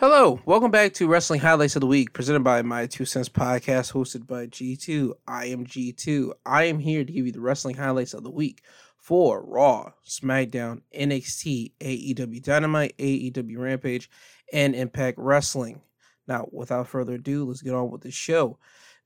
Hello, 0.00 0.40
welcome 0.46 0.70
back 0.70 0.94
to 0.94 1.06
Wrestling 1.06 1.40
Highlights 1.40 1.76
of 1.76 1.80
the 1.80 1.86
Week, 1.86 2.14
presented 2.14 2.42
by 2.42 2.62
My 2.62 2.86
Two 2.86 3.04
Cents 3.04 3.28
Podcast, 3.28 3.92
hosted 3.92 4.26
by 4.26 4.46
G2. 4.46 5.12
I 5.28 5.44
am 5.48 5.66
G2. 5.66 6.32
I 6.46 6.64
am 6.64 6.78
here 6.78 7.04
to 7.04 7.12
give 7.12 7.26
you 7.26 7.32
the 7.32 7.40
wrestling 7.42 7.76
highlights 7.76 8.14
of 8.14 8.22
the 8.22 8.30
week 8.30 8.62
for 8.96 9.44
Raw, 9.44 9.92
SmackDown, 10.08 10.80
NXT, 10.98 11.72
AEW 11.80 12.42
Dynamite, 12.42 12.96
AEW 12.96 13.58
Rampage, 13.58 14.08
and 14.54 14.74
Impact 14.74 15.18
Wrestling. 15.18 15.82
Now, 16.26 16.48
without 16.50 16.88
further 16.88 17.16
ado, 17.16 17.44
let's 17.44 17.60
get 17.60 17.74
on 17.74 17.90
with 17.90 18.00
the 18.00 18.10
show. 18.10 18.56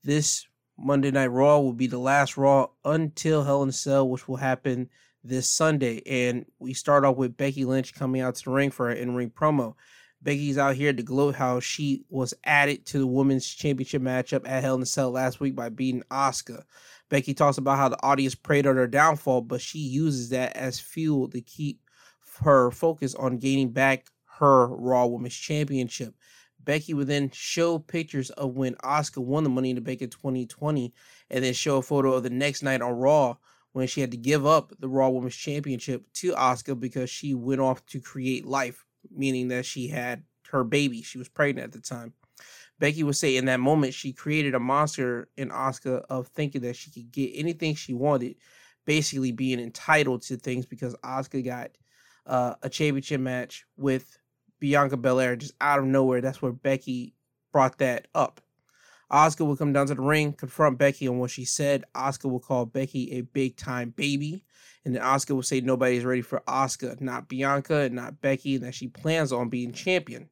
This 0.01 0.47
Monday 0.77 1.11
Night 1.11 1.27
Raw 1.27 1.59
will 1.59 1.73
be 1.73 1.87
the 1.87 1.97
last 1.97 2.37
Raw 2.37 2.67
until 2.85 3.43
Hell 3.43 3.63
in 3.63 3.67
a 3.67 3.73
Cell, 3.73 4.07
which 4.07 4.29
will 4.29 4.37
happen 4.37 4.89
this 5.25 5.49
Sunday. 5.49 6.01
And 6.05 6.45
we 6.57 6.73
start 6.73 7.03
off 7.03 7.17
with 7.17 7.35
Becky 7.35 7.65
Lynch 7.65 7.93
coming 7.93 8.21
out 8.21 8.35
to 8.35 8.45
the 8.45 8.51
ring 8.51 8.71
for 8.71 8.89
an 8.89 8.97
in 8.97 9.13
ring 9.13 9.29
promo. 9.29 9.75
Becky's 10.25 10.57
out 10.57 10.75
here 10.75 10.91
to 10.91 11.03
gloat 11.03 11.35
how 11.35 11.59
she 11.59 12.03
was 12.09 12.33
added 12.43 12.87
to 12.87 12.97
the 12.97 13.05
women's 13.05 13.47
championship 13.47 14.01
matchup 14.01 14.41
at 14.49 14.63
Hell 14.63 14.73
in 14.73 14.81
a 14.81 14.85
Cell 14.85 15.11
last 15.11 15.39
week 15.39 15.55
by 15.55 15.69
beating 15.69 16.01
Asuka. 16.09 16.63
Becky 17.09 17.35
talks 17.35 17.59
about 17.59 17.77
how 17.77 17.89
the 17.89 18.03
audience 18.03 18.33
prayed 18.33 18.65
on 18.65 18.75
her 18.75 18.87
downfall, 18.87 19.41
but 19.41 19.61
she 19.61 19.77
uses 19.77 20.29
that 20.29 20.57
as 20.57 20.79
fuel 20.79 21.29
to 21.29 21.41
keep 21.41 21.79
her 22.41 22.71
focus 22.71 23.13
on 23.13 23.37
gaining 23.37 23.69
back 23.69 24.07
her 24.39 24.65
Raw 24.65 25.05
Women's 25.05 25.35
Championship. 25.35 26.15
Becky 26.59 26.95
would 26.95 27.05
then 27.05 27.29
show 27.29 27.77
pictures 27.77 28.31
of 28.31 28.55
when 28.55 28.73
Asuka 28.83 29.23
won 29.23 29.43
the 29.43 29.51
Money 29.51 29.69
in 29.69 29.75
the 29.75 29.81
Bank 29.81 30.01
in 30.01 30.09
2020, 30.09 30.91
and 31.29 31.43
then 31.43 31.53
show 31.53 31.77
a 31.77 31.83
photo 31.83 32.13
of 32.13 32.23
the 32.23 32.31
next 32.31 32.63
night 32.63 32.81
on 32.81 32.93
Raw 32.93 33.35
when 33.73 33.85
she 33.85 34.01
had 34.01 34.09
to 34.09 34.17
give 34.17 34.43
up 34.43 34.73
the 34.79 34.89
Raw 34.89 35.09
Women's 35.09 35.35
Championship 35.35 36.11
to 36.13 36.31
Asuka 36.31 36.79
because 36.79 37.11
she 37.11 37.35
went 37.35 37.61
off 37.61 37.85
to 37.85 38.01
create 38.01 38.47
life 38.47 38.84
meaning 39.15 39.49
that 39.49 39.65
she 39.65 39.87
had 39.87 40.23
her 40.51 40.63
baby. 40.63 41.01
She 41.01 41.17
was 41.17 41.29
pregnant 41.29 41.65
at 41.65 41.71
the 41.73 41.81
time. 41.81 42.13
Becky 42.79 43.03
would 43.03 43.15
say 43.15 43.37
in 43.37 43.45
that 43.45 43.59
moment 43.59 43.93
she 43.93 44.11
created 44.11 44.53
a 44.53 44.59
monster 44.59 45.29
in 45.37 45.49
Asuka 45.49 46.03
of 46.09 46.27
thinking 46.27 46.61
that 46.61 46.75
she 46.75 46.91
could 46.91 47.11
get 47.11 47.31
anything 47.33 47.75
she 47.75 47.93
wanted, 47.93 48.35
basically 48.85 49.31
being 49.31 49.59
entitled 49.59 50.21
to 50.23 50.35
things 50.37 50.65
because 50.65 50.95
Asuka 51.03 51.43
got 51.43 51.71
uh, 52.25 52.55
a 52.61 52.69
championship 52.69 53.21
match 53.21 53.65
with 53.77 54.17
Bianca 54.59 54.97
Belair 54.97 55.35
just 55.35 55.53
out 55.61 55.79
of 55.79 55.85
nowhere. 55.85 56.21
That's 56.21 56.41
where 56.41 56.51
Becky 56.51 57.15
brought 57.53 57.77
that 57.77 58.07
up. 58.13 58.41
Asuka 59.11 59.45
will 59.45 59.55
come 59.55 59.73
down 59.73 59.87
to 59.87 59.95
the 59.95 60.01
ring, 60.01 60.33
confront 60.33 60.77
Becky 60.77 61.07
on 61.07 61.19
what 61.19 61.31
she 61.31 61.45
said. 61.45 61.83
Asuka 61.95 62.29
will 62.29 62.39
call 62.39 62.65
Becky 62.65 63.11
a 63.13 63.21
big 63.21 63.55
time 63.55 63.91
baby. 63.91 64.43
And 64.83 64.95
then 64.95 65.01
Asuka 65.01 65.35
will 65.35 65.43
say 65.43 65.61
nobody's 65.61 66.05
ready 66.05 66.21
for 66.21 66.41
Asuka, 66.47 66.99
not 67.01 67.27
Bianca 67.27 67.81
and 67.81 67.95
not 67.95 68.21
Becky, 68.21 68.55
and 68.55 68.63
that 68.63 68.75
she 68.75 68.87
plans 68.87 69.31
on 69.31 69.49
being 69.49 69.73
champion. 69.73 70.29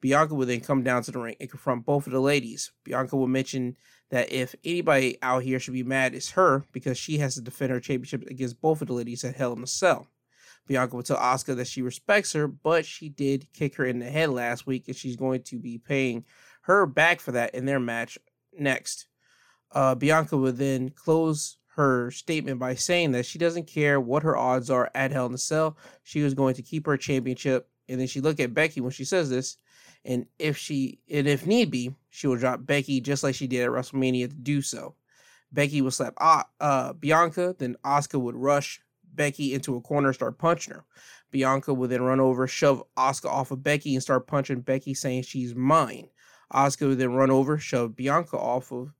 Bianca 0.00 0.34
will 0.34 0.46
then 0.46 0.60
come 0.60 0.82
down 0.82 1.02
to 1.02 1.10
the 1.10 1.18
ring 1.18 1.36
and 1.40 1.50
confront 1.50 1.86
both 1.86 2.06
of 2.06 2.12
the 2.12 2.20
ladies. 2.20 2.72
Bianca 2.84 3.16
will 3.16 3.26
mention 3.26 3.76
that 4.10 4.30
if 4.30 4.54
anybody 4.64 5.16
out 5.22 5.42
here 5.42 5.58
should 5.58 5.72
be 5.72 5.82
mad, 5.82 6.14
it's 6.14 6.32
her 6.32 6.64
because 6.72 6.98
she 6.98 7.18
has 7.18 7.34
to 7.34 7.40
defend 7.40 7.70
her 7.72 7.80
championship 7.80 8.22
against 8.28 8.60
both 8.60 8.82
of 8.82 8.88
the 8.88 8.94
ladies 8.94 9.24
at 9.24 9.36
Hell 9.36 9.54
in 9.54 9.62
a 9.62 9.66
Cell. 9.66 10.06
Bianca 10.66 10.96
will 10.96 11.02
tell 11.02 11.16
Asuka 11.16 11.56
that 11.56 11.66
she 11.66 11.82
respects 11.82 12.32
her, 12.32 12.46
but 12.46 12.86
she 12.86 13.08
did 13.08 13.48
kick 13.52 13.76
her 13.76 13.84
in 13.84 13.98
the 13.98 14.10
head 14.10 14.30
last 14.30 14.66
week, 14.66 14.88
and 14.88 14.96
she's 14.96 15.16
going 15.16 15.42
to 15.44 15.58
be 15.58 15.78
paying 15.78 16.24
her 16.64 16.86
back 16.86 17.20
for 17.20 17.32
that 17.32 17.54
in 17.54 17.64
their 17.64 17.80
match 17.80 18.18
next. 18.58 19.06
Uh, 19.72 19.94
Bianca 19.94 20.36
would 20.36 20.56
then 20.56 20.90
close 20.90 21.58
her 21.76 22.10
statement 22.10 22.60
by 22.60 22.74
saying 22.74 23.12
that 23.12 23.26
she 23.26 23.38
doesn't 23.38 23.66
care 23.66 24.00
what 24.00 24.22
her 24.22 24.36
odds 24.36 24.70
are 24.70 24.90
at 24.94 25.10
Hell 25.10 25.26
in 25.26 25.34
a 25.34 25.38
Cell. 25.38 25.76
She 26.04 26.22
was 26.22 26.34
going 26.34 26.54
to 26.54 26.62
keep 26.62 26.86
her 26.86 26.96
championship. 26.96 27.68
And 27.88 28.00
then 28.00 28.06
she 28.06 28.20
looked 28.20 28.40
at 28.40 28.54
Becky 28.54 28.80
when 28.80 28.92
she 28.92 29.04
says 29.04 29.28
this. 29.28 29.58
And 30.04 30.26
if 30.38 30.56
she 30.56 31.00
and 31.10 31.26
if 31.26 31.46
need 31.46 31.70
be, 31.70 31.94
she 32.10 32.26
will 32.26 32.36
drop 32.36 32.64
Becky 32.64 33.00
just 33.00 33.22
like 33.22 33.34
she 33.34 33.46
did 33.46 33.64
at 33.64 33.70
WrestleMania 33.70 34.28
to 34.28 34.36
do 34.36 34.62
so. 34.62 34.94
Becky 35.50 35.82
would 35.82 35.92
slap 35.92 36.14
uh, 36.60 36.92
Bianca, 36.94 37.54
then 37.58 37.76
Asuka 37.84 38.20
would 38.20 38.36
rush 38.36 38.80
Becky 39.12 39.54
into 39.54 39.76
a 39.76 39.80
corner 39.80 40.08
and 40.08 40.14
start 40.14 40.38
punching 40.38 40.74
her. 40.74 40.84
Bianca 41.30 41.72
would 41.72 41.90
then 41.90 42.02
run 42.02 42.20
over, 42.20 42.46
shove 42.46 42.82
Asuka 42.96 43.26
off 43.26 43.50
of 43.50 43.62
Becky, 43.62 43.94
and 43.94 44.02
start 44.02 44.26
punching 44.26 44.60
Becky, 44.60 44.94
saying 44.94 45.22
she's 45.22 45.54
mine. 45.54 46.08
Asuka 46.52 46.88
would 46.88 46.98
then 46.98 47.12
run 47.12 47.30
over, 47.30 47.58
shove 47.58 47.96
Bianca 47.96 48.36
off 48.36 48.72
of 48.72 48.92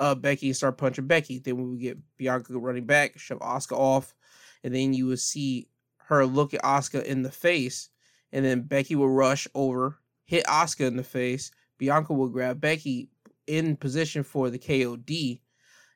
uh, 0.00 0.14
Becky 0.14 0.48
and 0.48 0.56
start 0.56 0.78
punching 0.78 1.06
Becky. 1.06 1.38
Then 1.38 1.56
we 1.56 1.64
would 1.64 1.80
get 1.80 1.98
Bianca 2.16 2.58
running 2.58 2.86
back, 2.86 3.18
shove 3.18 3.38
Asuka 3.40 3.76
off, 3.76 4.14
and 4.62 4.74
then 4.74 4.92
you 4.92 5.06
would 5.06 5.20
see 5.20 5.68
her 6.06 6.26
look 6.26 6.54
at 6.54 6.62
Asuka 6.62 7.02
in 7.04 7.22
the 7.22 7.30
face, 7.30 7.88
and 8.32 8.44
then 8.44 8.62
Becky 8.62 8.94
would 8.94 9.06
rush 9.06 9.46
over, 9.54 9.98
hit 10.24 10.44
Asuka 10.46 10.86
in 10.86 10.96
the 10.96 11.04
face. 11.04 11.50
Bianca 11.78 12.12
would 12.12 12.32
grab 12.32 12.60
Becky 12.60 13.10
in 13.46 13.76
position 13.76 14.22
for 14.22 14.50
the 14.50 14.58
KOD 14.58 15.40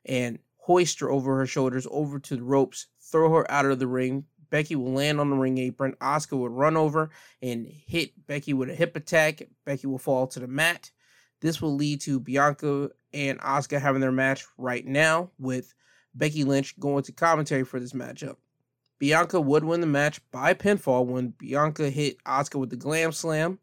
and 0.05 0.39
hoist 0.57 0.99
her 0.99 1.09
over 1.09 1.37
her 1.37 1.45
shoulders 1.45 1.87
over 1.89 2.19
to 2.19 2.35
the 2.35 2.43
ropes, 2.43 2.87
throw 2.99 3.31
her 3.33 3.49
out 3.51 3.65
of 3.65 3.79
the 3.79 3.87
ring. 3.87 4.25
Becky 4.49 4.75
will 4.75 4.93
land 4.93 5.19
on 5.19 5.29
the 5.29 5.35
ring 5.35 5.57
apron. 5.57 5.95
Asuka 6.01 6.37
would 6.37 6.51
run 6.51 6.77
over 6.77 7.09
and 7.41 7.67
hit 7.67 8.11
Becky 8.27 8.53
with 8.53 8.69
a 8.69 8.75
hip 8.75 8.95
attack. 8.95 9.41
Becky 9.65 9.87
will 9.87 9.97
fall 9.97 10.27
to 10.27 10.39
the 10.39 10.47
mat. 10.47 10.91
This 11.41 11.61
will 11.61 11.75
lead 11.75 12.01
to 12.01 12.19
Bianca 12.19 12.89
and 13.13 13.39
Asuka 13.39 13.79
having 13.79 14.01
their 14.01 14.11
match 14.11 14.45
right 14.57 14.85
now 14.85 15.31
with 15.39 15.73
Becky 16.13 16.43
Lynch 16.43 16.79
going 16.79 17.03
to 17.03 17.11
commentary 17.11 17.63
for 17.63 17.79
this 17.79 17.93
matchup. 17.93 18.35
Bianca 18.99 19.39
would 19.39 19.63
win 19.63 19.79
the 19.79 19.87
match 19.87 20.19
by 20.31 20.53
pinfall 20.53 21.05
when 21.05 21.29
Bianca 21.29 21.89
hit 21.89 22.21
Asuka 22.25 22.59
with 22.59 22.69
the 22.69 22.75
glam 22.75 23.11
slam 23.11 23.59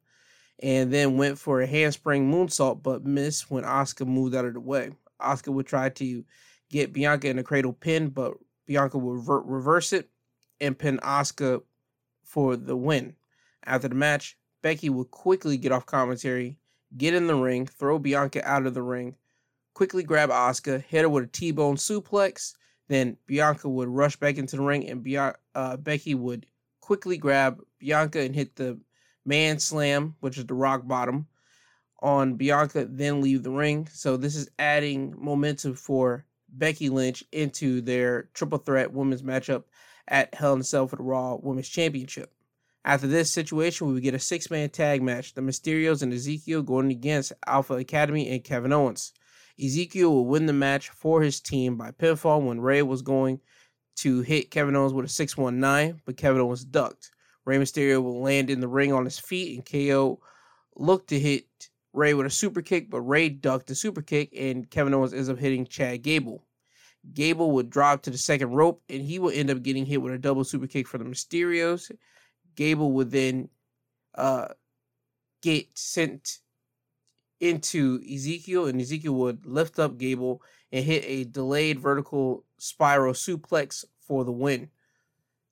and 0.60 0.90
then 0.90 1.18
went 1.18 1.38
for 1.38 1.60
a 1.60 1.66
handspring 1.66 2.30
moonsault 2.32 2.82
but 2.82 3.04
missed 3.04 3.50
when 3.50 3.64
Asuka 3.64 4.06
moved 4.06 4.34
out 4.34 4.46
of 4.46 4.54
the 4.54 4.60
way. 4.60 4.92
Asuka 5.20 5.52
would 5.52 5.66
try 5.66 5.90
to 5.90 6.24
get 6.70 6.92
Bianca 6.92 7.28
in 7.28 7.38
a 7.38 7.42
cradle 7.42 7.74
pin, 7.74 8.08
but 8.08 8.34
Bianca 8.66 8.96
would 8.96 9.28
reverse 9.28 9.92
it 9.92 10.08
and 10.60 10.78
pin 10.78 10.98
Asuka 11.02 11.62
for 12.24 12.56
the 12.56 12.76
win. 12.76 13.14
After 13.64 13.88
the 13.88 13.94
match, 13.94 14.36
Becky 14.62 14.88
would 14.88 15.10
quickly 15.10 15.56
get 15.56 15.72
off 15.72 15.86
commentary, 15.86 16.58
get 16.96 17.14
in 17.14 17.26
the 17.26 17.34
ring, 17.34 17.66
throw 17.66 17.98
Bianca 17.98 18.46
out 18.48 18.66
of 18.66 18.74
the 18.74 18.82
ring, 18.82 19.16
quickly 19.74 20.02
grab 20.02 20.30
Asuka, 20.30 20.82
hit 20.82 21.02
her 21.02 21.08
with 21.08 21.24
a 21.24 21.28
T-bone 21.28 21.76
suplex. 21.76 22.54
Then 22.88 23.16
Bianca 23.26 23.68
would 23.68 23.88
rush 23.88 24.16
back 24.16 24.38
into 24.38 24.56
the 24.56 24.62
ring, 24.62 24.88
and 24.88 25.34
uh, 25.54 25.76
Becky 25.76 26.14
would 26.14 26.46
quickly 26.80 27.16
grab 27.16 27.60
Bianca 27.80 28.20
and 28.20 28.34
hit 28.34 28.56
the 28.56 28.78
man 29.24 29.58
slam, 29.58 30.14
which 30.20 30.38
is 30.38 30.46
the 30.46 30.54
rock 30.54 30.86
bottom, 30.86 31.26
on 32.00 32.34
Bianca, 32.34 32.86
then 32.88 33.20
leave 33.20 33.42
the 33.42 33.50
ring. 33.50 33.88
So 33.92 34.16
this 34.16 34.36
is 34.36 34.48
adding 34.58 35.14
momentum 35.18 35.74
for 35.74 36.24
Becky 36.48 36.88
Lynch 36.88 37.24
into 37.32 37.80
their 37.80 38.28
triple 38.34 38.58
threat 38.58 38.92
women's 38.92 39.22
matchup 39.22 39.64
at 40.08 40.34
Hell 40.34 40.54
in 40.54 40.60
a 40.60 40.64
Cell 40.64 40.86
for 40.86 40.96
the 40.96 41.02
Raw 41.02 41.36
Women's 41.36 41.68
Championship. 41.68 42.32
After 42.84 43.08
this 43.08 43.32
situation, 43.32 43.88
we 43.88 43.94
would 43.94 44.02
get 44.02 44.14
a 44.14 44.18
six 44.20 44.50
man 44.50 44.68
tag 44.68 45.02
match 45.02 45.34
the 45.34 45.40
Mysterios 45.40 46.02
and 46.02 46.12
Ezekiel 46.12 46.62
going 46.62 46.90
against 46.90 47.32
Alpha 47.46 47.74
Academy 47.74 48.28
and 48.30 48.44
Kevin 48.44 48.72
Owens. 48.72 49.12
Ezekiel 49.62 50.12
will 50.12 50.26
win 50.26 50.46
the 50.46 50.52
match 50.52 50.90
for 50.90 51.22
his 51.22 51.40
team 51.40 51.76
by 51.76 51.90
pinfall 51.90 52.46
when 52.46 52.60
Rey 52.60 52.82
was 52.82 53.02
going 53.02 53.40
to 53.96 54.20
hit 54.20 54.50
Kevin 54.50 54.76
Owens 54.76 54.92
with 54.92 55.06
a 55.06 55.08
619, 55.08 56.02
but 56.04 56.16
Kevin 56.16 56.40
Owens 56.40 56.64
ducked. 56.64 57.10
Rey 57.44 57.58
Mysterio 57.58 58.02
will 58.02 58.20
land 58.20 58.50
in 58.50 58.60
the 58.60 58.68
ring 58.68 58.92
on 58.92 59.04
his 59.04 59.18
feet, 59.18 59.56
and 59.56 59.66
KO 59.66 60.20
looked 60.76 61.08
to 61.08 61.18
hit 61.18 61.46
Rey 61.92 62.12
with 62.14 62.26
a 62.26 62.30
super 62.30 62.60
kick, 62.60 62.90
but 62.90 63.00
Rey 63.00 63.28
ducked 63.30 63.66
the 63.66 63.74
super 63.74 64.02
kick, 64.02 64.30
and 64.36 64.70
Kevin 64.70 64.94
Owens 64.94 65.14
ends 65.14 65.28
up 65.28 65.38
hitting 65.38 65.64
Chad 65.64 66.02
Gable. 66.02 66.45
Gable 67.12 67.52
would 67.52 67.70
drop 67.70 68.02
to 68.02 68.10
the 68.10 68.18
second 68.18 68.50
rope, 68.50 68.82
and 68.88 69.02
he 69.02 69.18
would 69.18 69.34
end 69.34 69.50
up 69.50 69.62
getting 69.62 69.86
hit 69.86 70.02
with 70.02 70.12
a 70.12 70.18
double 70.18 70.44
super 70.44 70.66
kick 70.66 70.88
for 70.88 70.98
the 70.98 71.04
Mysterios. 71.04 71.90
Gable 72.54 72.92
would 72.92 73.10
then 73.10 73.48
uh, 74.14 74.48
get 75.42 75.66
sent 75.76 76.38
into 77.40 78.00
Ezekiel, 78.12 78.66
and 78.66 78.80
Ezekiel 78.80 79.14
would 79.14 79.46
lift 79.46 79.78
up 79.78 79.98
Gable 79.98 80.42
and 80.72 80.84
hit 80.84 81.04
a 81.06 81.24
delayed 81.24 81.78
vertical 81.78 82.44
spiral 82.58 83.12
suplex 83.12 83.84
for 84.00 84.24
the 84.24 84.32
win. 84.32 84.70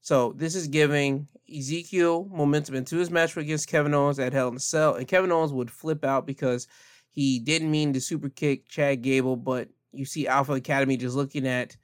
So 0.01 0.33
this 0.33 0.55
is 0.55 0.69
giving 0.69 1.29
Ezekiel 1.55 2.29
momentum 2.31 2.75
into 2.75 2.97
his 2.97 3.11
match 3.11 3.37
against 3.37 3.69
Kevin 3.69 3.95
Owens 3.95 4.19
at 4.19 4.33
Hell 4.33 4.49
in 4.49 4.56
a 4.56 4.61
Cell, 4.61 4.95
and 4.95 5.09
Kevin 5.09 5.33
Owens 5.33 5.53
would 5.53 5.71
flip 5.71 6.05
out 6.05 6.27
because 6.27 6.67
he 7.11 7.39
didn't 7.39 7.71
mean 7.71 7.93
to 7.93 8.01
super 8.01 8.29
kick 8.29 8.69
Chad 8.69 9.03
Gable, 9.03 9.37
but 9.37 9.69
you 9.94 10.05
see 10.05 10.26
Alpha 10.26 10.52
Academy 10.52 10.96
just 10.96 11.17
looking 11.17 11.46
at 11.46 11.76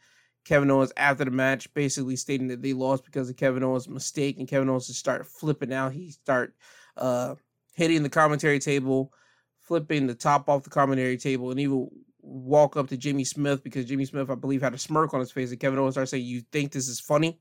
Kevin 0.44 0.70
Owens 0.70 0.92
after 0.96 1.24
the 1.24 1.30
match, 1.30 1.72
basically 1.74 2.16
stating 2.16 2.48
that 2.48 2.62
they 2.62 2.72
lost 2.72 3.04
because 3.04 3.28
of 3.28 3.36
Kevin 3.36 3.62
Owens' 3.62 3.88
mistake, 3.88 4.38
and 4.38 4.48
Kevin 4.48 4.68
Owens 4.68 4.86
just 4.86 4.98
start 4.98 5.26
flipping 5.26 5.72
out. 5.72 5.92
He 5.92 6.10
start 6.10 6.54
uh, 6.96 7.34
hitting 7.74 8.02
the 8.02 8.08
commentary 8.08 8.58
table, 8.58 9.12
flipping 9.58 10.06
the 10.06 10.14
top 10.14 10.48
off 10.48 10.64
the 10.64 10.70
commentary 10.70 11.18
table, 11.18 11.50
and 11.50 11.70
will 11.70 11.92
walk 12.22 12.76
up 12.76 12.88
to 12.88 12.96
Jimmy 12.96 13.24
Smith 13.24 13.62
because 13.62 13.86
Jimmy 13.86 14.04
Smith, 14.04 14.30
I 14.30 14.34
believe, 14.34 14.62
had 14.62 14.74
a 14.74 14.78
smirk 14.78 15.14
on 15.14 15.20
his 15.20 15.30
face, 15.30 15.50
and 15.50 15.60
Kevin 15.60 15.78
Owens 15.78 15.94
starts 15.94 16.10
saying, 16.10 16.24
"You 16.24 16.42
think 16.52 16.72
this 16.72 16.88
is 16.88 17.00
funny?" 17.00 17.40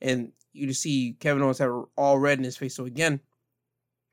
And 0.00 0.32
you 0.52 0.66
just 0.66 0.82
see 0.82 1.16
Kevin 1.20 1.42
Owens 1.42 1.58
have 1.58 1.72
all 1.96 2.18
red 2.18 2.38
in 2.38 2.44
his 2.44 2.56
face. 2.56 2.74
So 2.74 2.86
again, 2.86 3.20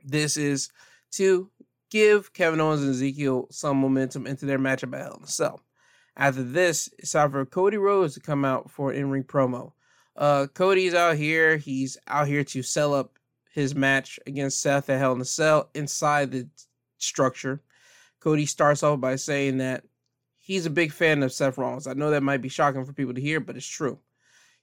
this 0.04 0.38
is 0.38 0.70
to 1.12 1.50
give 1.90 2.34
Kevin 2.34 2.60
Owens 2.60 2.82
and 2.82 2.92
Ezekiel 2.92 3.48
some 3.52 3.78
momentum 3.78 4.28
into 4.28 4.46
their 4.46 4.60
matchup 4.60 4.94
at 4.94 5.02
Hell 5.02 5.18
in 5.18 5.24
a 5.24 5.28
Cell. 5.28 5.62
After 6.18 6.42
this, 6.42 6.90
it's 6.98 7.12
time 7.12 7.32
for 7.32 7.46
Cody 7.46 7.78
Rhodes 7.78 8.16
to 8.16 8.20
come 8.20 8.44
out 8.44 8.72
for 8.72 8.90
an 8.90 8.98
in-ring 8.98 9.24
promo. 9.24 9.74
Uh, 10.16 10.48
Cody's 10.48 10.96
out 10.96 11.16
here. 11.16 11.58
He's 11.58 11.96
out 12.08 12.28
here 12.28 12.44
to 12.44 12.64
sell 12.64 12.96
up 12.96 13.20
his 13.54 13.76
match 13.76 14.20
against 14.26 14.60
Seth 14.60 14.90
at 14.90 14.98
Hell 14.98 15.14
in 15.14 15.22
a 15.22 15.26
Cell 15.26 15.70
inside 15.76 16.32
the 16.32 16.50
structure. 16.98 17.62
Cody 18.20 18.48
starts 18.48 18.82
off 18.82 19.00
by 19.00 19.16
saying 19.16 19.60
that 19.60 19.84
he's 20.40 20.66
a 20.66 20.72
big 20.72 20.92
fan 20.92 21.22
of 21.22 21.32
Seth 21.32 21.60
Rollins. 21.60 21.86
I 21.86 21.94
know 21.94 22.10
that 22.10 22.24
might 22.24 22.42
be 22.42 22.50
shocking 22.50 22.84
for 22.84 22.94
people 22.94 23.14
to 23.14 23.22
hear, 23.22 23.40
but 23.40 23.56
it's 23.56 23.68
true. 23.68 24.00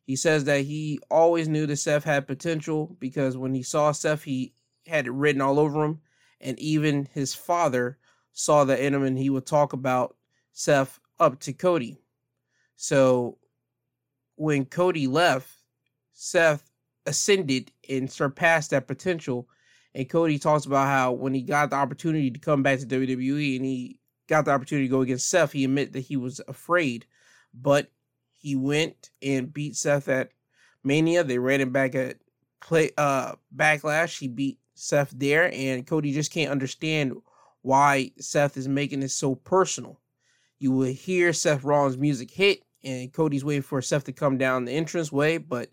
He 0.02 0.16
says 0.16 0.44
that 0.44 0.62
he 0.62 0.98
always 1.08 1.48
knew 1.48 1.66
that 1.66 1.76
Seth 1.76 2.02
had 2.02 2.26
potential 2.26 2.96
because 2.98 3.36
when 3.36 3.54
he 3.54 3.62
saw 3.62 3.92
Seth, 3.92 4.24
he 4.24 4.54
had 4.88 5.06
it 5.06 5.12
written 5.12 5.40
all 5.40 5.60
over 5.60 5.84
him. 5.84 6.00
And 6.40 6.58
even 6.58 7.08
his 7.12 7.32
father 7.32 7.98
saw 8.32 8.64
that 8.64 8.80
in 8.80 8.92
him 8.92 9.04
and 9.04 9.16
he 9.16 9.30
would 9.30 9.46
talk 9.46 9.72
about 9.72 10.16
Seth 10.52 10.98
up 11.18 11.40
to 11.40 11.52
Cody. 11.52 11.98
So 12.76 13.38
when 14.36 14.64
Cody 14.64 15.06
left, 15.06 15.48
Seth 16.12 16.70
ascended 17.06 17.72
and 17.88 18.10
surpassed 18.10 18.70
that 18.70 18.86
potential. 18.86 19.48
And 19.94 20.08
Cody 20.08 20.38
talks 20.38 20.64
about 20.64 20.86
how 20.86 21.12
when 21.12 21.34
he 21.34 21.42
got 21.42 21.70
the 21.70 21.76
opportunity 21.76 22.30
to 22.30 22.38
come 22.38 22.62
back 22.62 22.80
to 22.80 22.86
WWE 22.86 23.56
and 23.56 23.64
he 23.64 23.98
got 24.28 24.44
the 24.44 24.50
opportunity 24.50 24.88
to 24.88 24.92
go 24.92 25.02
against 25.02 25.28
Seth, 25.28 25.52
he 25.52 25.64
admitted 25.64 25.92
that 25.92 26.00
he 26.00 26.16
was 26.16 26.40
afraid. 26.48 27.06
But 27.52 27.90
he 28.32 28.56
went 28.56 29.10
and 29.22 29.52
beat 29.52 29.76
Seth 29.76 30.08
at 30.08 30.30
Mania. 30.82 31.24
They 31.24 31.38
ran 31.38 31.60
him 31.60 31.70
back 31.70 31.94
at 31.94 32.18
play 32.60 32.90
uh 32.98 33.34
backlash. 33.54 34.18
He 34.18 34.28
beat 34.28 34.58
Seth 34.74 35.12
there, 35.16 35.52
and 35.52 35.86
Cody 35.86 36.12
just 36.12 36.32
can't 36.32 36.50
understand 36.50 37.14
why 37.62 38.10
Seth 38.18 38.56
is 38.56 38.68
making 38.68 39.00
this 39.00 39.14
so 39.14 39.34
personal. 39.34 40.00
You 40.64 40.70
will 40.70 40.94
hear 40.94 41.34
Seth 41.34 41.62
Rollins' 41.62 41.98
music 41.98 42.30
hit, 42.30 42.62
and 42.82 43.12
Cody's 43.12 43.44
waiting 43.44 43.60
for 43.60 43.82
Seth 43.82 44.04
to 44.04 44.12
come 44.14 44.38
down 44.38 44.64
the 44.64 44.72
entrance 44.72 45.12
way, 45.12 45.36
but 45.36 45.68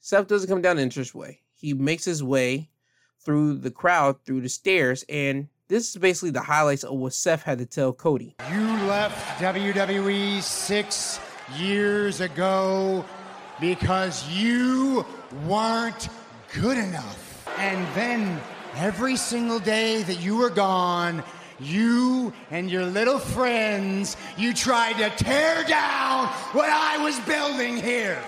Seth 0.00 0.26
doesn't 0.26 0.50
come 0.50 0.60
down 0.60 0.76
the 0.76 0.82
entrance 0.82 1.14
way. 1.14 1.40
He 1.54 1.72
makes 1.72 2.04
his 2.04 2.22
way 2.22 2.68
through 3.20 3.54
the 3.54 3.70
crowd, 3.70 4.22
through 4.26 4.42
the 4.42 4.50
stairs, 4.50 5.02
and 5.08 5.48
this 5.68 5.88
is 5.88 5.96
basically 5.96 6.28
the 6.28 6.42
highlights 6.42 6.84
of 6.84 6.98
what 6.98 7.14
Seth 7.14 7.42
had 7.42 7.56
to 7.56 7.64
tell 7.64 7.94
Cody. 7.94 8.36
You 8.52 8.66
left 8.86 9.40
WWE 9.40 10.42
six 10.42 11.18
years 11.56 12.20
ago 12.20 13.02
because 13.62 14.28
you 14.28 15.06
weren't 15.46 16.10
good 16.52 16.76
enough. 16.76 17.48
And 17.58 17.86
then 17.94 18.38
every 18.76 19.16
single 19.16 19.58
day 19.58 20.02
that 20.02 20.20
you 20.20 20.36
were 20.36 20.50
gone, 20.50 21.24
you 21.60 22.32
and 22.50 22.70
your 22.70 22.86
little 22.86 23.18
friends, 23.18 24.16
you 24.36 24.52
tried 24.52 24.94
to 24.98 25.24
tear 25.24 25.64
down 25.64 26.26
what 26.52 26.68
I 26.68 27.02
was 27.02 27.18
building 27.20 27.76
here. 27.76 28.22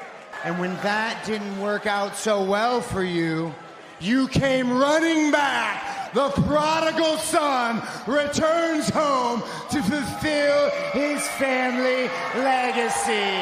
And 0.45 0.59
when 0.59 0.75
that 0.77 1.25
didn't 1.27 1.61
work 1.61 1.87
out 1.87 2.17
so 2.17 2.45
well 2.45 2.81
for 2.81 3.03
you, 3.03 3.55
you 4.01 4.29
came 4.29 4.71
running 4.71 5.31
back 5.33 5.97
the 6.17 6.31
prodigal 6.31 7.19
son 7.19 7.83
returns 8.07 8.89
home 8.89 9.43
to 9.71 9.83
fulfill 9.83 10.71
his 10.93 11.27
family 11.37 12.09
legacy. 12.37 13.37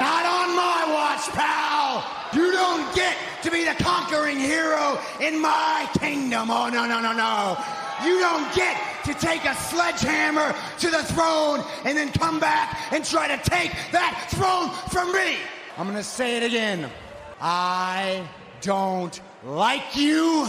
Not 0.00 0.24
on 0.24 0.56
my 0.56 0.86
watch, 0.94 1.28
pal. 1.36 2.02
You 2.32 2.52
don't 2.52 2.94
get 2.94 3.16
to 3.42 3.50
be 3.50 3.64
the 3.64 3.74
conquering 3.82 4.38
hero 4.38 4.98
in 5.20 5.40
my 5.40 5.88
kingdom. 5.98 6.50
Oh, 6.50 6.70
no, 6.70 6.86
no, 6.86 7.00
no, 7.02 7.12
no. 7.12 7.58
You 8.02 8.18
don't 8.18 8.54
get 8.54 8.95
to 9.06 9.14
take 9.14 9.44
a 9.44 9.54
sledgehammer 9.54 10.54
to 10.80 10.90
the 10.90 11.02
throne 11.04 11.64
and 11.84 11.96
then 11.96 12.10
come 12.12 12.40
back 12.40 12.92
and 12.92 13.04
try 13.04 13.28
to 13.28 13.50
take 13.50 13.70
that 13.92 14.26
throne 14.30 14.70
from 14.90 15.12
me. 15.12 15.36
I'm 15.78 15.86
going 15.86 15.96
to 15.96 16.02
say 16.02 16.38
it 16.38 16.42
again. 16.42 16.90
I 17.40 18.26
don't 18.62 19.20
like 19.44 19.94
you. 19.96 20.48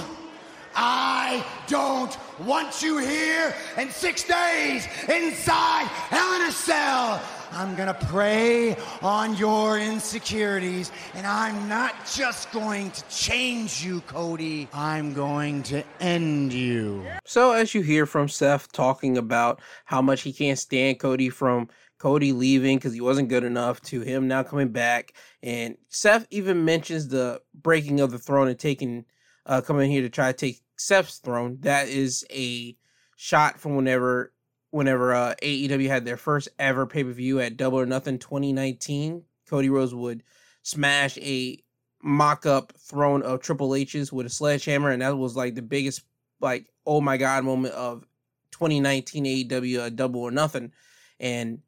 I 0.76 1.46
don't 1.68 2.18
want 2.40 2.82
you 2.82 2.98
here 2.98 3.54
in 3.78 3.90
six 3.92 4.24
days 4.24 4.88
inside 5.08 5.86
Hell 6.10 6.42
in 6.42 6.48
a 6.48 6.52
Cell. 6.52 7.22
I'm 7.52 7.76
going 7.76 7.88
to 7.88 7.94
prey 8.08 8.76
on 9.02 9.36
your 9.38 9.80
insecurities, 9.80 10.92
and 11.16 11.26
I'm 11.26 11.68
not 11.68 11.94
just 12.14 12.52
going 12.52 12.92
to 12.92 13.04
change 13.10 13.84
you, 13.84 14.02
Cody. 14.02 14.68
I'm 14.74 15.14
going 15.14 15.64
to 15.64 15.84
end 16.00 16.54
you. 16.54 17.06
So, 17.26 17.54
as 17.54 17.74
you 17.74 17.82
hear 17.82 18.06
from 18.06 18.28
Seth 18.28 18.72
talking 18.72 19.18
about 19.18 19.62
how 19.86 20.02
much 20.02 20.22
he 20.22 20.34
can't 20.34 20.60
stand 20.60 21.00
Cody 21.00 21.30
from 21.30 21.70
Cody 21.98 22.32
leaving 22.32 22.78
because 22.78 22.94
he 22.94 23.02
wasn't 23.02 23.30
good 23.30 23.44
enough 23.44 23.82
to 23.82 24.02
him 24.02 24.28
now 24.28 24.44
coming 24.44 24.70
back, 24.70 25.14
and 25.42 25.78
Seth 25.90 26.28
even 26.30 26.66
mentions 26.66 27.08
the 27.08 27.42
breaking 27.54 28.00
of 28.00 28.12
the 28.12 28.20
throne 28.20 28.48
and 28.48 28.60
taking, 28.60 29.06
uh, 29.46 29.62
coming 29.62 29.90
here 29.90 30.02
to 30.02 30.10
try 30.10 30.32
to 30.32 30.38
take 30.38 30.62
Seth's 30.78 31.18
throne. 31.20 31.58
That 31.62 31.88
is 31.88 32.26
a 32.32 32.76
shot 33.16 33.60
from 33.60 33.76
whenever 33.76 34.32
whenever 34.72 35.14
uh, 35.14 35.36
AEW 35.42 35.88
had 35.88 36.06
their 36.06 36.18
first 36.18 36.50
ever 36.60 36.86
pay 36.86 37.04
per 37.04 37.12
view 37.12 37.40
at 37.40 37.58
Double 37.58 37.80
or 37.80 37.86
Nothing 37.86 38.20
2019. 38.20 39.24
Cody 39.50 39.70
Rhodes 39.70 39.96
would 39.96 40.24
smash 40.64 41.18
a 41.20 41.64
mock 42.02 42.46
up 42.46 42.74
throne 42.78 43.24
of 43.24 43.42
Triple 43.42 43.76
H's 43.76 44.12
with 44.12 44.26
a 44.26 44.30
sledgehammer, 44.30 44.92
and 44.92 45.02
that 45.02 45.18
was 45.18 45.36
like 45.36 45.56
the 45.56 45.62
biggest 45.62 46.02
like 46.40 46.68
oh 46.86 47.02
my 47.02 47.18
god 47.18 47.44
moment 47.44 47.74
of 47.74 48.06
2019 48.52 49.26
AEW 49.26 49.80
uh, 49.80 49.90
Double 49.90 50.22
or 50.22 50.32
Nothing. 50.32 50.72
And 51.20 51.60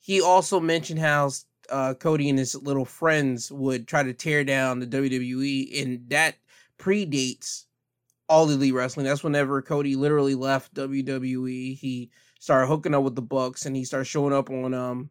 he 0.00 0.20
also 0.20 0.60
mentioned 0.60 1.00
how 1.00 1.30
uh, 1.70 1.94
Cody 1.94 2.28
and 2.28 2.38
his 2.38 2.54
little 2.54 2.84
friends 2.84 3.50
would 3.50 3.88
try 3.88 4.02
to 4.02 4.12
tear 4.12 4.44
down 4.44 4.80
the 4.80 4.86
WWE, 4.86 5.82
and 5.82 6.08
that 6.10 6.36
predates 6.78 7.64
all 8.28 8.48
elite 8.48 8.74
wrestling. 8.74 9.06
That's 9.06 9.24
whenever 9.24 9.60
Cody 9.62 9.96
literally 9.96 10.34
left 10.34 10.74
WWE. 10.74 11.76
He 11.76 12.10
started 12.38 12.66
hooking 12.66 12.94
up 12.94 13.02
with 13.02 13.14
the 13.14 13.22
Bucks 13.22 13.66
and 13.66 13.76
he 13.76 13.84
started 13.84 14.06
showing 14.06 14.32
up 14.32 14.50
on 14.50 14.74
um 14.74 15.10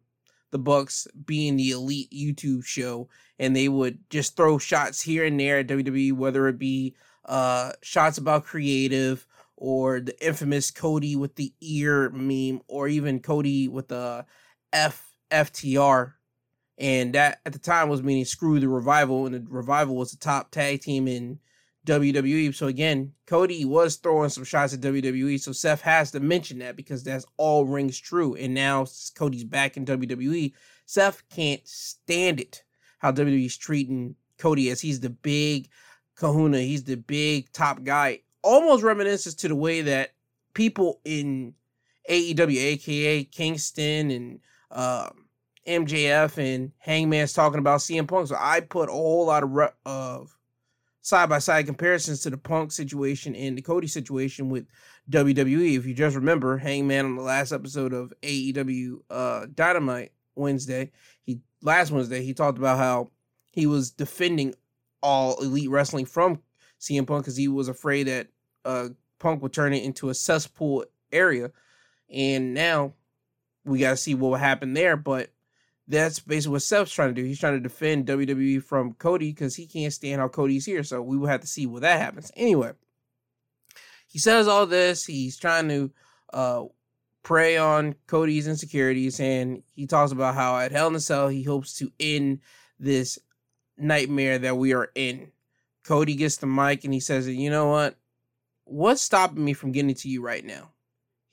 the 0.52 0.60
Bucks 0.60 1.08
being 1.26 1.58
the 1.58 1.72
elite 1.72 2.12
YouTube 2.12 2.64
show, 2.64 3.10
and 3.40 3.56
they 3.56 3.68
would 3.68 4.00
just 4.10 4.36
throw 4.36 4.60
shots 4.60 5.02
here 5.02 5.26
and 5.26 5.40
there 5.40 5.60
at 5.60 5.68
WWE, 5.68 6.14
whether 6.14 6.48
it 6.48 6.60
be 6.60 6.96
uh 7.26 7.72
shots 7.82 8.18
about 8.18 8.46
creative 8.46 9.26
or 9.56 10.00
the 10.00 10.26
infamous 10.26 10.72
Cody 10.72 11.16
with 11.16 11.36
the 11.36 11.54
ear 11.62 12.10
meme, 12.10 12.62
or 12.68 12.88
even 12.88 13.20
Cody 13.20 13.68
with 13.68 13.88
the 13.88 14.26
F 14.72 15.16
FTR. 15.32 16.14
And 16.78 17.14
that 17.14 17.40
at 17.46 17.54
the 17.54 17.60
time 17.60 17.88
was 17.88 18.02
meaning 18.04 18.26
screw 18.26 18.60
the 18.60 18.68
revival, 18.68 19.26
and 19.26 19.36
the 19.36 19.46
revival 19.48 19.96
was 19.96 20.12
the 20.12 20.18
top 20.18 20.52
tag 20.52 20.82
team 20.82 21.08
in 21.08 21.40
WWE. 21.86 22.56
So 22.56 22.68
again, 22.68 23.14
Cody 23.26 23.66
was 23.66 23.98
throwing 23.98 24.30
some 24.30 24.44
shots 24.44 24.74
at 24.74 24.80
WWE. 24.82 25.40
So 25.40 25.52
Seth 25.52 25.82
has 25.82 26.12
to 26.12 26.20
mention 26.20 26.60
that 26.60 26.76
because 26.76 27.04
that's 27.04 27.26
all 27.38 27.66
rings 27.66 28.00
true. 28.00 28.36
And 28.36 28.54
now 28.54 28.86
Cody's 29.16 29.44
back 29.44 29.76
in 29.76 29.86
WWE. 29.86 30.54
Seth 30.86 31.28
can't 31.30 31.66
stand 31.68 32.40
it 32.40 32.64
how 33.00 33.12
WWE's 33.12 33.58
treating 33.58 34.16
Cody 34.38 34.70
as 34.70 34.80
he's 34.80 35.02
the 35.02 35.10
big 35.10 35.70
kahuna. 36.16 36.60
He's 36.60 36.86
the 36.86 36.96
big 36.96 37.52
top 37.52 37.84
guy. 37.84 38.20
Almost 38.42 38.84
reminisces 38.84 39.38
to 39.40 39.48
the 39.48 39.56
way 39.56 39.82
that 39.82 40.14
people 40.54 41.02
in 41.04 41.54
AEW, 42.10 42.58
aka 42.58 43.24
Kingston 43.26 44.12
and 44.12 44.40
uh, 44.72 45.10
MJF 45.68 46.38
and 46.38 46.72
Hangman's 46.78 47.34
talking 47.34 47.60
about 47.60 47.80
CM 47.80 48.08
Punk. 48.08 48.28
So 48.28 48.38
I 48.40 48.62
put 48.62 48.90
a 48.90 48.94
whole 48.94 49.26
lot 49.26 49.44
of, 49.44 49.52
re- 49.52 49.68
of 49.86 50.38
side 51.04 51.28
by 51.28 51.38
side 51.38 51.66
comparisons 51.66 52.22
to 52.22 52.30
the 52.30 52.38
Punk 52.38 52.72
situation 52.72 53.36
and 53.36 53.58
the 53.58 53.62
Cody 53.62 53.88
situation 53.88 54.50
with 54.50 54.66
WWE. 55.12 55.78
If 55.78 55.86
you 55.86 55.94
just 55.94 56.16
remember, 56.16 56.58
Hangman 56.58 57.06
on 57.06 57.16
the 57.18 57.22
last 57.22 57.52
episode 57.52 57.94
of 57.94 58.14
AEW 58.24 59.02
uh, 59.10 59.46
Dynamite 59.54 60.14
Wednesday, 60.36 60.92
he 61.22 61.42
last 61.62 61.92
Wednesday 61.92 62.24
he 62.24 62.34
talked 62.34 62.58
about 62.58 62.78
how 62.78 63.12
he 63.52 63.68
was 63.68 63.92
defending 63.92 64.56
all 65.04 65.40
elite 65.42 65.70
wrestling 65.70 66.06
from 66.06 66.42
CM 66.80 67.06
Punk 67.06 67.26
because 67.26 67.36
he 67.36 67.50
was 67.50 67.68
afraid 67.68 68.04
that 68.08 68.28
uh, 68.64 68.90
Punk 69.20 69.44
would 69.44 69.54
turn 69.54 69.74
it 69.74 69.84
into 69.84 70.10
a 70.10 70.14
cesspool 70.14 70.86
area, 71.12 71.52
and 72.10 72.54
now 72.54 72.94
we 73.66 73.80
got 73.80 73.92
to 73.92 73.98
see 73.98 74.16
what 74.16 74.30
will 74.30 74.38
happen 74.38 74.74
there. 74.74 74.96
But 74.96 75.33
that's 75.88 76.20
basically 76.20 76.54
what 76.54 76.62
Seth's 76.62 76.92
trying 76.92 77.14
to 77.14 77.22
do. 77.22 77.28
He's 77.28 77.40
trying 77.40 77.56
to 77.56 77.60
defend 77.60 78.08
WWE 78.08 78.64
from 78.64 78.94
Cody 78.94 79.32
because 79.32 79.56
he 79.56 79.68
can't 79.68 79.94
stand 79.94 80.22
how 80.22 80.28
Cody's 80.28 80.66
here. 80.66 80.84
So 80.84 81.02
we 81.02 81.18
will 81.18 81.28
have 81.28 81.42
to 81.42 81.48
see 81.48 81.66
what 81.66 81.82
that 81.82 82.00
happens. 82.00 82.32
Anyway, 82.36 82.72
he 84.08 84.20
says 84.20 84.48
all 84.48 84.66
this. 84.66 85.06
He's 85.06 85.38
trying 85.38 85.68
to 85.70 85.92
uh, 86.32 86.64
prey 87.22 87.58
on 87.58 87.96
Cody's 88.08 88.48
insecurities, 88.48 89.20
and 89.20 89.64
he 89.76 89.88
talks 89.88 90.12
about 90.12 90.36
how 90.36 90.58
at 90.58 90.72
Hell 90.72 90.88
in 90.88 90.96
a 90.96 91.00
Cell 91.00 91.28
he 91.28 91.44
hopes 91.44 91.78
to 91.80 91.92
end 92.00 92.40
this 92.80 93.20
nightmare 93.78 94.40
that 94.40 94.58
we 94.58 94.74
are 94.74 94.90
in. 94.96 95.32
Cody 95.84 96.16
gets 96.16 96.38
the 96.38 96.48
mic 96.48 96.86
and 96.86 96.94
he 96.94 97.02
says, 97.02 97.28
"You 97.28 97.50
know 97.50 97.68
what? 97.68 97.98
What's 98.64 99.02
stopping 99.02 99.44
me 99.44 99.54
from 99.54 99.74
getting 99.74 99.94
to 99.94 100.08
you 100.08 100.22
right 100.22 100.46
now? 100.46 100.70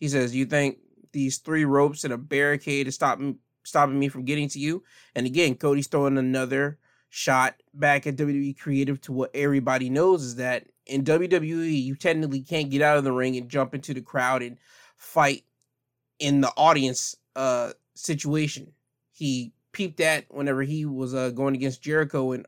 He 0.01 0.09
says, 0.09 0.35
You 0.35 0.47
think 0.47 0.79
these 1.13 1.39
three 1.39 1.65
ropes 1.65 2.05
and 2.05 2.13
a 2.13 2.19
barricade 2.19 2.89
is 2.89 2.95
stopping 2.95 3.39
stopping 3.71 3.99
me 3.99 4.09
from 4.09 4.25
getting 4.25 4.49
to 4.51 4.59
you? 4.59 4.83
And 5.15 5.27
again, 5.27 5.55
Cody's 5.55 5.87
throwing 5.87 6.19
another 6.19 6.79
shot 7.09 7.55
back 7.75 8.07
at 8.07 8.17
WWE 8.17 8.59
Creative 8.59 9.01
to 9.03 9.13
what 9.13 9.31
everybody 9.35 9.89
knows 9.91 10.23
is 10.23 10.37
that 10.37 10.67
in 10.87 11.05
WWE, 11.05 11.83
you 11.83 11.95
technically 11.95 12.43
can't 12.43 12.71
get 12.71 12.83
out 12.83 12.99
of 12.99 13.05
the 13.05 13.13
ring 13.13 13.37
and 13.37 13.49
jump 13.49 13.75
into 13.75 13.95
the 13.95 14.01
crowd 14.01 14.43
and 14.43 14.59
fight 14.97 15.45
in 16.19 16.41
the 16.41 16.53
audience 16.57 17.17
uh 17.37 17.73
situation. 17.95 18.73
He 19.13 19.53
peeped 19.73 19.99
that 19.99 20.27
whenever 20.31 20.63
he 20.63 20.85
was 20.85 21.15
uh, 21.15 21.31
going 21.31 21.55
against 21.55 21.83
Jericho 21.83 22.33
in 22.33 22.47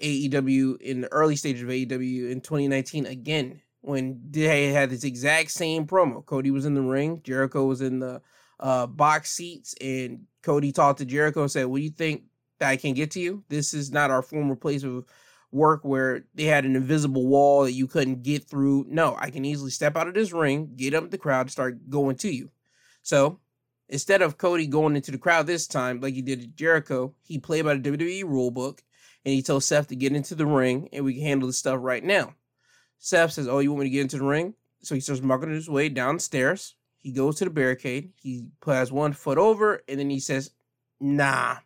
AEW 0.00 0.80
in 0.80 1.02
the 1.02 1.12
early 1.12 1.36
stages 1.36 1.62
of 1.62 1.68
AEW 1.68 2.30
in 2.30 2.40
2019 2.40 3.06
again 3.06 3.60
when 3.80 4.20
they 4.30 4.72
had 4.72 4.90
this 4.90 5.04
exact 5.04 5.50
same 5.50 5.86
promo. 5.86 6.24
Cody 6.24 6.50
was 6.50 6.64
in 6.64 6.74
the 6.74 6.82
ring, 6.82 7.20
Jericho 7.24 7.64
was 7.66 7.80
in 7.80 7.98
the 7.98 8.22
uh, 8.60 8.86
box 8.86 9.32
seats, 9.32 9.74
and 9.80 10.26
Cody 10.42 10.72
talked 10.72 10.98
to 10.98 11.04
Jericho 11.04 11.42
and 11.42 11.50
said, 11.50 11.66
"What 11.66 11.78
do 11.78 11.84
you 11.84 11.90
think 11.90 12.24
that 12.58 12.68
I 12.68 12.76
can 12.76 12.94
get 12.94 13.12
to 13.12 13.20
you? 13.20 13.44
This 13.48 13.74
is 13.74 13.90
not 13.90 14.10
our 14.10 14.22
former 14.22 14.56
place 14.56 14.82
of 14.82 15.04
work 15.50 15.84
where 15.84 16.24
they 16.34 16.44
had 16.44 16.64
an 16.64 16.76
invisible 16.76 17.26
wall 17.26 17.64
that 17.64 17.72
you 17.72 17.86
couldn't 17.86 18.22
get 18.22 18.48
through. 18.48 18.86
No, 18.88 19.16
I 19.18 19.30
can 19.30 19.44
easily 19.44 19.70
step 19.70 19.96
out 19.96 20.08
of 20.08 20.14
this 20.14 20.32
ring, 20.32 20.72
get 20.76 20.94
up 20.94 21.10
the 21.10 21.18
crowd, 21.18 21.50
start 21.50 21.88
going 21.90 22.16
to 22.16 22.34
you." 22.34 22.50
So 23.02 23.40
instead 23.88 24.22
of 24.22 24.38
Cody 24.38 24.66
going 24.66 24.96
into 24.96 25.10
the 25.10 25.18
crowd 25.18 25.46
this 25.46 25.66
time, 25.66 26.00
like 26.00 26.14
he 26.14 26.22
did 26.22 26.42
at 26.42 26.56
Jericho, 26.56 27.14
he 27.22 27.38
played 27.38 27.64
by 27.64 27.74
the 27.74 27.90
WWE 27.90 28.24
rulebook 28.24 28.80
and 29.24 29.34
he 29.34 29.42
told 29.42 29.62
Seth 29.62 29.88
to 29.88 29.96
get 29.96 30.14
into 30.14 30.34
the 30.34 30.46
ring 30.46 30.88
and 30.92 31.04
we 31.04 31.14
can 31.14 31.22
handle 31.22 31.46
the 31.46 31.52
stuff 31.52 31.78
right 31.80 32.02
now. 32.02 32.34
Seth 32.98 33.32
says, 33.32 33.48
Oh, 33.48 33.58
you 33.58 33.70
want 33.70 33.84
me 33.84 33.86
to 33.86 33.90
get 33.90 34.02
into 34.02 34.18
the 34.18 34.24
ring? 34.24 34.54
So 34.82 34.94
he 34.94 35.00
starts 35.00 35.22
marking 35.22 35.50
his 35.50 35.68
way 35.68 35.88
downstairs. 35.88 36.74
He 37.02 37.12
goes 37.12 37.36
to 37.36 37.44
the 37.44 37.50
barricade. 37.50 38.12
He 38.16 38.46
has 38.64 38.90
one 38.92 39.12
foot 39.12 39.38
over 39.38 39.82
and 39.88 39.98
then 39.98 40.10
he 40.10 40.20
says, 40.20 40.50
Nah. 41.00 41.56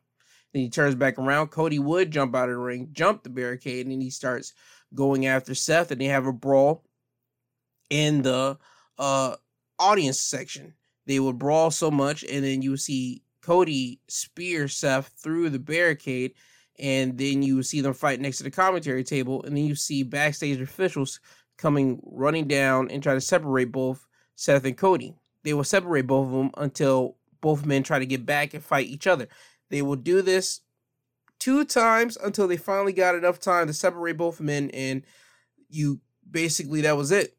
Then 0.52 0.62
he 0.62 0.70
turns 0.70 0.94
back 0.94 1.18
around. 1.18 1.48
Cody 1.48 1.78
would 1.78 2.10
jump 2.10 2.34
out 2.34 2.48
of 2.48 2.54
the 2.54 2.58
ring, 2.58 2.88
jump 2.92 3.22
the 3.22 3.28
barricade, 3.28 3.84
and 3.84 3.92
then 3.92 4.00
he 4.00 4.10
starts 4.10 4.54
going 4.94 5.26
after 5.26 5.54
Seth 5.54 5.90
and 5.90 6.00
they 6.00 6.06
have 6.06 6.26
a 6.26 6.32
brawl 6.32 6.84
in 7.90 8.22
the 8.22 8.58
uh 8.98 9.36
audience 9.78 10.20
section. 10.20 10.74
They 11.06 11.20
would 11.20 11.38
brawl 11.38 11.70
so 11.70 11.90
much, 11.90 12.24
and 12.24 12.44
then 12.44 12.62
you 12.62 12.76
see 12.76 13.22
Cody 13.40 14.00
spear 14.08 14.66
Seth 14.68 15.12
through 15.16 15.50
the 15.50 15.58
barricade, 15.58 16.32
and 16.78 17.16
then 17.16 17.42
you 17.42 17.62
see 17.62 17.80
them 17.80 17.94
fight 17.94 18.20
next 18.20 18.38
to 18.38 18.44
the 18.44 18.50
commentary 18.50 19.04
table, 19.04 19.42
and 19.44 19.56
then 19.56 19.64
you 19.64 19.76
see 19.76 20.02
backstage 20.02 20.60
officials 20.60 21.20
coming 21.56 22.00
running 22.02 22.48
down 22.48 22.90
and 22.90 23.02
try 23.02 23.14
to 23.14 23.20
separate 23.20 23.70
both 23.70 24.06
Seth 24.34 24.64
and 24.64 24.76
Cody. 24.76 25.14
They 25.46 25.54
will 25.54 25.62
separate 25.62 26.08
both 26.08 26.26
of 26.26 26.32
them 26.32 26.50
until 26.56 27.18
both 27.40 27.64
men 27.64 27.84
try 27.84 28.00
to 28.00 28.04
get 28.04 28.26
back 28.26 28.52
and 28.52 28.64
fight 28.64 28.88
each 28.88 29.06
other. 29.06 29.28
They 29.70 29.80
will 29.80 29.94
do 29.94 30.20
this 30.20 30.62
two 31.38 31.64
times 31.64 32.16
until 32.16 32.48
they 32.48 32.56
finally 32.56 32.92
got 32.92 33.14
enough 33.14 33.38
time 33.38 33.68
to 33.68 33.72
separate 33.72 34.16
both 34.16 34.40
men, 34.40 34.70
and 34.70 35.04
you 35.68 36.00
basically 36.28 36.80
that 36.80 36.96
was 36.96 37.12
it. 37.12 37.36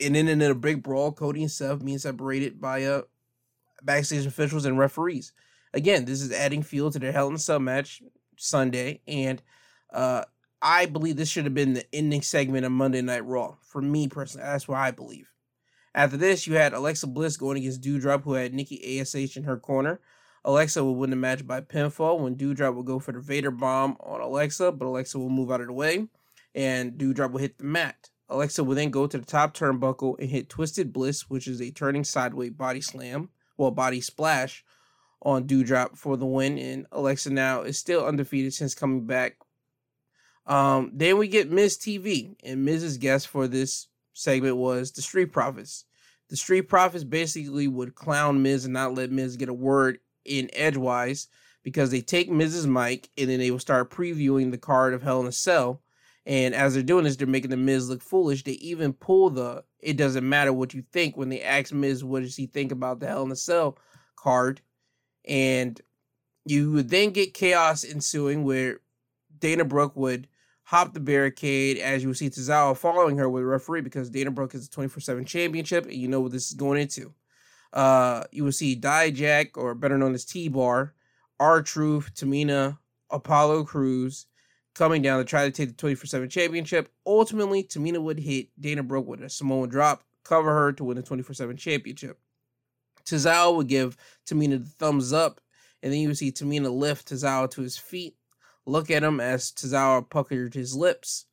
And 0.00 0.16
then 0.16 0.26
in 0.26 0.42
a 0.42 0.52
big 0.52 0.82
brawl, 0.82 1.12
Cody 1.12 1.42
and 1.42 1.50
Seth 1.50 1.84
being 1.84 1.98
separated 1.98 2.60
by 2.60 2.82
uh, 2.82 3.02
backstage 3.84 4.26
officials 4.26 4.64
and 4.64 4.76
referees. 4.76 5.32
Again, 5.72 6.06
this 6.06 6.22
is 6.22 6.32
adding 6.32 6.64
fuel 6.64 6.90
to 6.90 6.98
their 6.98 7.12
Hell 7.12 7.28
in 7.28 7.34
a 7.34 7.38
Cell 7.38 7.60
match 7.60 8.02
Sunday, 8.36 9.00
and 9.06 9.40
uh, 9.92 10.24
I 10.60 10.86
believe 10.86 11.14
this 11.14 11.28
should 11.28 11.44
have 11.44 11.54
been 11.54 11.74
the 11.74 11.86
ending 11.94 12.22
segment 12.22 12.66
of 12.66 12.72
Monday 12.72 13.00
Night 13.00 13.24
Raw. 13.24 13.54
For 13.62 13.80
me 13.80 14.08
personally, 14.08 14.44
that's 14.44 14.66
what 14.66 14.78
I 14.78 14.90
believe. 14.90 15.33
After 15.94 16.16
this, 16.16 16.46
you 16.46 16.54
had 16.54 16.72
Alexa 16.72 17.06
Bliss 17.06 17.36
going 17.36 17.58
against 17.58 17.82
Doudrop, 17.82 18.24
who 18.24 18.32
had 18.32 18.52
Nikki 18.52 19.00
Ash 19.00 19.14
in 19.36 19.44
her 19.44 19.56
corner. 19.56 20.00
Alexa 20.44 20.84
would 20.84 20.92
win 20.92 21.10
the 21.10 21.16
match 21.16 21.46
by 21.46 21.60
pinfall 21.60 22.20
when 22.20 22.36
Doudrop 22.36 22.74
would 22.74 22.86
go 22.86 22.98
for 22.98 23.12
the 23.12 23.20
Vader 23.20 23.50
bomb 23.50 23.96
on 24.00 24.20
Alexa, 24.20 24.72
but 24.72 24.86
Alexa 24.86 25.18
will 25.18 25.30
move 25.30 25.50
out 25.50 25.60
of 25.60 25.68
the 25.68 25.72
way, 25.72 26.08
and 26.54 26.98
Doudrop 26.98 27.30
will 27.30 27.40
hit 27.40 27.58
the 27.58 27.64
mat. 27.64 28.10
Alexa 28.28 28.64
will 28.64 28.74
then 28.74 28.90
go 28.90 29.06
to 29.06 29.18
the 29.18 29.24
top 29.24 29.54
turnbuckle 29.54 30.18
and 30.18 30.28
hit 30.28 30.48
Twisted 30.48 30.92
Bliss, 30.92 31.30
which 31.30 31.46
is 31.46 31.60
a 31.60 31.70
turning 31.70 32.04
sideways 32.04 32.50
body 32.50 32.80
slam, 32.80 33.30
well, 33.56 33.70
body 33.70 34.00
splash 34.00 34.64
on 35.22 35.46
Doudrop 35.46 35.96
for 35.96 36.16
the 36.16 36.26
win. 36.26 36.58
And 36.58 36.86
Alexa 36.90 37.30
now 37.30 37.62
is 37.62 37.78
still 37.78 38.04
undefeated 38.04 38.52
since 38.52 38.74
coming 38.74 39.06
back. 39.06 39.36
Um, 40.46 40.90
then 40.92 41.16
we 41.18 41.28
get 41.28 41.50
Miz 41.50 41.78
TV, 41.78 42.34
and 42.42 42.64
Miz's 42.64 42.98
guest 42.98 43.28
for 43.28 43.46
this 43.46 43.88
segment 44.14 44.56
was 44.56 44.92
the 44.92 45.02
Street 45.02 45.32
Profits. 45.32 45.84
The 46.30 46.36
Street 46.36 46.62
Profits 46.62 47.04
basically 47.04 47.68
would 47.68 47.94
clown 47.94 48.42
Miz 48.42 48.64
and 48.64 48.72
not 48.72 48.94
let 48.94 49.12
Miz 49.12 49.36
get 49.36 49.50
a 49.50 49.54
word 49.54 49.98
in 50.24 50.48
edgewise 50.54 51.28
because 51.62 51.90
they 51.90 52.00
take 52.00 52.30
Miz's 52.30 52.66
mic 52.66 53.10
and 53.18 53.28
then 53.28 53.38
they 53.38 53.50
will 53.50 53.58
start 53.58 53.90
previewing 53.90 54.50
the 54.50 54.58
card 54.58 54.94
of 54.94 55.02
Hell 55.02 55.20
in 55.20 55.26
a 55.26 55.32
Cell 55.32 55.82
and 56.26 56.54
as 56.54 56.74
they're 56.74 56.82
doing 56.82 57.04
this, 57.04 57.16
they're 57.16 57.26
making 57.26 57.50
the 57.50 57.56
Miz 57.56 57.88
look 57.88 58.02
foolish. 58.02 58.44
They 58.44 58.52
even 58.52 58.92
pull 58.92 59.30
the 59.30 59.64
"it 59.78 59.96
doesn't 59.96 60.26
matter 60.26 60.52
what 60.52 60.72
you 60.72 60.82
think" 60.92 61.16
when 61.16 61.28
they 61.28 61.42
ask 61.42 61.72
Miz 61.72 62.02
what 62.02 62.22
does 62.22 62.36
he 62.36 62.46
think 62.46 62.72
about 62.72 63.00
the 63.00 63.06
Hell 63.06 63.24
in 63.24 63.32
a 63.32 63.36
Cell 63.36 63.78
card, 64.16 64.62
and 65.26 65.80
you 66.46 66.72
would 66.72 66.88
then 66.88 67.10
get 67.10 67.34
chaos 67.34 67.84
ensuing 67.84 68.44
where 68.44 68.80
Dana 69.38 69.64
Brooke 69.64 69.96
would 69.96 70.28
hop 70.74 70.92
the 70.92 70.98
barricade 70.98 71.78
as 71.78 72.02
you 72.02 72.12
see 72.14 72.28
Tozawa 72.28 72.76
following 72.76 73.16
her 73.18 73.30
with 73.30 73.44
a 73.44 73.46
referee 73.46 73.80
because 73.80 74.10
Dana 74.10 74.32
Brooke 74.32 74.56
is 74.56 74.66
a 74.66 74.70
24-7 74.70 75.24
championship 75.24 75.84
and 75.84 75.94
you 75.94 76.08
know 76.08 76.20
what 76.20 76.32
this 76.32 76.48
is 76.48 76.54
going 76.54 76.80
into. 76.80 77.14
Uh, 77.72 78.24
you 78.32 78.42
will 78.42 78.50
see 78.50 78.74
Dijak, 78.74 79.56
or 79.56 79.76
better 79.76 79.96
known 79.96 80.14
as 80.14 80.24
T-Bar, 80.24 80.92
R-Truth, 81.38 82.16
Tamina, 82.16 82.76
Apollo 83.08 83.66
Crews 83.66 84.26
coming 84.74 85.00
down 85.00 85.18
to 85.18 85.24
try 85.24 85.44
to 85.44 85.52
take 85.52 85.68
the 85.68 85.76
24 85.76 86.06
7 86.06 86.28
championship. 86.28 86.90
Ultimately, 87.06 87.62
Tamina 87.62 88.02
would 88.02 88.18
hit 88.18 88.48
Dana 88.58 88.82
Brooke 88.82 89.06
with 89.06 89.22
a 89.22 89.30
Samoan 89.30 89.68
drop, 89.68 90.02
cover 90.24 90.52
her 90.52 90.72
to 90.72 90.82
win 90.82 90.96
the 90.96 91.04
24 91.04 91.34
7 91.34 91.56
championship. 91.56 92.18
Tozawa 93.04 93.54
would 93.54 93.68
give 93.68 93.96
Tamina 94.26 94.58
the 94.58 94.70
thumbs 94.70 95.12
up, 95.12 95.40
and 95.84 95.92
then 95.92 96.00
you 96.00 96.08
would 96.08 96.18
see 96.18 96.32
Tamina 96.32 96.76
lift 96.76 97.08
Tozawa 97.08 97.48
to 97.52 97.60
his 97.60 97.78
feet, 97.78 98.16
look 98.66 98.90
at 98.90 99.02
him 99.02 99.20
as 99.20 99.52
Tozawa 99.52 100.08
puckered 100.08 100.54
his 100.54 100.74
lips. 100.74 101.26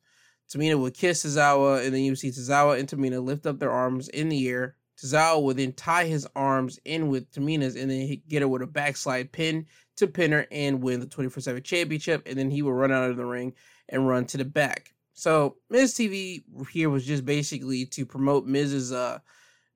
Tamina 0.52 0.78
would 0.78 0.94
kiss 0.94 1.24
Tozawa, 1.24 1.84
and 1.84 1.94
then 1.94 2.02
you 2.02 2.14
see 2.14 2.30
Tozawa 2.30 2.78
and 2.78 2.88
Tamina 2.88 3.22
lift 3.24 3.46
up 3.46 3.58
their 3.58 3.70
arms 3.70 4.08
in 4.08 4.28
the 4.28 4.48
air. 4.48 4.76
Tozawa 5.02 5.42
would 5.42 5.56
then 5.56 5.72
tie 5.72 6.04
his 6.04 6.26
arms 6.36 6.78
in 6.84 7.08
with 7.08 7.30
Tamina's 7.32 7.74
and 7.74 7.90
then 7.90 8.22
get 8.28 8.42
her 8.42 8.48
with 8.48 8.62
a 8.62 8.66
backslide 8.66 9.32
pin 9.32 9.66
to 9.96 10.06
pin 10.06 10.32
her 10.32 10.46
and 10.50 10.82
win 10.82 11.00
the 11.00 11.06
24 11.06 11.40
7 11.40 11.62
championship. 11.62 12.22
And 12.26 12.38
then 12.38 12.50
he 12.50 12.62
would 12.62 12.72
run 12.72 12.92
out 12.92 13.10
of 13.10 13.16
the 13.16 13.24
ring 13.24 13.54
and 13.88 14.06
run 14.06 14.26
to 14.26 14.36
the 14.36 14.44
back. 14.44 14.94
So 15.14 15.56
Miz 15.70 15.94
TV 15.94 16.42
here 16.70 16.90
was 16.90 17.04
just 17.04 17.24
basically 17.24 17.86
to 17.86 18.06
promote 18.06 18.46
Miz's 18.46 18.92
uh 18.92 19.18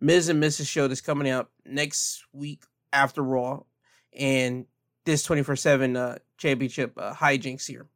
Miz 0.00 0.28
and 0.28 0.42
Mrs. 0.42 0.68
show 0.68 0.88
that's 0.88 1.00
coming 1.00 1.28
out 1.28 1.50
next 1.64 2.25
week 2.32 2.62
after 2.92 3.22
Raw 3.22 3.62
and 4.12 4.66
this 5.04 5.22
24 5.22 5.56
7 5.56 5.96
uh, 5.96 6.18
championship 6.37 6.93
uh, 6.97 7.14
hijinks 7.14 7.66
here. 7.66 7.87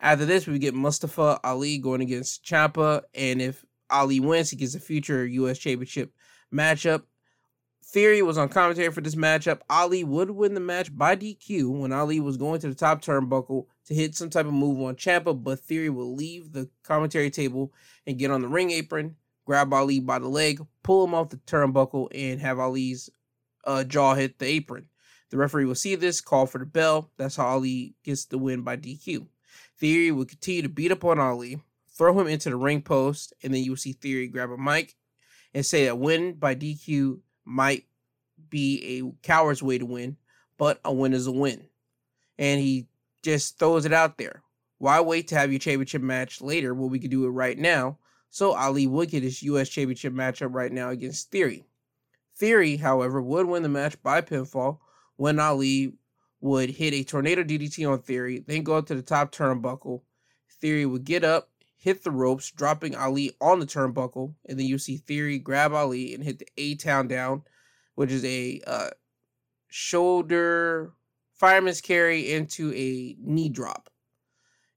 After 0.00 0.26
this, 0.26 0.46
we 0.46 0.58
get 0.58 0.74
Mustafa 0.74 1.40
Ali 1.44 1.78
going 1.78 2.00
against 2.00 2.44
Ciampa, 2.44 3.02
and 3.14 3.40
if 3.40 3.64
Ali 3.90 4.20
wins, 4.20 4.50
he 4.50 4.56
gets 4.56 4.74
a 4.74 4.80
future 4.80 5.24
U.S. 5.26 5.58
Championship 5.58 6.12
matchup. 6.52 7.02
Theory 7.84 8.22
was 8.22 8.38
on 8.38 8.48
commentary 8.48 8.90
for 8.90 9.00
this 9.00 9.14
matchup. 9.14 9.60
Ali 9.70 10.02
would 10.04 10.30
win 10.30 10.54
the 10.54 10.60
match 10.60 10.94
by 10.96 11.14
DQ 11.14 11.80
when 11.80 11.92
Ali 11.92 12.18
was 12.18 12.36
going 12.36 12.60
to 12.60 12.68
the 12.68 12.74
top 12.74 13.02
turnbuckle 13.02 13.66
to 13.86 13.94
hit 13.94 14.14
some 14.16 14.30
type 14.30 14.46
of 14.46 14.52
move 14.52 14.80
on 14.80 14.96
Ciampa, 14.96 15.42
but 15.42 15.60
Theory 15.60 15.90
will 15.90 16.14
leave 16.14 16.52
the 16.52 16.68
commentary 16.82 17.30
table 17.30 17.72
and 18.06 18.18
get 18.18 18.30
on 18.30 18.42
the 18.42 18.48
ring 18.48 18.70
apron, 18.72 19.16
grab 19.44 19.72
Ali 19.72 20.00
by 20.00 20.18
the 20.18 20.28
leg, 20.28 20.60
pull 20.82 21.04
him 21.04 21.14
off 21.14 21.28
the 21.28 21.36
turnbuckle, 21.36 22.08
and 22.14 22.40
have 22.40 22.58
Ali's 22.58 23.10
uh, 23.64 23.84
jaw 23.84 24.14
hit 24.14 24.38
the 24.38 24.46
apron. 24.46 24.88
The 25.34 25.40
referee 25.40 25.64
will 25.64 25.74
see 25.74 25.96
this, 25.96 26.20
call 26.20 26.46
for 26.46 26.58
the 26.58 26.64
bell. 26.64 27.10
That's 27.16 27.34
how 27.34 27.46
Ali 27.46 27.96
gets 28.04 28.24
the 28.24 28.38
win 28.38 28.62
by 28.62 28.76
DQ. 28.76 29.26
Theory 29.80 30.12
will 30.12 30.26
continue 30.26 30.62
to 30.62 30.68
beat 30.68 30.92
up 30.92 31.04
on 31.04 31.18
Ali, 31.18 31.60
throw 31.90 32.16
him 32.16 32.28
into 32.28 32.50
the 32.50 32.56
ring 32.56 32.82
post, 32.82 33.32
and 33.42 33.52
then 33.52 33.64
you 33.64 33.72
will 33.72 33.76
see 33.76 33.94
Theory 33.94 34.28
grab 34.28 34.50
a 34.50 34.56
mic 34.56 34.94
and 35.52 35.66
say 35.66 35.88
a 35.88 35.96
win 35.96 36.34
by 36.34 36.54
DQ 36.54 37.18
might 37.44 37.86
be 38.48 39.00
a 39.00 39.26
coward's 39.26 39.60
way 39.60 39.76
to 39.76 39.84
win, 39.84 40.18
but 40.56 40.78
a 40.84 40.92
win 40.92 41.12
is 41.12 41.26
a 41.26 41.32
win. 41.32 41.64
And 42.38 42.60
he 42.60 42.86
just 43.24 43.58
throws 43.58 43.84
it 43.84 43.92
out 43.92 44.18
there. 44.18 44.44
Why 44.78 45.00
wait 45.00 45.26
to 45.28 45.34
have 45.34 45.50
your 45.50 45.58
championship 45.58 46.02
match 46.02 46.40
later 46.42 46.74
when 46.74 46.90
we 46.90 47.00
could 47.00 47.10
do 47.10 47.24
it 47.24 47.30
right 47.30 47.58
now? 47.58 47.98
So 48.30 48.54
Ali 48.54 48.86
would 48.86 49.10
get 49.10 49.24
his 49.24 49.42
U.S. 49.42 49.68
championship 49.68 50.12
matchup 50.12 50.54
right 50.54 50.70
now 50.70 50.90
against 50.90 51.32
Theory. 51.32 51.64
Theory, 52.36 52.76
however, 52.76 53.20
would 53.20 53.46
win 53.46 53.64
the 53.64 53.68
match 53.68 54.00
by 54.00 54.20
pinfall 54.20 54.78
when 55.16 55.38
Ali 55.38 55.94
would 56.40 56.70
hit 56.70 56.92
a 56.94 57.04
tornado 57.04 57.42
DDT 57.42 57.90
on 57.90 58.00
Theory, 58.00 58.44
then 58.46 58.62
go 58.62 58.76
up 58.76 58.86
to 58.86 58.94
the 58.94 59.02
top 59.02 59.32
turnbuckle. 59.32 60.02
Theory 60.60 60.86
would 60.86 61.04
get 61.04 61.24
up, 61.24 61.50
hit 61.76 62.04
the 62.04 62.10
ropes, 62.10 62.50
dropping 62.50 62.94
Ali 62.94 63.32
on 63.40 63.60
the 63.60 63.66
turnbuckle, 63.66 64.34
and 64.46 64.58
then 64.58 64.66
you 64.66 64.78
see 64.78 64.96
Theory 64.96 65.38
grab 65.38 65.72
Ali 65.72 66.14
and 66.14 66.22
hit 66.22 66.38
the 66.38 66.46
A 66.58 66.74
Town 66.74 67.08
down, 67.08 67.42
which 67.94 68.10
is 68.10 68.24
a 68.24 68.60
uh, 68.66 68.90
shoulder 69.68 70.92
fireman's 71.32 71.80
carry 71.80 72.32
into 72.32 72.72
a 72.74 73.16
knee 73.20 73.48
drop. 73.48 73.90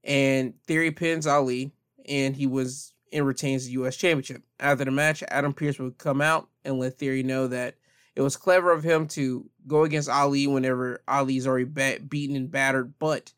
And 0.04 0.54
Theory 0.66 0.92
pins 0.92 1.28
Ali, 1.28 1.72
and 2.08 2.36
he 2.36 2.48
was 2.48 2.94
and 3.14 3.26
retains 3.26 3.66
the 3.66 3.72
U.S. 3.74 3.96
Championship. 3.96 4.44
After 4.60 4.86
the 4.86 4.92
match, 4.92 5.24
Adam 5.30 5.54
Pearce 5.54 5.80
would 5.80 5.98
come 5.98 6.22
out 6.22 6.50
and 6.66 6.80
let 6.80 6.98
Theory 6.98 7.24
know 7.24 7.48
that 7.48 7.76
it 8.16 8.22
was 8.22 8.36
clever 8.36 8.72
of 8.72 8.84
him 8.84 9.08
to 9.10 9.50
go 9.68 9.84
against 9.84 10.10
Ali 10.10 10.48
whenever 10.48 11.02
Ali's 11.08 11.46
already 11.46 11.66
beaten 12.00 12.36
and 12.36 12.52
battered, 12.52 12.94
but 13.00 13.34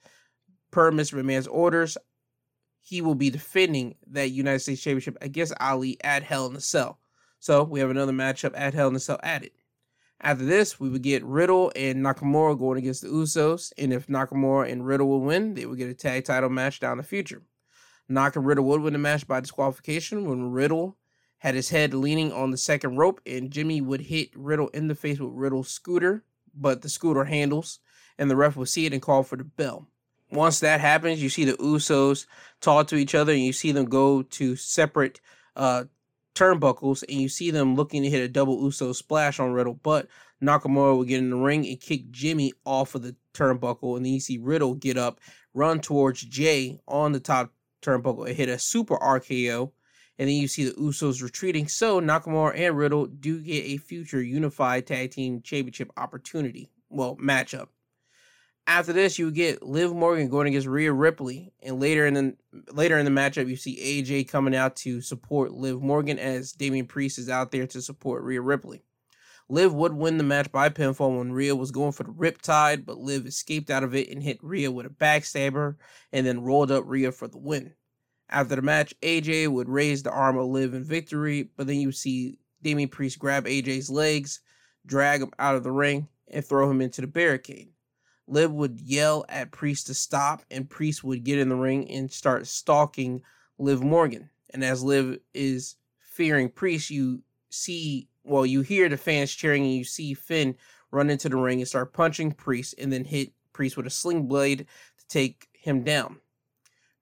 per 0.71 0.91
Mr. 0.91 1.19
McMahon's 1.19 1.47
orders, 1.47 1.97
he 2.81 3.01
will 3.01 3.15
be 3.15 3.29
defending 3.29 3.95
that 4.07 4.31
United 4.31 4.59
States 4.59 4.81
Championship 4.81 5.17
against 5.21 5.53
Ali 5.59 5.97
at 6.03 6.23
Hell 6.23 6.47
in 6.47 6.55
a 6.55 6.61
Cell. 6.61 6.99
So 7.39 7.63
we 7.63 7.79
have 7.79 7.89
another 7.89 8.11
matchup 8.11 8.53
at 8.55 8.73
Hell 8.73 8.89
in 8.89 8.95
a 8.95 8.99
Cell 8.99 9.19
added. 9.23 9.51
After 10.21 10.43
this, 10.43 10.79
we 10.79 10.89
would 10.89 11.01
get 11.01 11.23
Riddle 11.23 11.71
and 11.75 12.03
Nakamura 12.03 12.59
going 12.59 12.77
against 12.77 13.03
the 13.03 13.07
Usos, 13.07 13.71
and 13.77 13.93
if 13.93 14.07
Nakamura 14.07 14.69
and 14.69 14.85
Riddle 14.85 15.07
will 15.07 15.21
win, 15.21 15.53
they 15.53 15.65
would 15.65 15.77
get 15.77 15.89
a 15.89 15.93
tag 15.93 16.25
title 16.25 16.49
match 16.49 16.81
down 16.81 16.97
the 16.97 17.03
future. 17.03 17.41
Nakamura 18.11 18.35
and 18.35 18.45
Riddle 18.45 18.65
would 18.65 18.81
win 18.81 18.93
the 18.93 18.99
match 18.99 19.25
by 19.27 19.39
disqualification 19.39 20.27
when 20.27 20.51
Riddle 20.51 20.97
had 21.39 21.55
his 21.55 21.69
head 21.69 21.93
leaning 21.93 22.31
on 22.31 22.51
the 22.51 22.57
second 22.57 22.97
rope, 22.97 23.21
and 23.25 23.51
Jimmy 23.51 23.81
would 23.81 24.01
hit 24.01 24.29
Riddle 24.35 24.67
in 24.69 24.87
the 24.87 24.95
face 24.95 25.19
with 25.19 25.31
Riddle's 25.33 25.69
scooter, 25.69 26.23
but 26.53 26.81
the 26.81 26.89
scooter 26.89 27.25
handles, 27.25 27.79
and 28.17 28.29
the 28.29 28.35
ref 28.35 28.55
would 28.55 28.67
see 28.67 28.85
it 28.85 28.93
and 28.93 29.01
call 29.01 29.23
for 29.23 29.37
the 29.37 29.43
bell. 29.43 29.87
Once 30.31 30.59
that 30.59 30.79
happens, 30.79 31.23
you 31.23 31.29
see 31.29 31.45
the 31.45 31.53
Usos 31.53 32.27
talk 32.61 32.87
to 32.87 32.95
each 32.95 33.15
other, 33.15 33.31
and 33.31 33.41
you 33.41 33.53
see 33.53 33.71
them 33.71 33.85
go 33.85 34.21
to 34.21 34.55
separate 34.55 35.21
uh, 35.55 35.85
turnbuckles, 36.35 37.03
and 37.09 37.19
you 37.19 37.29
see 37.29 37.51
them 37.51 37.75
looking 37.75 38.03
to 38.03 38.09
hit 38.09 38.21
a 38.21 38.27
double 38.27 38.61
Uso 38.61 38.91
splash 38.91 39.39
on 39.39 39.53
Riddle, 39.53 39.79
but 39.81 40.07
Nakamura 40.43 40.97
would 40.97 41.07
get 41.07 41.19
in 41.19 41.29
the 41.29 41.37
ring 41.37 41.65
and 41.65 41.79
kick 41.79 42.11
Jimmy 42.11 42.53
off 42.65 42.95
of 42.95 43.01
the 43.01 43.15
turnbuckle, 43.33 43.95
and 43.95 44.05
then 44.05 44.13
you 44.13 44.19
see 44.19 44.37
Riddle 44.37 44.75
get 44.75 44.97
up, 44.97 45.19
run 45.53 45.79
towards 45.79 46.21
Jay 46.21 46.79
on 46.87 47.13
the 47.13 47.19
top 47.19 47.53
turnbuckle, 47.81 48.27
and 48.27 48.35
hit 48.35 48.49
a 48.49 48.59
super 48.59 48.97
RKO, 48.97 49.71
and 50.19 50.27
then 50.27 50.35
you 50.35 50.49
see 50.49 50.65
the 50.65 50.73
Usos 50.73 51.23
retreating. 51.23 51.69
So 51.69 52.01
Nakamura 52.01 52.59
and 52.59 52.77
Riddle 52.77 53.07
do 53.07 53.41
get 53.41 53.63
a 53.65 53.77
future 53.77 54.21
unified 54.21 54.85
tag 54.85 55.11
team 55.11 55.41
championship 55.41 55.89
opportunity, 55.95 56.69
well, 56.89 57.15
matchup. 57.15 57.69
After 58.67 58.93
this, 58.93 59.17
you 59.17 59.31
get 59.31 59.63
Liv 59.63 59.91
Morgan 59.93 60.29
going 60.29 60.47
against 60.47 60.67
Rhea 60.67 60.93
Ripley, 60.93 61.53
and 61.63 61.79
later 61.79 62.05
in 62.05 62.13
the 62.13 62.35
later 62.71 62.99
in 62.99 63.05
the 63.05 63.11
matchup, 63.11 63.47
you 63.47 63.55
see 63.55 64.03
AJ 64.03 64.27
coming 64.27 64.53
out 64.53 64.75
to 64.77 65.01
support 65.01 65.53
Liv 65.53 65.81
Morgan 65.81 66.19
as 66.19 66.51
Damian 66.51 66.85
Priest 66.85 67.17
is 67.17 67.29
out 67.29 67.51
there 67.51 67.65
to 67.65 67.81
support 67.81 68.21
Rhea 68.21 68.41
Ripley. 68.41 68.83
Liv 69.47 69.73
would 69.73 69.93
win 69.93 70.17
the 70.17 70.23
match 70.23 70.51
by 70.51 70.69
pinfall 70.69 71.17
when 71.17 71.31
Rhea 71.31 71.55
was 71.55 71.71
going 71.71 71.93
for 71.93 72.03
the 72.03 72.11
Riptide, 72.11 72.85
but 72.85 72.99
Liv 72.99 73.25
escaped 73.25 73.71
out 73.71 73.83
of 73.83 73.95
it 73.95 74.09
and 74.09 74.21
hit 74.21 74.37
Rhea 74.43 74.69
with 74.69 74.85
a 74.85 74.89
backstabber, 74.89 75.77
and 76.11 76.27
then 76.27 76.43
rolled 76.43 76.69
up 76.69 76.83
Rhea 76.85 77.11
for 77.11 77.27
the 77.27 77.39
win. 77.39 77.73
After 78.31 78.55
the 78.55 78.61
match, 78.61 78.93
AJ 79.01 79.47
would 79.47 79.69
raise 79.69 80.03
the 80.03 80.11
arm 80.11 80.37
of 80.37 80.47
Liv 80.47 80.73
in 80.75 80.83
victory, 80.83 81.49
but 81.57 81.65
then 81.65 81.77
you 81.77 81.91
see 81.91 82.37
Damian 82.61 82.89
Priest 82.89 83.17
grab 83.17 83.45
AJ's 83.45 83.89
legs, 83.89 84.41
drag 84.85 85.21
him 85.21 85.31
out 85.39 85.55
of 85.55 85.63
the 85.63 85.71
ring, 85.71 86.07
and 86.27 86.45
throw 86.45 86.69
him 86.69 86.81
into 86.81 87.01
the 87.01 87.07
barricade. 87.07 87.69
Liv 88.27 88.51
would 88.51 88.79
yell 88.79 89.25
at 89.29 89.51
Priest 89.51 89.87
to 89.87 89.95
stop, 89.95 90.43
and 90.51 90.69
Priest 90.69 91.03
would 91.03 91.23
get 91.23 91.39
in 91.39 91.49
the 91.49 91.55
ring 91.55 91.89
and 91.89 92.11
start 92.11 92.45
stalking 92.45 93.23
Liv 93.57 93.81
Morgan. 93.81 94.29
And 94.51 94.63
as 94.63 94.83
Liv 94.83 95.19
is 95.33 95.75
fearing 95.99 96.49
Priest, 96.49 96.91
you 96.91 97.23
see, 97.49 98.07
well, 98.23 98.45
you 98.45 98.61
hear 98.61 98.87
the 98.89 98.97
fans 98.97 99.33
cheering, 99.33 99.63
and 99.63 99.73
you 99.73 99.83
see 99.83 100.13
Finn 100.13 100.55
run 100.91 101.09
into 101.09 101.29
the 101.29 101.37
ring 101.37 101.59
and 101.59 101.67
start 101.67 101.93
punching 101.93 102.33
Priest, 102.33 102.75
and 102.77 102.93
then 102.93 103.05
hit 103.05 103.31
Priest 103.53 103.75
with 103.75 103.87
a 103.87 103.91
sling 103.91 104.27
blade 104.27 104.67
to 104.99 105.07
take 105.07 105.47
him 105.53 105.83
down. 105.83 106.17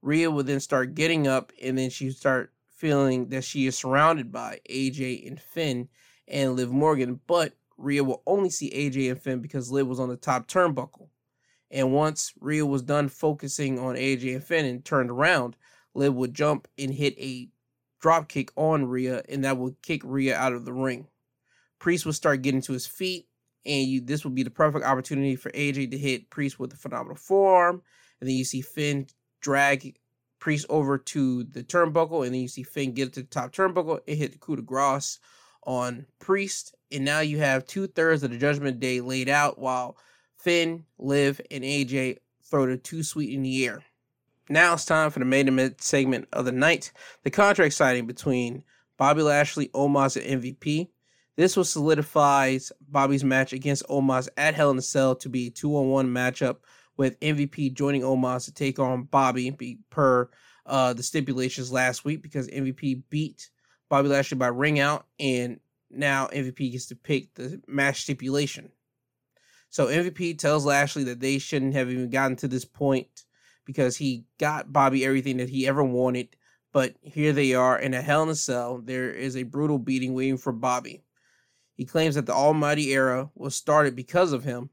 Rhea 0.07 0.31
would 0.31 0.47
then 0.47 0.61
start 0.61 0.95
getting 0.95 1.27
up, 1.27 1.51
and 1.61 1.77
then 1.77 1.89
she 1.89 2.05
would 2.05 2.15
start 2.15 2.53
feeling 2.69 3.27
that 3.27 3.43
she 3.43 3.67
is 3.67 3.77
surrounded 3.77 4.31
by 4.31 4.61
AJ 4.69 5.27
and 5.27 5.37
Finn 5.37 5.89
and 6.29 6.55
Liv 6.55 6.71
Morgan, 6.71 7.19
but 7.27 7.57
Rhea 7.77 8.05
will 8.05 8.23
only 8.25 8.49
see 8.49 8.71
AJ 8.71 9.11
and 9.11 9.21
Finn 9.21 9.41
because 9.41 9.69
Liv 9.69 9.85
was 9.85 9.99
on 9.99 10.07
the 10.07 10.15
top 10.15 10.47
turnbuckle. 10.47 11.09
And 11.69 11.91
once 11.91 12.31
Rhea 12.39 12.65
was 12.65 12.83
done 12.83 13.09
focusing 13.09 13.79
on 13.79 13.95
AJ 13.95 14.35
and 14.35 14.43
Finn 14.43 14.65
and 14.65 14.85
turned 14.85 15.11
around, 15.11 15.57
Liv 15.93 16.13
would 16.13 16.33
jump 16.33 16.69
and 16.77 16.93
hit 16.93 17.19
a 17.19 17.49
drop 17.99 18.29
kick 18.29 18.49
on 18.55 18.85
Rhea, 18.85 19.23
and 19.27 19.43
that 19.43 19.57
would 19.57 19.81
kick 19.81 20.03
Rhea 20.05 20.37
out 20.37 20.53
of 20.53 20.63
the 20.63 20.71
ring. 20.71 21.07
Priest 21.79 22.05
would 22.05 22.15
start 22.15 22.43
getting 22.43 22.61
to 22.61 22.71
his 22.71 22.87
feet, 22.87 23.27
and 23.65 23.85
you, 23.85 23.99
this 23.99 24.23
would 24.23 24.35
be 24.35 24.43
the 24.43 24.51
perfect 24.51 24.85
opportunity 24.85 25.35
for 25.35 25.51
AJ 25.51 25.91
to 25.91 25.97
hit 25.97 26.29
Priest 26.29 26.57
with 26.61 26.71
a 26.71 26.77
phenomenal 26.77 27.17
forearm. 27.17 27.81
And 28.21 28.29
then 28.29 28.37
you 28.37 28.45
see 28.45 28.61
Finn 28.61 29.07
drag 29.41 29.97
Priest 30.39 30.67
over 30.69 30.97
to 30.99 31.43
the 31.45 31.63
turnbuckle, 31.63 32.23
and 32.23 32.33
then 32.33 32.41
you 32.41 32.47
see 32.47 32.63
Finn 32.63 32.93
get 32.93 33.13
to 33.13 33.21
the 33.21 33.27
top 33.27 33.51
turnbuckle 33.51 33.99
and 34.07 34.17
hit 34.17 34.33
the 34.33 34.37
coup 34.37 34.55
de 34.55 34.61
grace 34.61 35.19
on 35.63 36.05
Priest. 36.19 36.75
And 36.91 37.03
now 37.03 37.21
you 37.21 37.39
have 37.39 37.65
two 37.65 37.87
thirds 37.87 38.23
of 38.23 38.31
the 38.31 38.37
Judgment 38.37 38.79
Day 38.79 39.01
laid 39.01 39.29
out 39.29 39.57
while 39.57 39.97
Finn, 40.37 40.85
Liv, 40.99 41.41
and 41.49 41.63
AJ 41.63 42.17
throw 42.43 42.67
the 42.67 42.77
Too 42.77 43.03
Sweet 43.03 43.33
in 43.33 43.41
the 43.41 43.65
air. 43.65 43.83
Now 44.49 44.73
it's 44.73 44.85
time 44.85 45.09
for 45.09 45.19
the 45.19 45.25
main 45.25 45.47
event 45.47 45.81
segment 45.81 46.27
of 46.31 46.45
the 46.45 46.51
night 46.51 46.91
the 47.23 47.31
contract 47.31 47.73
signing 47.73 48.05
between 48.05 48.63
Bobby 48.97 49.21
Lashley, 49.21 49.69
Omos, 49.69 50.15
and 50.15 50.41
MVP. 50.41 50.87
This 51.35 51.57
will 51.57 51.65
solidify 51.65 52.57
Bobby's 52.87 53.23
match 53.23 53.53
against 53.53 53.87
Omos 53.87 54.29
at 54.37 54.55
Hell 54.55 54.71
in 54.71 54.77
a 54.77 54.81
Cell 54.81 55.15
to 55.17 55.29
be 55.29 55.47
a 55.47 55.51
two 55.51 55.75
on 55.75 55.89
one 55.89 56.07
matchup 56.07 56.57
with 56.97 57.19
MVP 57.19 57.73
joining 57.73 58.01
Omos 58.01 58.45
to 58.45 58.53
take 58.53 58.79
on 58.79 59.03
Bobby 59.03 59.79
per 59.89 60.29
uh, 60.65 60.93
the 60.93 61.03
stipulations 61.03 61.71
last 61.71 62.03
week 62.03 62.21
because 62.21 62.47
MVP 62.49 63.03
beat 63.09 63.49
Bobby 63.89 64.09
Lashley 64.09 64.37
by 64.37 64.47
ring 64.47 64.79
out, 64.79 65.05
and 65.19 65.59
now 65.89 66.27
MVP 66.27 66.73
gets 66.73 66.87
to 66.87 66.95
pick 66.95 67.33
the 67.35 67.61
match 67.67 68.01
stipulation. 68.01 68.71
So 69.69 69.87
MVP 69.87 70.37
tells 70.37 70.65
Lashley 70.65 71.03
that 71.05 71.19
they 71.19 71.37
shouldn't 71.37 71.73
have 71.73 71.89
even 71.89 72.09
gotten 72.09 72.35
to 72.37 72.47
this 72.47 72.65
point 72.65 73.25
because 73.65 73.97
he 73.97 74.25
got 74.39 74.71
Bobby 74.71 75.05
everything 75.05 75.37
that 75.37 75.49
he 75.49 75.67
ever 75.67 75.83
wanted. 75.83 76.35
But 76.73 76.95
here 77.01 77.33
they 77.33 77.53
are 77.53 77.77
in 77.77 77.93
a 77.93 78.01
Hell 78.01 78.23
in 78.23 78.29
a 78.29 78.35
Cell. 78.35 78.81
There 78.83 79.09
is 79.09 79.35
a 79.35 79.43
brutal 79.43 79.79
beating 79.79 80.13
waiting 80.13 80.37
for 80.37 80.51
Bobby. 80.51 81.03
He 81.75 81.85
claims 81.85 82.15
that 82.15 82.25
the 82.25 82.33
Almighty 82.33 82.91
era 82.91 83.29
was 83.35 83.55
started 83.55 83.95
because 83.95 84.33
of 84.33 84.43
him 84.43 84.69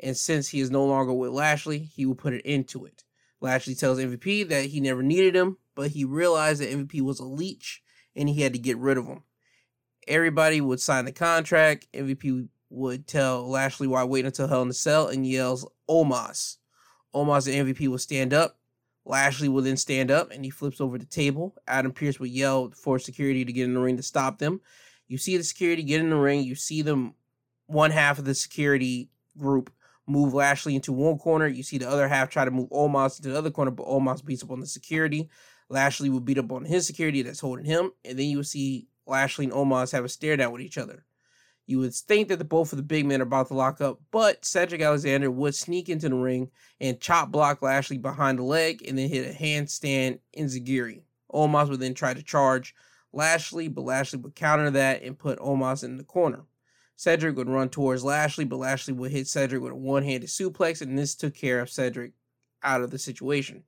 and 0.00 0.16
since 0.16 0.48
he 0.48 0.60
is 0.60 0.70
no 0.70 0.84
longer 0.84 1.12
with 1.12 1.30
Lashley, 1.30 1.78
he 1.78 2.06
will 2.06 2.14
put 2.14 2.34
an 2.34 2.42
end 2.44 2.68
to 2.68 2.84
it. 2.84 3.04
Lashley 3.40 3.74
tells 3.74 3.98
MVP 3.98 4.48
that 4.48 4.66
he 4.66 4.80
never 4.80 5.02
needed 5.02 5.34
him, 5.34 5.58
but 5.74 5.90
he 5.90 6.04
realized 6.04 6.60
that 6.60 6.70
MVP 6.70 7.00
was 7.02 7.20
a 7.20 7.24
leech 7.24 7.82
and 8.14 8.28
he 8.28 8.42
had 8.42 8.52
to 8.52 8.58
get 8.58 8.78
rid 8.78 8.98
of 8.98 9.06
him. 9.06 9.22
Everybody 10.08 10.60
would 10.60 10.80
sign 10.80 11.04
the 11.04 11.12
contract. 11.12 11.86
MVP 11.92 12.48
would 12.70 13.06
tell 13.06 13.48
Lashley 13.48 13.86
why 13.86 14.04
wait 14.04 14.24
until 14.24 14.48
Hell 14.48 14.62
in 14.62 14.68
the 14.68 14.74
Cell 14.74 15.08
and 15.08 15.26
yells 15.26 15.66
Omos. 15.88 16.56
Omos 17.14 17.46
and 17.52 17.68
MVP 17.68 17.88
will 17.88 17.98
stand 17.98 18.32
up. 18.32 18.58
Lashley 19.04 19.48
will 19.48 19.62
then 19.62 19.76
stand 19.76 20.10
up 20.10 20.30
and 20.32 20.44
he 20.44 20.50
flips 20.50 20.80
over 20.80 20.98
the 20.98 21.04
table. 21.04 21.54
Adam 21.68 21.92
Pearce 21.92 22.18
would 22.18 22.30
yell 22.30 22.70
for 22.70 22.98
security 22.98 23.44
to 23.44 23.52
get 23.52 23.64
in 23.64 23.74
the 23.74 23.80
ring 23.80 23.96
to 23.96 24.02
stop 24.02 24.38
them. 24.38 24.60
You 25.08 25.18
see 25.18 25.36
the 25.36 25.44
security 25.44 25.82
get 25.82 26.00
in 26.00 26.10
the 26.10 26.16
ring. 26.16 26.42
You 26.42 26.56
see 26.56 26.82
them, 26.82 27.14
one 27.66 27.92
half 27.92 28.18
of 28.18 28.24
the 28.24 28.34
security 28.34 29.08
group 29.38 29.70
move 30.06 30.34
Lashley 30.34 30.74
into 30.74 30.92
one 30.92 31.18
corner. 31.18 31.46
You 31.46 31.62
see 31.62 31.78
the 31.78 31.88
other 31.88 32.08
half 32.08 32.30
try 32.30 32.44
to 32.44 32.50
move 32.50 32.70
Omos 32.70 33.18
into 33.18 33.30
the 33.30 33.38
other 33.38 33.50
corner, 33.50 33.70
but 33.70 33.86
Omos 33.86 34.24
beats 34.24 34.42
up 34.42 34.50
on 34.50 34.60
the 34.60 34.66
security. 34.66 35.28
Lashley 35.68 36.10
will 36.10 36.20
beat 36.20 36.38
up 36.38 36.52
on 36.52 36.64
his 36.64 36.86
security 36.86 37.22
that's 37.22 37.40
holding 37.40 37.64
him, 37.64 37.92
and 38.04 38.18
then 38.18 38.26
you 38.26 38.38
will 38.38 38.44
see 38.44 38.86
Lashley 39.06 39.46
and 39.46 39.54
Omos 39.54 39.92
have 39.92 40.04
a 40.04 40.08
stare 40.08 40.36
down 40.36 40.52
with 40.52 40.62
each 40.62 40.78
other. 40.78 41.04
You 41.66 41.80
would 41.80 41.94
think 41.94 42.28
that 42.28 42.38
the 42.38 42.44
both 42.44 42.72
of 42.72 42.76
the 42.76 42.84
big 42.84 43.06
men 43.06 43.20
are 43.20 43.24
about 43.24 43.48
to 43.48 43.54
lock 43.54 43.80
up, 43.80 44.00
but 44.12 44.44
Cedric 44.44 44.80
Alexander 44.80 45.30
would 45.30 45.54
sneak 45.54 45.88
into 45.88 46.08
the 46.08 46.14
ring 46.14 46.50
and 46.80 47.00
chop 47.00 47.32
block 47.32 47.60
Lashley 47.60 47.98
behind 47.98 48.38
the 48.38 48.44
leg 48.44 48.86
and 48.86 48.96
then 48.96 49.08
hit 49.08 49.28
a 49.28 49.36
handstand 49.36 50.20
in 50.32 50.46
enziguri. 50.46 51.02
Omos 51.32 51.68
would 51.68 51.80
then 51.80 51.94
try 51.94 52.14
to 52.14 52.22
charge 52.22 52.72
Lashley, 53.12 53.66
but 53.66 53.82
Lashley 53.82 54.20
would 54.20 54.36
counter 54.36 54.70
that 54.70 55.02
and 55.02 55.18
put 55.18 55.40
Omos 55.40 55.82
in 55.82 55.96
the 55.96 56.04
corner. 56.04 56.44
Cedric 56.96 57.36
would 57.36 57.48
run 57.48 57.68
towards 57.68 58.02
Lashley, 58.02 58.44
but 58.44 58.56
Lashley 58.56 58.94
would 58.94 59.10
hit 59.10 59.28
Cedric 59.28 59.62
with 59.62 59.72
a 59.72 59.76
one 59.76 60.02
handed 60.02 60.30
suplex, 60.30 60.80
and 60.80 60.98
this 60.98 61.14
took 61.14 61.34
care 61.34 61.60
of 61.60 61.70
Cedric 61.70 62.12
out 62.62 62.80
of 62.80 62.90
the 62.90 62.98
situation. 62.98 63.62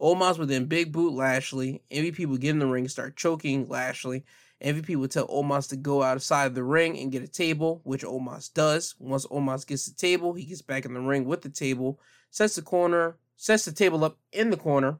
Omos 0.00 0.38
would 0.38 0.48
then 0.48 0.66
big 0.66 0.92
boot 0.92 1.12
Lashley. 1.12 1.82
MVP 1.90 2.26
would 2.26 2.40
get 2.40 2.50
in 2.50 2.58
the 2.58 2.66
ring 2.66 2.84
and 2.84 2.90
start 2.90 3.16
choking 3.16 3.68
Lashley. 3.68 4.24
MVP 4.62 4.96
would 4.96 5.10
tell 5.10 5.28
Omos 5.28 5.68
to 5.68 5.76
go 5.76 6.02
outside 6.02 6.54
the 6.54 6.64
ring 6.64 6.98
and 6.98 7.12
get 7.12 7.22
a 7.22 7.28
table, 7.28 7.80
which 7.84 8.02
Omos 8.02 8.52
does. 8.52 8.94
Once 8.98 9.26
Omos 9.26 9.66
gets 9.66 9.86
the 9.86 9.94
table, 9.94 10.34
he 10.34 10.44
gets 10.44 10.62
back 10.62 10.84
in 10.84 10.94
the 10.94 11.00
ring 11.00 11.24
with 11.24 11.42
the 11.42 11.48
table, 11.48 12.00
sets 12.30 12.56
the 12.56 12.62
corner, 12.62 13.16
sets 13.36 13.64
the 13.64 13.72
table 13.72 14.04
up 14.04 14.18
in 14.32 14.50
the 14.50 14.56
corner, 14.56 14.98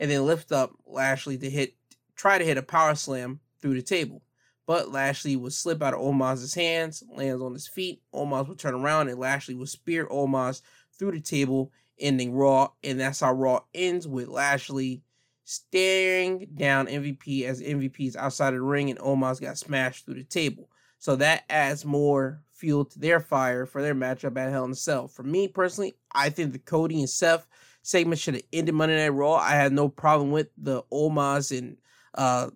and 0.00 0.10
then 0.10 0.24
lift 0.24 0.52
up 0.52 0.72
Lashley 0.86 1.36
to 1.38 1.50
hit, 1.50 1.74
try 2.16 2.38
to 2.38 2.44
hit 2.44 2.56
a 2.56 2.62
power 2.62 2.94
slam 2.94 3.40
through 3.60 3.74
the 3.74 3.82
table. 3.82 4.22
But 4.68 4.92
Lashley 4.92 5.34
would 5.34 5.54
slip 5.54 5.82
out 5.82 5.94
of 5.94 6.00
Omos's 6.00 6.52
hands, 6.52 7.02
lands 7.10 7.40
on 7.40 7.54
his 7.54 7.66
feet. 7.66 8.02
Omos 8.12 8.48
would 8.48 8.58
turn 8.58 8.74
around 8.74 9.08
and 9.08 9.18
Lashley 9.18 9.54
would 9.54 9.70
spear 9.70 10.06
Omos 10.08 10.60
through 10.92 11.12
the 11.12 11.20
table, 11.20 11.72
ending 11.98 12.34
Raw. 12.34 12.72
And 12.84 13.00
that's 13.00 13.20
how 13.20 13.32
Raw 13.32 13.60
ends 13.72 14.06
with 14.06 14.28
Lashley 14.28 15.00
staring 15.44 16.50
down 16.54 16.86
MVP 16.86 17.44
as 17.44 17.62
MVP 17.62 18.08
is 18.08 18.14
outside 18.16 18.48
of 18.48 18.56
the 18.56 18.60
ring 18.60 18.90
and 18.90 18.98
Omos 18.98 19.40
got 19.40 19.56
smashed 19.56 20.04
through 20.04 20.16
the 20.16 20.24
table. 20.24 20.68
So 20.98 21.16
that 21.16 21.44
adds 21.48 21.86
more 21.86 22.42
fuel 22.52 22.84
to 22.84 22.98
their 22.98 23.20
fire 23.20 23.64
for 23.64 23.80
their 23.80 23.94
matchup 23.94 24.36
at 24.36 24.50
Hell 24.50 24.66
in 24.66 24.72
a 24.72 24.74
Cell. 24.74 25.08
For 25.08 25.22
me 25.22 25.48
personally, 25.48 25.94
I 26.12 26.28
think 26.28 26.52
the 26.52 26.58
Cody 26.58 26.98
and 26.98 27.08
Seth 27.08 27.46
segment 27.80 28.20
should 28.20 28.34
have 28.34 28.42
ended 28.52 28.74
Monday 28.74 28.98
Night 28.98 29.16
Raw. 29.16 29.36
I 29.36 29.52
had 29.52 29.72
no 29.72 29.88
problem 29.88 30.30
with 30.30 30.48
the 30.58 30.82
Omos 30.92 31.56
and 31.56 31.78
uh, 32.14 32.50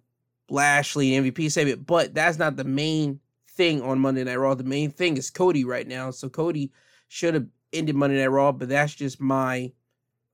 Lashley 0.52 1.10
MVP 1.12 1.50
segment, 1.50 1.86
but 1.86 2.14
that's 2.14 2.38
not 2.38 2.56
the 2.56 2.64
main 2.64 3.20
thing 3.48 3.80
on 3.80 3.98
Monday 3.98 4.22
Night 4.22 4.36
Raw. 4.36 4.54
The 4.54 4.64
main 4.64 4.90
thing 4.90 5.16
is 5.16 5.30
Cody 5.30 5.64
right 5.64 5.88
now. 5.88 6.10
So 6.10 6.28
Cody 6.28 6.70
should 7.08 7.34
have 7.34 7.46
ended 7.72 7.96
Monday 7.96 8.20
Night 8.20 8.26
Raw, 8.26 8.52
but 8.52 8.68
that's 8.68 8.94
just 8.94 9.20
my 9.20 9.72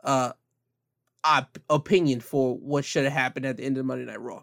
uh 0.02 0.32
op- 1.22 1.58
opinion 1.70 2.20
for 2.20 2.56
what 2.56 2.84
should 2.84 3.04
have 3.04 3.12
happened 3.12 3.46
at 3.46 3.56
the 3.56 3.64
end 3.64 3.78
of 3.78 3.86
Monday 3.86 4.04
Night 4.04 4.20
Raw. 4.20 4.42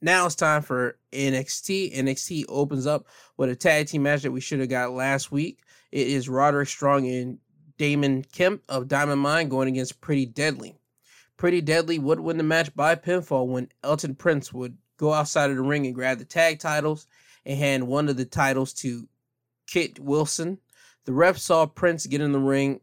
Now 0.00 0.24
it's 0.24 0.34
time 0.34 0.62
for 0.62 0.98
NXT. 1.12 1.94
NXT 1.94 2.46
opens 2.48 2.86
up 2.86 3.06
with 3.36 3.50
a 3.50 3.56
tag 3.56 3.88
team 3.88 4.02
match 4.04 4.22
that 4.22 4.32
we 4.32 4.40
should 4.40 4.60
have 4.60 4.70
got 4.70 4.92
last 4.92 5.30
week. 5.30 5.60
It 5.92 6.06
is 6.06 6.26
Roderick 6.26 6.68
Strong 6.68 7.06
and 7.06 7.38
Damon 7.76 8.22
Kemp 8.22 8.62
of 8.68 8.88
Diamond 8.88 9.20
Mine 9.20 9.50
going 9.50 9.68
against 9.68 10.00
Pretty 10.00 10.24
Deadly. 10.24 10.79
Pretty 11.40 11.62
Deadly 11.62 11.98
would 11.98 12.20
win 12.20 12.36
the 12.36 12.42
match 12.42 12.76
by 12.76 12.94
pinfall 12.94 13.46
when 13.46 13.70
Elton 13.82 14.14
Prince 14.14 14.52
would 14.52 14.76
go 14.98 15.14
outside 15.14 15.48
of 15.48 15.56
the 15.56 15.62
ring 15.62 15.86
and 15.86 15.94
grab 15.94 16.18
the 16.18 16.26
tag 16.26 16.58
titles 16.58 17.06
and 17.46 17.58
hand 17.58 17.88
one 17.88 18.10
of 18.10 18.18
the 18.18 18.26
titles 18.26 18.74
to 18.74 19.08
Kit 19.66 19.98
Wilson. 19.98 20.58
The 21.06 21.14
ref 21.14 21.38
saw 21.38 21.64
Prince 21.64 22.04
get 22.04 22.20
in 22.20 22.32
the 22.32 22.38
ring, 22.38 22.80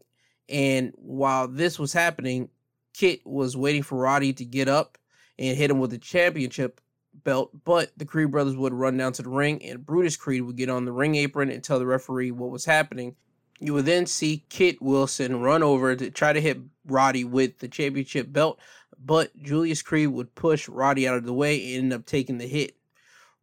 and 0.50 0.92
while 0.96 1.48
this 1.48 1.78
was 1.78 1.94
happening, 1.94 2.50
Kit 2.96 3.22
was 3.28 3.56
waiting 3.56 3.84
for 3.84 4.00
Roddy 4.00 4.34
to 4.34 4.44
get 4.44 4.68
up 4.68 4.98
and 5.38 5.56
hit 5.56 5.70
him 5.70 5.78
with 5.78 5.92
the 5.92 6.00
championship 6.00 6.82
belt, 7.14 7.52
but 7.64 7.92
the 7.96 8.06
Creed 8.06 8.32
brothers 8.32 8.56
would 8.56 8.74
run 8.74 8.98
down 8.98 9.14
to 9.14 9.22
the 9.22 9.30
ring 9.30 9.64
and 9.64 9.86
Brutus 9.86 10.18
Creed 10.18 10.42
would 10.42 10.58
get 10.58 10.70
on 10.70 10.86
the 10.86 10.92
ring 10.92 11.14
apron 11.14 11.52
and 11.52 11.64
tell 11.64 11.78
the 11.78 11.86
referee 11.86 12.32
what 12.32 12.50
was 12.50 12.66
happening. 12.66 13.18
You 13.60 13.74
would 13.74 13.86
then 13.86 14.06
see 14.06 14.46
Kit 14.50 14.82
Wilson 14.82 15.42
run 15.42 15.64
over 15.64 15.96
to 15.96 16.12
try 16.12 16.32
to 16.34 16.42
hit 16.42 16.60
Roddy 16.86 17.24
with 17.24 17.60
the 17.60 17.68
championship 17.68 18.32
belt, 18.32 18.60
but 19.04 19.36
Julius 19.42 19.82
Creed 19.82 20.10
would 20.10 20.36
push 20.36 20.70
Roddy 20.70 21.08
out 21.08 21.18
of 21.18 21.26
the 21.26 21.34
way 21.34 21.76
and 21.76 21.86
end 21.86 21.94
up 21.94 22.06
taking 22.06 22.38
the 22.38 22.48
hit. 22.48 22.76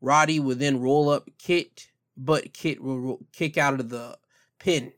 Roddy 0.00 0.38
would 0.38 0.58
then 0.58 0.80
roll 0.80 1.08
up 1.08 1.30
Kit, 1.38 1.88
but 2.16 2.52
Kit 2.52 2.82
will 2.82 3.20
kick 3.32 3.58
out 3.58 3.80
of 3.80 3.88
the 3.88 4.18
pin. 4.58 4.92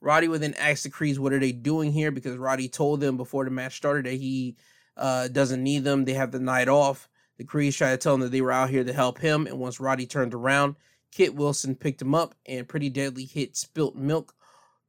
Roddy 0.00 0.28
would 0.28 0.40
then 0.40 0.54
ask 0.54 0.82
the 0.82 0.90
Creeds, 0.90 1.18
what 1.18 1.32
are 1.32 1.38
they 1.40 1.52
doing 1.52 1.92
here? 1.92 2.10
Because 2.10 2.36
Roddy 2.36 2.68
told 2.68 3.00
them 3.00 3.16
before 3.16 3.44
the 3.44 3.50
match 3.50 3.76
started 3.76 4.06
that 4.06 4.14
he 4.14 4.56
uh, 4.96 5.28
doesn't 5.28 5.62
need 5.62 5.84
them. 5.84 6.04
They 6.04 6.14
have 6.14 6.32
the 6.32 6.40
night 6.40 6.68
off. 6.68 7.08
The 7.38 7.44
Creeds 7.44 7.76
tried 7.76 7.92
to 7.92 7.96
tell 7.96 8.14
him 8.14 8.20
that 8.20 8.30
they 8.30 8.40
were 8.40 8.52
out 8.52 8.70
here 8.70 8.84
to 8.84 8.92
help 8.92 9.18
him, 9.18 9.46
and 9.46 9.58
once 9.58 9.80
Roddy 9.80 10.06
turned 10.06 10.34
around, 10.34 10.76
Kit 11.10 11.34
Wilson 11.34 11.74
picked 11.74 12.02
him 12.02 12.14
up 12.14 12.34
and 12.46 12.68
Pretty 12.68 12.90
Deadly 12.90 13.24
hit 13.24 13.56
Spilt 13.56 13.96
Milk 13.96 14.34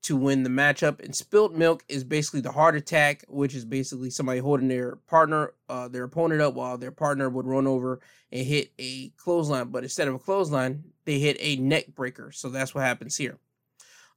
to 0.04 0.16
win 0.16 0.44
the 0.44 0.50
matchup. 0.50 1.04
And 1.04 1.16
Spilt 1.16 1.54
Milk 1.54 1.84
is 1.88 2.04
basically 2.04 2.42
the 2.42 2.52
heart 2.52 2.76
attack, 2.76 3.26
which 3.28 3.56
is 3.56 3.66
basically 3.66 4.10
somebody 4.10 4.39
holding 4.39 4.68
their 4.68 4.98
partner, 5.08 5.54
uh, 5.70 5.88
their 5.88 6.04
opponent 6.04 6.42
up 6.42 6.54
while 6.54 6.78
their 6.78 6.92
partner 6.92 7.30
would 7.30 7.48
run 7.48 7.68
over 7.68 8.02
and 8.32 8.46
hit 8.46 8.72
a 8.80 9.10
clothesline. 9.12 9.70
But 9.70 9.84
instead 9.84 10.08
of 10.08 10.16
a 10.16 10.20
clothesline, 10.20 10.84
they 11.06 11.20
hit 11.20 11.38
a 11.39 11.56
neck 11.56 11.88
breaker. 11.96 12.32
So 12.32 12.50
that's 12.50 12.76
what 12.76 12.84
happens 12.84 13.18
here. 13.18 13.38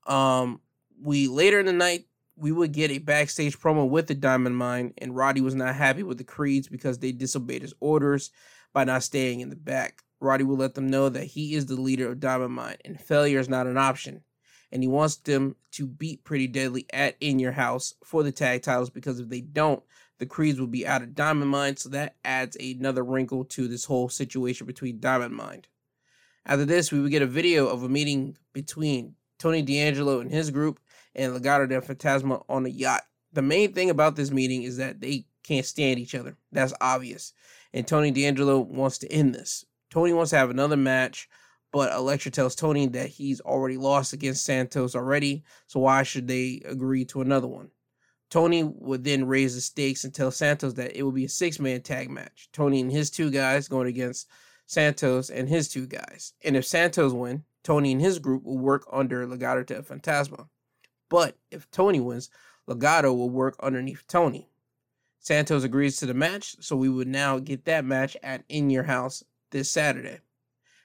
Um, 0.06 0.60
we 1.00 1.28
later 1.28 1.60
in 1.60 1.66
the 1.66 1.72
night 1.72 2.06
we 2.36 2.52
would 2.52 2.72
get 2.72 2.90
a 2.90 2.98
backstage 2.98 3.58
promo 3.58 3.88
with 3.88 4.08
the 4.08 4.14
Diamond 4.14 4.56
Mine, 4.56 4.92
and 4.98 5.16
Roddy 5.16 5.40
was 5.40 5.54
not 5.54 5.74
happy 5.74 6.02
with 6.02 6.18
the 6.18 6.24
Creeds 6.24 6.68
because 6.68 6.98
they 6.98 7.12
disobeyed 7.12 7.62
his 7.62 7.74
orders 7.80 8.30
by 8.72 8.84
not 8.84 9.02
staying 9.02 9.40
in 9.40 9.48
the 9.50 9.56
back. 9.56 10.02
Roddy 10.20 10.44
will 10.44 10.56
let 10.56 10.74
them 10.74 10.88
know 10.88 11.08
that 11.08 11.24
he 11.24 11.54
is 11.54 11.66
the 11.66 11.80
leader 11.80 12.10
of 12.10 12.20
Diamond 12.20 12.52
Mine, 12.52 12.76
and 12.84 13.00
failure 13.00 13.38
is 13.38 13.48
not 13.48 13.66
an 13.66 13.78
option. 13.78 14.22
And 14.72 14.82
he 14.82 14.88
wants 14.88 15.16
them 15.16 15.56
to 15.72 15.86
beat 15.86 16.24
Pretty 16.24 16.48
Deadly 16.48 16.86
at 16.92 17.16
In 17.20 17.38
Your 17.38 17.52
House 17.52 17.94
for 18.04 18.22
the 18.22 18.32
tag 18.32 18.62
titles 18.62 18.90
because 18.90 19.20
if 19.20 19.28
they 19.28 19.40
don't, 19.40 19.82
the 20.18 20.26
Creeds 20.26 20.58
will 20.58 20.66
be 20.66 20.86
out 20.86 21.02
of 21.02 21.14
Diamond 21.14 21.50
Mine, 21.50 21.76
so 21.76 21.88
that 21.90 22.16
adds 22.24 22.56
another 22.56 23.04
wrinkle 23.04 23.44
to 23.44 23.68
this 23.68 23.84
whole 23.84 24.08
situation 24.08 24.66
between 24.66 24.98
Diamond 24.98 25.34
Mine. 25.34 25.62
After 26.46 26.64
this, 26.64 26.90
we 26.90 27.00
would 27.00 27.10
get 27.10 27.22
a 27.22 27.26
video 27.26 27.66
of 27.68 27.82
a 27.82 27.88
meeting 27.88 28.36
between 28.52 29.14
Tony 29.38 29.62
D'Angelo 29.62 30.20
and 30.20 30.30
his 30.30 30.50
group 30.50 30.80
and 31.14 31.32
Legado 31.32 31.68
del 31.68 31.80
Fantasma 31.80 32.44
on 32.48 32.66
a 32.66 32.70
yacht. 32.70 33.02
The 33.32 33.42
main 33.42 33.72
thing 33.72 33.90
about 33.90 34.16
this 34.16 34.30
meeting 34.30 34.62
is 34.62 34.78
that 34.78 35.00
they 35.00 35.26
can't 35.42 35.66
stand 35.66 35.98
each 35.98 36.14
other. 36.14 36.36
That's 36.52 36.72
obvious. 36.80 37.32
And 37.74 37.86
Tony 37.86 38.10
D'Angelo 38.10 38.60
wants 38.60 38.98
to 38.98 39.12
end 39.12 39.34
this. 39.34 39.66
Tony 39.90 40.12
wants 40.12 40.30
to 40.30 40.36
have 40.36 40.50
another 40.50 40.76
match, 40.76 41.28
but 41.76 41.92
Elektra 41.92 42.30
tells 42.30 42.54
Tony 42.54 42.86
that 42.86 43.10
he's 43.10 43.42
already 43.42 43.76
lost 43.76 44.14
against 44.14 44.46
Santos 44.46 44.94
already, 44.94 45.44
so 45.66 45.80
why 45.80 46.04
should 46.04 46.26
they 46.26 46.62
agree 46.64 47.04
to 47.04 47.20
another 47.20 47.46
one? 47.46 47.70
Tony 48.30 48.62
would 48.62 49.04
then 49.04 49.26
raise 49.26 49.54
the 49.54 49.60
stakes 49.60 50.02
and 50.02 50.14
tell 50.14 50.30
Santos 50.30 50.72
that 50.72 50.96
it 50.96 51.02
will 51.02 51.12
be 51.12 51.26
a 51.26 51.28
six 51.28 51.60
man 51.60 51.82
tag 51.82 52.08
match. 52.08 52.48
Tony 52.50 52.80
and 52.80 52.90
his 52.90 53.10
two 53.10 53.30
guys 53.30 53.68
going 53.68 53.88
against 53.88 54.26
Santos 54.64 55.28
and 55.28 55.50
his 55.50 55.68
two 55.68 55.86
guys. 55.86 56.32
And 56.42 56.56
if 56.56 56.64
Santos 56.64 57.12
win, 57.12 57.44
Tony 57.62 57.92
and 57.92 58.00
his 58.00 58.20
group 58.20 58.44
will 58.44 58.56
work 58.56 58.86
under 58.90 59.26
Legado 59.26 59.66
del 59.66 59.82
Fantasma. 59.82 60.48
But 61.10 61.36
if 61.50 61.70
Tony 61.70 62.00
wins, 62.00 62.30
Legado 62.66 63.14
will 63.14 63.28
work 63.28 63.54
underneath 63.60 64.02
Tony. 64.08 64.48
Santos 65.18 65.62
agrees 65.62 65.98
to 65.98 66.06
the 66.06 66.14
match, 66.14 66.56
so 66.58 66.74
we 66.74 66.88
would 66.88 67.06
now 67.06 67.38
get 67.38 67.66
that 67.66 67.84
match 67.84 68.16
at 68.22 68.44
In 68.48 68.70
Your 68.70 68.84
House 68.84 69.22
this 69.50 69.70
Saturday. 69.70 70.20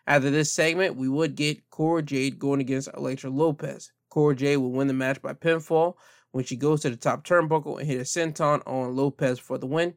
After 0.07 0.29
this 0.29 0.51
segment, 0.51 0.95
we 0.95 1.07
would 1.07 1.35
get 1.35 1.69
Cora 1.69 2.01
Jade 2.01 2.39
going 2.39 2.59
against 2.59 2.89
Elektra 2.95 3.29
Lopez. 3.29 3.91
Cora 4.09 4.35
Jade 4.35 4.57
will 4.57 4.71
win 4.71 4.87
the 4.87 4.93
match 4.93 5.21
by 5.21 5.33
pinfall 5.33 5.95
when 6.31 6.43
she 6.43 6.55
goes 6.55 6.81
to 6.81 6.89
the 6.89 6.95
top 6.95 7.25
turnbuckle 7.25 7.79
and 7.79 7.87
hit 7.87 7.99
a 7.99 8.03
senton 8.03 8.61
on 8.67 8.95
Lopez 8.95 9.39
for 9.39 9.57
the 9.57 9.67
win. 9.67 9.93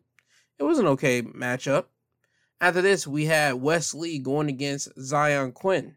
It 0.58 0.64
was 0.64 0.78
an 0.78 0.86
okay 0.88 1.22
matchup. 1.22 1.86
After 2.60 2.82
this, 2.82 3.06
we 3.06 3.24
had 3.24 3.54
Wes 3.54 3.94
Lee 3.94 4.18
going 4.18 4.48
against 4.48 4.88
Zion 5.00 5.52
Quinn. 5.52 5.96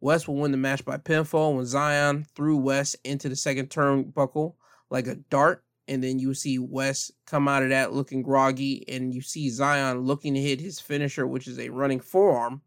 Wes 0.00 0.28
will 0.28 0.36
win 0.36 0.52
the 0.52 0.56
match 0.56 0.84
by 0.84 0.98
pinfall 0.98 1.56
when 1.56 1.66
Zion 1.66 2.26
threw 2.34 2.56
Wes 2.56 2.94
into 3.04 3.28
the 3.28 3.36
second 3.36 3.70
turnbuckle 3.70 4.54
like 4.90 5.06
a 5.06 5.16
dart. 5.16 5.64
And 5.88 6.02
then 6.02 6.18
you 6.18 6.34
see 6.34 6.58
Wes 6.58 7.10
come 7.26 7.48
out 7.48 7.62
of 7.62 7.68
that 7.70 7.92
looking 7.92 8.22
groggy, 8.22 8.84
and 8.88 9.14
you 9.14 9.22
see 9.22 9.48
Zion 9.50 10.00
looking 10.00 10.34
to 10.34 10.40
hit 10.40 10.60
his 10.60 10.80
finisher, 10.80 11.26
which 11.26 11.46
is 11.46 11.58
a 11.58 11.68
running 11.68 12.00
forearm. 12.00 12.62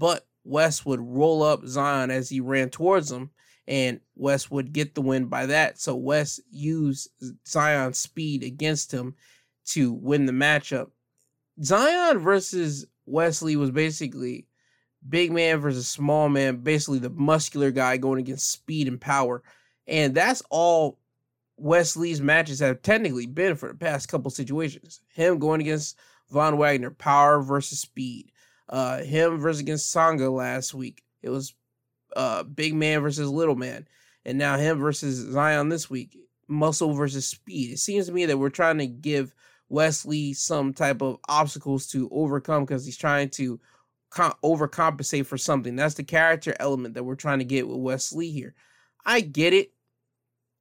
But 0.00 0.26
Wes 0.44 0.86
would 0.86 1.00
roll 1.02 1.42
up 1.42 1.66
Zion 1.66 2.10
as 2.10 2.30
he 2.30 2.40
ran 2.40 2.70
towards 2.70 3.12
him, 3.12 3.30
and 3.68 4.00
Wes 4.16 4.50
would 4.50 4.72
get 4.72 4.94
the 4.94 5.02
win 5.02 5.26
by 5.26 5.44
that. 5.44 5.78
So 5.78 5.94
Wes 5.94 6.40
used 6.50 7.10
Zion's 7.46 7.98
speed 7.98 8.42
against 8.42 8.92
him 8.92 9.14
to 9.66 9.92
win 9.92 10.24
the 10.24 10.32
matchup. 10.32 10.90
Zion 11.62 12.18
versus 12.18 12.86
Wes 13.04 13.42
Lee 13.42 13.56
was 13.56 13.70
basically 13.70 14.46
big 15.06 15.32
man 15.32 15.58
versus 15.58 15.86
small 15.86 16.30
man, 16.30 16.56
basically 16.56 16.98
the 16.98 17.10
muscular 17.10 17.70
guy 17.70 17.98
going 17.98 18.20
against 18.20 18.50
speed 18.50 18.88
and 18.88 19.02
power. 19.02 19.42
And 19.86 20.14
that's 20.14 20.42
all 20.48 20.98
Wes 21.58 21.94
Lee's 21.94 22.22
matches 22.22 22.60
have 22.60 22.80
technically 22.80 23.26
been 23.26 23.54
for 23.54 23.68
the 23.68 23.74
past 23.74 24.08
couple 24.08 24.30
situations. 24.30 25.02
Him 25.14 25.38
going 25.38 25.60
against 25.60 25.98
Von 26.30 26.56
Wagner, 26.56 26.90
power 26.90 27.42
versus 27.42 27.80
speed. 27.80 28.32
Uh, 28.70 29.02
him 29.02 29.38
versus 29.38 29.60
against 29.60 29.90
Sanga 29.90 30.30
last 30.30 30.72
week. 30.72 31.02
It 31.22 31.28
was 31.28 31.54
uh, 32.16 32.44
big 32.44 32.72
man 32.74 33.00
versus 33.00 33.28
little 33.28 33.56
man. 33.56 33.86
And 34.24 34.38
now 34.38 34.56
him 34.56 34.78
versus 34.78 35.16
Zion 35.32 35.68
this 35.68 35.90
week. 35.90 36.16
Muscle 36.46 36.92
versus 36.92 37.26
speed. 37.26 37.72
It 37.72 37.78
seems 37.78 38.06
to 38.06 38.12
me 38.12 38.26
that 38.26 38.38
we're 38.38 38.48
trying 38.48 38.78
to 38.78 38.86
give 38.86 39.34
Wes 39.68 40.04
Lee 40.04 40.34
some 40.34 40.72
type 40.72 41.02
of 41.02 41.18
obstacles 41.28 41.86
to 41.88 42.08
overcome 42.12 42.64
because 42.64 42.84
he's 42.84 42.96
trying 42.96 43.30
to 43.30 43.60
com- 44.10 44.34
overcompensate 44.44 45.26
for 45.26 45.38
something. 45.38 45.76
That's 45.76 45.94
the 45.94 46.02
character 46.04 46.54
element 46.60 46.94
that 46.94 47.04
we're 47.04 47.14
trying 47.14 47.38
to 47.38 47.44
get 47.44 47.66
with 47.66 47.78
Wes 47.78 48.12
Lee 48.12 48.32
here. 48.32 48.54
I 49.04 49.20
get 49.20 49.52
it. 49.52 49.72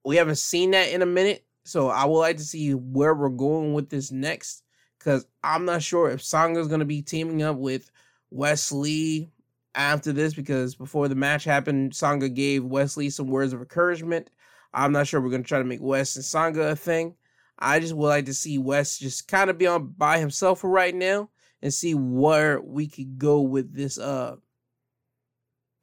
We 0.06 0.15
haven't 0.15 0.38
seen 0.38 0.72
that 0.72 0.89
in 0.91 1.02
a 1.02 1.08
minute, 1.08 1.45
so 1.65 1.89
I 1.89 2.06
would 2.06 2.19
like 2.19 2.38
to 2.38 2.43
see 2.43 2.72
where 2.72 3.13
we're 3.13 3.30
going 3.30 3.74
with 3.74 3.89
this 3.89 4.12
next. 4.12 4.63
Because 4.99 5.25
I'm 5.43 5.65
not 5.65 5.81
sure 5.81 6.09
if 6.09 6.21
Sanga 6.21 6.59
is 6.59 6.67
going 6.67 6.81
to 6.81 6.85
be 6.85 7.01
teaming 7.01 7.41
up 7.41 7.55
with 7.55 7.89
Wes 8.29 8.71
Lee 8.71 9.31
after 9.73 10.12
this. 10.12 10.33
Because 10.33 10.75
before 10.75 11.07
the 11.07 11.15
match 11.15 11.45
happened, 11.45 11.95
Sanga 11.95 12.29
gave 12.29 12.65
Wes 12.65 12.97
Lee 12.97 13.09
some 13.09 13.27
words 13.27 13.53
of 13.53 13.62
encouragement. 13.62 14.29
I'm 14.73 14.91
not 14.91 15.07
sure 15.07 15.21
we're 15.21 15.29
going 15.29 15.43
to 15.43 15.47
try 15.47 15.59
to 15.59 15.65
make 15.65 15.81
Wes 15.81 16.15
and 16.15 16.25
Sanga 16.25 16.69
a 16.69 16.75
thing. 16.75 17.15
I 17.57 17.79
just 17.79 17.93
would 17.93 18.07
like 18.07 18.25
to 18.25 18.33
see 18.33 18.57
Wes 18.57 18.97
just 18.97 19.27
kind 19.27 19.49
of 19.49 19.57
be 19.57 19.67
on 19.67 19.88
by 19.97 20.19
himself 20.19 20.59
for 20.59 20.69
right 20.69 20.95
now 20.95 21.29
and 21.62 21.73
see 21.73 21.93
where 21.93 22.62
we 22.62 22.88
could 22.88 23.17
go 23.17 23.41
with 23.41 23.73
this 23.75 23.97
uh 23.97 24.38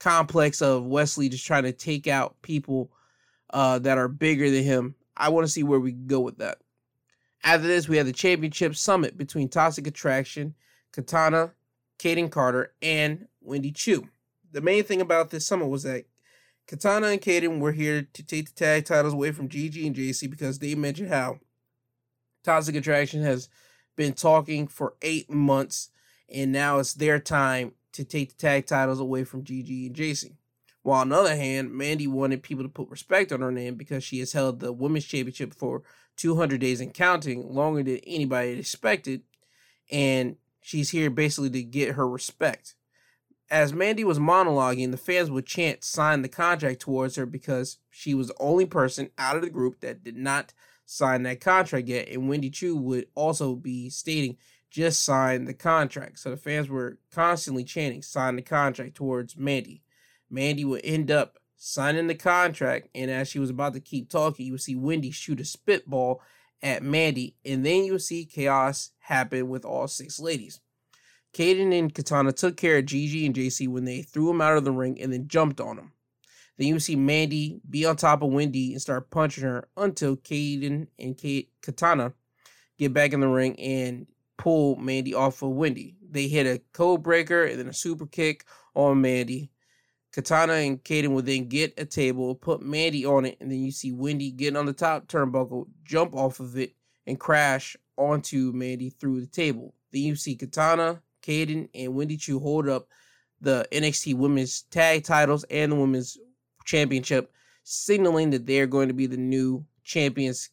complex 0.01 0.63
of 0.63 0.85
Wes 0.85 1.19
Lee 1.19 1.29
just 1.29 1.47
trying 1.47 1.65
to 1.65 1.73
take 1.73 2.07
out 2.07 2.41
people 2.43 2.91
uh 3.51 3.79
that 3.81 3.99
are 3.99 4.09
bigger 4.09 4.51
than 4.51 4.65
him. 4.65 4.95
I 5.17 5.29
want 5.29 5.47
to 5.47 5.53
see 5.53 5.63
where 5.63 5.81
we 5.81 5.93
go 5.93 6.21
with 6.21 6.39
that. 6.39 6.59
After 7.43 7.67
this, 7.67 7.89
we 7.89 7.97
have 7.97 8.07
the 8.07 8.13
championship 8.13 8.75
summit 8.75 9.17
between 9.17 9.49
Toxic 9.49 9.87
Attraction, 9.87 10.55
Katana, 10.93 11.53
Kayden 11.99 12.31
Carter, 12.31 12.73
and 12.83 13.29
Wendy 13.41 13.71
Choo. 13.71 14.09
The 14.53 14.61
main 14.61 14.85
thing 14.85 15.01
about 15.01 15.31
this 15.31 15.47
summit 15.47 15.67
was 15.67 15.85
that 15.85 16.07
Katana 16.67 17.09
and 17.09 17.21
Kayden 17.21 17.61
were 17.61 17.73
here 17.73 18.09
to 18.13 18.23
take 18.23 18.49
the 18.49 18.55
tag 18.55 18.85
titles 18.87 19.13
away 19.13 19.31
from 19.31 19.49
Gigi 19.49 19.87
and 19.87 19.95
Jacy 19.95 20.27
because 20.27 20.59
they 20.59 20.75
mentioned 20.75 21.11
how 21.11 21.39
Toxic 22.43 22.75
Attraction 22.75 23.23
has 23.23 23.49
been 23.95 24.13
talking 24.13 24.67
for 24.67 24.95
eight 25.03 25.31
months, 25.31 25.91
and 26.29 26.53
now 26.53 26.79
it's 26.79 26.95
their 26.95 27.19
time 27.19 27.73
to 27.93 28.05
take 28.05 28.31
the 28.31 28.37
tag 28.37 28.67
titles 28.67 29.01
away 29.01 29.25
from 29.25 29.45
Gigi 29.45 29.87
and 29.87 29.95
Jacy. 29.95 30.37
While 30.83 31.01
on 31.01 31.09
the 31.09 31.17
other 31.17 31.37
hand, 31.37 31.73
Mandy 31.73 32.07
wanted 32.07 32.43
people 32.43 32.65
to 32.65 32.69
put 32.69 32.89
respect 32.89 33.33
on 33.33 33.41
her 33.41 33.51
name 33.51 33.75
because 33.75 34.05
she 34.05 34.21
has 34.21 34.33
held 34.33 34.61
the 34.61 34.73
women's 34.73 35.05
championship 35.05 35.55
for 35.55 35.83
200 36.17 36.61
days 36.61 36.81
and 36.81 36.95
counting, 36.95 37.55
longer 37.55 37.83
than 37.83 37.99
anybody 38.07 38.59
expected, 38.59 39.23
and 39.91 40.37
she's 40.63 40.91
here 40.91 41.11
basically 41.11 41.51
to 41.51 41.63
get 41.63 41.95
her 41.95 42.09
respect 42.09 42.75
as 43.51 43.73
Mandy 43.73 44.05
was 44.05 44.19
monologuing, 44.19 44.91
the 44.91 44.97
fans 44.97 45.31
would 45.31 45.47
chant 45.47 45.85
sign 45.85 46.23
the 46.23 46.29
contract 46.29 46.81
towards 46.81 47.17
her 47.17 47.27
because 47.27 47.79
she 47.91 48.15
was 48.15 48.29
the 48.29 48.37
only 48.41 48.67
person 48.67 49.11
out 49.19 49.37
of 49.37 49.43
the 49.43 49.51
group 49.51 49.81
that 49.81 50.03
did 50.03 50.17
not 50.17 50.53
sign 50.85 51.23
that 51.23 51.41
contract 51.41 51.87
yet. 51.87 52.09
And 52.09 52.29
Wendy 52.29 52.51
Choo 52.51 52.77
would 52.77 53.07
also 53.15 53.55
be 53.55 53.89
stating, 53.89 54.37
just 54.71 55.05
sign 55.05 55.45
the 55.45 55.55
contract. 55.55 56.19
So 56.19 56.31
the 56.31 56.37
fans 56.37 56.69
were 56.69 56.99
constantly 57.13 57.65
chanting, 57.65 58.03
sign 58.03 58.37
the 58.37 58.43
contract 58.43 58.97
towards 58.97 59.37
Mandy. 59.37 59.83
Mandy 60.29 60.65
would 60.65 60.85
end 60.85 61.11
up 61.11 61.39
signing 61.57 62.07
the 62.07 62.15
contract. 62.15 62.89
And 62.95 63.11
as 63.11 63.29
she 63.29 63.39
was 63.39 63.51
about 63.51 63.75
to 63.75 63.81
keep 63.81 64.11
talking, 64.11 64.47
you 64.47 64.53
would 64.53 64.61
see 64.61 64.77
Wendy 64.77 65.11
shoot 65.11 65.41
a 65.41 65.45
spitball 65.45 66.21
at 66.63 66.83
Mandy. 66.83 67.37
And 67.45 67.65
then 67.65 67.85
you 67.85 67.93
would 67.93 68.03
see 68.03 68.25
chaos 68.25 68.91
happen 69.01 69.49
with 69.49 69.65
all 69.65 69.89
six 69.89 70.19
ladies. 70.19 70.61
Kayden 71.35 71.79
and 71.79 71.95
Katana 71.95 72.33
took 72.33 72.57
care 72.57 72.79
of 72.79 72.87
Gigi 72.87 73.27
and 73.27 73.35
Jacy 73.35 73.69
when 73.69 73.85
they 73.85 74.03
threw 74.03 74.31
him 74.31 74.41
out 74.41 74.57
of 74.57 74.65
the 74.65 74.73
ring 74.73 75.01
and 75.01 75.13
then 75.13 75.29
jumped 75.29 75.61
on 75.61 75.79
him. 75.79 75.93
Then 76.57 76.69
you 76.69 76.81
see 76.81 76.97
Mandy 76.97 77.61
be 77.69 77.85
on 77.85 77.97
top 77.97 78.23
of 78.23 78.31
Wendy 78.31 78.73
and 78.73 78.81
start 78.81 79.11
punching 79.11 79.45
her 79.45 79.69
until 79.77 80.17
Kayden 80.17 80.87
and 80.99 81.17
Kate, 81.17 81.51
Katana 81.61 82.15
get 82.79 82.93
back 82.93 83.13
in 83.13 83.21
the 83.21 83.29
ring 83.29 83.59
and 83.61 84.07
pull 84.39 84.77
Mandy 84.77 85.15
off 85.15 85.43
of 85.43 85.51
Wendy. 85.51 85.97
They 86.09 86.29
hit 86.29 86.47
a 86.47 86.63
code 86.73 87.03
breaker 87.03 87.45
and 87.45 87.59
then 87.59 87.69
a 87.69 87.75
super 87.75 88.07
kick 88.07 88.45
on 88.75 89.01
Mandy. 89.01 89.51
Katana 90.17 90.55
and 90.55 90.83
Kayden 90.83 91.09
will 91.09 91.21
then 91.21 91.47
get 91.47 91.75
a 91.77 91.85
table, 91.85 92.35
put 92.35 92.63
Mandy 92.63 93.05
on 93.05 93.27
it, 93.27 93.37
and 93.39 93.51
then 93.51 93.59
you 93.59 93.71
see 93.71 93.93
Wendy 93.93 94.31
getting 94.31 94.57
on 94.57 94.65
the 94.65 94.73
top 94.73 95.09
turnbuckle, 95.09 95.67
jump 95.85 96.15
off 96.15 96.41
of 96.41 96.57
it, 96.57 96.73
and 97.07 97.21
crash 97.21 97.77
onto 97.99 98.51
Mandy 98.55 98.89
through 98.89 99.21
the 99.21 99.27
table. 99.27 99.75
Then 99.93 100.01
you 100.01 100.17
see 100.17 100.35
Katana 100.35 101.03
Kayden 101.23 101.69
and 101.75 101.95
Wendy 101.95 102.17
Choo 102.17 102.41
hold 102.41 102.67
up 102.67 102.89
the 103.43 103.69
NXT 103.71 104.17
Women's 104.17 104.63
Tag 104.63 105.05
titles 105.05 105.45
and 105.51 105.73
the 105.73 105.77
Women's 105.77 106.17
Championship, 106.65 107.31
signaling 107.63 108.31
that 108.31 108.47
they're 108.47 108.67
going 108.67 108.89
to 108.89 108.95
be 108.95 109.07
the 109.07 109.19
new 109.19 109.67
champions 109.85 110.49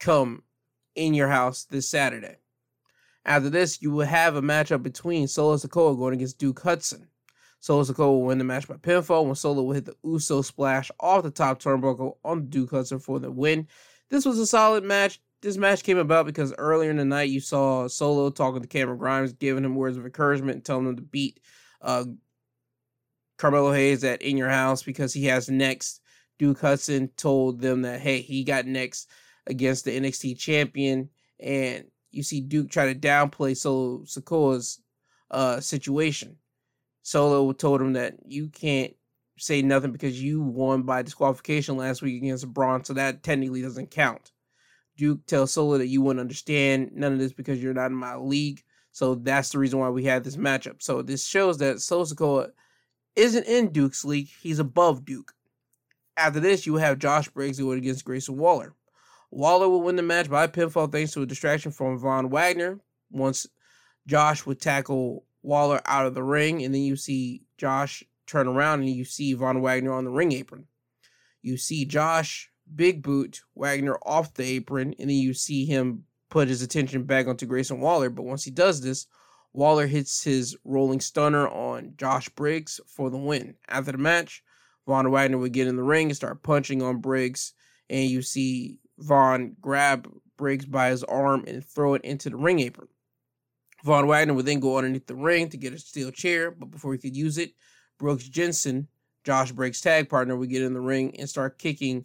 come 0.00 0.42
in 0.94 1.12
your 1.12 1.28
house 1.28 1.64
this 1.64 1.86
Saturday. 1.86 2.38
After 3.26 3.50
this, 3.50 3.82
you 3.82 3.90
will 3.90 4.06
have 4.06 4.36
a 4.36 4.42
matchup 4.42 4.82
between 4.82 5.28
Solo 5.28 5.56
Sikoa 5.56 5.98
going 5.98 6.14
against 6.14 6.38
Duke 6.38 6.60
Hudson. 6.60 7.08
Solo 7.62 7.84
Sikoa 7.84 8.06
will 8.08 8.22
win 8.24 8.38
the 8.38 8.44
match 8.44 8.68
by 8.68 8.74
pinfall 8.74 9.24
when 9.24 9.34
Solo 9.34 9.62
will 9.62 9.72
hit 9.72 9.86
the 9.86 9.96
Uso 10.04 10.42
splash 10.42 10.90
off 11.00 11.22
the 11.22 11.30
top 11.30 11.62
turnbuckle 11.62 12.16
on 12.24 12.48
Duke 12.48 12.72
Hudson 12.72 12.98
for 12.98 13.18
the 13.18 13.30
win. 13.30 13.66
This 14.10 14.26
was 14.26 14.38
a 14.38 14.46
solid 14.46 14.84
match 14.84 15.20
this 15.42 15.56
match 15.56 15.82
came 15.82 15.98
about 15.98 16.24
because 16.24 16.54
earlier 16.56 16.90
in 16.90 16.96
the 16.96 17.04
night 17.04 17.28
you 17.28 17.40
saw 17.40 17.88
Solo 17.88 18.30
talking 18.30 18.62
to 18.62 18.68
Cameron 18.68 18.98
Grimes, 18.98 19.32
giving 19.32 19.64
him 19.64 19.74
words 19.74 19.96
of 19.96 20.06
encouragement, 20.06 20.64
telling 20.64 20.86
him 20.86 20.96
to 20.96 21.02
beat 21.02 21.40
uh, 21.82 22.04
Carmelo 23.38 23.72
Hayes 23.72 24.04
at 24.04 24.22
In 24.22 24.36
Your 24.36 24.48
House 24.48 24.84
because 24.84 25.12
he 25.12 25.26
has 25.26 25.50
next. 25.50 26.00
Duke 26.38 26.60
Hudson 26.60 27.08
told 27.16 27.60
them 27.60 27.82
that 27.82 28.00
hey, 28.00 28.20
he 28.20 28.44
got 28.44 28.66
next 28.66 29.10
against 29.46 29.84
the 29.84 29.98
NXT 29.98 30.38
champion, 30.38 31.10
and 31.40 31.84
you 32.10 32.22
see 32.22 32.40
Duke 32.40 32.70
try 32.70 32.92
to 32.92 32.98
downplay 32.98 33.56
Solo 33.56 34.04
Sikoa's 34.04 34.80
uh, 35.30 35.60
situation. 35.60 36.36
Solo 37.02 37.52
told 37.52 37.80
him 37.80 37.94
that 37.94 38.14
you 38.26 38.48
can't 38.48 38.94
say 39.38 39.62
nothing 39.62 39.92
because 39.92 40.22
you 40.22 40.40
won 40.40 40.82
by 40.82 41.02
disqualification 41.02 41.76
last 41.76 42.02
week 42.02 42.22
against 42.22 42.52
Braun, 42.52 42.84
so 42.84 42.94
that 42.94 43.22
technically 43.22 43.62
doesn't 43.62 43.90
count. 43.90 44.32
Duke 44.96 45.26
tells 45.26 45.52
Solo 45.52 45.78
that 45.78 45.88
you 45.88 46.02
wouldn't 46.02 46.20
understand 46.20 46.90
none 46.92 47.12
of 47.12 47.18
this 47.18 47.32
because 47.32 47.62
you're 47.62 47.74
not 47.74 47.90
in 47.90 47.96
my 47.96 48.14
league. 48.16 48.62
So 48.92 49.14
that's 49.14 49.50
the 49.50 49.58
reason 49.58 49.78
why 49.78 49.88
we 49.88 50.04
had 50.04 50.22
this 50.22 50.36
matchup. 50.36 50.82
So 50.82 51.02
this 51.02 51.26
shows 51.26 51.58
that 51.58 51.80
Solo 51.80 52.48
isn't 53.16 53.46
in 53.46 53.72
Duke's 53.72 54.04
league. 54.04 54.28
He's 54.40 54.58
above 54.58 55.04
Duke. 55.04 55.32
After 56.16 56.40
this, 56.40 56.66
you 56.66 56.76
have 56.76 56.98
Josh 56.98 57.28
Briggs 57.28 57.56
who 57.56 57.64
going 57.64 57.78
against 57.78 58.04
Grayson 58.04 58.36
Waller. 58.36 58.74
Waller 59.30 59.68
will 59.68 59.80
win 59.80 59.96
the 59.96 60.02
match 60.02 60.28
by 60.28 60.46
pinfall 60.46 60.92
thanks 60.92 61.12
to 61.12 61.22
a 61.22 61.26
distraction 61.26 61.72
from 61.72 61.98
Von 61.98 62.28
Wagner. 62.28 62.80
Once 63.10 63.46
Josh 64.06 64.44
would 64.44 64.60
tackle 64.60 65.24
Waller 65.42 65.80
out 65.86 66.06
of 66.06 66.14
the 66.14 66.22
ring, 66.22 66.62
and 66.62 66.74
then 66.74 66.82
you 66.82 66.96
see 66.96 67.42
Josh 67.58 68.02
turn 68.26 68.46
around 68.46 68.80
and 68.80 68.90
you 68.90 69.04
see 69.04 69.34
Von 69.34 69.60
Wagner 69.60 69.92
on 69.92 70.04
the 70.04 70.10
ring 70.10 70.32
apron. 70.32 70.66
You 71.42 71.56
see 71.56 71.84
Josh 71.84 72.50
big 72.74 73.02
boot 73.02 73.42
Wagner 73.54 73.98
off 74.06 74.34
the 74.34 74.44
apron, 74.44 74.94
and 74.98 75.10
then 75.10 75.16
you 75.16 75.34
see 75.34 75.64
him 75.64 76.04
put 76.30 76.48
his 76.48 76.62
attention 76.62 77.04
back 77.04 77.26
onto 77.26 77.46
Grayson 77.46 77.80
Waller. 77.80 78.08
But 78.08 78.24
once 78.24 78.44
he 78.44 78.50
does 78.50 78.80
this, 78.80 79.06
Waller 79.52 79.86
hits 79.86 80.24
his 80.24 80.56
rolling 80.64 81.00
stunner 81.00 81.46
on 81.48 81.94
Josh 81.96 82.28
Briggs 82.30 82.80
for 82.86 83.10
the 83.10 83.18
win. 83.18 83.56
After 83.68 83.92
the 83.92 83.98
match, 83.98 84.42
Von 84.86 85.10
Wagner 85.10 85.38
would 85.38 85.52
get 85.52 85.66
in 85.66 85.76
the 85.76 85.82
ring 85.82 86.06
and 86.06 86.16
start 86.16 86.42
punching 86.42 86.82
on 86.82 87.00
Briggs, 87.00 87.52
and 87.90 88.08
you 88.08 88.22
see 88.22 88.78
Von 88.98 89.56
grab 89.60 90.08
Briggs 90.38 90.64
by 90.64 90.90
his 90.90 91.04
arm 91.04 91.44
and 91.46 91.64
throw 91.64 91.94
it 91.94 92.02
into 92.02 92.30
the 92.30 92.36
ring 92.36 92.60
apron. 92.60 92.88
Von 93.82 94.06
Wagner 94.06 94.34
would 94.34 94.46
then 94.46 94.60
go 94.60 94.76
underneath 94.76 95.06
the 95.06 95.14
ring 95.14 95.48
to 95.48 95.56
get 95.56 95.72
a 95.72 95.78
steel 95.78 96.10
chair, 96.10 96.50
but 96.50 96.70
before 96.70 96.92
he 96.92 96.98
could 96.98 97.16
use 97.16 97.38
it, 97.38 97.52
Brooks 97.98 98.28
Jensen, 98.28 98.88
Josh 99.24 99.52
Briggs' 99.52 99.80
tag 99.80 100.08
partner, 100.08 100.36
would 100.36 100.50
get 100.50 100.62
in 100.62 100.74
the 100.74 100.80
ring 100.80 101.18
and 101.18 101.28
start 101.28 101.58
kicking 101.58 102.04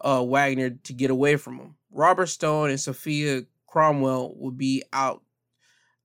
uh, 0.00 0.22
Wagner 0.22 0.70
to 0.70 0.92
get 0.92 1.10
away 1.10 1.36
from 1.36 1.58
him. 1.58 1.74
Robert 1.90 2.26
Stone 2.26 2.70
and 2.70 2.80
Sofia 2.80 3.42
Cromwell 3.66 4.34
would 4.36 4.56
be 4.56 4.82
out 4.92 5.22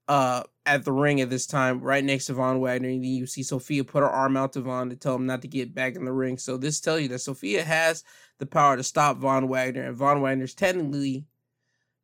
uh, 0.08 0.44
at 0.66 0.84
the 0.84 0.92
ring 0.92 1.22
at 1.22 1.30
this 1.30 1.48
time, 1.48 1.82
right 1.82 2.04
next 2.04 2.26
to 2.26 2.34
Von 2.34 2.60
Wagner. 2.60 2.90
And 2.90 3.04
then 3.04 3.12
you 3.12 3.26
see 3.26 3.44
Sofia 3.44 3.84
put 3.84 4.04
her 4.04 4.10
arm 4.10 4.38
out 4.38 4.54
to 4.54 4.62
Von 4.62 4.90
to 4.90 4.96
tell 4.96 5.16
him 5.16 5.26
not 5.26 5.42
to 5.42 5.48
get 5.48 5.74
back 5.74 5.96
in 5.96 6.06
the 6.06 6.12
ring. 6.12 6.38
So 6.38 6.58
this 6.58 6.80
tells 6.80 7.02
you 7.02 7.08
that 7.10 7.20
Sofia 7.20 7.64
has 7.64 8.04
the 8.40 8.46
power 8.46 8.78
to 8.78 8.84
stop 8.84 9.18
Von 9.18 9.48
Wagner, 9.48 9.84
and 9.84 9.96
Von 9.96 10.22
Wagner's 10.22 10.54
technically 10.54 11.26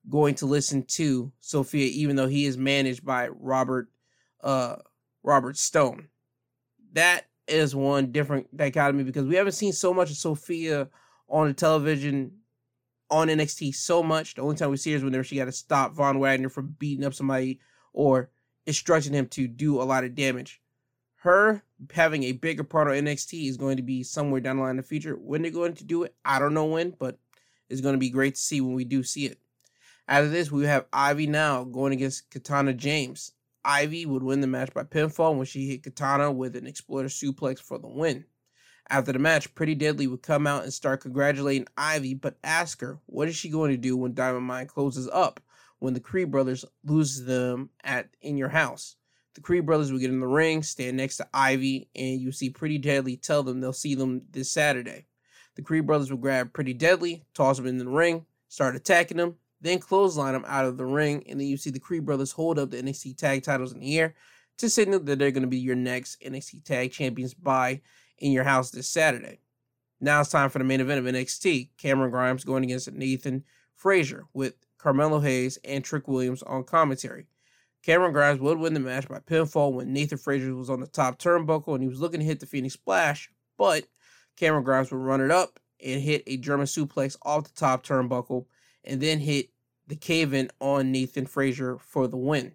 going 0.09 0.35
to 0.35 0.45
listen 0.45 0.83
to 0.83 1.31
Sofia, 1.39 1.87
even 1.87 2.15
though 2.15 2.27
he 2.27 2.45
is 2.45 2.57
managed 2.57 3.05
by 3.05 3.27
Robert 3.27 3.89
uh, 4.41 4.77
Robert 5.23 5.57
Stone. 5.57 6.07
That 6.93 7.25
is 7.47 7.75
one 7.75 8.11
different 8.11 8.55
dichotomy 8.55 9.03
because 9.03 9.25
we 9.25 9.35
haven't 9.35 9.53
seen 9.53 9.73
so 9.73 9.93
much 9.93 10.09
of 10.09 10.17
Sofia 10.17 10.89
on 11.29 11.47
the 11.47 11.53
television 11.53 12.31
on 13.09 13.27
NXT 13.27 13.75
so 13.75 14.03
much. 14.03 14.35
The 14.35 14.41
only 14.41 14.55
time 14.55 14.69
we 14.69 14.77
see 14.77 14.91
her 14.91 14.97
is 14.97 15.03
whenever 15.03 15.23
she 15.23 15.35
got 15.35 15.45
to 15.45 15.51
stop 15.51 15.93
Von 15.93 16.19
Wagner 16.19 16.49
from 16.49 16.75
beating 16.79 17.05
up 17.05 17.13
somebody 17.13 17.59
or 17.93 18.29
instructing 18.65 19.13
him 19.13 19.27
to 19.27 19.47
do 19.47 19.81
a 19.81 19.83
lot 19.83 20.03
of 20.03 20.15
damage. 20.15 20.61
Her 21.21 21.63
having 21.93 22.23
a 22.23 22.33
bigger 22.33 22.63
part 22.63 22.87
on 22.87 22.93
NXT 22.93 23.49
is 23.49 23.57
going 23.57 23.77
to 23.77 23.83
be 23.83 24.03
somewhere 24.03 24.41
down 24.41 24.57
the 24.57 24.63
line 24.63 24.71
in 24.71 24.77
the 24.77 24.83
future. 24.83 25.15
When 25.15 25.41
they're 25.41 25.51
going 25.51 25.73
to 25.75 25.83
do 25.83 26.03
it, 26.03 26.15
I 26.23 26.39
don't 26.39 26.53
know 26.53 26.65
when, 26.65 26.91
but 26.91 27.17
it's 27.69 27.81
going 27.81 27.95
to 27.95 27.99
be 27.99 28.09
great 28.09 28.35
to 28.35 28.41
see 28.41 28.61
when 28.61 28.73
we 28.73 28.85
do 28.85 29.03
see 29.03 29.25
it. 29.25 29.39
After 30.07 30.29
this, 30.29 30.51
we 30.51 30.65
have 30.65 30.85
Ivy 30.93 31.27
Nile 31.27 31.65
going 31.65 31.91
against 31.91 32.31
Kiana 32.31 32.75
James. 32.75 33.33
Ivy 33.65 34.05
would 34.05 34.23
win 34.23 34.39
the 34.39 34.47
match 34.47 34.73
by 34.73 34.83
pinfall 34.83 35.35
when 35.35 35.45
she 35.45 35.67
hit 35.67 35.83
Kiana 35.83 36.33
with 36.33 36.55
an 36.55 36.65
exploder 36.65 37.09
suplex 37.09 37.59
for 37.59 37.77
the 37.77 37.89
win. 37.89 38.23
After 38.89 39.11
the 39.11 39.19
match, 39.19 39.53
Pretty 39.53 39.75
Deadly 39.75 40.07
would 40.07 40.21
come 40.21 40.47
out 40.47 40.63
and 40.63 40.71
start 40.71 41.01
congratulating 41.01 41.67
Ivy, 41.77 42.13
but 42.13 42.37
ask 42.41 42.79
her 42.79 42.99
what 43.05 43.27
is 43.27 43.35
she 43.35 43.49
going 43.49 43.71
to 43.71 43.77
do 43.77 43.97
when 43.97 44.13
Diamond 44.13 44.45
Mine 44.45 44.67
closes 44.67 45.09
up 45.11 45.41
when 45.79 45.93
the 45.93 45.99
Creed 45.99 46.31
brothers 46.31 46.63
lose 46.85 47.25
them 47.25 47.69
at 47.83 48.07
in 48.21 48.37
your 48.37 48.49
house. 48.49 48.95
The 49.35 49.41
Creed 49.41 49.65
brothers 49.65 49.91
would 49.91 49.99
get 49.99 50.09
in 50.09 50.21
the 50.21 50.25
ring, 50.27 50.63
stand 50.63 50.95
next 50.95 51.17
to 51.17 51.27
Ivy, 51.33 51.89
and 51.95 52.21
you 52.21 52.31
see 52.31 52.49
Pretty 52.49 52.77
Deadly 52.77 53.17
tell 53.17 53.43
them 53.43 53.59
they'll 53.59 53.73
see 53.73 53.93
them 53.93 54.21
this 54.31 54.49
Saturday. 54.49 55.05
The 55.55 55.61
Creed 55.61 55.85
brothers 55.85 56.09
would 56.09 56.21
grab 56.21 56.53
Pretty 56.53 56.73
Deadly, 56.73 57.25
toss 57.33 57.59
him 57.59 57.67
in 57.67 57.77
the 57.77 57.87
ring, 57.87 58.25
start 58.47 58.77
attacking 58.77 59.19
him. 59.19 59.35
Then 59.67 59.79
clothesline 59.79 60.33
him 60.33 60.45
out 60.47 60.63
of 60.63 60.77
the 60.77 60.85
ring, 60.85 61.25
and 61.27 61.39
then 61.39 61.47
you 61.47 61.57
see 61.57 61.71
the 61.71 61.79
Creed 61.79 62.05
brothers 62.05 62.31
hold 62.31 62.57
up 62.57 62.71
the 62.71 62.81
NXT 62.81 63.17
tag 63.17 63.43
titles 63.43 63.73
in 63.73 63.79
the 63.79 63.99
air 63.99 64.15
to 64.59 64.69
signal 64.69 65.01
that 65.01 65.19
they're 65.19 65.31
going 65.31 65.41
to 65.41 65.47
be 65.47 65.57
your 65.57 65.75
next 65.75 66.21
NXT 66.21 66.63
tag 66.63 66.93
champions 66.93 67.33
by 67.33 67.81
in 68.17 68.31
your 68.31 68.45
house 68.45 68.71
this 68.71 68.87
Saturday. 68.87 69.41
Now 69.99 70.21
it's 70.21 70.29
time 70.29 70.49
for 70.49 70.59
the 70.59 70.63
main 70.63 70.79
event 70.79 71.05
of 71.05 71.13
NXT. 71.13 71.71
Cameron 71.77 72.11
Grimes 72.11 72.45
going 72.45 72.63
against 72.63 72.89
Nathan 72.93 73.43
Frazer 73.75 74.25
with 74.33 74.53
Carmelo 74.77 75.19
Hayes 75.19 75.57
and 75.65 75.83
Trick 75.83 76.07
Williams 76.07 76.43
on 76.43 76.63
commentary. 76.63 77.27
Cameron 77.83 78.13
Grimes 78.13 78.39
would 78.39 78.59
win 78.59 78.73
the 78.73 78.79
match 78.79 79.09
by 79.09 79.19
pinfall 79.19 79.73
when 79.73 79.91
Nathan 79.91 80.17
Frazer 80.17 80.55
was 80.55 80.69
on 80.69 80.79
the 80.79 80.87
top 80.87 81.19
turnbuckle 81.19 81.73
and 81.73 81.83
he 81.83 81.89
was 81.89 81.99
looking 81.99 82.21
to 82.21 82.25
hit 82.25 82.39
the 82.39 82.45
Phoenix 82.45 82.75
Splash, 82.75 83.29
but 83.57 83.85
Cameron 84.37 84.63
Grimes 84.63 84.91
would 84.91 85.01
run 85.01 85.19
it 85.19 85.29
up 85.29 85.59
and 85.83 86.01
hit 86.01 86.23
a 86.25 86.37
German 86.37 86.67
suplex 86.67 87.17
off 87.23 87.43
the 87.43 87.53
top 87.53 87.85
turnbuckle 87.85 88.45
and 88.85 89.01
then 89.01 89.19
hit 89.19 89.49
the 89.87 89.95
cave 89.95 90.33
in 90.33 90.49
on 90.59 90.91
Nathan 90.91 91.25
Frazer 91.25 91.77
for 91.79 92.07
the 92.07 92.17
win. 92.17 92.53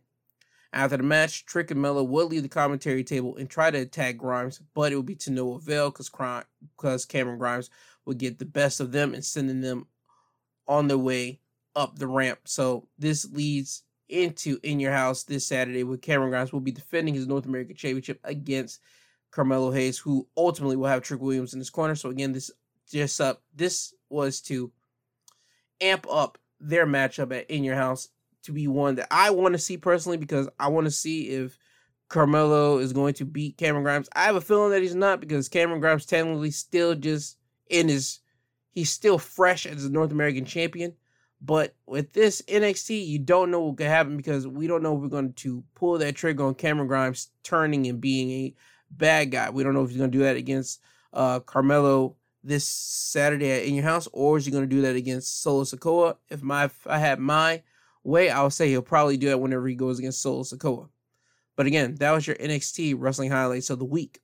After 0.75 0.97
the 0.97 1.03
match, 1.03 1.45
Trick 1.45 1.71
and 1.71 1.83
Melo 1.83 2.03
would 2.03 2.29
leave 2.29 2.43
the 2.43 2.49
commentary 2.49 3.05
table 3.05 3.37
and 3.37 3.49
try 3.49 3.71
to 3.71 3.79
attack 3.79 4.17
Grimes, 4.17 4.61
but 4.75 4.91
it 4.91 4.97
would 4.97 5.07
be 5.07 5.17
to 5.17 5.31
no 5.31 5.55
avail 5.55 5.91
because 5.91 7.05
Cameron 7.05 7.39
Grimes 7.39 7.69
would 8.07 8.19
get 8.19 8.39
the 8.39 8.47
best 8.47 8.81
of 8.81 8.93
them 8.93 9.13
and 9.13 9.25
sending 9.25 9.61
them 9.61 9.87
on 10.67 10.89
their 10.89 10.99
way 10.99 11.41
up 11.77 11.99
the 11.99 12.07
ramp. 12.07 12.41
So 12.45 12.89
this 12.99 13.31
leads 13.31 13.83
into 14.09 14.59
In 14.63 14.81
Your 14.81 14.93
House 14.93 15.25
this 15.25 15.47
Saturday 15.47 15.85
with 15.85 16.01
Cameron 16.01 16.31
Grimes 16.31 16.53
will 16.53 16.61
be 16.61 16.73
defending 16.73 17.15
his 17.15 17.27
North 17.27 17.47
American 17.47 17.77
Championship 17.77 18.21
against 18.25 18.81
Carmelo 19.31 19.71
Hayes, 19.73 19.99
who 19.99 20.27
ultimately 20.37 20.77
will 20.77 20.89
have 20.89 21.03
Trick 21.03 21.21
Williams 21.21 21.53
in 21.53 21.59
his 21.59 21.71
corner. 21.71 21.95
So 21.95 22.11
again, 22.11 22.33
this 22.33 22.51
just 22.91 23.21
up 23.21 23.43
this 23.55 23.95
was 24.11 24.41
to 24.43 24.71
amp 25.81 26.07
up 26.11 26.39
their 26.63 26.87
matchup 26.87 27.37
at 27.37 27.51
In 27.51 27.65
Your 27.65 27.75
House 27.75 28.09
to 28.45 28.53
be 28.53 28.67
one 28.69 28.97
that 28.97 29.09
I 29.11 29.31
want 29.31 29.53
to 29.53 29.59
see 29.59 29.77
personally 29.77 30.19
because 30.19 30.49
I 30.59 30.69
want 30.69 30.87
to 30.87 30.91
see 30.91 31.29
if 31.29 31.59
Carmelo 32.09 32.79
is 32.79 32.93
going 32.93 33.15
to 33.15 33.25
beat 33.25 33.57
Cameron 33.57 33.85
Grimes. 33.85 34.09
I 34.15 34.25
have 34.25 34.37
a 34.37 34.41
feeling 34.41 34.71
that 34.71 34.83
he's 34.83 34.95
not 34.95 35.21
because 35.21 35.49
Cameron 35.49 35.81
Grimes 35.81 36.07
technically 36.07 36.51
still 36.51 36.95
just 36.95 37.39
in 37.69 37.89
his 37.89 38.21
he's 38.71 38.91
still 38.91 39.19
fresh 39.19 39.67
as 39.67 39.85
a 39.85 39.91
North 39.91 40.13
American 40.13 40.45
champion. 40.45 40.95
But 41.45 41.75
with 41.87 42.13
this 42.13 42.41
NXT, 42.43 43.05
you 43.07 43.19
don't 43.19 43.51
know 43.51 43.61
what 43.61 43.77
could 43.77 43.87
happen 43.87 44.17
because 44.17 44.47
we 44.47 44.69
don't 44.69 44.83
know 44.83 44.95
if 44.95 45.03
we're 45.03 45.09
going 45.09 45.33
to 45.33 45.65
pull 45.75 45.99
that 45.99 46.15
trigger 46.15 46.45
on 46.45 46.55
Cameron 46.55 46.87
Grimes 46.87 47.31
turning 47.43 47.87
and 47.89 48.01
being 48.01 48.31
a 48.31 48.55
bad 48.91 49.33
guy. 49.33 49.51
We 49.51 49.65
don't 49.65 49.75
know 49.75 49.83
if 49.83 49.91
he's 49.91 49.99
going 49.99 50.13
to 50.13 50.19
do 50.19 50.23
that 50.23 50.37
against 50.37 50.81
uh, 51.13 51.41
Carmelo 51.41 52.17
this 52.45 52.67
Saturday 52.67 53.69
In 53.69 53.75
Your 53.75 53.85
House, 53.85 54.09
or 54.13 54.37
is 54.37 54.45
he 54.45 54.51
going 54.53 54.69
to 54.69 54.75
do 54.75 54.83
that 54.83 54.97
against 54.97 55.43
Solo 55.43 55.65
Sikoa? 55.65 56.17
If 56.29 56.43
my 56.43 56.65
if 56.65 56.87
I 56.87 56.99
had 56.99 57.19
my 57.19 57.63
way, 58.05 58.31
I 58.31 58.43
would 58.43 58.53
say 58.53 58.69
he'll 58.69 58.83
probably 58.83 59.17
do 59.17 59.29
that 59.29 59.41
whenever 59.41 59.69
he 59.69 59.75
goes 59.75 59.99
against 59.99 60.23
Solo 60.23 60.43
Sikoa. 60.43 60.89
But 61.57 61.67
again, 61.67 61.97
that 61.97 62.11
was 62.13 62.27
your 62.27 62.37
NXT 62.37 62.95
wrestling 62.99 63.31
highlights 63.31 63.71
of 63.71 63.79
the 63.79 63.85
week. 63.85 64.21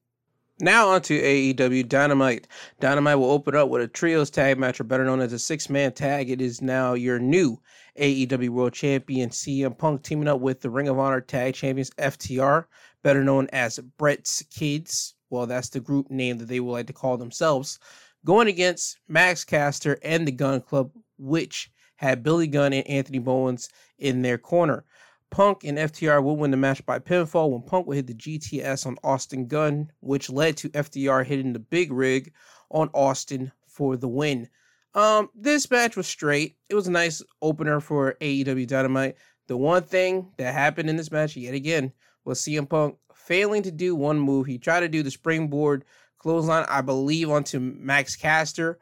Now 0.61 0.89
on 0.89 1.03
to 1.03 1.15
AEW 1.15 1.89
Dynamite. 1.89 2.49
Dynamite 2.81 3.19
will 3.19 3.31
open 3.31 3.55
up 3.55 3.69
with 3.69 3.83
a 3.83 3.87
trios 3.87 4.29
tag 4.29 4.59
match, 4.59 4.81
or 4.81 4.85
better 4.85 5.05
known 5.05 5.21
as 5.21 5.33
a 5.33 5.39
six-man 5.39 5.93
tag. 5.93 6.31
It 6.31 6.41
is 6.41 6.61
now 6.61 6.95
your 6.95 7.21
new 7.21 7.61
AEW 7.97 8.49
World 8.49 8.73
Champion 8.73 9.31
CM 9.31 9.79
Punk 9.79 10.03
teaming 10.03 10.27
up 10.27 10.41
with 10.41 10.61
the 10.61 10.71
Ring 10.71 10.89
of 10.89 10.99
Honor 10.99 11.21
Tag 11.21 11.55
Champions 11.55 11.91
FTR, 11.91 12.65
better 13.05 13.23
known 13.23 13.47
as 13.53 13.79
Brett's 13.99 14.43
Kids. 14.51 15.15
Well, 15.31 15.47
that's 15.47 15.69
the 15.69 15.79
group 15.79 16.11
name 16.11 16.39
that 16.39 16.49
they 16.49 16.59
would 16.59 16.73
like 16.73 16.87
to 16.89 16.93
call 16.93 17.19
themselves 17.19 17.79
going 18.25 18.49
against 18.49 18.99
Max 19.09 19.45
Caster 19.45 19.99
and 20.03 20.27
the 20.27 20.33
Gunn 20.33 20.61
Club, 20.61 20.91
which 21.19 21.71
had 21.97 22.23
Billy 22.23 22.47
Gunn 22.47 22.73
and 22.73 22.87
Anthony 22.87 23.19
Bowens 23.19 23.69
in 23.99 24.23
their 24.23 24.39
corner. 24.39 24.85
Punk 25.31 25.65
and 25.65 25.77
FTR 25.77 26.23
would 26.23 26.35
win 26.35 26.51
the 26.51 26.57
match 26.57 26.85
by 26.87 26.99
pinfall 26.99 27.51
when 27.51 27.63
Punk 27.63 27.87
would 27.87 27.97
hit 27.97 28.07
the 28.07 28.15
GTS 28.15 28.87
on 28.87 28.97
Austin 29.05 29.47
Gunn, 29.47 29.93
which 30.01 30.31
led 30.31 30.57
to 30.59 30.71
FTR 30.71 31.27
hitting 31.27 31.53
the 31.53 31.59
big 31.59 31.93
rig 31.93 32.33
on 32.71 32.89
Austin 32.95 33.53
for 33.67 33.97
the 33.97 34.09
win. 34.09 34.49
Um, 34.95 35.29
this 35.35 35.71
match 35.71 35.97
was 35.97 36.07
straight. 36.07 36.57
It 36.69 36.75
was 36.75 36.87
a 36.87 36.93
nice 36.93 37.23
opener 37.43 37.81
for 37.81 38.17
AEW 38.21 38.67
Dynamite. 38.67 39.17
The 39.47 39.57
one 39.57 39.83
thing 39.83 40.33
that 40.39 40.55
happened 40.55 40.89
in 40.89 40.97
this 40.97 41.13
match, 41.13 41.37
yet 41.37 41.55
again, 41.55 41.93
was 42.25 42.41
CM 42.41 42.69
Punk 42.69 42.97
failing 43.15 43.63
to 43.63 43.71
do 43.71 43.95
one 43.95 44.19
move. 44.19 44.47
He 44.47 44.59
tried 44.59 44.81
to 44.81 44.89
do 44.89 45.03
the 45.03 45.11
springboard 45.11 45.85
clothesline, 46.19 46.67
I 46.69 46.81
believe, 46.81 47.31
onto 47.31 47.59
Max 47.59 48.17
Caster, 48.17 48.79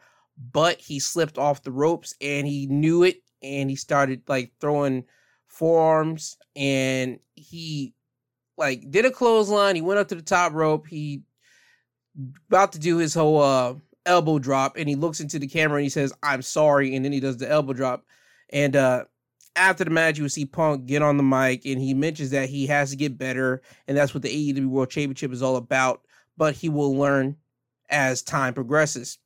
but 0.53 0.81
he 0.81 0.99
slipped 0.99 1.38
off 1.38 1.62
the 1.62 1.72
ropes 1.72 2.14
and 2.20 2.46
he 2.46 2.66
knew 2.66 3.03
it 3.03 3.22
and 3.42 3.70
he 3.70 3.77
started 3.77 4.22
like 4.29 4.53
throwing 4.61 5.05
forearms 5.46 6.37
and 6.55 7.18
he 7.35 7.94
like 8.59 8.90
did 8.90 9.05
a 9.05 9.11
clothesline. 9.11 9.77
He 9.77 9.83
went 9.83 10.01
up 10.01 10.09
to 10.09 10.14
the 10.14 10.22
top 10.22 10.53
rope. 10.53 10.87
He 10.87 11.22
about 12.49 12.72
to 12.72 12.79
do 12.79 12.96
his 12.96 13.14
whole 13.14 13.42
uh 13.42 13.75
elbow 14.07 14.38
drop 14.38 14.77
and 14.77 14.88
he 14.88 14.94
looks 14.94 15.20
into 15.20 15.38
the 15.38 15.49
camera 15.49 15.77
and 15.77 15.85
he 15.85 15.90
says, 15.90 16.12
I'm 16.22 16.42
sorry. 16.42 16.94
And 16.94 17.05
then 17.05 17.12
he 17.12 17.20
does 17.20 17.37
the 17.37 17.51
elbow 17.51 17.72
drop. 17.72 18.05
And 18.51 18.77
uh 18.77 19.05
after 19.57 19.85
the 19.85 19.90
match, 19.90 20.18
you 20.18 20.25
will 20.25 20.31
see 20.31 20.44
Punk 20.44 20.87
get 20.87 21.03
on 21.03 21.16
the 21.16 21.22
mic 21.22 21.64
and 21.64 21.81
he 21.81 21.94
mentions 21.94 22.31
that 22.31 22.49
he 22.51 22.66
has 22.66 22.90
to 22.90 22.96
get 22.96 23.16
better, 23.16 23.62
and 23.88 23.96
that's 23.96 24.12
what 24.12 24.22
the 24.22 24.29
AEW 24.29 24.66
World 24.66 24.90
Championship 24.90 25.33
is 25.33 25.42
all 25.42 25.57
about 25.57 26.03
but 26.37 26.55
he 26.55 26.68
will 26.68 26.96
learn 26.96 27.37
as 27.88 28.22
time 28.22 28.55
progresses. 28.55 29.18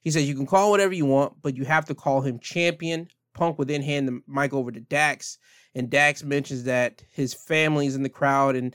He 0.00 0.10
says 0.10 0.28
you 0.28 0.34
can 0.34 0.46
call 0.46 0.70
whatever 0.70 0.94
you 0.94 1.06
want, 1.06 1.34
but 1.42 1.56
you 1.56 1.64
have 1.64 1.84
to 1.86 1.94
call 1.94 2.20
him 2.20 2.38
champion. 2.38 3.08
Punk 3.34 3.58
will 3.58 3.66
then 3.66 3.82
hand 3.82 4.08
the 4.08 4.20
mic 4.26 4.52
over 4.52 4.70
to 4.70 4.80
Dax, 4.80 5.38
and 5.74 5.90
Dax 5.90 6.24
mentions 6.24 6.64
that 6.64 7.02
his 7.10 7.34
family 7.34 7.86
is 7.86 7.94
in 7.94 8.02
the 8.02 8.08
crowd 8.08 8.56
and 8.56 8.74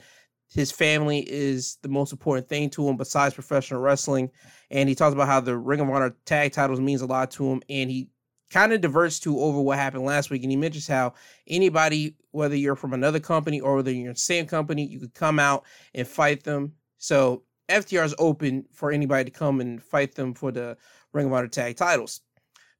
his 0.54 0.70
family 0.70 1.18
is 1.18 1.78
the 1.82 1.88
most 1.88 2.12
important 2.12 2.48
thing 2.48 2.70
to 2.70 2.88
him 2.88 2.96
besides 2.96 3.34
professional 3.34 3.80
wrestling. 3.80 4.30
And 4.70 4.88
he 4.88 4.94
talks 4.94 5.12
about 5.12 5.26
how 5.26 5.40
the 5.40 5.56
Ring 5.56 5.80
of 5.80 5.90
Honor 5.90 6.14
tag 6.24 6.52
titles 6.52 6.80
means 6.80 7.02
a 7.02 7.06
lot 7.06 7.32
to 7.32 7.50
him, 7.50 7.62
and 7.68 7.90
he 7.90 8.08
kind 8.50 8.72
of 8.72 8.80
diverts 8.80 9.18
to 9.20 9.38
over 9.40 9.60
what 9.60 9.78
happened 9.78 10.04
last 10.04 10.30
week. 10.30 10.42
And 10.42 10.52
he 10.52 10.56
mentions 10.56 10.86
how 10.86 11.14
anybody, 11.48 12.14
whether 12.30 12.54
you're 12.54 12.76
from 12.76 12.92
another 12.92 13.18
company 13.18 13.60
or 13.60 13.76
whether 13.76 13.90
you're 13.90 14.06
in 14.06 14.12
the 14.12 14.18
same 14.18 14.46
company, 14.46 14.86
you 14.86 15.00
could 15.00 15.14
come 15.14 15.40
out 15.40 15.64
and 15.92 16.06
fight 16.06 16.44
them. 16.44 16.72
So 16.98 17.42
FTR 17.68 18.04
is 18.04 18.14
open 18.18 18.66
for 18.72 18.92
anybody 18.92 19.24
to 19.24 19.30
come 19.30 19.60
and 19.60 19.82
fight 19.82 20.14
them 20.14 20.34
for 20.34 20.52
the 20.52 20.76
Ring 21.12 21.26
of 21.26 21.32
Honor 21.32 21.48
tag 21.48 21.76
titles. 21.76 22.20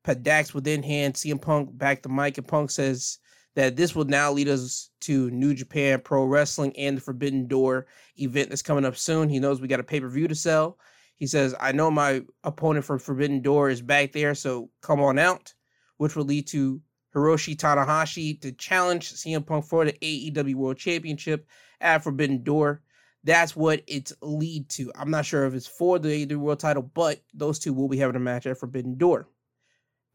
Pat 0.02 0.22
Dax 0.22 0.52
will 0.52 0.60
then 0.60 0.82
hand 0.82 1.14
CM 1.14 1.40
Punk 1.40 1.76
back 1.76 2.02
the 2.02 2.10
mic, 2.10 2.36
and 2.36 2.46
Punk 2.46 2.70
says 2.70 3.18
that 3.54 3.76
this 3.76 3.94
will 3.94 4.04
now 4.04 4.30
lead 4.32 4.48
us 4.48 4.90
to 5.00 5.30
New 5.30 5.54
Japan 5.54 6.00
Pro 6.00 6.24
Wrestling 6.24 6.76
and 6.76 6.98
the 6.98 7.00
Forbidden 7.00 7.46
Door 7.46 7.86
event 8.16 8.50
that's 8.50 8.62
coming 8.62 8.84
up 8.84 8.96
soon. 8.96 9.28
He 9.28 9.38
knows 9.38 9.60
we 9.60 9.68
got 9.68 9.80
a 9.80 9.84
pay 9.84 10.00
per 10.00 10.08
view 10.08 10.28
to 10.28 10.34
sell. 10.34 10.78
He 11.16 11.26
says, 11.26 11.54
I 11.58 11.72
know 11.72 11.90
my 11.90 12.22
opponent 12.42 12.84
from 12.84 12.98
Forbidden 12.98 13.40
Door 13.40 13.70
is 13.70 13.80
back 13.80 14.12
there, 14.12 14.34
so 14.34 14.70
come 14.82 15.00
on 15.00 15.18
out, 15.18 15.54
which 15.96 16.16
will 16.16 16.24
lead 16.24 16.48
to 16.48 16.82
Hiroshi 17.14 17.56
Tanahashi 17.56 18.40
to 18.42 18.52
challenge 18.52 19.14
CM 19.14 19.46
Punk 19.46 19.64
for 19.64 19.84
the 19.84 19.92
AEW 19.92 20.56
World 20.56 20.76
Championship 20.76 21.46
at 21.80 22.02
Forbidden 22.02 22.42
Door 22.42 22.82
that's 23.24 23.56
what 23.56 23.82
it's 23.86 24.12
lead 24.20 24.68
to. 24.70 24.92
I'm 24.94 25.10
not 25.10 25.24
sure 25.24 25.46
if 25.46 25.54
it's 25.54 25.66
for 25.66 25.98
the 25.98 26.26
AEW 26.26 26.36
World 26.36 26.60
title, 26.60 26.82
but 26.82 27.22
those 27.32 27.58
two 27.58 27.72
will 27.72 27.88
be 27.88 27.96
having 27.96 28.16
a 28.16 28.20
match 28.20 28.46
at 28.46 28.58
Forbidden 28.58 28.96
Door. 28.96 29.28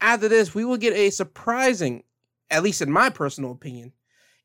After 0.00 0.28
this, 0.28 0.54
we 0.54 0.64
will 0.64 0.76
get 0.76 0.94
a 0.94 1.10
surprising, 1.10 2.04
at 2.50 2.62
least 2.62 2.80
in 2.80 2.90
my 2.90 3.10
personal 3.10 3.50
opinion, 3.50 3.92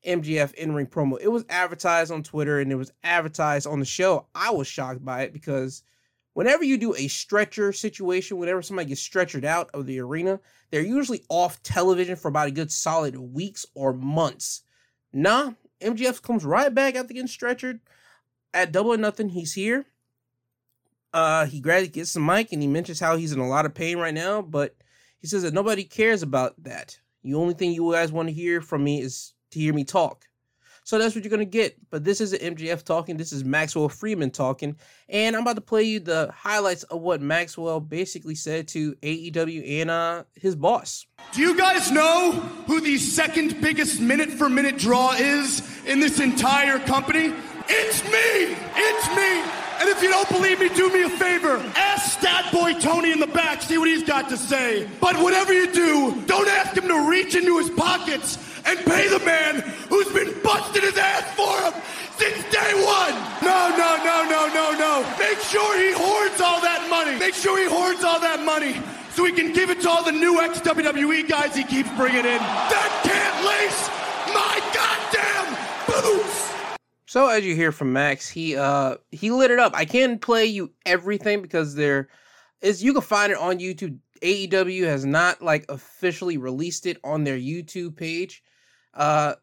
MJF 0.04 0.52
in 0.54 0.74
ring 0.74 0.86
promo. 0.86 1.18
It 1.20 1.28
was 1.28 1.44
advertised 1.48 2.10
on 2.10 2.24
Twitter 2.24 2.60
and 2.60 2.70
it 2.70 2.76
was 2.76 2.92
advertised 3.04 3.66
on 3.66 3.78
the 3.78 3.86
show. 3.86 4.26
I 4.34 4.50
was 4.50 4.66
shocked 4.66 5.04
by 5.04 5.22
it 5.22 5.32
because 5.32 5.82
whenever 6.34 6.64
you 6.64 6.76
do 6.76 6.94
a 6.94 7.08
stretcher 7.08 7.72
situation, 7.72 8.36
whenever 8.36 8.62
somebody 8.62 8.88
gets 8.88 9.08
stretchered 9.08 9.44
out 9.44 9.70
of 9.74 9.86
the 9.86 10.00
arena, 10.00 10.40
they're 10.70 10.82
usually 10.82 11.24
off 11.28 11.62
television 11.62 12.16
for 12.16 12.28
about 12.28 12.48
a 12.48 12.52
good 12.52 12.70
solid 12.70 13.16
weeks 13.16 13.64
or 13.74 13.92
months. 13.92 14.62
Nah, 15.12 15.52
MJF 15.80 16.20
comes 16.20 16.44
right 16.44 16.74
back 16.74 16.96
after 16.96 17.14
getting 17.14 17.28
stretchered 17.28 17.80
at 18.56 18.72
Double 18.72 18.94
or 18.94 18.96
Nothing, 18.96 19.28
he's 19.28 19.52
here. 19.52 19.86
Uh, 21.12 21.46
he 21.46 21.60
gets 21.60 22.12
the 22.12 22.20
mic, 22.20 22.52
and 22.52 22.60
he 22.60 22.68
mentions 22.68 23.00
how 23.00 23.16
he's 23.16 23.32
in 23.32 23.38
a 23.38 23.48
lot 23.48 23.66
of 23.66 23.74
pain 23.74 23.98
right 23.98 24.14
now. 24.14 24.42
But 24.42 24.76
he 25.18 25.26
says 25.26 25.42
that 25.42 25.54
nobody 25.54 25.84
cares 25.84 26.22
about 26.22 26.54
that. 26.64 26.98
The 27.22 27.34
only 27.34 27.54
thing 27.54 27.72
you 27.72 27.92
guys 27.92 28.12
want 28.12 28.28
to 28.28 28.34
hear 28.34 28.60
from 28.60 28.84
me 28.84 29.00
is 29.00 29.34
to 29.52 29.58
hear 29.58 29.72
me 29.72 29.84
talk. 29.84 30.24
So 30.84 30.98
that's 30.98 31.16
what 31.16 31.24
you're 31.24 31.32
gonna 31.32 31.44
get. 31.44 31.76
But 31.90 32.04
this 32.04 32.20
isn't 32.20 32.40
MJF 32.40 32.84
talking. 32.84 33.16
This 33.16 33.32
is 33.32 33.44
Maxwell 33.44 33.88
Friedman 33.88 34.30
talking, 34.30 34.76
and 35.08 35.34
I'm 35.34 35.42
about 35.42 35.56
to 35.56 35.60
play 35.60 35.82
you 35.82 35.98
the 35.98 36.30
highlights 36.32 36.84
of 36.84 37.00
what 37.00 37.20
Maxwell 37.20 37.80
basically 37.80 38.36
said 38.36 38.68
to 38.68 38.94
AEW 39.02 39.80
and 39.80 39.90
uh, 39.90 40.24
his 40.36 40.54
boss. 40.54 41.06
Do 41.32 41.40
you 41.40 41.58
guys 41.58 41.90
know 41.90 42.32
who 42.68 42.80
the 42.80 42.98
second 42.98 43.60
biggest 43.60 44.00
minute 44.00 44.30
for 44.30 44.48
minute 44.48 44.78
draw 44.78 45.12
is 45.14 45.60
in 45.86 45.98
this 45.98 46.20
entire 46.20 46.78
company? 46.78 47.32
It's 47.68 48.02
me! 48.04 48.56
It's 48.76 49.16
me! 49.16 49.66
And 49.78 49.88
if 49.90 50.02
you 50.02 50.08
don't 50.08 50.28
believe 50.28 50.60
me, 50.60 50.68
do 50.70 50.90
me 50.90 51.02
a 51.02 51.10
favor. 51.10 51.62
Ask 51.76 52.18
Stat 52.18 52.50
Boy 52.52 52.74
Tony 52.74 53.12
in 53.12 53.20
the 53.20 53.26
back, 53.26 53.60
see 53.62 53.76
what 53.78 53.88
he's 53.88 54.02
got 54.02 54.28
to 54.30 54.36
say. 54.36 54.88
But 55.00 55.16
whatever 55.16 55.52
you 55.52 55.70
do, 55.70 56.22
don't 56.26 56.48
ask 56.48 56.76
him 56.76 56.88
to 56.88 57.08
reach 57.10 57.34
into 57.34 57.58
his 57.58 57.70
pockets 57.70 58.38
and 58.64 58.78
pay 58.80 59.08
the 59.08 59.20
man 59.20 59.60
who's 59.88 60.10
been 60.12 60.34
busting 60.42 60.82
his 60.82 60.96
ass 60.96 61.24
for 61.36 61.54
him 61.60 61.74
since 62.18 62.42
day 62.50 62.72
one. 62.74 63.14
No, 63.42 63.68
no, 63.76 63.90
no, 64.02 64.16
no, 64.28 64.48
no, 64.52 64.78
no. 64.78 65.18
Make 65.18 65.38
sure 65.40 65.78
he 65.78 65.92
hoards 65.92 66.40
all 66.40 66.60
that 66.60 66.88
money. 66.88 67.18
Make 67.18 67.34
sure 67.34 67.58
he 67.58 67.66
hoards 67.66 68.02
all 68.02 68.20
that 68.20 68.42
money 68.44 68.80
so 69.12 69.24
he 69.24 69.32
can 69.32 69.52
give 69.52 69.70
it 69.70 69.80
to 69.82 69.90
all 69.90 70.02
the 70.02 70.12
new 70.12 70.40
ex 70.40 70.60
WWE 70.60 71.28
guys 71.28 71.54
he 71.54 71.64
keeps 71.64 71.90
bringing 71.96 72.24
in. 72.24 72.40
That 72.72 72.90
can't 73.04 73.38
lace 73.44 73.88
my 74.32 74.56
goddamn 74.72 75.48
boots. 75.86 76.35
So 77.16 77.28
as 77.28 77.46
you 77.46 77.54
hear 77.54 77.72
from 77.72 77.94
Max, 77.94 78.28
he 78.28 78.56
uh 78.56 78.96
he 79.10 79.30
lit 79.30 79.50
it 79.50 79.58
up. 79.58 79.72
I 79.74 79.86
can't 79.86 80.20
play 80.20 80.44
you 80.44 80.72
everything 80.84 81.40
because 81.40 81.74
there 81.74 82.08
is 82.60 82.84
you 82.84 82.92
can 82.92 83.00
find 83.00 83.32
it 83.32 83.38
on 83.38 83.58
YouTube. 83.58 83.98
AEW 84.20 84.84
has 84.84 85.06
not 85.06 85.40
like 85.40 85.64
officially 85.70 86.36
released 86.36 86.84
it 86.84 86.98
on 87.02 87.24
their 87.24 87.38
YouTube 87.38 87.96
page. 87.96 88.42
Uh 88.92 89.36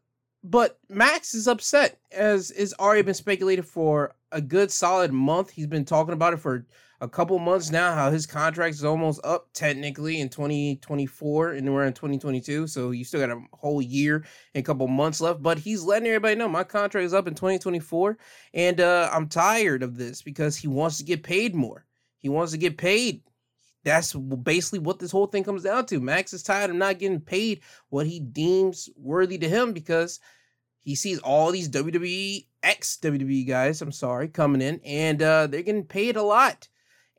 but 0.44 0.78
Max 0.90 1.34
is 1.34 1.48
upset 1.48 2.00
as 2.12 2.52
is 2.52 2.76
already 2.80 3.02
been 3.02 3.14
speculated 3.14 3.66
for 3.66 4.14
a 4.32 4.42
good 4.42 4.72
solid 4.72 5.14
month. 5.14 5.52
He's 5.52 5.68
been 5.68 5.86
talking 5.86 6.14
about 6.14 6.34
it 6.34 6.40
for 6.40 6.66
a 7.04 7.08
couple 7.10 7.38
months 7.38 7.70
now 7.70 7.94
how 7.94 8.10
his 8.10 8.26
contract 8.26 8.74
is 8.76 8.86
almost 8.86 9.20
up 9.26 9.50
technically 9.54 10.22
in 10.22 10.30
2024 10.30 11.52
and 11.52 11.74
we're 11.74 11.84
in 11.84 11.92
2022 11.92 12.66
so 12.66 12.92
you 12.92 13.04
still 13.04 13.20
got 13.20 13.30
a 13.30 13.42
whole 13.52 13.82
year 13.82 14.24
and 14.56 14.62
a 14.62 14.66
couple 14.66 14.88
months 14.88 15.20
left 15.20 15.44
but 15.44 15.58
he's 15.60 15.84
letting 15.84 16.08
everybody 16.08 16.36
know 16.36 16.48
my 16.48 16.64
contract 16.64 17.04
is 17.04 17.14
up 17.14 17.28
in 17.28 17.36
2024 17.36 18.18
and 18.54 18.80
uh, 18.80 19.10
i'm 19.12 19.28
tired 19.28 19.84
of 19.84 19.98
this 19.98 20.22
because 20.22 20.56
he 20.56 20.70
wants 20.70 20.98
to 20.98 21.04
get 21.04 21.24
paid 21.24 21.54
more 21.54 21.86
he 22.20 22.30
wants 22.30 22.54
to 22.54 22.58
get 22.58 22.78
paid 22.78 23.22
that's 23.84 24.14
basically 24.14 24.80
what 24.80 25.00
this 25.00 25.12
whole 25.12 25.28
thing 25.28 25.44
comes 25.44 25.64
down 25.64 25.86
to 25.88 26.00
max 26.00 26.34
is 26.34 26.44
tired 26.44 26.70
of 26.70 26.76
not 26.76 27.00
getting 27.00 27.20
paid 27.20 27.62
what 27.90 28.08
he 28.08 28.20
deems 28.20 28.90
worthy 28.96 29.38
to 29.38 29.50
him 29.50 29.74
because 29.74 30.20
he 30.84 30.96
sees 30.96 31.20
all 31.20 31.52
these 31.52 31.70
WWE 31.70 32.46
ex 32.62 32.98
WWE 33.02 33.48
guys, 33.48 33.82
I'm 33.82 33.92
sorry, 33.92 34.28
coming 34.28 34.62
in, 34.62 34.80
and 34.84 35.22
uh, 35.22 35.48
they're 35.48 35.62
getting 35.62 35.86
paid 35.86 36.16
a 36.16 36.24
lot. 36.24 36.68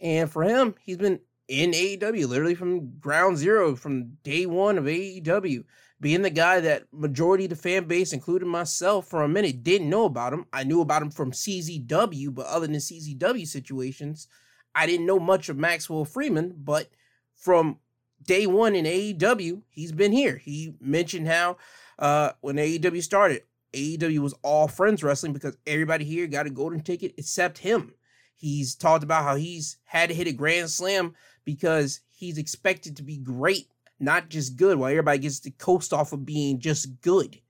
And 0.00 0.30
for 0.30 0.42
him, 0.42 0.74
he's 0.80 0.96
been 0.96 1.20
in 1.48 1.72
AEW 1.72 2.26
literally 2.28 2.54
from 2.54 2.98
ground 2.98 3.38
zero, 3.38 3.76
from 3.76 4.16
day 4.22 4.46
one 4.46 4.78
of 4.78 4.84
AEW, 4.84 5.64
being 6.00 6.22
the 6.22 6.30
guy 6.30 6.60
that 6.60 6.84
majority 6.92 7.44
of 7.44 7.50
the 7.50 7.56
fan 7.56 7.84
base, 7.84 8.12
including 8.12 8.48
myself, 8.48 9.06
for 9.06 9.22
a 9.22 9.28
minute 9.28 9.62
didn't 9.62 9.90
know 9.90 10.04
about 10.04 10.32
him. 10.32 10.46
I 10.52 10.64
knew 10.64 10.80
about 10.80 11.02
him 11.02 11.10
from 11.10 11.32
CZW, 11.32 12.34
but 12.34 12.46
other 12.46 12.66
than 12.66 12.76
CZW 12.76 13.46
situations, 13.46 14.28
I 14.74 14.86
didn't 14.86 15.06
know 15.06 15.18
much 15.18 15.48
of 15.48 15.56
Maxwell 15.56 16.04
Friedman. 16.04 16.54
But 16.58 16.90
from 17.34 17.78
day 18.22 18.46
one 18.46 18.74
in 18.74 18.84
AEW, 18.84 19.62
he's 19.70 19.92
been 19.92 20.12
here. 20.12 20.36
He 20.36 20.74
mentioned 20.80 21.28
how 21.28 21.56
uh, 21.98 22.32
when 22.40 22.56
AEW 22.56 23.02
started, 23.02 23.42
AEW 23.72 24.18
was 24.20 24.34
all 24.42 24.68
friends 24.68 25.02
wrestling 25.02 25.32
because 25.32 25.56
everybody 25.66 26.04
here 26.04 26.26
got 26.26 26.46
a 26.46 26.50
golden 26.50 26.80
ticket 26.80 27.14
except 27.18 27.58
him. 27.58 27.94
He's 28.36 28.74
talked 28.74 29.04
about 29.04 29.24
how 29.24 29.36
he's 29.36 29.78
had 29.84 30.08
to 30.08 30.14
hit 30.14 30.26
a 30.26 30.32
grand 30.32 30.70
slam 30.70 31.14
because 31.44 32.00
he's 32.10 32.38
expected 32.38 32.96
to 32.96 33.02
be 33.02 33.18
great, 33.18 33.68
not 34.00 34.28
just 34.28 34.56
good, 34.56 34.78
while 34.78 34.90
everybody 34.90 35.18
gets 35.18 35.40
to 35.40 35.50
coast 35.50 35.92
off 35.92 36.12
of 36.12 36.26
being 36.26 36.58
just 36.60 37.00
good. 37.00 37.40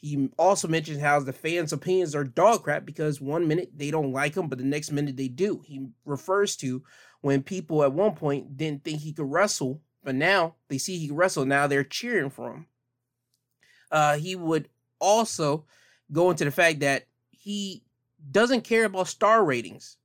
He 0.00 0.30
also 0.38 0.66
mentioned 0.66 1.00
how 1.00 1.20
the 1.20 1.32
fans' 1.32 1.72
opinions 1.72 2.14
are 2.14 2.24
dog 2.24 2.62
crap 2.62 2.86
because 2.86 3.20
one 3.20 3.46
minute 3.46 3.70
they 3.76 3.90
don't 3.90 4.12
like 4.12 4.36
him, 4.36 4.48
but 4.48 4.58
the 4.58 4.64
next 4.64 4.90
minute 4.90 5.16
they 5.16 5.28
do. 5.28 5.62
He 5.64 5.86
refers 6.04 6.56
to 6.56 6.82
when 7.20 7.42
people 7.42 7.82
at 7.84 7.92
one 7.92 8.14
point 8.14 8.56
didn't 8.56 8.82
think 8.82 9.00
he 9.00 9.12
could 9.12 9.30
wrestle, 9.30 9.82
but 10.02 10.14
now 10.14 10.54
they 10.68 10.78
see 10.78 10.96
he 10.96 11.08
can 11.08 11.16
wrestle. 11.16 11.44
Now 11.44 11.66
they're 11.66 11.84
cheering 11.84 12.30
for 12.30 12.52
him. 12.52 12.66
Uh, 13.90 14.16
he 14.16 14.36
would 14.36 14.68
also 14.98 15.66
go 16.10 16.30
into 16.30 16.44
the 16.44 16.50
fact 16.50 16.80
that 16.80 17.06
he 17.30 17.82
doesn't 18.30 18.62
care 18.62 18.86
about 18.86 19.08
star 19.08 19.44
ratings 19.44 19.98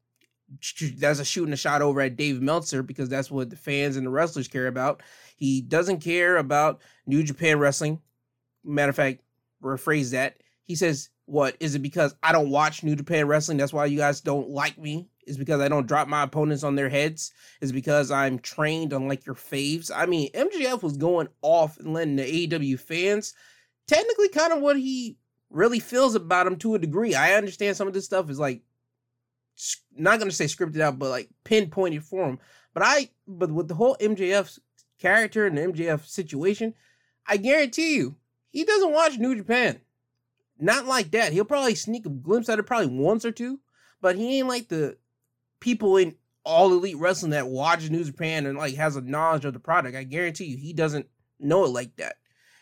that's 0.97 1.19
a 1.19 1.25
shooting 1.25 1.53
a 1.53 1.57
shot 1.57 1.81
over 1.81 2.01
at 2.01 2.15
Dave 2.15 2.41
Meltzer 2.41 2.83
because 2.83 3.09
that's 3.09 3.31
what 3.31 3.49
the 3.49 3.55
fans 3.55 3.95
and 3.95 4.05
the 4.05 4.11
wrestlers 4.11 4.47
care 4.47 4.67
about. 4.67 5.01
He 5.35 5.61
doesn't 5.61 5.99
care 5.99 6.37
about 6.37 6.81
New 7.05 7.23
Japan 7.23 7.59
Wrestling. 7.59 7.99
Matter 8.63 8.91
of 8.91 8.95
fact, 8.95 9.21
rephrase 9.63 10.11
that. 10.11 10.37
He 10.65 10.75
says, 10.75 11.09
What 11.25 11.55
is 11.59 11.75
it 11.75 11.79
because 11.79 12.15
I 12.23 12.31
don't 12.31 12.49
watch 12.49 12.83
New 12.83 12.95
Japan 12.95 13.27
Wrestling? 13.27 13.57
That's 13.57 13.73
why 13.73 13.85
you 13.85 13.97
guys 13.97 14.21
don't 14.21 14.49
like 14.49 14.77
me? 14.77 15.09
Is 15.27 15.37
because 15.37 15.61
I 15.61 15.67
don't 15.67 15.87
drop 15.87 16.07
my 16.07 16.23
opponents 16.23 16.63
on 16.63 16.75
their 16.75 16.89
heads? 16.89 17.31
Is 17.61 17.71
because 17.71 18.11
I'm 18.11 18.39
trained 18.39 18.93
unlike 18.93 19.25
your 19.25 19.35
faves? 19.35 19.91
I 19.93 20.05
mean, 20.05 20.31
MJF 20.33 20.83
was 20.83 20.97
going 20.97 21.27
off 21.41 21.77
and 21.79 21.93
letting 21.93 22.15
the 22.15 22.47
AEW 22.47 22.79
fans 22.79 23.33
technically 23.87 24.29
kind 24.29 24.53
of 24.53 24.61
what 24.61 24.77
he 24.77 25.17
really 25.49 25.79
feels 25.79 26.15
about 26.15 26.47
him 26.47 26.57
to 26.57 26.75
a 26.75 26.79
degree. 26.79 27.15
I 27.15 27.33
understand 27.33 27.77
some 27.77 27.87
of 27.87 27.93
this 27.93 28.05
stuff 28.05 28.29
is 28.29 28.39
like 28.39 28.61
not 29.95 30.19
gonna 30.19 30.31
say 30.31 30.45
scripted 30.45 30.81
out, 30.81 30.99
but 30.99 31.09
like 31.09 31.29
pinpointed 31.43 32.03
for 32.03 32.27
him. 32.27 32.39
But 32.73 32.83
I, 32.85 33.09
but 33.27 33.51
with 33.51 33.67
the 33.67 33.75
whole 33.75 33.95
MJF 34.01 34.59
character 34.99 35.45
and 35.45 35.57
the 35.57 35.61
MJF 35.61 36.05
situation, 36.05 36.73
I 37.27 37.37
guarantee 37.37 37.95
you, 37.95 38.15
he 38.55 38.63
doesn't 38.63 38.93
watch 38.93 39.17
New 39.17 39.35
Japan. 39.35 39.81
Not 40.57 40.85
like 40.85 41.11
that. 41.11 41.33
He'll 41.33 41.43
probably 41.43 41.75
sneak 41.75 42.05
a 42.05 42.09
glimpse 42.09 42.47
at 42.47 42.57
it 42.57 42.63
probably 42.63 42.87
once 42.87 43.25
or 43.25 43.31
two, 43.31 43.59
but 43.99 44.15
he 44.15 44.37
ain't 44.39 44.47
like 44.47 44.69
the 44.69 44.95
people 45.59 45.97
in 45.97 46.15
all 46.45 46.71
elite 46.71 46.95
wrestling 46.95 47.31
that 47.31 47.49
watches 47.49 47.91
New 47.91 48.05
Japan 48.05 48.45
and 48.45 48.57
like 48.57 48.75
has 48.75 48.95
a 48.95 49.01
knowledge 49.01 49.43
of 49.43 49.51
the 49.51 49.59
product. 49.59 49.97
I 49.97 50.03
guarantee 50.03 50.45
you, 50.45 50.55
he 50.55 50.71
doesn't 50.71 51.07
know 51.37 51.65
it 51.65 51.71
like 51.71 51.97
that. 51.97 52.15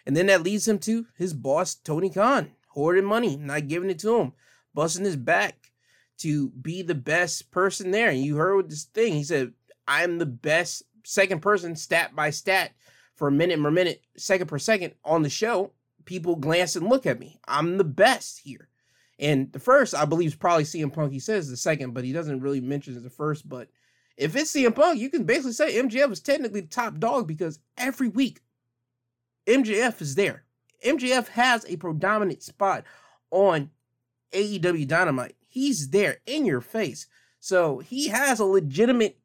And 0.04 0.18
then 0.18 0.26
that 0.26 0.42
leads 0.42 0.68
him 0.68 0.80
to 0.80 1.06
his 1.16 1.36
boss, 1.36 1.76
Tony 1.76 2.10
Khan, 2.10 2.54
hoarding 2.70 3.06
money, 3.06 3.38
not 3.38 3.68
giving 3.68 3.92
it 3.92 4.00
to 4.00 4.20
him, 4.20 4.34
busting 4.74 5.06
his 5.06 5.16
back 5.16 5.74
to 6.18 6.50
be 6.50 6.82
the 6.82 6.96
best 6.96 7.52
person 7.52 7.92
there. 7.92 8.10
And 8.10 8.20
you 8.20 8.38
heard 8.38 8.72
this 8.72 8.86
thing. 8.86 9.14
He 9.14 9.24
said, 9.24 9.54
I'm 9.88 10.18
the 10.18 10.26
best 10.26 10.82
second 11.04 11.44
person 11.44 11.76
stat 11.76 12.16
by 12.16 12.32
stat 12.32 12.72
for 13.14 13.30
minute 13.30 13.62
per 13.62 13.70
minute, 13.70 14.02
second 14.18 14.48
per 14.48 14.58
second 14.58 14.96
on 15.06 15.22
the 15.22 15.30
show. 15.30 15.72
People 16.06 16.36
glance 16.36 16.76
and 16.76 16.88
look 16.88 17.06
at 17.06 17.20
me. 17.20 17.40
I'm 17.48 17.78
the 17.78 17.84
best 17.84 18.40
here. 18.40 18.70
And 19.20 19.52
the 19.54 19.60
first, 19.60 19.96
I 19.96 20.06
believe, 20.06 20.28
is 20.28 20.36
probably 20.36 20.64
CM 20.64 20.92
Punk. 20.92 21.12
He 21.12 21.20
says 21.20 21.50
the 21.50 21.58
second, 21.58 21.94
but 21.94 22.04
he 22.04 22.12
doesn't 22.12 22.42
really 22.42 22.62
mention 22.62 23.02
the 23.02 23.10
first. 23.10 23.48
But 23.48 23.70
if 24.18 24.36
it's 24.36 24.54
CM 24.54 24.76
Punk, 24.76 25.00
you 25.00 25.10
can 25.10 25.24
basically 25.24 25.54
say 25.54 25.76
MJF 25.76 26.12
is 26.12 26.20
technically 26.20 26.62
the 26.62 26.68
top 26.68 27.00
dog 27.00 27.28
because 27.28 27.60
every 27.78 28.08
week 28.08 28.42
MJF 29.48 30.02
is 30.02 30.16
there. 30.16 30.44
MJF 30.86 31.30
has 31.30 31.66
a 31.68 31.78
predominant 31.78 32.44
spot 32.44 32.84
on 33.32 33.70
AEW 34.32 34.88
Dynamite. 34.88 35.36
He's 35.48 35.90
there 35.90 36.18
in 36.26 36.46
your 36.46 36.62
face. 36.62 37.08
So 37.40 37.80
he 37.80 38.08
has 38.08 38.40
a 38.40 38.46
legitimate 38.46 39.20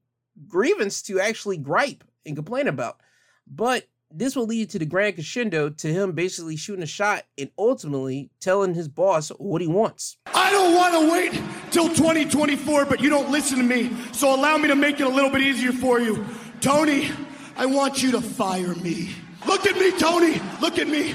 grievance 0.46 1.02
to 1.02 1.20
actually 1.20 1.56
gripe 1.56 2.04
and 2.24 2.36
complain 2.36 2.68
about. 2.68 3.00
But 3.46 3.88
this 4.10 4.34
will 4.34 4.46
lead 4.46 4.70
to 4.70 4.78
the 4.78 4.86
grand 4.86 5.14
crescendo 5.14 5.68
to 5.68 5.92
him 5.92 6.12
basically 6.12 6.56
shooting 6.56 6.82
a 6.82 6.86
shot 6.86 7.24
and 7.36 7.50
ultimately 7.58 8.30
telling 8.40 8.74
his 8.74 8.88
boss 8.88 9.28
what 9.38 9.60
he 9.60 9.68
wants. 9.68 10.16
I 10.34 10.50
don't 10.50 10.74
want 10.74 10.94
to 10.94 11.12
wait 11.12 11.42
till 11.70 11.88
2024, 11.88 12.86
but 12.86 13.00
you 13.00 13.10
don't 13.10 13.30
listen 13.30 13.58
to 13.58 13.64
me. 13.64 13.94
So 14.12 14.34
allow 14.34 14.56
me 14.56 14.68
to 14.68 14.76
make 14.76 15.00
it 15.00 15.06
a 15.06 15.10
little 15.10 15.30
bit 15.30 15.42
easier 15.42 15.72
for 15.72 16.00
you. 16.00 16.24
Tony, 16.60 17.10
I 17.56 17.66
want 17.66 18.02
you 18.02 18.10
to 18.12 18.20
fire 18.20 18.74
me. 18.76 19.10
Look 19.46 19.66
at 19.66 19.76
me, 19.76 19.90
Tony. 19.98 20.40
Look 20.60 20.78
at 20.78 20.88
me. 20.88 21.14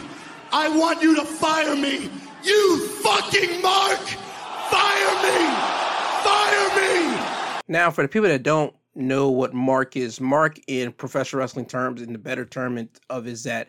I 0.52 0.70
want 0.70 1.02
you 1.02 1.16
to 1.16 1.26
fire 1.26 1.76
me. 1.76 2.10
You 2.44 2.88
fucking 2.88 3.62
Mark! 3.62 4.00
Fire 4.70 5.16
me! 5.24 5.39
Fire 6.24 6.70
me! 6.76 7.24
Now, 7.68 7.89
for 7.89 8.02
the 8.02 8.08
people 8.08 8.28
that 8.28 8.44
don't 8.44 8.76
know 8.96 9.30
what 9.30 9.54
mark 9.54 9.96
is, 9.96 10.22
mark 10.22 10.60
in 10.68 10.91
professional 10.91 11.39
wrestling 11.39 11.66
terms, 11.66 12.02
in 12.02 12.14
the 12.14 12.20
better 12.20 12.46
term 12.46 12.89
of 13.10 13.28
is 13.28 13.44
that 13.44 13.68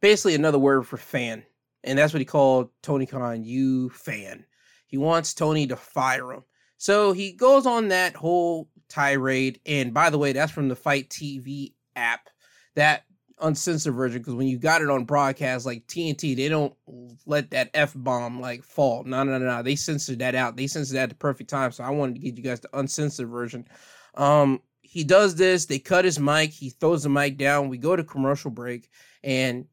basically 0.00 0.34
another 0.34 0.58
word 0.58 0.86
for 0.86 0.96
fan. 0.96 1.44
And 1.84 1.98
that's 1.98 2.12
what 2.12 2.20
he 2.20 2.26
called 2.26 2.70
Tony 2.82 3.06
Khan, 3.06 3.44
you 3.44 3.90
fan. 3.90 4.44
He 4.86 4.98
wants 4.98 5.34
Tony 5.34 5.66
to 5.68 5.76
fire 5.76 6.32
him. 6.32 6.42
So 6.78 7.12
he 7.12 7.32
goes 7.32 7.66
on 7.66 7.88
that 7.88 8.16
whole 8.16 8.68
tirade. 8.88 9.60
And 9.66 9.94
by 9.94 10.10
the 10.10 10.18
way, 10.18 10.32
that's 10.32 10.52
from 10.52 10.68
the 10.68 10.76
FITE 10.76 11.08
TV 11.08 11.74
app. 11.94 12.28
That 12.74 13.04
uncensored 13.40 13.94
version 13.94 14.20
because 14.20 14.34
when 14.34 14.48
you 14.48 14.58
got 14.58 14.82
it 14.82 14.90
on 14.90 15.04
broadcast 15.04 15.66
like 15.66 15.86
TNT, 15.86 16.36
they 16.36 16.48
don't 16.48 16.74
let 17.26 17.50
that 17.50 17.70
f 17.74 17.92
bomb 17.94 18.40
like 18.40 18.62
fall. 18.62 19.04
No, 19.04 19.22
no, 19.24 19.38
no, 19.38 19.46
no. 19.46 19.62
They 19.62 19.76
censored 19.76 20.18
that 20.20 20.34
out. 20.34 20.56
They 20.56 20.66
censored 20.66 20.96
that 20.96 21.04
at 21.04 21.08
the 21.10 21.14
perfect 21.14 21.50
time. 21.50 21.72
So 21.72 21.84
I 21.84 21.90
wanted 21.90 22.16
to 22.16 22.20
get 22.20 22.36
you 22.36 22.42
guys 22.42 22.60
the 22.60 22.78
uncensored 22.78 23.28
version. 23.28 23.66
Um, 24.16 24.60
he 24.82 25.04
does 25.04 25.34
this. 25.34 25.66
They 25.66 25.78
cut 25.78 26.04
his 26.04 26.18
mic. 26.18 26.50
He 26.50 26.70
throws 26.70 27.02
the 27.02 27.08
mic 27.08 27.36
down. 27.36 27.68
We 27.68 27.78
go 27.78 27.96
to 27.96 28.04
commercial 28.04 28.50
break, 28.50 28.88
and 29.22 29.66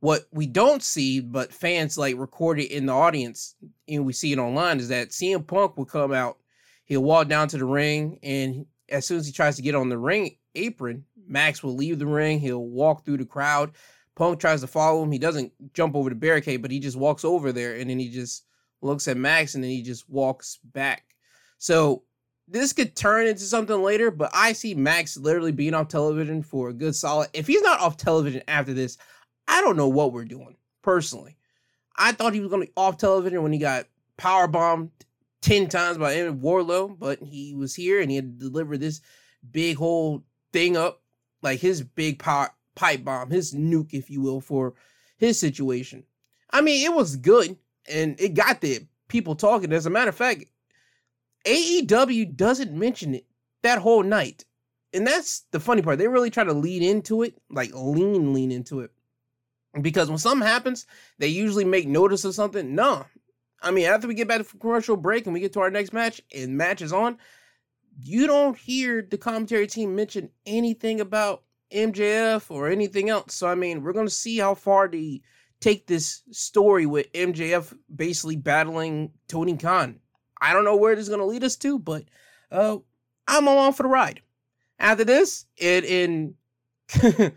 what 0.00 0.26
we 0.32 0.46
don't 0.46 0.82
see, 0.82 1.20
but 1.20 1.52
fans 1.52 1.98
like 1.98 2.16
record 2.16 2.60
it 2.60 2.70
in 2.70 2.86
the 2.86 2.92
audience, 2.92 3.54
and 3.88 4.06
we 4.06 4.12
see 4.12 4.32
it 4.32 4.38
online, 4.38 4.78
is 4.78 4.88
that 4.88 5.10
CM 5.10 5.46
Punk 5.46 5.76
will 5.76 5.84
come 5.84 6.12
out. 6.12 6.38
He'll 6.84 7.02
walk 7.02 7.28
down 7.28 7.48
to 7.48 7.58
the 7.58 7.64
ring, 7.64 8.18
and 8.22 8.66
as 8.88 9.06
soon 9.06 9.18
as 9.18 9.26
he 9.26 9.32
tries 9.32 9.56
to 9.56 9.62
get 9.62 9.74
on 9.74 9.88
the 9.88 9.98
ring 9.98 10.36
apron, 10.54 11.04
Max 11.26 11.62
will 11.62 11.74
leave 11.74 11.98
the 11.98 12.06
ring. 12.06 12.40
He'll 12.40 12.64
walk 12.64 13.04
through 13.04 13.18
the 13.18 13.24
crowd. 13.24 13.72
Punk 14.14 14.40
tries 14.40 14.60
to 14.62 14.66
follow 14.66 15.02
him. 15.02 15.12
He 15.12 15.18
doesn't 15.18 15.52
jump 15.74 15.94
over 15.94 16.08
the 16.08 16.16
barricade, 16.16 16.62
but 16.62 16.70
he 16.70 16.80
just 16.80 16.96
walks 16.96 17.24
over 17.24 17.52
there, 17.52 17.76
and 17.76 17.90
then 17.90 17.98
he 17.98 18.08
just 18.08 18.44
looks 18.80 19.08
at 19.08 19.16
Max, 19.16 19.54
and 19.54 19.62
then 19.62 19.70
he 19.70 19.82
just 19.82 20.08
walks 20.08 20.58
back. 20.64 21.04
So 21.58 22.04
this 22.50 22.72
could 22.72 22.96
turn 22.96 23.26
into 23.26 23.42
something 23.42 23.82
later, 23.82 24.10
but 24.10 24.30
I 24.34 24.52
see 24.52 24.74
Max 24.74 25.16
literally 25.16 25.52
being 25.52 25.74
off 25.74 25.88
television 25.88 26.42
for 26.42 26.70
a 26.70 26.74
good 26.74 26.94
solid. 26.94 27.28
If 27.32 27.46
he's 27.46 27.62
not 27.62 27.80
off 27.80 27.96
television 27.96 28.42
after 28.48 28.72
this, 28.72 28.96
I 29.46 29.60
don't 29.60 29.76
know 29.76 29.88
what 29.88 30.12
we're 30.12 30.24
doing 30.24 30.56
personally. 30.82 31.36
I 31.96 32.12
thought 32.12 32.34
he 32.34 32.40
was 32.40 32.50
going 32.50 32.62
to 32.62 32.66
be 32.66 32.72
off 32.76 32.96
television 32.96 33.42
when 33.42 33.52
he 33.52 33.58
got 33.58 33.86
power 34.16 34.46
bombed 34.46 34.90
10 35.42 35.68
times 35.68 35.98
by 35.98 36.14
Evan 36.14 36.40
Wardlow, 36.40 36.98
but 36.98 37.20
he 37.20 37.54
was 37.54 37.74
here 37.74 38.00
and 38.00 38.10
he 38.10 38.16
had 38.16 38.38
to 38.38 38.48
deliver 38.48 38.76
this 38.76 39.00
big 39.50 39.76
whole 39.76 40.24
thing 40.52 40.76
up, 40.76 41.02
like 41.42 41.60
his 41.60 41.82
big 41.82 42.18
power, 42.18 42.50
pipe 42.74 43.04
bomb, 43.04 43.30
his 43.30 43.54
nuke, 43.54 43.92
if 43.92 44.10
you 44.10 44.20
will, 44.20 44.40
for 44.40 44.74
his 45.18 45.38
situation. 45.38 46.04
I 46.50 46.60
mean, 46.60 46.84
it 46.84 46.94
was 46.94 47.16
good 47.16 47.56
and 47.90 48.18
it 48.20 48.34
got 48.34 48.60
the 48.60 48.86
people 49.08 49.34
talking. 49.34 49.72
As 49.72 49.86
a 49.86 49.90
matter 49.90 50.10
of 50.10 50.16
fact, 50.16 50.44
AEW 51.46 52.36
doesn't 52.36 52.72
mention 52.72 53.14
it 53.14 53.26
that 53.62 53.78
whole 53.78 54.02
night. 54.02 54.44
And 54.92 55.06
that's 55.06 55.44
the 55.50 55.60
funny 55.60 55.82
part. 55.82 55.98
They 55.98 56.08
really 56.08 56.30
try 56.30 56.44
to 56.44 56.52
lead 56.52 56.82
into 56.82 57.22
it, 57.22 57.34
like 57.50 57.70
lean, 57.74 58.32
lean 58.32 58.50
into 58.50 58.80
it. 58.80 58.90
Because 59.80 60.08
when 60.08 60.18
something 60.18 60.46
happens, 60.46 60.86
they 61.18 61.28
usually 61.28 61.64
make 61.64 61.86
notice 61.86 62.24
of 62.24 62.34
something. 62.34 62.74
No. 62.74 63.04
I 63.60 63.70
mean, 63.70 63.86
after 63.86 64.08
we 64.08 64.14
get 64.14 64.28
back 64.28 64.44
from 64.44 64.60
commercial 64.60 64.96
break 64.96 65.26
and 65.26 65.34
we 65.34 65.40
get 65.40 65.52
to 65.54 65.60
our 65.60 65.70
next 65.70 65.92
match 65.92 66.20
and 66.34 66.56
match 66.56 66.80
is 66.80 66.92
on, 66.92 67.18
you 68.02 68.26
don't 68.26 68.56
hear 68.56 69.06
the 69.08 69.18
commentary 69.18 69.66
team 69.66 69.94
mention 69.94 70.30
anything 70.46 71.00
about 71.00 71.42
MJF 71.72 72.50
or 72.50 72.68
anything 72.68 73.10
else. 73.10 73.34
So 73.34 73.48
I 73.48 73.54
mean, 73.54 73.82
we're 73.82 73.92
gonna 73.92 74.10
see 74.10 74.38
how 74.38 74.54
far 74.54 74.88
they 74.88 75.20
take 75.60 75.86
this 75.86 76.22
story 76.30 76.86
with 76.86 77.12
MJF 77.12 77.76
basically 77.94 78.36
battling 78.36 79.10
Tony 79.26 79.56
Khan. 79.56 80.00
I 80.40 80.52
don't 80.52 80.64
know 80.64 80.76
where 80.76 80.94
this 80.94 81.04
is 81.04 81.08
gonna 81.08 81.24
lead 81.24 81.44
us 81.44 81.56
to, 81.56 81.78
but 81.78 82.04
uh, 82.50 82.78
I'm 83.26 83.46
along 83.46 83.74
for 83.74 83.82
the 83.82 83.88
ride. 83.88 84.22
After 84.78 85.04
this, 85.04 85.46
it 85.56 85.84
in 85.84 86.34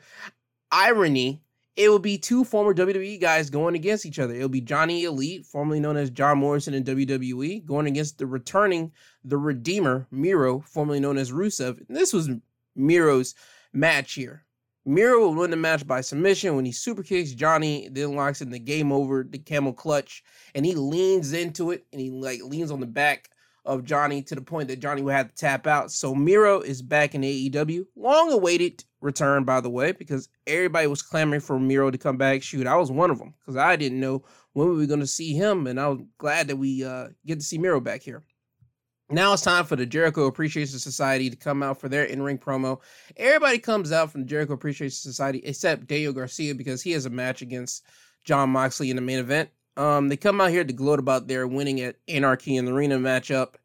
irony, 0.72 1.42
it 1.76 1.90
will 1.90 2.00
be 2.00 2.18
two 2.18 2.44
former 2.44 2.74
WWE 2.74 3.20
guys 3.20 3.50
going 3.50 3.76
against 3.76 4.06
each 4.06 4.20
other. 4.20 4.34
It'll 4.36 4.50
be 4.50 4.62
Johnny 4.62 5.04
Elite, 5.04 5.46
formerly 5.46 5.80
known 5.80 5.98
as 5.98 6.10
John 6.10 6.38
Morrison 6.38 6.74
in 6.74 6.84
WWE, 6.84 7.66
going 7.66 7.88
against 7.88 8.18
the 8.18 8.28
returning 8.28 8.92
the 9.24 9.38
Redeemer, 9.38 10.08
Miro, 10.12 10.60
formerly 10.60 11.00
known 11.00 11.18
as 11.18 11.32
Rusev. 11.32 11.88
And 11.88 11.98
this 11.98 12.14
was 12.14 12.30
Miro's 12.76 13.36
match 13.74 14.14
here. 14.14 14.44
Miro 14.86 15.20
will 15.20 15.36
win 15.36 15.52
the 15.52 15.58
match 15.58 15.86
by 15.86 16.02
submission 16.02 16.56
when 16.56 16.66
he 16.66 16.72
super 16.72 17.04
kicks 17.04 17.34
Johnny, 17.34 17.88
then 17.92 18.16
locks 18.16 18.42
in 18.42 18.50
the 18.50 18.60
game 18.60 18.92
over, 18.92 19.24
the 19.24 19.38
camel 19.38 19.74
clutch, 19.74 20.24
and 20.56 20.66
he 20.66 20.74
leans 20.74 21.34
into 21.34 21.70
it 21.70 21.86
and 21.92 22.02
he 22.02 22.10
like 22.10 22.42
leans 22.44 22.72
on 22.72 22.80
the 22.80 22.88
back 22.88 23.30
of 23.64 23.84
Johnny 23.84 24.24
to 24.24 24.34
the 24.34 24.42
point 24.42 24.68
that 24.70 24.80
Johnny 24.80 25.04
will 25.04 25.14
have 25.14 25.30
to 25.30 25.36
tap 25.36 25.68
out. 25.68 25.92
So 25.92 26.16
Miro 26.16 26.62
is 26.62 26.82
back 26.82 27.14
in 27.14 27.22
AEW. 27.22 27.86
Long 27.96 28.32
awaited 28.32 28.84
return, 29.02 29.44
by 29.44 29.62
the 29.62 29.70
way, 29.70 29.92
because 29.92 30.30
everybody 30.48 30.88
was 30.88 31.04
clamoring 31.04 31.42
for 31.42 31.60
Miro 31.60 31.92
to 31.92 31.98
come 31.98 32.18
back. 32.18 32.42
Shoot, 32.42 32.66
I 32.66 32.76
was 32.76 32.92
one 32.92 33.12
of 33.12 33.20
them 33.20 33.36
because 33.40 33.58
I 33.58 33.76
didn't 33.76 34.00
know 34.00 34.24
when 34.54 34.70
we 34.70 34.78
were 34.78 34.86
going 34.88 35.00
to 35.00 35.08
see 35.08 35.34
him, 35.34 35.68
and 35.68 35.80
I 35.80 35.90
was 35.90 36.00
glad 36.18 36.48
that 36.48 36.58
we 36.58 36.84
uh, 36.84 37.10
get 37.26 37.40
to 37.40 37.46
see 37.46 37.58
Miro 37.58 37.80
back 37.80 38.02
here. 38.02 38.24
Now 39.12 39.34
it's 39.34 39.42
time 39.42 39.66
for 39.66 39.76
the 39.76 39.86
Jericho 39.86 40.26
Appreciation 40.26 40.80
Society 40.80 41.30
to 41.30 41.36
come 41.36 41.62
out 41.62 41.82
for 41.82 41.90
their 41.90 42.06
in-ring 42.06 42.38
promo. 42.38 42.80
Everybody 43.18 43.60
comes 43.60 43.92
out 43.92 44.10
from 44.10 44.22
the 44.22 44.28
Jericho 44.28 44.54
Appreciation 44.54 44.96
Society 44.96 45.40
except 45.44 45.88
Daniel 45.88 46.14
Garcia 46.14 46.56
because 46.56 46.82
he 46.82 46.92
has 46.92 47.06
a 47.06 47.10
match 47.10 47.42
against 47.42 47.84
Jon 48.24 48.50
Moxley 48.52 48.90
in 48.90 48.96
the 48.96 49.02
main 49.02 49.20
event. 49.20 49.50
Um, 49.76 50.08
they 50.08 50.16
come 50.16 50.40
out 50.40 50.52
here 50.52 50.64
to 50.64 50.72
gloat 50.72 51.00
about 51.00 51.28
their 51.28 51.46
winning 51.46 51.82
at 51.82 51.98
Anarchy 52.08 52.56
in 52.56 52.64
the 52.64 52.74
Arena 52.74 52.98
matchup, 52.98 53.56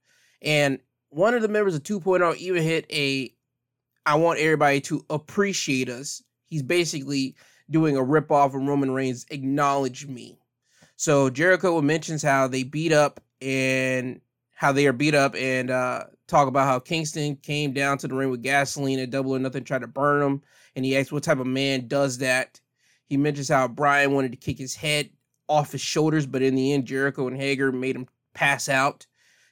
and 0.43 0.81
one 1.11 1.35
of 1.35 1.43
the 1.43 1.49
members 1.49 1.77
of 1.77 1.85
2.0 1.85 2.37
even 2.37 2.63
hit 2.63 2.87
a 2.91 3.33
I 4.05 4.17
want 4.17 4.41
everybody 4.41 4.81
to 4.83 5.05
appreciate 5.11 5.89
us. 5.89 6.23
He's 6.47 6.63
basically 6.63 7.37
doing 7.71 7.97
a 7.97 8.03
ripoff 8.03 8.47
of 8.47 8.55
Roman 8.55 8.93
Reigns' 8.93 9.27
Acknowledge 9.31 10.07
Me. 10.07 10.39
So 10.97 11.31
Jericho 11.31 11.81
mentions 11.83 12.23
how 12.23 12.49
they 12.49 12.63
beat 12.63 12.93
up 12.93 13.21
and 13.41 14.21
how 14.57 14.73
they 14.73 14.87
are 14.87 14.93
beat 14.93 15.15
up 15.15 15.37
and 15.37 15.71
uh, 15.71 16.05
talk 16.27 16.49
about 16.49 16.67
how 16.67 16.81
Kingston 16.81 17.37
came 17.37 17.73
down 17.73 17.99
to 17.99 18.09
the 18.09 18.15
ring 18.15 18.31
with 18.31 18.43
gasoline 18.43 18.99
and 18.99 19.13
double 19.13 19.37
or 19.37 19.39
nothing, 19.39 19.63
tried 19.63 19.83
to 19.83 19.87
burn 19.87 20.23
him. 20.23 20.43
And 20.75 20.85
he 20.85 20.97
asks 20.97 21.13
what 21.13 21.23
type 21.23 21.39
of 21.39 21.47
man 21.47 21.87
does 21.87 22.19
that. 22.19 22.61
He 23.07 23.17
mentions 23.17 23.49
how 23.49 23.69
Bryan 23.69 24.13
wanted 24.13 24.33
to 24.33 24.39
kick 24.39 24.59
his 24.59 24.75
head 24.75 25.11
off 25.49 25.73
his 25.73 25.81
shoulders, 25.81 26.27
but 26.27 26.43
in 26.43 26.57
the 26.57 26.73
end, 26.73 26.87
Jericho 26.87 27.29
and 27.29 27.37
Hager 27.37 27.71
made 27.71 27.95
him 27.95 28.09
pass 28.35 28.69
out. 28.69 29.07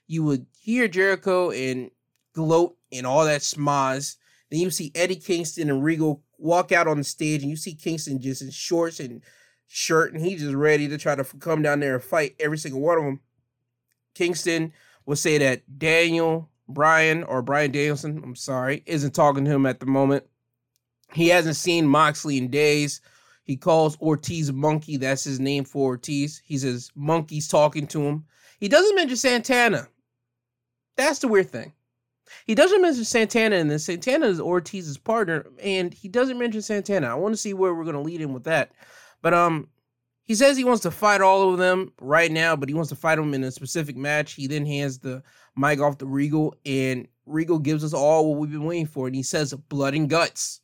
You 0.09 0.25
would 0.25 0.47
hear 0.59 0.89
Jericho 0.89 1.51
and 1.53 1.91
gloat 2.35 2.77
and 2.91 3.07
all 3.07 3.25
that 3.25 3.43
smoz 3.43 4.17
then 4.55 4.61
you 4.61 4.71
see 4.71 4.93
Eddie 4.95 5.17
Kingston 5.17 5.69
and 5.69 5.83
Regal 5.83 6.23
walk 6.39 6.71
out 6.71 6.87
on 6.87 6.99
the 6.99 7.05
stage, 7.05 7.43
and 7.43 7.51
you 7.51 7.57
see 7.57 7.75
Kingston 7.75 8.21
just 8.21 8.41
in 8.41 8.51
shorts 8.51 9.01
and 9.01 9.21
shirt, 9.67 10.13
and 10.13 10.25
he's 10.25 10.43
just 10.43 10.55
ready 10.55 10.87
to 10.89 10.97
try 10.97 11.17
to 11.17 11.25
come 11.25 11.63
down 11.63 11.81
there 11.81 11.95
and 11.95 12.05
fight 12.05 12.37
every 12.39 12.59
single 12.59 12.81
one 12.81 12.99
of 12.99 13.05
them. 13.05 13.21
Kingston 14.15 14.73
will 15.07 15.17
say 15.17 15.39
that 15.39 15.79
Daniel 15.79 16.49
Bryan 16.69 17.25
or 17.25 17.43
Bryan 17.43 17.73
Danielson, 17.73 18.21
I'm 18.25 18.37
sorry, 18.37 18.83
isn't 18.87 19.15
talking 19.15 19.45
to 19.45 19.51
him 19.51 19.67
at 19.67 19.81
the 19.81 19.87
moment. 19.87 20.25
He 21.13 21.29
hasn't 21.29 21.57
seen 21.57 21.87
Moxley 21.87 22.39
in 22.39 22.49
days. 22.49 23.01
He 23.45 23.57
calls 23.57 24.01
Ortiz 24.01 24.53
Monkey. 24.53 24.97
That's 24.97 25.25
his 25.25 25.39
name 25.39 25.65
for 25.65 25.89
Ortiz. 25.89 26.41
He 26.45 26.57
says 26.59 26.91
Monkey's 26.95 27.47
talking 27.47 27.87
to 27.89 28.03
him. 28.03 28.25
He 28.59 28.69
doesn't 28.69 28.97
mention 28.97 29.17
Santana. 29.17 29.89
That's 30.97 31.19
the 31.19 31.29
weird 31.29 31.51
thing. 31.51 31.73
He 32.47 32.55
doesn't 32.55 32.81
mention 32.81 33.05
Santana, 33.05 33.57
and 33.57 33.71
then 33.71 33.79
Santana 33.79 34.27
is 34.27 34.41
Ortiz's 34.41 34.97
partner, 34.97 35.47
and 35.63 35.93
he 35.93 36.09
doesn't 36.09 36.39
mention 36.39 36.63
Santana. 36.63 37.09
I 37.09 37.15
want 37.15 37.35
to 37.35 37.41
see 37.41 37.53
where 37.53 37.75
we're 37.75 37.85
going 37.85 37.97
to 37.97 38.01
lead 38.01 38.21
him 38.21 38.33
with 38.33 38.45
that. 38.45 38.73
But 39.21 39.35
um, 39.35 39.69
he 40.25 40.35
says 40.35 40.57
he 40.57 40.65
wants 40.65 40.83
to 40.83 40.91
fight 40.91 41.21
all 41.21 41.53
of 41.53 41.59
them 41.59 41.93
right 42.01 42.33
now, 42.33 42.57
but 42.57 42.69
he 42.69 42.75
wants 42.75 42.89
to 42.89 42.97
fight 42.97 43.17
them 43.17 43.35
in 43.35 43.45
a 43.45 43.51
specific 43.51 43.97
match. 43.97 44.33
He 44.33 44.47
then 44.47 44.65
hands 44.65 44.99
the 44.99 45.23
mic 45.57 45.81
off 45.81 45.99
to 45.99 46.07
Regal, 46.07 46.57
and 46.65 47.07
Regal 47.27 47.59
gives 47.59 47.85
us 47.85 47.93
all 47.93 48.31
what 48.31 48.39
we've 48.39 48.51
been 48.51 48.65
waiting 48.65 48.87
for, 48.87 49.07
and 49.07 49.15
he 49.15 49.23
says 49.23 49.53
blood 49.69 49.95
and 49.95 50.09
guts. 50.09 50.61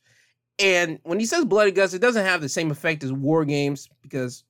And 0.59 0.99
when 1.05 1.21
he 1.21 1.27
says 1.27 1.45
blood 1.45 1.69
and 1.69 1.77
guts, 1.77 1.95
it 1.95 2.03
doesn't 2.03 2.25
have 2.25 2.41
the 2.41 2.49
same 2.49 2.71
effect 2.71 3.05
as 3.05 3.13
War 3.13 3.45
Games 3.45 3.89
because 4.03 4.45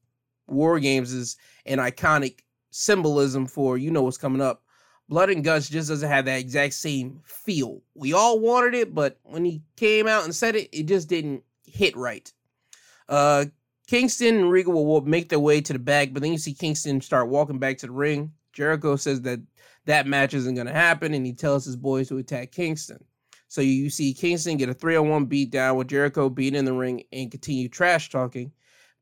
War 0.46 0.78
Games 0.80 1.12
is 1.12 1.36
an 1.66 1.78
iconic 1.78 2.40
symbolism 2.70 3.46
for 3.46 3.76
you 3.76 3.90
know 3.90 4.02
what's 4.02 4.18
coming 4.18 4.42
up. 4.42 4.62
Blood 5.08 5.30
and 5.30 5.42
Guts 5.42 5.68
just 5.68 5.88
doesn't 5.88 6.08
have 6.08 6.26
that 6.26 6.38
exact 6.38 6.72
same 6.74 7.20
feel. 7.24 7.82
We 7.96 8.12
all 8.12 8.38
wanted 8.38 8.74
it, 8.74 8.94
but 8.94 9.18
when 9.24 9.44
he 9.44 9.60
came 9.76 10.06
out 10.06 10.22
and 10.22 10.32
said 10.32 10.54
it, 10.54 10.68
it 10.72 10.86
just 10.86 11.08
didn't 11.08 11.42
hit 11.64 11.96
right. 11.96 12.32
Uh, 13.08 13.46
Kingston 13.90 14.36
and 14.36 14.50
Regal 14.50 14.86
will 14.86 15.00
make 15.00 15.28
their 15.28 15.40
way 15.40 15.60
to 15.60 15.72
the 15.72 15.78
back, 15.78 16.12
but 16.12 16.22
then 16.22 16.32
you 16.32 16.38
see 16.38 16.54
Kingston 16.54 17.00
start 17.00 17.28
walking 17.28 17.58
back 17.58 17.76
to 17.78 17.86
the 17.86 17.92
ring. 17.92 18.32
Jericho 18.52 18.96
says 18.96 19.20
that 19.22 19.40
that 19.86 20.06
match 20.06 20.32
isn't 20.32 20.54
going 20.54 20.66
to 20.66 20.72
happen, 20.72 21.12
and 21.12 21.26
he 21.26 21.32
tells 21.32 21.64
his 21.64 21.76
boys 21.76 22.08
to 22.08 22.18
attack 22.18 22.52
Kingston. 22.52 23.04
So 23.48 23.60
you 23.60 23.90
see 23.90 24.14
Kingston 24.14 24.56
get 24.58 24.68
a 24.68 24.74
3 24.74 24.94
on 24.96 25.08
1 25.08 25.24
beat 25.26 25.50
down 25.50 25.76
with 25.76 25.88
Jericho 25.88 26.28
being 26.28 26.54
in 26.54 26.64
the 26.64 26.72
ring 26.72 27.02
and 27.12 27.30
continue 27.30 27.68
trash 27.68 28.10
talking. 28.10 28.52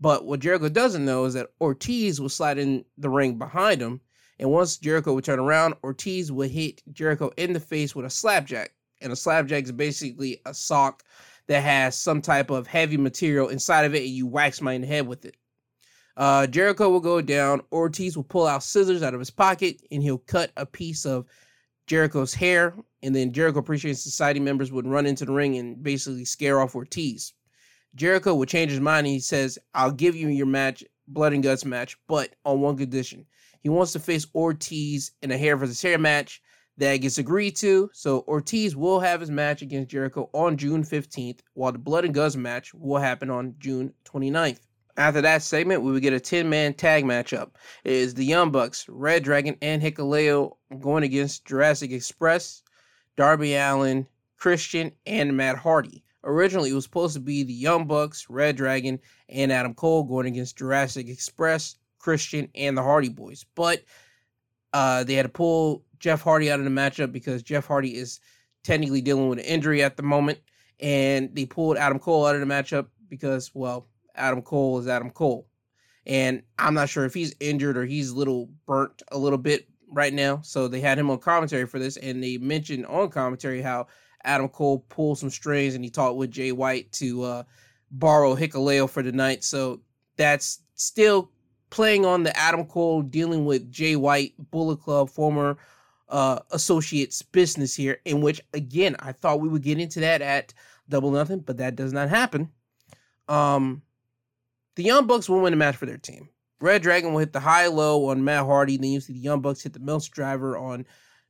But 0.01 0.25
what 0.25 0.41
Jericho 0.41 0.71
doesn't 0.71 1.05
know 1.05 1.27
is 1.27 1.35
that 1.35 1.51
Ortiz 1.61 2.21
will 2.21 2.31
slide 2.31 2.57
in 2.57 2.85
the 2.97 3.11
ring 3.11 3.37
behind 3.37 3.83
him 3.83 4.01
and 4.39 4.51
once 4.51 4.77
Jericho 4.77 5.15
would 5.15 5.25
turn 5.25 5.41
around, 5.41 5.75
Ortiz 5.83 6.31
would 6.31 6.51
hit 6.51 6.83
Jericho 6.93 7.31
in 7.37 7.53
the 7.53 7.61
face 7.61 7.95
with 7.95 8.07
a 8.07 8.11
slapjack. 8.11 8.73
And 9.01 9.13
a 9.13 9.17
slapjack 9.17 9.65
is 9.65 9.73
basically 9.73 10.41
a 10.47 10.55
sock 10.55 11.03
that 11.49 11.63
has 11.63 11.97
some 11.97 12.23
type 12.23 12.51
of 12.51 12.67
heavy 12.67 12.97
material 12.97 13.49
inside 13.49 13.85
of 13.85 13.95
it, 13.95 14.03
and 14.03 14.11
you 14.11 14.27
wax 14.27 14.61
my 14.61 14.79
head 14.79 15.07
with 15.07 15.25
it. 15.25 15.37
Uh, 16.17 16.47
Jericho 16.47 16.89
will 16.91 17.01
go 17.01 17.21
down. 17.21 17.63
Ortiz 17.73 18.17
will 18.17 18.25
pull 18.25 18.47
out 18.47 18.63
scissors 18.63 19.03
out 19.03 19.15
of 19.15 19.21
his 19.21 19.31
pocket, 19.31 19.81
and 19.91 20.03
he'll 20.03 20.19
cut 20.19 20.51
a 20.57 20.67
piece 20.67 21.07
of 21.07 21.27
Jericho's 21.87 22.35
hair. 22.35 22.75
And 23.03 23.15
then 23.15 23.33
Jericho 23.33 23.61
Appreciation 23.61 23.97
Society 23.97 24.41
members 24.41 24.73
would 24.73 24.87
run 24.87 25.07
into 25.07 25.25
the 25.25 25.33
ring 25.33 25.57
and 25.57 25.83
basically 25.83 26.25
scare 26.25 26.61
off 26.61 26.75
Ortiz. 26.75 27.33
Jericho 27.95 28.35
would 28.35 28.49
change 28.49 28.71
his 28.71 28.81
mind. 28.81 29.07
And 29.07 29.15
he 29.15 29.21
says, 29.21 29.59
"I'll 29.75 29.93
give 29.93 30.17
you 30.17 30.29
your 30.29 30.47
match, 30.47 30.85
blood 31.07 31.33
and 31.33 31.43
guts 31.43 31.65
match, 31.65 31.97
but 32.09 32.35
on 32.45 32.61
one 32.61 32.77
condition: 32.77 33.25
he 33.61 33.69
wants 33.69 33.93
to 33.93 34.01
face 34.01 34.27
Ortiz 34.35 35.13
in 35.23 35.31
a 35.31 35.39
hair 35.39 35.57
versus 35.57 35.81
hair 35.81 35.99
match 35.99 36.43
that 36.79 36.97
gets 36.99 37.19
agreed 37.19 37.57
to. 37.57 37.91
So 37.93 38.25
Ortiz 38.27 38.75
will 38.75 39.01
have 39.01 39.21
his 39.21 39.31
match 39.31 39.63
against 39.63 39.91
Jericho 39.91 40.31
on 40.33 40.57
June 40.57 40.83
15th, 40.83 41.41
while 41.55 41.73
the 41.73 41.79
Blood 41.79 42.05
and 42.05 42.15
Guts 42.15 42.37
match 42.37 42.73
will 42.73 43.01
happen 43.01 43.31
on 43.31 43.55
June 43.59 43.93
29th. 44.05 44.61
After 44.97 45.21
that 45.21 45.43
segment, 45.43 45.83
we 45.83 45.93
would 45.93 46.03
get 46.03 46.13
a 46.13 46.21
10 46.21 46.49
man 46.49 46.75
tag 46.75 47.05
matchup. 47.05 47.51
It 47.85 47.93
is 47.93 48.15
the 48.15 48.25
Young 48.25 48.51
Bucks, 48.51 48.89
Red 48.89 49.23
Dragon, 49.23 49.57
and 49.63 49.83
Hikuleo 49.83 50.57
going 50.81 51.05
against 51.05 51.45
Jurassic 51.45 51.93
Express, 51.93 52.63
Darby 53.17 53.55
Allin, 53.55 54.07
Christian, 54.37 54.93
and 55.07 55.37
Matt 55.37 55.57
Hardy. 55.57 56.05
Originally, 56.25 56.71
it 56.71 56.75
was 56.75 56.85
supposed 56.85 57.15
to 57.15 57.21
be 57.21 57.45
the 57.45 57.53
Young 57.53 57.87
Bucks, 57.87 58.29
Red 58.29 58.57
Dragon, 58.57 58.99
and 59.29 59.53
Adam 59.53 59.75
Cole 59.75 60.03
going 60.03 60.27
against 60.27 60.59
Jurassic 60.59 61.09
Express, 61.09 61.77
Christian, 61.99 62.49
and 62.57 62.77
the 62.77 62.83
Hardy 62.83 63.09
Boys. 63.09 63.45
But 63.55 63.85
uh, 64.73 65.05
they 65.05 65.15
had 65.15 65.25
to 65.25 65.29
pull 65.29 65.85
Jeff 65.99 66.23
Hardy 66.23 66.51
out 66.51 66.59
of 66.59 66.65
the 66.65 66.71
matchup 66.71 67.13
because 67.13 67.43
Jeff 67.43 67.67
Hardy 67.67 67.97
is 67.97 68.21
technically 68.65 69.01
dealing 69.01 69.29
with 69.29 69.39
an 69.39 69.45
injury 69.45 69.83
at 69.83 69.97
the 69.97 70.03
moment. 70.03 70.39
And 70.81 71.35
they 71.35 71.47
pulled 71.47 71.77
Adam 71.77 71.99
Cole 71.99 72.27
out 72.27 72.35
of 72.35 72.41
the 72.41 72.47
matchup 72.47 72.87
because, 73.09 73.51
well, 73.55 73.89
Adam 74.15 74.43
Cole 74.43 74.79
is 74.79 74.89
Adam 74.89 75.11
Cole. 75.11 75.49
And 76.07 76.43
I'm 76.59 76.75
not 76.75 76.89
sure 76.89 77.05
if 77.05 77.15
he's 77.15 77.35
injured 77.41 77.77
or 77.77 77.85
he's 77.85 78.11
a 78.11 78.17
little 78.17 78.49
burnt 78.67 79.03
a 79.13 79.19
little 79.19 79.39
bit 79.39 79.69
right 79.91 80.13
now. 80.13 80.41
So 80.43 80.69
they 80.69 80.81
had 80.81 80.99
him 80.99 81.11
on 81.11 81.19
commentary 81.19 81.67
for 81.67 81.79
this. 81.79 81.97
And 81.97 82.23
they 82.23 82.39
mentioned 82.39 82.87
on 82.87 83.11
commentary 83.11 83.61
how 83.61 83.89
Adam 84.25 84.49
Cole 84.49 84.85
pulled 84.89 85.19
some 85.19 85.31
strings 85.31 85.75
and 85.75 85.85
he 85.85 85.91
talked 85.91 86.17
with 86.17 86.31
Jay 86.31 86.53
White 86.53 86.91
to 86.93 87.23
uh, 87.23 87.43
borrow 87.91 88.35
Hikuleo 88.35 88.89
for 88.89 89.03
the 89.03 89.13
night. 89.13 89.45
So 89.45 89.81
that's 90.17 90.61
still 90.75 91.31
playing 91.71 92.07
on 92.07 92.23
the 92.23 92.37
Adam 92.37 92.65
Cole 92.65 93.03
dealing 93.03 93.45
with 93.45 93.71
Jay 93.71 93.97
White, 93.97 94.35
Bullet 94.51 94.81
Club, 94.81 95.11
former 95.11 95.59
uh, 96.09 96.41
associates 96.51 97.23
business 97.23 97.75
here, 97.75 98.01
in 98.05 98.21
which 98.21 98.41
again 98.55 98.97
I 98.99 99.13
thought 99.13 99.41
we 99.41 99.49
would 99.49 99.63
get 99.63 99.79
into 99.79 100.01
that 100.01 100.23
at 100.23 100.55
Double 100.89 101.11
Nothing, 101.11 101.41
but 101.41 101.59
that 101.59 101.77
does 101.77 101.93
not 101.93 102.09
happen. 102.09 102.51
Um, 103.29 103.83
the 104.77 104.85
Young 104.85 105.07
Bucks 105.07 105.29
will 105.29 105.41
win 105.41 105.53
the 105.53 105.57
match 105.57 105.77
for 105.77 105.87
their 105.87 105.99
team. 105.99 106.29
Red 106.61 106.83
Dragon 106.83 107.13
will 107.13 107.21
hit 107.21 107.33
the 107.33 107.41
high 107.41 107.67
low 107.67 108.07
on 108.07 108.25
Matt 108.25 108.47
Hardy. 108.47 108.77
Then 108.77 108.91
you 108.91 109.01
see 109.01 109.13
the 109.13 109.19
Young 109.19 109.41
Bucks 109.41 109.63
hit 109.63 109.73
the 109.73 109.81
Meltzer 109.81 110.11
driver 110.13 110.57
on 110.57 110.87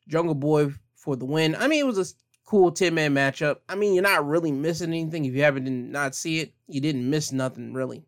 Jungle 0.07 0.35
Boy 0.35 0.73
for 0.95 1.17
the 1.17 1.25
win. 1.25 1.55
I 1.57 1.69
mean, 1.69 1.81
it 1.81 1.87
was 1.87 1.99
a 1.99 2.15
cool 2.45 2.73
10 2.73 2.95
man 2.95 3.15
matchup. 3.15 3.57
I 3.69 3.75
mean, 3.75 3.95
you're 3.95 4.03
not 4.03 4.27
really 4.27 4.53
missing 4.53 4.89
anything. 4.89 5.25
If 5.25 5.35
you 5.35 5.43
happen 5.43 5.65
to 5.65 5.71
not 5.71 6.15
see 6.15 6.41
it, 6.41 6.55
you 6.67 6.81
didn't 6.81 7.09
miss 7.09 7.33
nothing 7.33 7.75
really. 7.75 8.05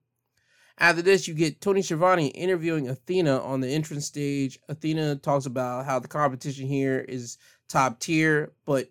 After 0.80 1.02
this, 1.02 1.28
you 1.28 1.34
get 1.34 1.60
Tony 1.60 1.82
Schiavone 1.82 2.28
interviewing 2.28 2.88
Athena 2.88 3.38
on 3.42 3.60
the 3.60 3.68
entrance 3.68 4.06
stage. 4.06 4.58
Athena 4.70 5.16
talks 5.16 5.44
about 5.44 5.84
how 5.84 5.98
the 5.98 6.08
competition 6.08 6.66
here 6.66 7.04
is 7.06 7.36
top 7.68 8.00
tier, 8.00 8.54
but 8.64 8.88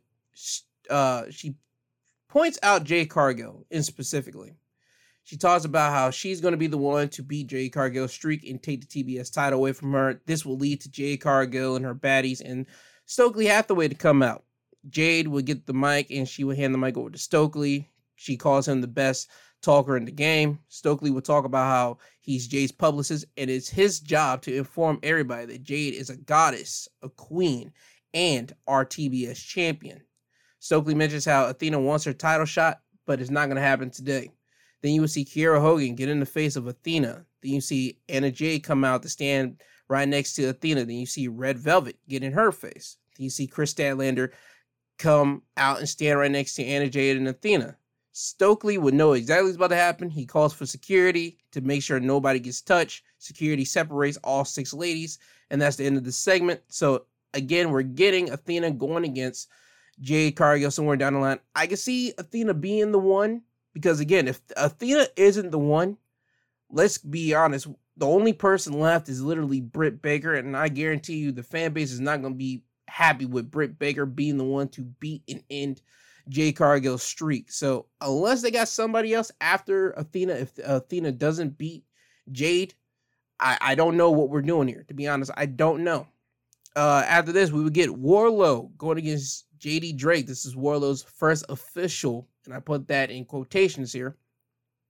uh, 0.91 1.23
she 1.31 1.55
points 2.29 2.59
out 2.61 2.83
Jade 2.83 3.09
Cargill 3.09 3.65
in 3.71 3.81
specifically. 3.81 4.55
She 5.23 5.35
talks 5.35 5.65
about 5.65 5.91
how 5.91 6.11
she's 6.11 6.41
going 6.41 6.53
to 6.53 6.57
be 6.57 6.67
the 6.67 6.77
one 6.77 7.09
to 7.09 7.23
beat 7.23 7.47
Jade 7.47 7.73
Cargill's 7.73 8.13
streak 8.13 8.47
and 8.47 8.61
take 8.61 8.87
the 8.87 9.03
TBS 9.03 9.33
title 9.33 9.59
away 9.59 9.73
from 9.73 9.91
her. 9.93 10.21
This 10.27 10.45
will 10.45 10.57
lead 10.57 10.81
to 10.81 10.91
Jade 10.91 11.21
Cargill 11.21 11.75
and 11.75 11.85
her 11.85 11.95
baddies 11.95 12.41
and 12.43 12.67
Stokely 13.05 13.47
Hathaway 13.47 13.87
to 13.87 13.95
come 13.95 14.21
out. 14.21 14.43
Jade 14.87 15.27
would 15.27 15.45
get 15.45 15.65
the 15.65 15.73
mic 15.73 16.11
and 16.11 16.27
she 16.27 16.43
would 16.43 16.57
hand 16.57 16.73
the 16.73 16.77
mic 16.77 16.97
over 16.97 17.09
to 17.09 17.17
Stokely. 17.17 17.89
She 18.19 18.35
calls 18.35 18.67
him 18.67 18.81
the 18.81 18.87
best 18.87 19.29
talker 19.61 19.95
in 19.95 20.05
the 20.05 20.11
game. 20.11 20.59
Stokely 20.67 21.09
will 21.09 21.21
talk 21.21 21.45
about 21.45 21.67
how 21.67 21.97
he's 22.19 22.47
Jade's 22.47 22.71
publicist 22.71 23.25
and 23.37 23.49
it's 23.49 23.69
his 23.69 23.99
job 23.99 24.41
to 24.43 24.55
inform 24.55 24.99
everybody 25.03 25.45
that 25.45 25.63
Jade 25.63 25.93
is 25.93 26.09
a 26.09 26.17
goddess, 26.17 26.87
a 27.01 27.09
queen, 27.09 27.71
and 28.13 28.53
our 28.67 28.85
TBS 28.85 29.37
champion. 29.37 30.01
Stokely 30.59 30.93
mentions 30.93 31.23
how 31.23 31.47
Athena 31.47 31.79
wants 31.79 32.03
her 32.03 32.13
title 32.13 32.45
shot, 32.45 32.81
but 33.05 33.21
it's 33.21 33.29
not 33.29 33.45
going 33.45 33.55
to 33.55 33.61
happen 33.61 33.89
today. 33.89 34.29
Then 34.81 34.93
you 34.93 35.01
will 35.01 35.07
see 35.07 35.25
Kiera 35.25 35.61
Hogan 35.61 35.95
get 35.95 36.09
in 36.09 36.19
the 36.19 36.25
face 36.25 36.55
of 36.55 36.67
Athena. 36.67 37.25
Then 37.41 37.51
you 37.53 37.61
see 37.61 37.99
Anna 38.09 38.31
Jay 38.31 38.59
come 38.59 38.83
out 38.83 39.01
to 39.03 39.09
stand 39.09 39.61
right 39.87 40.07
next 40.07 40.33
to 40.33 40.45
Athena. 40.45 40.85
Then 40.85 40.97
you 40.97 41.05
see 41.05 41.27
Red 41.29 41.57
Velvet 41.57 41.97
get 42.07 42.23
in 42.23 42.33
her 42.33 42.51
face. 42.51 42.97
Then 43.17 43.23
you 43.25 43.29
see 43.29 43.47
Kris 43.47 43.73
Statlander 43.73 44.31
come 44.97 45.43
out 45.55 45.79
and 45.79 45.87
stand 45.87 46.19
right 46.19 46.31
next 46.31 46.55
to 46.55 46.65
Anna 46.65 46.89
Jay 46.89 47.11
and 47.11 47.27
Athena. 47.27 47.77
Stokely 48.21 48.77
would 48.77 48.93
know 48.93 49.13
exactly 49.13 49.45
what's 49.45 49.55
about 49.55 49.69
to 49.69 49.77
happen. 49.77 50.09
He 50.09 50.25
calls 50.25 50.53
for 50.53 50.65
security 50.65 51.37
to 51.53 51.61
make 51.61 51.81
sure 51.81 52.01
nobody 52.01 52.37
gets 52.37 52.61
touched. 52.61 53.05
Security 53.17 53.63
separates 53.63 54.17
all 54.25 54.43
six 54.43 54.73
ladies, 54.73 55.19
and 55.49 55.61
that's 55.61 55.77
the 55.77 55.85
end 55.85 55.95
of 55.95 56.03
the 56.03 56.11
segment. 56.11 56.59
So 56.67 57.05
again, 57.33 57.71
we're 57.71 57.81
getting 57.81 58.29
Athena 58.29 58.71
going 58.71 59.05
against 59.05 59.47
Jade 60.01 60.35
Cargill 60.35 60.69
somewhere 60.69 60.97
down 60.97 61.13
the 61.13 61.19
line. 61.19 61.39
I 61.55 61.65
can 61.65 61.77
see 61.77 62.13
Athena 62.17 62.55
being 62.55 62.91
the 62.91 62.99
one 62.99 63.41
because 63.73 64.01
again, 64.01 64.27
if 64.27 64.41
Athena 64.57 65.07
isn't 65.15 65.51
the 65.51 65.57
one, 65.57 65.95
let's 66.69 66.97
be 66.97 67.33
honest, 67.33 67.67
the 67.95 68.05
only 68.05 68.33
person 68.33 68.81
left 68.81 69.07
is 69.07 69.21
literally 69.21 69.61
Britt 69.61 70.01
Baker, 70.01 70.33
and 70.33 70.57
I 70.57 70.67
guarantee 70.67 71.19
you 71.19 71.31
the 71.31 71.41
fan 71.41 71.71
base 71.71 71.93
is 71.93 72.01
not 72.01 72.21
going 72.21 72.33
to 72.33 72.37
be 72.37 72.63
happy 72.89 73.25
with 73.25 73.49
Britt 73.49 73.79
Baker 73.79 74.05
being 74.05 74.37
the 74.37 74.43
one 74.43 74.67
to 74.69 74.81
beat 74.81 75.23
and 75.29 75.41
end 75.49 75.81
Jade 76.29 76.55
Cargill's 76.55 77.03
streak. 77.03 77.51
So 77.51 77.87
unless 78.01 78.41
they 78.41 78.51
got 78.51 78.67
somebody 78.67 79.13
else 79.13 79.31
after 79.41 79.91
Athena, 79.91 80.33
if 80.33 80.57
Athena 80.63 81.11
doesn't 81.11 81.57
beat 81.57 81.83
Jade, 82.31 82.75
I, 83.39 83.57
I 83.59 83.75
don't 83.75 83.97
know 83.97 84.11
what 84.11 84.29
we're 84.29 84.41
doing 84.41 84.67
here. 84.67 84.85
To 84.87 84.93
be 84.93 85.07
honest, 85.07 85.31
I 85.35 85.47
don't 85.47 85.83
know. 85.83 86.07
Uh, 86.75 87.03
after 87.07 87.31
this, 87.31 87.51
we 87.51 87.63
would 87.63 87.73
get 87.73 87.89
Wardlow 87.89 88.75
going 88.77 88.99
against 88.99 89.45
JD 89.59 89.97
Drake. 89.97 90.27
This 90.27 90.45
is 90.45 90.55
Wardlow's 90.55 91.03
first 91.03 91.45
official, 91.49 92.27
and 92.45 92.53
I 92.53 92.59
put 92.59 92.87
that 92.87 93.09
in 93.09 93.25
quotations 93.25 93.91
here, 93.91 94.15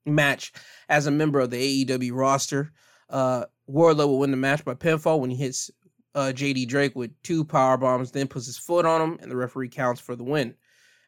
match 0.06 0.52
as 0.90 1.08
a 1.08 1.12
member 1.12 1.40
of 1.40 1.52
the 1.52 1.86
AEW 1.86 2.12
roster. 2.14 2.72
Uh, 3.10 3.46
Wardlow 3.70 4.08
will 4.08 4.20
win 4.20 4.32
the 4.32 4.38
match 4.38 4.66
by 4.66 4.74
pinfall 4.74 5.20
when 5.20 5.30
he 5.30 5.38
hits 5.38 5.72
uh, 6.16 6.32
JD 6.36 6.68
Drake 6.68 6.96
with 6.96 7.12
two 7.24 7.46
power 7.46 7.78
bombs, 7.78 8.12
then 8.12 8.28
puts 8.28 8.46
his 8.46 8.58
foot 8.58 8.86
on 8.86 9.02
him, 9.02 9.18
and 9.22 9.32
the 9.32 9.38
referee 9.38 9.70
counts 9.70 10.02
for 10.02 10.16
the 10.16 10.24
win. 10.24 10.56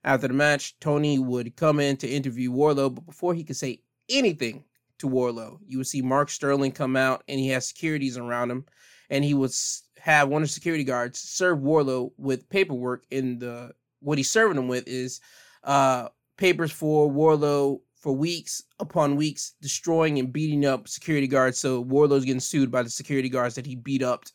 After 0.03 0.27
the 0.27 0.33
match, 0.33 0.79
Tony 0.79 1.19
would 1.19 1.55
come 1.55 1.79
in 1.79 1.97
to 1.97 2.09
interview 2.09 2.51
Wardlow, 2.51 2.95
but 2.95 3.05
before 3.05 3.33
he 3.33 3.43
could 3.43 3.55
say 3.55 3.81
anything 4.09 4.63
to 4.99 5.07
Wardlow, 5.07 5.59
you 5.67 5.77
would 5.77 5.87
see 5.87 6.01
Mark 6.01 6.29
Sterling 6.29 6.71
come 6.71 6.95
out 6.95 7.23
and 7.27 7.39
he 7.39 7.49
has 7.49 7.67
securities 7.67 8.17
around 8.17 8.49
him, 8.49 8.65
and 9.09 9.23
he 9.23 9.33
would 9.33 9.51
have 9.99 10.29
one 10.29 10.41
of 10.41 10.47
the 10.47 10.53
security 10.53 10.83
guards 10.83 11.19
serve 11.19 11.59
Wardlow 11.59 12.11
with 12.17 12.49
paperwork. 12.49 13.05
In 13.11 13.37
the 13.39 13.73
what 13.99 14.17
he's 14.17 14.31
serving 14.31 14.57
him 14.57 14.67
with 14.67 14.87
is 14.87 15.21
uh, 15.63 16.07
papers 16.37 16.71
for 16.71 17.11
Wardlow 17.11 17.81
for 17.95 18.13
weeks 18.13 18.63
upon 18.79 19.15
weeks, 19.15 19.53
destroying 19.61 20.17
and 20.17 20.33
beating 20.33 20.65
up 20.65 20.87
security 20.87 21.27
guards. 21.27 21.59
So 21.59 21.83
Wardlow's 21.83 22.25
getting 22.25 22.39
sued 22.39 22.71
by 22.71 22.81
the 22.81 22.89
security 22.89 23.29
guards 23.29 23.53
that 23.53 23.67
he 23.67 23.75
beat 23.75 24.01
up. 24.01 24.25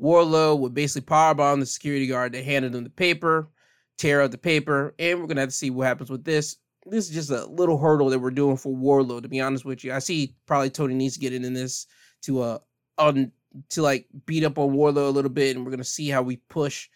Wardlow 0.00 0.58
would 0.58 0.72
basically 0.72 1.06
powerbomb 1.06 1.60
the 1.60 1.66
security 1.66 2.06
guard 2.06 2.32
that 2.32 2.44
handed 2.44 2.74
him 2.74 2.84
the 2.84 2.90
paper 2.90 3.50
tear 3.98 4.22
out 4.22 4.30
the 4.30 4.38
paper, 4.38 4.94
and 4.98 5.20
we're 5.20 5.26
gonna 5.26 5.40
have 5.40 5.50
to 5.50 5.54
see 5.54 5.70
what 5.70 5.86
happens 5.86 6.10
with 6.10 6.24
this. 6.24 6.56
This 6.86 7.08
is 7.08 7.14
just 7.14 7.30
a 7.30 7.46
little 7.46 7.78
hurdle 7.78 8.10
that 8.10 8.18
we're 8.18 8.30
doing 8.30 8.56
for 8.56 8.74
Wardlow. 8.74 9.22
To 9.22 9.28
be 9.28 9.40
honest 9.40 9.64
with 9.64 9.84
you, 9.84 9.92
I 9.92 9.98
see 9.98 10.36
probably 10.46 10.70
Tony 10.70 10.94
needs 10.94 11.14
to 11.14 11.20
get 11.20 11.32
in 11.32 11.52
this 11.52 11.86
to 12.22 12.40
uh 12.42 12.58
on 12.98 13.32
to 13.70 13.82
like 13.82 14.06
beat 14.26 14.44
up 14.44 14.58
on 14.58 14.74
Wardlow 14.74 15.08
a 15.08 15.10
little 15.10 15.30
bit, 15.30 15.56
and 15.56 15.64
we're 15.64 15.70
gonna 15.70 15.84
see 15.84 16.08
how 16.08 16.22
we 16.22 16.36
push 16.36 16.88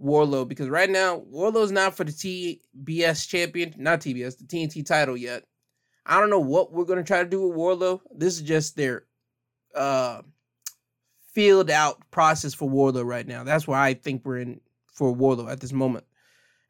Wardlow 0.00 0.46
because 0.46 0.68
right 0.68 0.88
now 0.88 1.20
Wardlow's 1.32 1.72
not 1.72 1.96
for 1.96 2.04
the 2.04 2.12
TBS 2.12 3.28
champion, 3.28 3.74
not 3.76 4.00
TBS, 4.00 4.38
the 4.38 4.44
TNT 4.44 4.86
title 4.86 5.16
yet. 5.16 5.44
I 6.06 6.18
don't 6.18 6.30
know 6.30 6.38
what 6.38 6.72
we're 6.72 6.84
gonna 6.84 7.04
try 7.04 7.22
to 7.22 7.28
do 7.28 7.48
with 7.48 7.56
Wardlow. 7.56 8.00
This 8.14 8.36
is 8.36 8.42
just 8.42 8.76
their 8.76 9.04
uh 9.74 10.22
filled 11.34 11.70
out 11.70 11.98
process 12.10 12.54
for 12.54 12.68
Wardlow 12.70 13.04
right 13.04 13.26
now. 13.26 13.44
That's 13.44 13.66
why 13.66 13.86
I 13.86 13.94
think 13.94 14.22
we're 14.24 14.38
in 14.38 14.60
for 14.92 15.14
Wardlow 15.14 15.50
at 15.50 15.60
this 15.60 15.72
moment. 15.72 16.04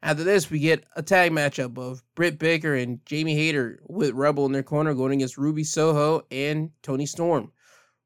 After 0.01 0.23
this, 0.23 0.49
we 0.49 0.59
get 0.59 0.85
a 0.95 1.03
tag 1.03 1.31
matchup 1.31 1.77
of 1.77 2.01
Britt 2.15 2.39
Baker 2.39 2.73
and 2.73 3.05
Jamie 3.05 3.35
Hayter 3.35 3.81
with 3.87 4.13
Rebel 4.13 4.45
in 4.45 4.53
their 4.53 4.63
corner 4.63 4.93
going 4.93 5.11
against 5.11 5.37
Ruby 5.37 5.65
Soho 5.65 6.21
and 6.31 6.71
Toni 6.83 7.05
Storm. 7.05 7.51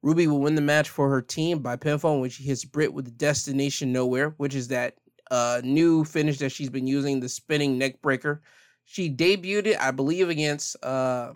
Ruby 0.01 0.27
will 0.27 0.41
win 0.41 0.55
the 0.55 0.61
match 0.61 0.89
for 0.89 1.09
her 1.09 1.21
team 1.21 1.59
by 1.59 1.77
pinfall, 1.77 2.15
in 2.15 2.21
which 2.21 2.33
she 2.33 2.43
hits 2.43 2.65
Britt 2.65 2.93
with 2.93 3.17
Destination 3.17 3.93
Nowhere, 3.93 4.33
which 4.37 4.55
is 4.55 4.67
that 4.69 4.95
uh, 5.29 5.61
new 5.63 6.03
finish 6.03 6.39
that 6.39 6.51
she's 6.51 6.69
been 6.69 6.87
using, 6.87 7.19
the 7.19 7.29
spinning 7.29 7.77
neck 7.77 8.01
breaker. 8.01 8.41
She 8.85 9.09
debuted 9.09 9.67
it, 9.67 9.79
I 9.79 9.91
believe, 9.91 10.29
against 10.29 10.83
uh, 10.83 11.33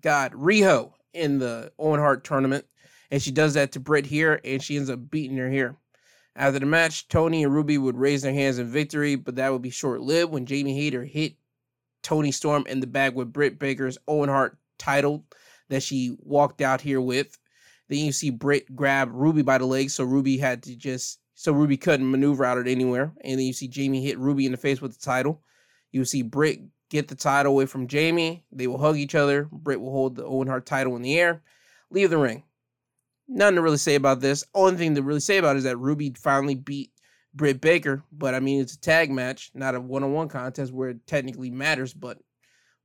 God 0.00 0.32
Riho 0.32 0.92
in 1.14 1.38
the 1.38 1.72
Owen 1.78 2.00
Hart 2.00 2.22
tournament, 2.22 2.66
and 3.10 3.20
she 3.20 3.32
does 3.32 3.54
that 3.54 3.72
to 3.72 3.80
Britt 3.80 4.06
here, 4.06 4.40
and 4.44 4.62
she 4.62 4.76
ends 4.76 4.90
up 4.90 5.10
beating 5.10 5.38
her 5.38 5.50
here. 5.50 5.76
After 6.36 6.58
the 6.58 6.66
match, 6.66 7.06
Toni 7.08 7.44
and 7.44 7.54
Ruby 7.54 7.78
would 7.78 7.96
raise 7.96 8.22
their 8.22 8.32
hands 8.32 8.58
in 8.58 8.66
victory, 8.66 9.14
but 9.14 9.36
that 9.36 9.52
would 9.52 9.62
be 9.62 9.70
short 9.70 10.00
lived 10.00 10.32
when 10.32 10.46
Jamie 10.46 10.76
Hayter 10.76 11.04
hit 11.04 11.34
Toni 12.02 12.32
Storm 12.32 12.66
in 12.66 12.80
the 12.80 12.86
back 12.86 13.14
with 13.14 13.32
Britt 13.32 13.58
Baker's 13.58 13.98
Owen 14.08 14.28
Hart 14.28 14.58
title 14.78 15.24
that 15.68 15.82
she 15.82 16.16
walked 16.20 16.60
out 16.60 16.80
here 16.80 17.00
with. 17.00 17.38
Then 17.88 17.98
you 17.98 18.12
see 18.12 18.30
Britt 18.30 18.74
grab 18.74 19.10
Ruby 19.12 19.42
by 19.42 19.58
the 19.58 19.66
leg, 19.66 19.90
so 19.90 20.04
Ruby 20.04 20.36
had 20.36 20.62
to 20.64 20.74
just 20.74 21.20
so 21.34 21.52
Ruby 21.52 21.76
couldn't 21.76 22.10
maneuver 22.10 22.44
out 22.44 22.58
of 22.58 22.66
anywhere. 22.66 23.12
And 23.22 23.38
then 23.38 23.46
you 23.46 23.52
see 23.52 23.68
Jamie 23.68 24.04
hit 24.04 24.18
Ruby 24.18 24.46
in 24.46 24.52
the 24.52 24.58
face 24.58 24.80
with 24.80 24.98
the 24.98 25.04
title. 25.04 25.42
You 25.92 26.04
see 26.04 26.22
Britt 26.22 26.60
get 26.90 27.08
the 27.08 27.14
title 27.14 27.52
away 27.52 27.66
from 27.66 27.86
Jamie. 27.86 28.44
They 28.50 28.66
will 28.66 28.78
hug 28.78 28.96
each 28.96 29.14
other. 29.14 29.48
Britt 29.52 29.80
will 29.80 29.92
hold 29.92 30.16
the 30.16 30.24
Owen 30.24 30.48
Hart 30.48 30.66
title 30.66 30.96
in 30.96 31.02
the 31.02 31.18
air, 31.18 31.42
leave 31.90 32.10
the 32.10 32.18
ring. 32.18 32.42
Nothing 33.26 33.56
to 33.56 33.62
really 33.62 33.78
say 33.78 33.94
about 33.94 34.20
this. 34.20 34.44
Only 34.54 34.76
thing 34.76 34.94
to 34.94 35.02
really 35.02 35.20
say 35.20 35.38
about 35.38 35.56
is 35.56 35.64
that 35.64 35.78
Ruby 35.78 36.14
finally 36.16 36.54
beat 36.54 36.90
Britt 37.34 37.60
Baker, 37.60 38.02
but 38.12 38.34
I 38.34 38.40
mean 38.40 38.60
it's 38.60 38.74
a 38.74 38.80
tag 38.80 39.10
match, 39.10 39.50
not 39.54 39.74
a 39.74 39.80
one-on-one 39.80 40.28
contest 40.28 40.72
where 40.72 40.90
it 40.90 41.06
technically 41.06 41.50
matters. 41.50 41.94
But 41.94 42.18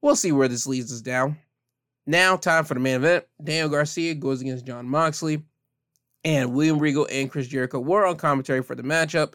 we'll 0.02 0.16
see 0.16 0.32
where 0.32 0.48
this 0.48 0.66
leads 0.66 0.92
us 0.92 1.02
down. 1.02 1.38
Now, 2.08 2.38
time 2.38 2.64
for 2.64 2.74
the 2.74 2.80
main 2.80 2.96
event. 2.96 3.26
Daniel 3.44 3.70
Garcia 3.70 4.16
goes 4.16 4.42
against 4.42 4.66
Jon 4.66 4.88
Moxley, 4.88 5.44
and 6.24 6.54
William 6.54 6.80
Regal 6.80 7.08
and 7.12 7.30
Chris 7.30 7.48
Jericho 7.48 7.80
were 7.80 8.06
on 8.06 8.16
commentary 8.16 8.64
for 8.64 8.76
the 8.76 8.84
matchup. 8.84 9.34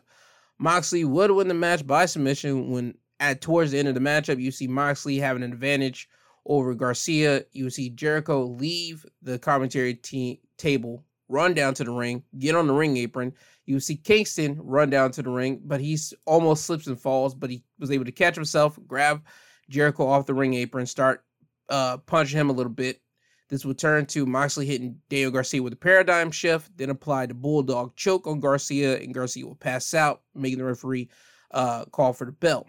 Moxley 0.58 1.04
would 1.04 1.30
win 1.30 1.48
the 1.48 1.54
match 1.54 1.86
by 1.86 2.06
submission 2.06 2.70
when 2.70 2.94
at 3.20 3.40
towards 3.40 3.70
the 3.70 3.78
end 3.78 3.88
of 3.88 3.94
the 3.94 4.00
matchup, 4.00 4.40
you 4.40 4.50
see 4.50 4.66
Moxley 4.66 5.18
having 5.18 5.42
an 5.42 5.52
advantage 5.52 6.08
over 6.46 6.74
Garcia. 6.74 7.44
You 7.52 7.70
see 7.70 7.90
Jericho 7.90 8.44
leave 8.44 9.06
the 9.22 9.38
commentary 9.38 9.94
te- 9.94 10.40
table, 10.64 11.04
run 11.28 11.52
down 11.52 11.74
to 11.74 11.84
the 11.84 11.90
ring, 11.90 12.22
get 12.38 12.54
on 12.54 12.66
the 12.66 12.72
ring 12.72 12.96
apron. 12.96 13.34
You 13.66 13.80
see 13.80 13.96
Kingston 13.96 14.58
run 14.62 14.88
down 14.88 15.10
to 15.12 15.22
the 15.22 15.30
ring, 15.30 15.60
but 15.62 15.80
he's 15.80 16.14
almost 16.24 16.64
slips 16.64 16.86
and 16.86 16.98
falls, 16.98 17.34
but 17.34 17.50
he 17.50 17.62
was 17.78 17.90
able 17.90 18.06
to 18.06 18.12
catch 18.12 18.34
himself, 18.34 18.78
grab 18.86 19.22
Jericho 19.68 20.06
off 20.06 20.26
the 20.26 20.34
ring 20.34 20.54
apron, 20.54 20.86
start 20.86 21.22
uh, 21.68 21.98
punching 21.98 22.38
him 22.38 22.48
a 22.48 22.54
little 22.54 22.72
bit. 22.72 23.00
This 23.50 23.64
would 23.66 23.78
turn 23.78 24.06
to 24.06 24.24
Moxley 24.24 24.64
hitting 24.64 24.96
Daniel 25.10 25.30
Garcia 25.30 25.62
with 25.62 25.74
a 25.74 25.76
paradigm 25.76 26.30
shift, 26.30 26.76
then 26.78 26.88
apply 26.88 27.26
the 27.26 27.34
bulldog 27.34 27.94
choke 27.94 28.26
on 28.26 28.40
Garcia, 28.40 28.98
and 28.98 29.12
Garcia 29.12 29.46
will 29.46 29.54
pass 29.54 29.92
out, 29.92 30.22
making 30.34 30.58
the 30.58 30.64
referee 30.64 31.10
uh, 31.50 31.84
call 31.86 32.14
for 32.14 32.24
the 32.24 32.32
bell. 32.32 32.66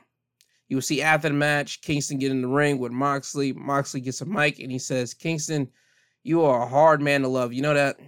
You 0.68 0.78
will 0.78 0.82
see 0.82 1.02
after 1.02 1.30
the 1.30 1.36
match, 1.36 1.82
Kingston 1.82 2.18
get 2.18 2.32
in 2.32 2.42
the 2.42 2.48
ring 2.48 2.78
with 2.78 2.92
Moxley. 2.92 3.54
Moxley 3.54 4.02
gets 4.02 4.22
a 4.22 4.26
mic 4.26 4.60
and 4.60 4.72
he 4.72 4.80
says, 4.80 5.14
Kingston, 5.14 5.70
you 6.26 6.42
are 6.42 6.64
a 6.64 6.68
hard 6.68 7.02
man 7.02 7.22
to 7.22 7.28
love. 7.28 7.54
You 7.54 7.62
know 7.62 7.76
that? 7.76 8.00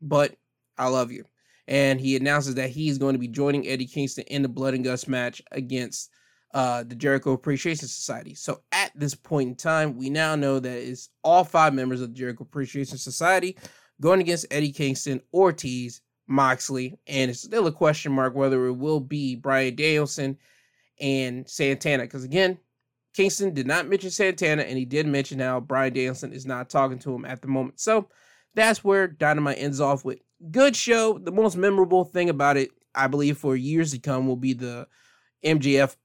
But 0.00 0.36
I 0.78 0.86
love 0.86 1.10
you. 1.10 1.24
And 1.66 2.00
he 2.00 2.14
announces 2.14 2.54
that 2.54 2.70
he's 2.70 2.98
going 2.98 3.14
to 3.14 3.18
be 3.18 3.26
joining 3.26 3.66
Eddie 3.66 3.86
Kingston 3.86 4.24
in 4.28 4.42
the 4.42 4.48
Blood 4.48 4.74
and 4.74 4.84
Guts 4.84 5.08
match 5.08 5.42
against 5.50 6.08
uh, 6.54 6.84
the 6.84 6.94
Jericho 6.94 7.32
Appreciation 7.32 7.88
Society. 7.88 8.34
So 8.34 8.62
at 8.70 8.92
this 8.94 9.14
point 9.14 9.48
in 9.48 9.54
time, 9.56 9.96
we 9.96 10.08
now 10.08 10.36
know 10.36 10.60
that 10.60 10.78
it's 10.78 11.10
all 11.24 11.42
five 11.42 11.74
members 11.74 12.00
of 12.00 12.10
the 12.10 12.14
Jericho 12.14 12.44
Appreciation 12.44 12.96
Society 12.96 13.58
going 14.00 14.20
against 14.20 14.46
Eddie 14.52 14.72
Kingston, 14.72 15.20
Ortiz, 15.34 16.00
Moxley, 16.28 16.96
and 17.08 17.28
it's 17.28 17.42
still 17.42 17.66
a 17.66 17.72
question 17.72 18.12
mark 18.12 18.36
whether 18.36 18.66
it 18.66 18.74
will 18.74 19.00
be 19.00 19.34
Bryan 19.34 19.74
Danielson 19.74 20.38
and 21.00 21.48
Santana. 21.48 22.04
Because 22.04 22.22
again, 22.22 22.56
Kingston 23.18 23.52
did 23.52 23.66
not 23.66 23.88
mention 23.88 24.12
Santana, 24.12 24.62
and 24.62 24.78
he 24.78 24.84
did 24.84 25.04
mention 25.04 25.40
how 25.40 25.58
Bryan 25.58 25.92
Danielson 25.92 26.32
is 26.32 26.46
not 26.46 26.70
talking 26.70 27.00
to 27.00 27.12
him 27.12 27.24
at 27.24 27.42
the 27.42 27.48
moment. 27.48 27.80
So 27.80 28.08
that's 28.54 28.84
where 28.84 29.08
Dynamite 29.08 29.58
ends 29.58 29.80
off 29.80 30.04
with 30.04 30.20
good 30.52 30.76
show. 30.76 31.18
The 31.18 31.32
most 31.32 31.56
memorable 31.56 32.04
thing 32.04 32.30
about 32.30 32.56
it, 32.56 32.70
I 32.94 33.08
believe, 33.08 33.36
for 33.36 33.56
years 33.56 33.90
to 33.90 33.98
come, 33.98 34.28
will 34.28 34.36
be 34.36 34.52
the 34.52 34.86
MJF 35.44 35.96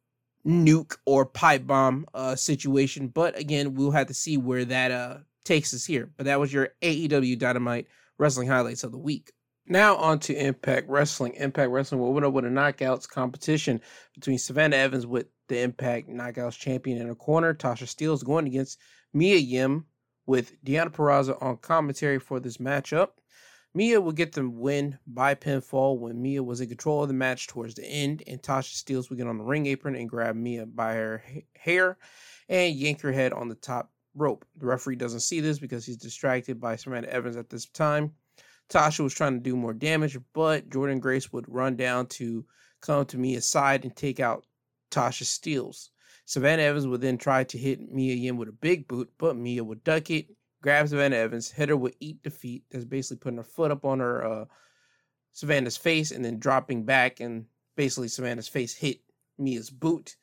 nuke 0.43 0.97
or 1.05 1.28
pipe 1.28 1.68
bomb 1.68 2.07
uh, 2.16 2.36
situation. 2.36 3.09
But 3.09 3.38
again, 3.38 3.76
we'll 3.76 3.91
have 3.91 4.07
to 4.07 4.16
see 4.16 4.38
where 4.38 4.66
that 4.66 4.89
uh, 4.89 5.18
takes 5.45 5.72
us 5.76 5.86
here. 5.86 6.09
But 6.18 6.26
that 6.26 6.39
was 6.39 6.51
your 6.51 6.70
AEW 6.82 7.38
Dynamite 7.38 7.86
wrestling 8.18 8.47
highlights 8.47 8.84
of 8.84 8.91
the 8.91 8.97
week. 8.97 9.32
Now 9.68 9.97
on 9.97 10.18
to 10.22 10.34
Impact 10.34 10.89
Wrestling. 10.89 11.36
Impact 11.36 11.70
Wrestling 11.70 12.01
will 12.01 12.09
open 12.09 12.24
up 12.24 12.34
with 12.34 12.45
a 12.45 12.49
knockouts 12.49 13.07
competition 13.07 13.82
between 14.16 14.39
Savannah 14.39 14.78
Evans 14.78 15.05
with 15.05 15.28
the 15.54 15.62
Impact 15.62 16.10
Knockouts 16.10 16.58
champion 16.58 16.99
in 16.99 17.10
a 17.10 17.16
corner. 17.16 17.54
Tasha 17.54 17.86
Steelz 17.86 18.24
going 18.24 18.47
against 18.47 18.80
Mia 19.14 19.38
Yim 19.38 19.86
with 20.26 20.62
Deonna 20.64 20.89
Purrazzo 20.89 21.38
on 21.41 21.58
commentary 21.58 22.20
for 22.20 22.39
this 22.39 22.58
matchup. 22.58 23.10
Mia 23.76 24.01
will 24.01 24.12
get 24.12 24.34
the 24.34 24.49
win 24.49 24.97
by 25.06 25.36
pinfall 25.36 25.99
when 25.99 26.22
Mia 26.22 26.41
was 26.41 26.62
in 26.62 26.70
control 26.70 27.04
of 27.04 27.08
the 27.08 27.14
match 27.14 27.47
towards 27.47 27.76
the 27.76 27.86
end, 27.86 28.24
and 28.26 28.41
Tasha 28.41 28.84
Steelz 28.84 29.10
will 29.10 29.18
get 29.18 29.28
on 29.28 29.38
the 29.38 29.43
ring 29.43 29.68
apron 29.68 29.95
and 29.95 30.10
grab 30.10 30.36
Mia 30.36 30.66
by 30.66 30.93
her 30.95 31.24
hair 31.56 31.97
and 32.49 32.76
yank 32.76 33.01
her 33.01 33.12
head 33.12 33.32
on 33.32 33.47
the 33.47 33.56
top 33.56 33.91
rope. 34.16 34.45
The 34.58 34.66
referee 34.66 34.95
doesn't 34.95 35.20
see 35.20 35.39
this 35.39 35.60
because 35.60 35.86
he's 35.86 35.97
distracted 35.97 36.60
by 36.60 36.78
Savannah 36.78 37.08
Evans 37.08 37.36
at 37.36 37.49
this 37.49 37.68
time. 37.68 38.14
Tasha 38.70 39.01
was 39.01 39.14
trying 39.14 39.34
to 39.34 39.39
do 39.39 39.56
more 39.56 39.74
damage, 39.74 40.18
but 40.34 40.70
Jordynne 40.70 40.99
Grace 40.99 41.32
would 41.32 41.45
run 41.47 41.76
down 41.76 42.08
to 42.08 42.45
come 42.82 43.06
to 43.06 43.18
Mia's 43.20 43.45
side 43.45 43.84
and 43.84 43.95
take 43.95 44.20
out 44.20 44.45
Tasha 44.94 45.24
Steelz. 45.24 45.89
Savannah 46.26 46.64
Evans 46.64 46.88
would 46.88 47.02
then 47.02 47.18
try 47.18 47.44
to 47.44 47.58
hit 47.58 47.91
Mia 47.91 48.16
Yim 48.16 48.38
with 48.38 48.50
a 48.50 48.54
big 48.54 48.88
boot, 48.88 49.12
but 49.18 49.36
Mia 49.36 49.64
would 49.64 49.84
duck 49.84 50.10
it, 50.10 50.28
grab 50.62 50.88
Savannah 50.88 51.18
Evans, 51.18 51.52
hit 51.52 51.70
her 51.70 51.76
with 51.76 51.96
eat 52.00 52.24
defeat. 52.24 52.64
That's 52.72 52.86
basically 52.86 53.18
putting 53.18 53.38
her 53.38 53.44
foot 53.44 53.72
up 53.72 53.84
on 53.84 54.00
her 54.00 54.26
uh, 54.26 54.46
Savannah's 55.34 55.78
face 55.78 56.12
and 56.12 56.24
then 56.24 56.39
dropping 56.39 56.86
back, 56.86 57.20
and 57.20 57.46
basically 57.76 58.08
Savannah's 58.08 58.48
face 58.48 58.74
hit 58.74 59.02
Mia's 59.38 59.70
boot. 59.70 60.16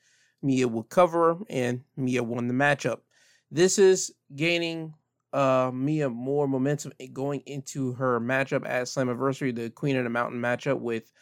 Mia 0.43 0.66
would 0.66 0.89
cover 0.89 1.35
her, 1.35 1.41
and 1.51 1.83
Mia 1.97 2.23
won 2.23 2.49
the 2.49 2.55
matchup. 2.55 3.01
This 3.51 3.79
is 3.79 4.12
gaining 4.35 4.95
uh, 5.33 5.71
Mia 5.73 6.09
more 6.09 6.49
momentum 6.49 6.93
going 7.12 7.41
into 7.41 7.93
her 7.93 8.21
matchup 8.21 8.66
at 8.66 8.85
Slammiversary, 8.85 9.55
the 9.55 9.71
Queen 9.71 9.97
of 9.97 10.05
the 10.05 10.11
Mountain 10.11 10.41
matchup 10.41 10.79
with 10.79 11.12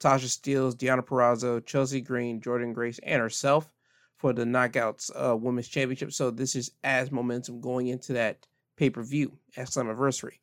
Tasha 0.00 0.26
Steelz, 0.26 0.74
Deonna 0.74 1.04
Purrazzo, 1.04 1.64
Chelsea 1.64 2.00
Green, 2.00 2.40
Jordynne 2.40 2.74
Grace, 2.74 3.00
and 3.02 3.20
herself 3.20 3.72
for 4.16 4.32
the 4.32 4.44
Knockouts 4.44 5.10
uh, 5.14 5.36
Women's 5.36 5.68
Championship. 5.68 6.12
So 6.12 6.30
this 6.30 6.54
is 6.54 6.70
as 6.84 7.10
momentum 7.10 7.60
going 7.60 7.88
into 7.88 8.14
that 8.14 8.46
pay 8.76 8.90
per 8.90 9.02
view 9.02 9.38
at 9.56 9.68
Slammiversary. 9.68 10.38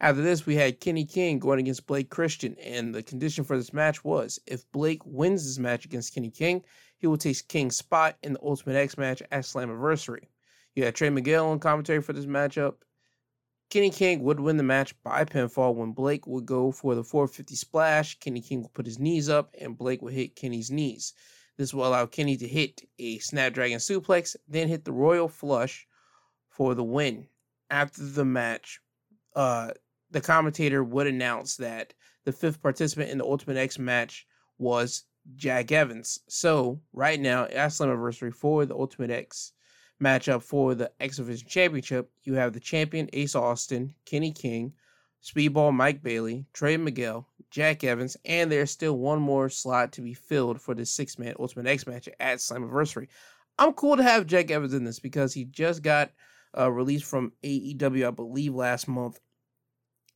After 0.00 0.22
this, 0.22 0.44
we 0.44 0.56
had 0.56 0.80
Kenny 0.80 1.04
King 1.04 1.38
going 1.38 1.60
against 1.60 1.86
Blake 1.86 2.10
Christian, 2.10 2.56
and 2.58 2.94
the 2.94 3.02
condition 3.02 3.44
for 3.44 3.56
this 3.56 3.72
match 3.72 4.04
was 4.04 4.38
if 4.46 4.70
Blake 4.72 5.00
wins 5.06 5.44
this 5.44 5.58
match 5.58 5.84
against 5.84 6.14
Kenny 6.14 6.30
King, 6.30 6.62
he 6.98 7.06
will 7.06 7.16
take 7.16 7.46
King's 7.48 7.76
spot 7.76 8.16
in 8.22 8.34
the 8.34 8.42
Ultimate 8.42 8.76
X 8.76 8.98
match 8.98 9.22
at 9.30 9.44
Slammiversary. 9.44 10.28
You 10.74 10.84
had 10.84 10.94
Trey 10.94 11.10
Miguel 11.10 11.48
on 11.48 11.60
commentary 11.60 12.02
for 12.02 12.12
this 12.12 12.26
matchup. 12.26 12.74
Kenny 13.70 13.90
King 13.90 14.22
would 14.22 14.40
win 14.40 14.56
the 14.56 14.62
match 14.62 14.94
by 15.02 15.24
pinfall 15.24 15.74
when 15.74 15.92
Blake 15.92 16.26
would 16.26 16.46
go 16.46 16.70
for 16.70 16.94
the 16.94 17.02
450 17.02 17.56
splash. 17.56 18.18
Kenny 18.18 18.40
King 18.40 18.62
would 18.62 18.72
put 18.72 18.86
his 18.86 18.98
knees 18.98 19.28
up 19.28 19.54
and 19.60 19.76
Blake 19.76 20.00
would 20.02 20.14
hit 20.14 20.36
Kenny's 20.36 20.70
knees. 20.70 21.12
This 21.56 21.72
will 21.72 21.86
allow 21.86 22.06
Kenny 22.06 22.36
to 22.36 22.48
hit 22.48 22.82
a 22.98 23.18
Snapdragon 23.18 23.78
suplex, 23.78 24.36
then 24.48 24.68
hit 24.68 24.84
the 24.84 24.92
Royal 24.92 25.28
Flush 25.28 25.86
for 26.48 26.74
the 26.74 26.84
win. 26.84 27.28
After 27.70 28.04
the 28.04 28.24
match, 28.24 28.80
uh, 29.34 29.70
the 30.10 30.20
commentator 30.20 30.84
would 30.84 31.06
announce 31.06 31.56
that 31.56 31.94
the 32.24 32.32
fifth 32.32 32.62
participant 32.62 33.10
in 33.10 33.18
the 33.18 33.24
Ultimate 33.24 33.56
X 33.56 33.78
match 33.78 34.26
was 34.58 35.04
Jack 35.36 35.72
Evans. 35.72 36.20
So, 36.28 36.80
right 36.92 37.20
now, 37.20 37.44
at 37.44 37.70
Slammiversary 37.70 38.32
for 38.32 38.66
the 38.66 38.74
Ultimate 38.74 39.10
X 39.10 39.52
matchup 40.02 40.42
for 40.42 40.74
the 40.74 40.90
X 41.00 41.16
Division 41.16 41.48
Championship, 41.48 42.10
you 42.22 42.34
have 42.34 42.52
the 42.52 42.60
champion 42.60 43.08
Ace 43.12 43.34
Austin, 43.34 43.94
Kenny 44.04 44.32
King, 44.32 44.72
Speedball 45.22 45.72
Mike 45.72 46.02
Bailey, 46.02 46.46
Trey 46.52 46.76
Miguel, 46.76 47.26
Jack 47.50 47.84
Evans, 47.84 48.16
and 48.24 48.50
there's 48.50 48.70
still 48.70 48.98
one 48.98 49.20
more 49.20 49.48
slot 49.48 49.92
to 49.92 50.02
be 50.02 50.12
filled 50.12 50.60
for 50.60 50.74
the 50.74 50.84
six 50.84 51.18
man 51.18 51.34
Ultimate 51.38 51.66
X 51.66 51.86
match 51.86 52.08
at 52.20 52.38
Slammiversary. 52.38 53.08
I'm 53.58 53.72
cool 53.72 53.96
to 53.96 54.02
have 54.02 54.26
Jack 54.26 54.50
Evans 54.50 54.74
in 54.74 54.84
this 54.84 54.98
because 54.98 55.32
he 55.32 55.44
just 55.44 55.82
got 55.82 56.10
uh, 56.58 56.70
released 56.70 57.04
from 57.04 57.32
AEW, 57.42 58.06
I 58.06 58.10
believe, 58.10 58.54
last 58.54 58.88
month. 58.88 59.20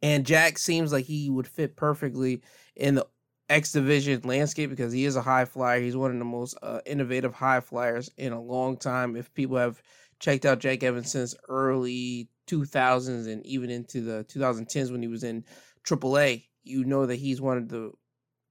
And 0.02 0.26
Jack 0.26 0.58
seems 0.58 0.92
like 0.92 1.04
he 1.04 1.30
would 1.30 1.46
fit 1.46 1.76
perfectly 1.76 2.42
in 2.76 2.96
the 2.96 3.06
X 3.48 3.72
Division 3.72 4.20
landscape 4.24 4.70
because 4.70 4.92
he 4.92 5.04
is 5.04 5.16
a 5.16 5.22
high 5.22 5.44
flyer. 5.44 5.80
He's 5.80 5.96
one 5.96 6.10
of 6.10 6.18
the 6.18 6.24
most 6.24 6.56
uh, 6.62 6.80
innovative 6.86 7.34
high 7.34 7.60
flyers 7.60 8.10
in 8.16 8.32
a 8.32 8.40
long 8.40 8.76
time. 8.76 9.16
If 9.16 9.32
people 9.34 9.56
have 9.56 9.82
checked 10.20 10.44
out 10.44 10.58
Jack 10.58 10.82
Evans 10.82 11.10
since 11.10 11.34
early 11.48 12.28
2000s 12.46 13.30
and 13.30 13.44
even 13.46 13.70
into 13.70 14.00
the 14.00 14.24
2010s 14.24 14.90
when 14.90 15.02
he 15.02 15.08
was 15.08 15.24
in 15.24 15.44
AAA, 15.84 16.44
you 16.64 16.84
know 16.84 17.06
that 17.06 17.16
he's 17.16 17.40
one 17.40 17.56
of 17.56 17.68
the 17.68 17.92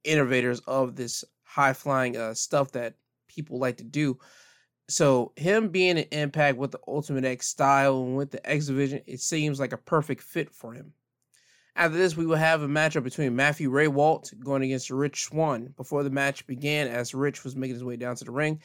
innovators 0.03 0.61
of 0.61 0.95
this 0.95 1.23
high 1.43 1.73
flying 1.73 2.17
uh, 2.17 2.33
stuff 2.33 2.71
that 2.71 2.95
people 3.27 3.59
like 3.59 3.77
to 3.77 3.83
do. 3.83 4.17
So 4.89 5.33
him 5.35 5.69
being 5.69 5.97
an 5.97 6.05
impact 6.11 6.57
with 6.57 6.71
the 6.71 6.79
Ultimate 6.87 7.25
X 7.25 7.47
style 7.47 8.03
and 8.03 8.15
with 8.15 8.31
the 8.31 8.49
X 8.49 8.67
Division, 8.67 9.01
it 9.05 9.19
seems 9.19 9.59
like 9.59 9.73
a 9.73 9.77
perfect 9.77 10.21
fit 10.21 10.49
for 10.49 10.73
him. 10.73 10.93
After 11.78 11.95
this, 11.95 12.17
we 12.17 12.25
will 12.25 12.38
have 12.38 12.63
a 12.63 12.67
matchup 12.67 13.03
between 13.03 13.36
Matthew 13.36 13.69
Rehwoldt 13.69 14.34
going 14.43 14.63
against 14.63 14.89
Rich 14.89 15.25
Swann. 15.25 15.75
Before 15.78 16.01
the 16.01 16.09
match 16.09 16.47
began, 16.47 16.88
as 16.88 17.13
Rich 17.13 17.43
was 17.43 17.55
making 17.55 17.75
his 17.75 17.84
way 17.84 17.95
down 17.97 18.15
to 18.15 18.25
the 18.25 18.32
ring, 18.32 18.59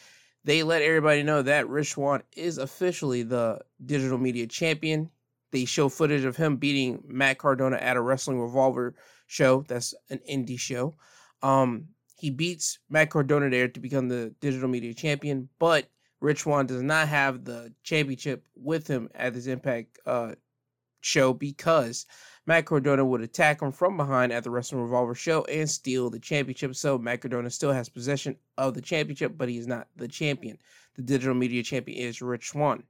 they 0.45 0.63
let 0.63 0.81
everybody 0.81 1.23
know 1.23 1.43
that 1.43 1.69
Rich 1.69 1.93
Swann 1.93 2.23
is 2.35 2.57
officially 2.57 3.23
the 3.23 3.61
digital 3.85 4.17
media 4.17 4.47
champion. 4.47 5.11
They 5.51 5.67
show 5.67 5.91
footage 5.91 6.25
of 6.25 6.39
him 6.39 6.57
beating 6.57 7.05
Matt 7.07 7.37
Cardona 7.37 7.77
at 7.77 7.99
a 7.99 8.01
Wrestling 8.01 8.41
Revolver 8.41 8.95
show. 9.27 9.63
That's 9.69 9.93
an 10.09 10.21
indie 10.29 10.59
show. 10.59 10.95
Um, 11.43 11.89
he 12.17 12.31
beats 12.31 12.79
Matt 12.89 13.11
Cardona 13.11 13.51
there 13.51 13.69
to 13.69 13.79
become 13.79 14.09
the 14.09 14.35
digital 14.41 14.71
media 14.71 14.95
champion, 14.95 15.51
but 15.59 15.87
Rich 16.21 16.41
Swann 16.45 16.65
does 16.65 16.83
not 16.83 17.09
have 17.09 17.45
the 17.45 17.75
championship 17.83 18.47
with 18.57 18.87
him 18.87 19.11
at 19.15 19.35
this 19.35 19.49
Impact 19.49 19.99
uh, 20.07 20.33
show 21.03 21.35
because 21.35 22.07
Matt 22.47 22.67
Cardona 22.67 23.05
would 23.05 23.21
attack 23.21 23.63
him 23.63 23.71
from 23.71 23.97
behind 23.97 24.33
at 24.33 24.43
the 24.43 24.51
Wrestling 24.51 24.83
Revolver 24.83 25.15
show 25.15 25.45
and 25.45 25.69
steal 25.71 26.11
the 26.11 26.19
championship. 26.19 26.75
So 26.75 26.99
Matt 26.99 27.21
Cardona 27.21 27.51
still 27.51 27.73
has 27.73 27.89
possession 27.89 28.37
of 28.59 28.75
the 28.75 28.81
championship, 28.81 29.37
but 29.37 29.49
he 29.49 29.59
is 29.59 29.67
not 29.67 29.89
the 29.97 30.09
champion. 30.09 30.59
The 30.95 31.03
digital 31.03 31.35
media 31.35 31.63
champion 31.63 31.99
is 31.99 32.21
Rich 32.21 32.49
Swann. 32.49 32.85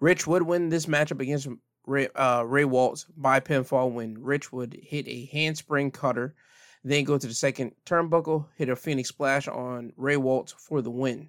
Rich 0.00 0.26
would 0.26 0.42
win 0.42 0.70
this 0.70 0.86
matchup 0.86 1.20
against 1.20 1.48
Ray, 1.86 2.08
uh, 2.14 2.42
Ray 2.42 2.64
Waltz 2.64 3.06
by 3.16 3.40
pinfall 3.40 3.92
when 3.92 4.22
Rich 4.22 4.52
would 4.52 4.74
hit 4.74 5.06
a 5.08 5.26
handspring 5.26 5.90
cutter, 5.90 6.34
then 6.82 7.04
go 7.04 7.18
to 7.18 7.26
the 7.26 7.34
second 7.34 7.72
turnbuckle, 7.84 8.46
hit 8.56 8.70
a 8.70 8.76
Phoenix 8.76 9.10
splash 9.10 9.46
on 9.46 9.92
Ray 9.96 10.16
Waltz 10.16 10.52
for 10.52 10.80
the 10.80 10.90
win. 10.90 11.28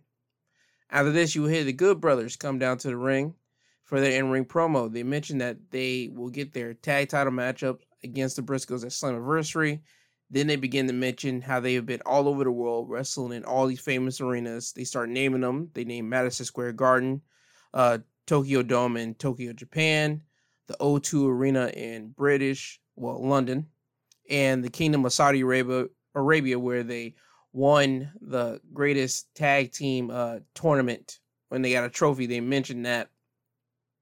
After 0.89 1.11
this, 1.11 1.35
you 1.35 1.43
will 1.43 1.49
hear 1.49 1.63
the 1.63 1.73
Good 1.73 1.99
Brothers 1.99 2.35
come 2.35 2.59
down 2.59 2.77
to 2.79 2.87
the 2.87 2.97
ring 2.97 3.35
for 3.91 3.99
their 3.99 4.17
in-ring 4.17 4.45
promo. 4.45 4.89
They 4.89 5.03
mentioned 5.03 5.41
that 5.41 5.57
they 5.69 6.09
will 6.13 6.29
get 6.29 6.53
their 6.53 6.73
tag 6.73 7.09
title 7.09 7.33
matchup 7.33 7.79
against 8.05 8.37
the 8.37 8.41
Briscoes 8.41 8.85
at 8.85 8.91
Slammiversary. 8.91 9.81
Then 10.29 10.47
they 10.47 10.55
begin 10.55 10.87
to 10.87 10.93
mention 10.93 11.41
how 11.41 11.59
they 11.59 11.73
have 11.73 11.85
been 11.85 12.01
all 12.05 12.29
over 12.29 12.45
the 12.45 12.53
world 12.53 12.89
wrestling 12.89 13.33
in 13.33 13.43
all 13.43 13.67
these 13.67 13.81
famous 13.81 14.21
arenas. 14.21 14.71
They 14.71 14.85
start 14.85 15.09
naming 15.09 15.41
them. 15.41 15.71
They 15.73 15.83
name 15.83 16.07
Madison 16.07 16.45
Square 16.45 16.71
Garden, 16.73 17.21
uh, 17.73 17.97
Tokyo 18.27 18.63
Dome 18.63 18.95
in 18.95 19.13
Tokyo, 19.13 19.51
Japan, 19.51 20.21
the 20.67 20.77
O2 20.79 21.27
Arena 21.27 21.67
in 21.75 22.11
British, 22.11 22.79
well, 22.95 23.21
London, 23.21 23.67
and 24.29 24.63
the 24.63 24.69
Kingdom 24.69 25.03
of 25.03 25.11
Saudi 25.11 25.41
Arabia, 25.41 25.87
Arabia 26.15 26.57
where 26.57 26.83
they 26.83 27.15
won 27.51 28.09
the 28.21 28.61
greatest 28.71 29.35
tag 29.35 29.73
team 29.73 30.09
uh, 30.09 30.37
tournament 30.55 31.19
when 31.49 31.61
they 31.61 31.73
got 31.73 31.83
a 31.83 31.89
trophy. 31.89 32.25
They 32.25 32.39
mentioned 32.39 32.85
that 32.85 33.09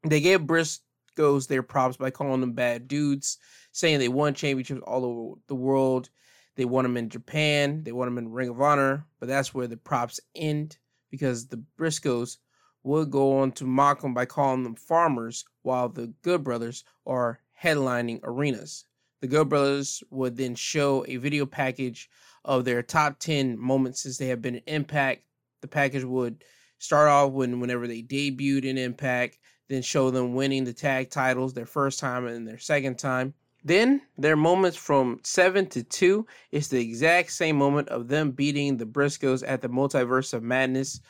they 0.03 0.21
gave 0.21 0.41
Briscoes 0.41 1.47
their 1.47 1.63
props 1.63 1.97
by 1.97 2.11
calling 2.11 2.41
them 2.41 2.53
bad 2.53 2.87
dudes, 2.87 3.37
saying 3.71 3.99
they 3.99 4.07
won 4.07 4.33
championships 4.33 4.81
all 4.85 5.05
over 5.05 5.41
the 5.47 5.55
world. 5.55 6.09
They 6.55 6.65
won 6.65 6.83
them 6.83 6.97
in 6.97 7.09
Japan, 7.09 7.83
they 7.83 7.91
won 7.91 8.07
them 8.07 8.17
in 8.17 8.31
Ring 8.31 8.49
of 8.49 8.61
Honor, 8.61 9.05
but 9.19 9.29
that's 9.29 9.53
where 9.53 9.67
the 9.67 9.77
props 9.77 10.19
end 10.35 10.77
because 11.09 11.47
the 11.47 11.63
Briscoes 11.77 12.37
would 12.83 13.11
go 13.11 13.39
on 13.39 13.51
to 13.53 13.65
mock 13.65 14.01
them 14.01 14.13
by 14.13 14.25
calling 14.25 14.63
them 14.63 14.75
farmers, 14.75 15.45
while 15.61 15.89
the 15.89 16.13
Good 16.21 16.43
Brothers 16.43 16.83
are 17.05 17.39
headlining 17.61 18.19
arenas. 18.23 18.85
The 19.21 19.27
Good 19.27 19.49
Brothers 19.49 20.03
would 20.09 20.37
then 20.37 20.55
show 20.55 21.05
a 21.07 21.17
video 21.17 21.45
package 21.45 22.09
of 22.45 22.63
their 22.63 22.81
top 22.81 23.19
10 23.19 23.59
moments 23.59 24.01
since 24.01 24.17
they 24.17 24.27
have 24.27 24.41
been 24.41 24.55
in 24.55 24.63
Impact. 24.65 25.23
The 25.61 25.67
package 25.67 26.05
would 26.05 26.43
start 26.77 27.09
off 27.09 27.31
when 27.31 27.59
whenever 27.59 27.85
they 27.87 28.01
debuted 28.01 28.63
in 28.63 28.77
Impact, 28.77 29.37
then 29.69 29.81
show 29.83 30.09
them 30.09 30.33
winning 30.33 30.65
the 30.65 30.73
tag 30.73 31.09
titles 31.09 31.53
their 31.53 31.65
first 31.65 31.99
time 31.99 32.25
and 32.27 32.47
their 32.47 32.57
second 32.57 32.97
time. 32.97 33.33
Then 33.63 34.01
their 34.17 34.35
moments 34.35 34.77
from 34.77 35.19
7 35.23 35.67
to 35.67 35.83
2 35.83 36.25
is 36.51 36.69
the 36.69 36.81
exact 36.81 37.31
same 37.31 37.55
moment 37.55 37.89
of 37.89 38.07
them 38.07 38.31
beating 38.31 38.77
the 38.77 38.85
Briscoes 38.85 39.43
at 39.47 39.61
the 39.61 39.69
Multiverse 39.69 40.33
of 40.33 40.43
Madness. 40.43 41.01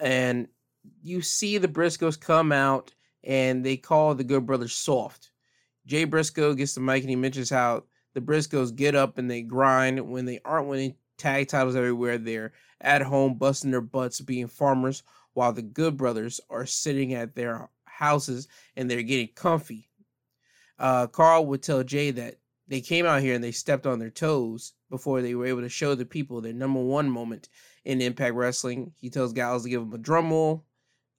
And 0.00 0.48
you 1.02 1.22
see 1.22 1.58
the 1.58 1.68
Briscoes 1.68 2.20
come 2.20 2.52
out 2.52 2.92
and 3.24 3.64
they 3.64 3.76
call 3.76 4.14
the 4.14 4.24
Good 4.24 4.46
Brothers 4.46 4.74
soft. 4.74 5.30
Jay 5.86 6.04
Briscoe 6.04 6.54
gets 6.54 6.74
the 6.74 6.80
mic 6.80 7.02
and 7.02 7.10
he 7.10 7.16
mentions 7.16 7.50
how 7.50 7.84
the 8.14 8.20
Briscoes 8.20 8.74
get 8.74 8.94
up 8.94 9.16
and 9.16 9.30
they 9.30 9.42
grind 9.42 10.00
when 10.00 10.26
they 10.26 10.40
aren't 10.44 10.68
winning 10.68 10.94
tag 11.18 11.48
titles 11.48 11.76
everywhere. 11.76 12.18
They're 12.18 12.52
at 12.80 13.02
home 13.02 13.34
busting 13.34 13.70
their 13.70 13.80
butts 13.80 14.20
being 14.20 14.48
farmers 14.48 15.02
while 15.34 15.52
the 15.52 15.62
Good 15.62 15.96
Brothers 15.96 16.40
are 16.50 16.66
sitting 16.66 17.14
at 17.14 17.34
their 17.34 17.70
houses 17.96 18.48
and 18.76 18.90
they're 18.90 19.02
getting 19.02 19.28
comfy. 19.34 19.88
Uh, 20.78 21.06
Karl 21.06 21.46
would 21.46 21.62
tell 21.62 21.82
Jay 21.84 22.10
that 22.10 22.36
they 22.68 22.80
came 22.80 23.06
out 23.06 23.22
here 23.22 23.34
and 23.34 23.44
they 23.44 23.52
stepped 23.52 23.86
on 23.86 23.98
their 23.98 24.10
toes 24.10 24.72
before 24.90 25.20
they 25.20 25.34
were 25.34 25.46
able 25.46 25.60
to 25.60 25.68
show 25.68 25.94
the 25.94 26.04
people 26.04 26.40
their 26.40 26.52
number 26.52 26.80
one 26.80 27.10
moment 27.10 27.48
in 27.84 28.00
Impact 28.00 28.34
Wrestling. 28.34 28.92
He 28.96 29.10
tells 29.10 29.32
Gallows 29.32 29.64
to 29.64 29.68
give 29.68 29.82
him 29.82 29.92
a 29.92 29.98
drum 29.98 30.30
roll. 30.30 30.64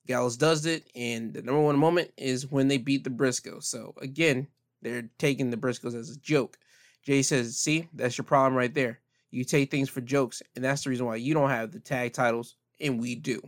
Gallows 0.05 0.36
does 0.36 0.65
it, 0.65 0.89
and 0.95 1.34
the 1.34 1.41
number 1.41 1.61
one 1.61 1.78
moment 1.78 2.11
is 2.17 2.51
when 2.51 2.67
they 2.67 2.78
beat 2.78 3.03
the 3.03 3.09
Briscoes. 3.09 3.63
So 3.63 3.93
again, 4.01 4.47
they're 4.82 5.09
taking 5.17 5.49
the 5.49 5.57
Briscoes 5.57 5.95
as 5.95 6.09
a 6.09 6.19
joke. 6.19 6.57
Jay 7.03 7.21
says, 7.21 7.57
"See, 7.57 7.88
that's 7.93 8.17
your 8.17 8.26
problem 8.26 8.55
right 8.55 8.74
there. 8.74 8.99
You 9.32 9.43
take 9.45 9.71
things 9.71 9.89
for 9.89 10.01
jokes, 10.01 10.41
and 10.55 10.63
that's 10.63 10.84
the 10.84 10.89
reason 10.89 11.05
why 11.05 11.15
you 11.15 11.34
don't 11.34 11.49
have 11.49 11.71
the 11.71 11.80
tag 11.80 12.13
titles, 12.13 12.57
and 12.82 12.99
we 12.99 13.15
do." 13.15 13.41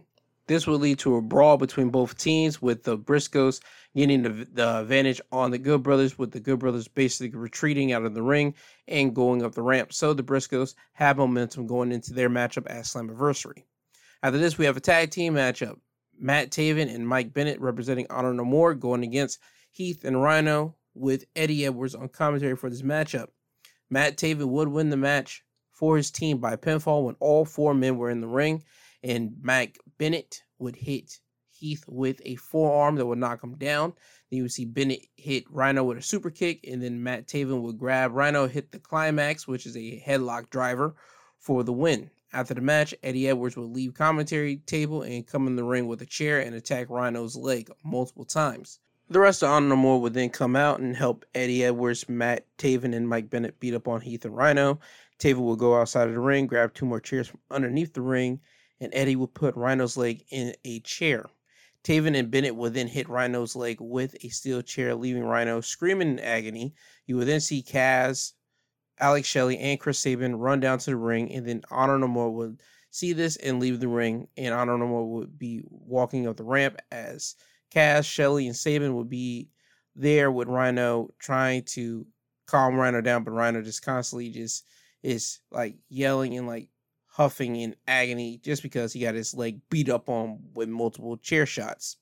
This 0.48 0.68
will 0.68 0.78
lead 0.78 1.00
to 1.00 1.16
a 1.16 1.22
brawl 1.22 1.58
between 1.58 1.90
both 1.90 2.18
teams, 2.18 2.62
with 2.62 2.84
the 2.84 2.98
Briscoes 2.98 3.62
getting 3.96 4.22
the, 4.22 4.48
the 4.54 4.80
advantage 4.80 5.20
on 5.32 5.50
the 5.52 5.58
Good 5.58 5.82
Brothers, 5.82 6.20
with 6.20 6.32
the 6.32 6.40
Good 6.40 6.60
Brothers 6.60 6.88
basically 6.88 7.38
retreating 7.38 7.94
out 7.94 8.06
of 8.06 8.14
the 8.14 8.22
ring 8.22 8.54
and 8.88 9.16
going 9.16 9.44
up 9.44 9.56
the 9.56 9.64
ramp. 9.64 9.92
So 9.92 10.14
the 10.14 10.24
Briscoes 10.24 10.76
have 10.94 11.18
momentum 11.18 11.66
going 11.66 11.92
into 11.92 12.14
their 12.14 12.30
matchup 12.30 12.70
at 12.70 12.86
Slammiversary. 12.86 13.64
After 14.22 14.38
this, 14.38 14.58
we 14.58 14.66
have 14.66 14.78
a 14.78 14.82
tag 14.82 15.10
team 15.12 15.34
matchup. 15.34 15.80
Matt 16.18 16.52
Taven 16.52 16.94
and 16.94 17.08
Mike 17.08 17.34
Bennett 17.34 17.60
representing 17.60 18.08
Honor 18.10 18.34
No 18.34 18.46
More 18.46 18.74
going 18.74 19.04
against 19.04 19.40
Heath 19.72 20.06
and 20.06 20.22
Rhino 20.22 20.76
with 20.94 21.26
Eddie 21.36 21.66
Edwards 21.66 21.96
on 21.96 22.08
commentary 22.08 22.56
for 22.56 22.70
this 22.70 22.82
matchup. 22.82 23.28
Matt 23.90 24.18
Taven 24.18 24.48
would 24.48 24.68
win 24.68 24.90
the 24.90 24.98
match 24.98 25.44
for 25.72 25.98
his 25.98 26.12
team 26.12 26.38
by 26.38 26.56
pinfall 26.56 27.04
when 27.04 27.16
all 27.20 27.46
four 27.46 27.74
men 27.74 27.98
were 27.98 28.10
in 28.10 28.22
the 28.22 28.28
ring, 28.28 28.64
and 29.04 29.36
Mike 29.42 29.78
Bennett 29.98 30.44
would 30.60 30.76
hit 30.76 31.20
Heath 31.50 31.86
with 31.88 32.22
a 32.26 32.36
forearm 32.36 32.96
that 32.96 33.06
would 33.06 33.18
knock 33.18 33.44
him 33.44 33.56
down. 33.56 33.94
Then 34.30 34.38
you 34.38 34.44
would 34.44 34.52
see 34.52 34.66
Bennett 34.66 35.08
hit 35.16 35.46
Rhino 35.50 35.84
with 35.84 35.98
a 35.98 36.02
super 36.02 36.30
kick, 36.30 36.68
and 36.68 36.84
then 36.84 37.02
Matt 37.02 37.28
Taven 37.28 37.62
would 37.62 37.78
grab 37.78 38.14
Rhino, 38.14 38.48
hit 38.48 38.72
the 38.72 38.80
climax, 38.80 39.48
which 39.48 39.66
is 39.66 39.78
a 39.78 40.04
headlock 40.06 40.50
driver, 40.50 40.96
for 41.40 41.64
the 41.64 41.74
win. 41.74 42.10
After 42.34 42.54
the 42.54 42.62
match, 42.62 42.94
Eddie 43.02 43.30
Edwards 43.30 43.56
would 43.56 43.70
leave 43.70 43.94
commentary 43.94 44.58
table 44.58 45.04
and 45.04 45.26
come 45.26 45.48
in 45.48 45.56
the 45.56 45.64
ring 45.64 45.88
with 45.88 46.02
a 46.02 46.06
chair 46.06 46.42
and 46.42 46.54
attack 46.54 46.90
Rhino's 46.90 47.38
leg 47.38 47.72
multiple 47.84 48.26
times. 48.26 48.80
The 49.08 49.20
rest 49.20 49.44
of 49.44 49.50
Honor 49.50 49.70
No 49.70 49.76
More 49.76 50.02
would 50.02 50.16
then 50.16 50.32
come 50.32 50.56
out 50.56 50.80
and 50.80 50.96
help 50.96 51.26
Eddie 51.34 51.64
Edwards, 51.64 52.10
Matt 52.10 52.46
Taven, 52.58 52.94
and 52.94 53.08
Mike 53.08 53.30
Bennett 53.30 53.60
beat 53.60 53.76
up 53.76 53.88
on 53.88 54.02
Heath 54.02 54.26
and 54.26 54.36
Rhino. 54.36 54.80
Taven 55.20 55.46
would 55.46 55.60
go 55.60 55.80
outside 55.80 56.08
of 56.08 56.14
the 56.16 56.20
ring, 56.20 56.48
grab 56.48 56.74
two 56.74 56.86
more 56.86 57.00
chairs 57.00 57.28
from 57.28 57.40
underneath 57.50 57.94
the 57.94 58.02
ring, 58.02 58.42
and 58.80 58.94
Eddie 58.94 59.16
would 59.16 59.34
put 59.34 59.56
Rhino's 59.56 59.98
leg 59.98 60.24
in 60.30 60.56
a 60.64 60.80
chair. 60.82 61.26
Taven 61.84 62.18
and 62.18 62.32
Bennett 62.32 62.56
would 62.56 62.74
then 62.74 62.88
hit 62.88 63.08
Rhino's 63.08 63.56
leg 63.56 63.78
with 63.80 64.16
a 64.24 64.30
steel 64.30 64.62
chair, 64.62 64.96
leaving 64.96 65.24
Rhino 65.24 65.62
screaming 65.62 66.10
in 66.10 66.20
agony. 66.20 66.74
You 67.06 67.18
would 67.18 67.28
then 67.28 67.40
see 67.40 67.62
Kaz, 67.62 68.34
Alex 69.00 69.28
Shelley 69.28 69.58
and 69.60 69.80
Chris 69.80 70.00
Sabin 70.00 70.36
run 70.36 70.60
down 70.60 70.80
to 70.80 70.92
the 70.92 70.96
ring, 70.96 71.32
and 71.32 71.48
then 71.48 71.62
Honor 71.70 72.00
No 72.00 72.08
More 72.08 72.32
would 72.32 72.62
see 72.90 73.14
this 73.14 73.36
and 73.38 73.60
leave 73.60 73.80
the 73.80 73.88
ring, 73.88 74.28
and 74.36 74.54
Honor 74.54 74.78
No 74.78 74.88
More 74.88 75.12
would 75.14 75.38
be 75.38 75.62
walking 75.70 76.28
up 76.28 76.38
the 76.38 76.44
ramp 76.44 76.78
as 76.92 77.36
Kaz, 77.74 78.06
Shelley, 78.06 78.48
and 78.48 78.56
Sabin 78.56 78.96
would 78.96 79.10
be 79.10 79.50
there 79.96 80.32
with 80.32 80.48
Rhino 80.48 81.14
trying 81.20 81.64
to 81.64 82.08
calm 82.48 82.76
Rhino 82.76 83.02
down, 83.02 83.24
but 83.24 83.32
Rhino 83.32 83.62
just 83.62 83.84
constantly 83.84 84.30
just 84.30 84.66
is 85.04 85.40
like 85.52 85.76
yelling 85.88 86.36
and 86.38 86.48
like 86.48 86.70
huffing 87.16 87.56
in 87.56 87.74
agony 87.88 88.38
just 88.44 88.62
because 88.62 88.92
he 88.92 89.00
got 89.00 89.16
his 89.16 89.34
leg 89.34 89.62
beat 89.70 89.88
up 89.88 90.10
on 90.10 90.38
with 90.54 90.68
multiple 90.68 91.16
chair 91.16 91.46
shots. 91.46 91.96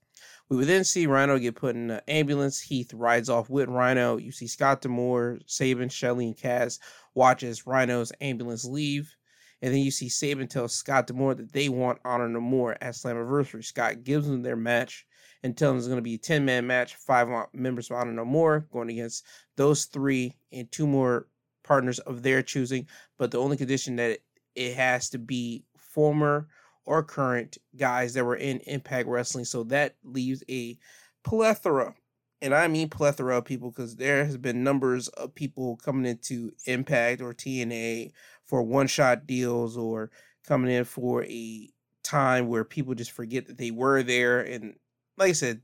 We 0.50 0.58
would 0.58 0.68
then 0.68 0.84
see 0.84 1.06
Rhino 1.06 1.38
get 1.38 1.56
put 1.56 1.76
in 1.76 1.92
an 1.92 2.02
ambulance. 2.08 2.60
Heath 2.60 2.92
rides 2.96 3.30
off 3.30 3.48
with 3.48 3.70
Rhino. 3.70 4.18
You 4.18 4.32
see 4.32 4.48
Scott 4.48 4.82
D'Amore, 4.82 5.38
Sabin, 5.46 5.90
Shelley, 5.90 6.26
and 6.26 6.36
Kaz 6.36 6.80
watch 7.14 7.44
as 7.44 7.68
Rhino's 7.68 8.12
ambulance 8.22 8.66
leave. 8.66 9.16
And 9.62 9.72
then 9.72 9.82
you 9.82 9.92
see 9.92 10.10
Sabin 10.10 10.48
tell 10.48 10.68
Scott 10.68 11.06
D'Amore 11.06 11.36
that 11.36 11.54
they 11.54 11.70
want 11.70 12.00
Honor 12.04 12.28
No 12.28 12.42
More 12.42 12.76
at 12.82 12.96
Slammiversary. 12.96 13.64
Scott 13.64 14.04
gives 14.04 14.28
them 14.28 14.42
their 14.42 14.56
match 14.56 15.06
and 15.44 15.56
tells 15.56 15.70
them 15.70 15.78
it's 15.78 15.88
going 15.88 15.98
to 15.98 16.02
be 16.02 16.16
a 16.16 16.18
10 16.18 16.44
man 16.44 16.66
match, 16.66 16.96
five 16.96 17.28
members 17.54 17.92
of 17.92 17.98
Honor 17.98 18.14
No 18.14 18.26
More 18.26 18.68
going 18.72 18.90
against 18.90 19.26
those 19.58 19.86
three 19.86 20.36
and 20.52 20.72
two 20.72 20.88
more 20.88 21.28
partners 21.64 22.00
of 22.00 22.24
their 22.24 22.42
choosing. 22.42 22.88
But 23.20 23.30
the 23.30 23.40
only 23.40 23.58
condition 23.58 23.96
that 23.98 24.20
it, 24.56 24.76
has 24.76 25.10
to 25.12 25.18
be 25.18 25.66
former 25.78 26.48
or 26.86 27.04
current 27.04 27.58
guys 27.76 28.14
that 28.14 28.26
were 28.26 28.36
in 28.36 28.60
Impact 28.60 29.08
Wrestling. 29.08 29.46
So 29.46 29.64
that 29.66 29.96
leaves 30.04 30.44
a 30.50 30.78
plethora, 31.24 31.96
and 32.42 32.54
I 32.54 32.68
mean 32.68 32.90
plethora 32.90 33.38
of 33.38 33.46
people 33.46 33.72
because 33.72 33.96
there 33.96 34.26
has 34.26 34.38
been 34.38 34.64
numbers 34.64 35.08
of 35.10 35.34
people 35.34 35.78
coming 35.78 36.06
into 36.06 36.52
Impact 36.66 37.22
or 37.22 37.34
TNA 37.34 38.12
for 38.44 38.62
one 38.62 38.88
shot 38.88 39.26
deals 39.26 39.78
or 39.78 40.12
coming 40.46 40.72
in 40.72 40.84
for 40.84 41.24
a 41.24 41.70
time 42.04 42.48
where 42.48 42.66
people 42.66 42.94
just 42.94 43.12
forget 43.12 43.48
that 43.48 43.58
they 43.58 43.72
were 43.72 44.04
there. 44.04 44.42
And 44.42 44.76
like 45.18 45.30
I 45.30 45.34
said, 45.34 45.62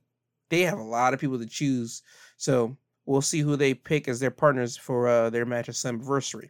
they 0.49 0.61
have 0.61 0.79
a 0.79 0.83
lot 0.83 1.13
of 1.13 1.19
people 1.19 1.37
to 1.39 1.45
choose. 1.45 2.01
So 2.37 2.77
we'll 3.05 3.21
see 3.21 3.39
who 3.39 3.55
they 3.55 3.73
pick 3.73 4.07
as 4.07 4.19
their 4.19 4.31
partners 4.31 4.77
for 4.77 5.07
uh, 5.07 5.29
their 5.29 5.45
match 5.45 5.69
at 5.69 5.75
Slammiversary. 5.75 6.49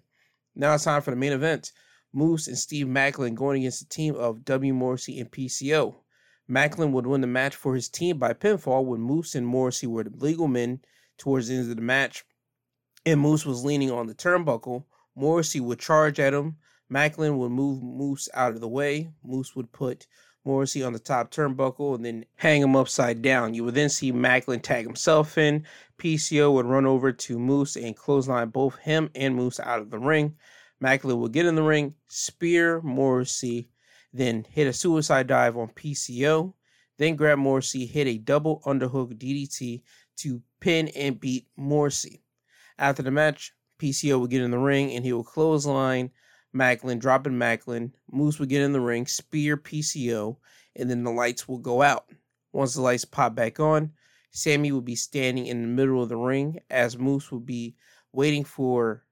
Now 0.55 0.73
it's 0.73 0.83
time 0.83 1.01
for 1.01 1.11
the 1.11 1.17
main 1.17 1.31
event. 1.31 1.71
Moose 2.11 2.47
and 2.47 2.57
Steve 2.57 2.87
Maclin 2.87 3.35
going 3.35 3.61
against 3.61 3.79
the 3.79 3.93
team 3.93 4.15
of 4.15 4.43
W. 4.45 4.73
Morrissey 4.73 5.19
and 5.19 5.31
PCO. 5.31 5.95
Maclin 6.49 6.91
would 6.91 7.05
win 7.05 7.21
the 7.21 7.27
match 7.27 7.55
for 7.55 7.75
his 7.75 7.89
team 7.89 8.17
by 8.17 8.33
pinfall 8.33 8.83
when 8.83 9.01
Moose 9.01 9.35
and 9.35 9.45
Morrissey 9.45 9.85
were 9.85 10.03
the 10.03 10.09
legal 10.17 10.47
men 10.47 10.81
towards 11.17 11.47
the 11.47 11.55
end 11.55 11.69
of 11.69 11.75
the 11.75 11.81
match. 11.81 12.25
And 13.05 13.19
Moose 13.21 13.45
was 13.45 13.63
leaning 13.63 13.91
on 13.91 14.07
the 14.07 14.15
turnbuckle. 14.15 14.85
Morrissey 15.15 15.59
would 15.59 15.79
charge 15.79 16.19
at 16.19 16.33
him. 16.33 16.57
Maclin 16.91 17.37
would 17.37 17.51
move 17.51 17.83
Moose 17.83 18.27
out 18.33 18.53
of 18.53 18.61
the 18.61 18.67
way. 18.67 19.11
Moose 19.23 19.55
would 19.55 19.71
put 19.71 20.07
Morrissey 20.43 20.81
on 20.81 20.93
the 20.93 20.99
top 20.99 21.29
turnbuckle 21.29 21.93
and 21.93 22.03
then 22.03 22.25
hang 22.35 22.63
him 22.63 22.75
upside 22.75 23.21
down. 23.21 23.53
You 23.53 23.65
would 23.65 23.75
then 23.75 23.89
see 23.89 24.11
Macklin 24.11 24.61
tag 24.61 24.85
himself 24.85 25.37
in. 25.37 25.65
PCO 25.99 26.51
would 26.53 26.65
run 26.65 26.87
over 26.87 27.11
to 27.11 27.37
Moose 27.37 27.75
and 27.75 27.95
clothesline 27.95 28.49
both 28.49 28.77
him 28.79 29.11
and 29.13 29.35
Moose 29.35 29.59
out 29.59 29.81
of 29.81 29.91
the 29.91 29.99
ring. 29.99 30.35
Maclin 30.81 31.17
would 31.17 31.33
get 31.33 31.45
in 31.45 31.55
the 31.55 31.63
ring, 31.63 31.95
spear 32.07 32.81
Morrissey, 32.81 33.69
then 34.13 34.45
hit 34.49 34.67
a 34.67 34.73
suicide 34.73 35.27
dive 35.27 35.57
on 35.57 35.69
PCO, 35.69 36.53
then 36.97 37.15
grab 37.15 37.37
Morrissey, 37.37 37.85
hit 37.85 38.07
a 38.07 38.17
double 38.17 38.61
underhook 38.65 39.13
DDT 39.17 39.81
to 40.17 40.41
pin 40.59 40.87
and 40.89 41.19
beat 41.19 41.47
Morrissey. 41.55 42.23
After 42.77 43.03
the 43.03 43.11
match, 43.11 43.53
PCO 43.79 44.19
would 44.19 44.29
get 44.29 44.41
in 44.41 44.51
the 44.51 44.57
ring 44.57 44.91
and 44.91 45.05
he 45.05 45.13
would 45.13 45.25
clothesline 45.25 46.11
Maclin, 46.53 46.99
dropping 46.99 47.33
Maclin. 47.33 47.91
Moose 48.11 48.39
would 48.39 48.49
get 48.49 48.61
in 48.61 48.73
the 48.73 48.81
ring, 48.81 49.05
spear 49.05 49.55
PCO, 49.57 50.37
and 50.75 50.89
then 50.89 51.03
the 51.03 51.11
lights 51.11 51.47
will 51.47 51.57
go 51.57 51.81
out. 51.81 52.05
Once 52.51 52.73
the 52.73 52.81
lights 52.81 53.05
pop 53.05 53.35
back 53.35 53.59
on, 53.59 53.91
Sammy 54.31 54.71
would 54.71 54.85
be 54.85 54.95
standing 54.95 55.47
in 55.47 55.61
the 55.61 55.67
middle 55.67 56.01
of 56.01 56.09
the 56.09 56.17
ring 56.17 56.59
as 56.69 56.97
Moose 56.97 57.31
would 57.31 57.45
be 57.45 57.75
waiting 58.11 58.43
for 58.43 59.03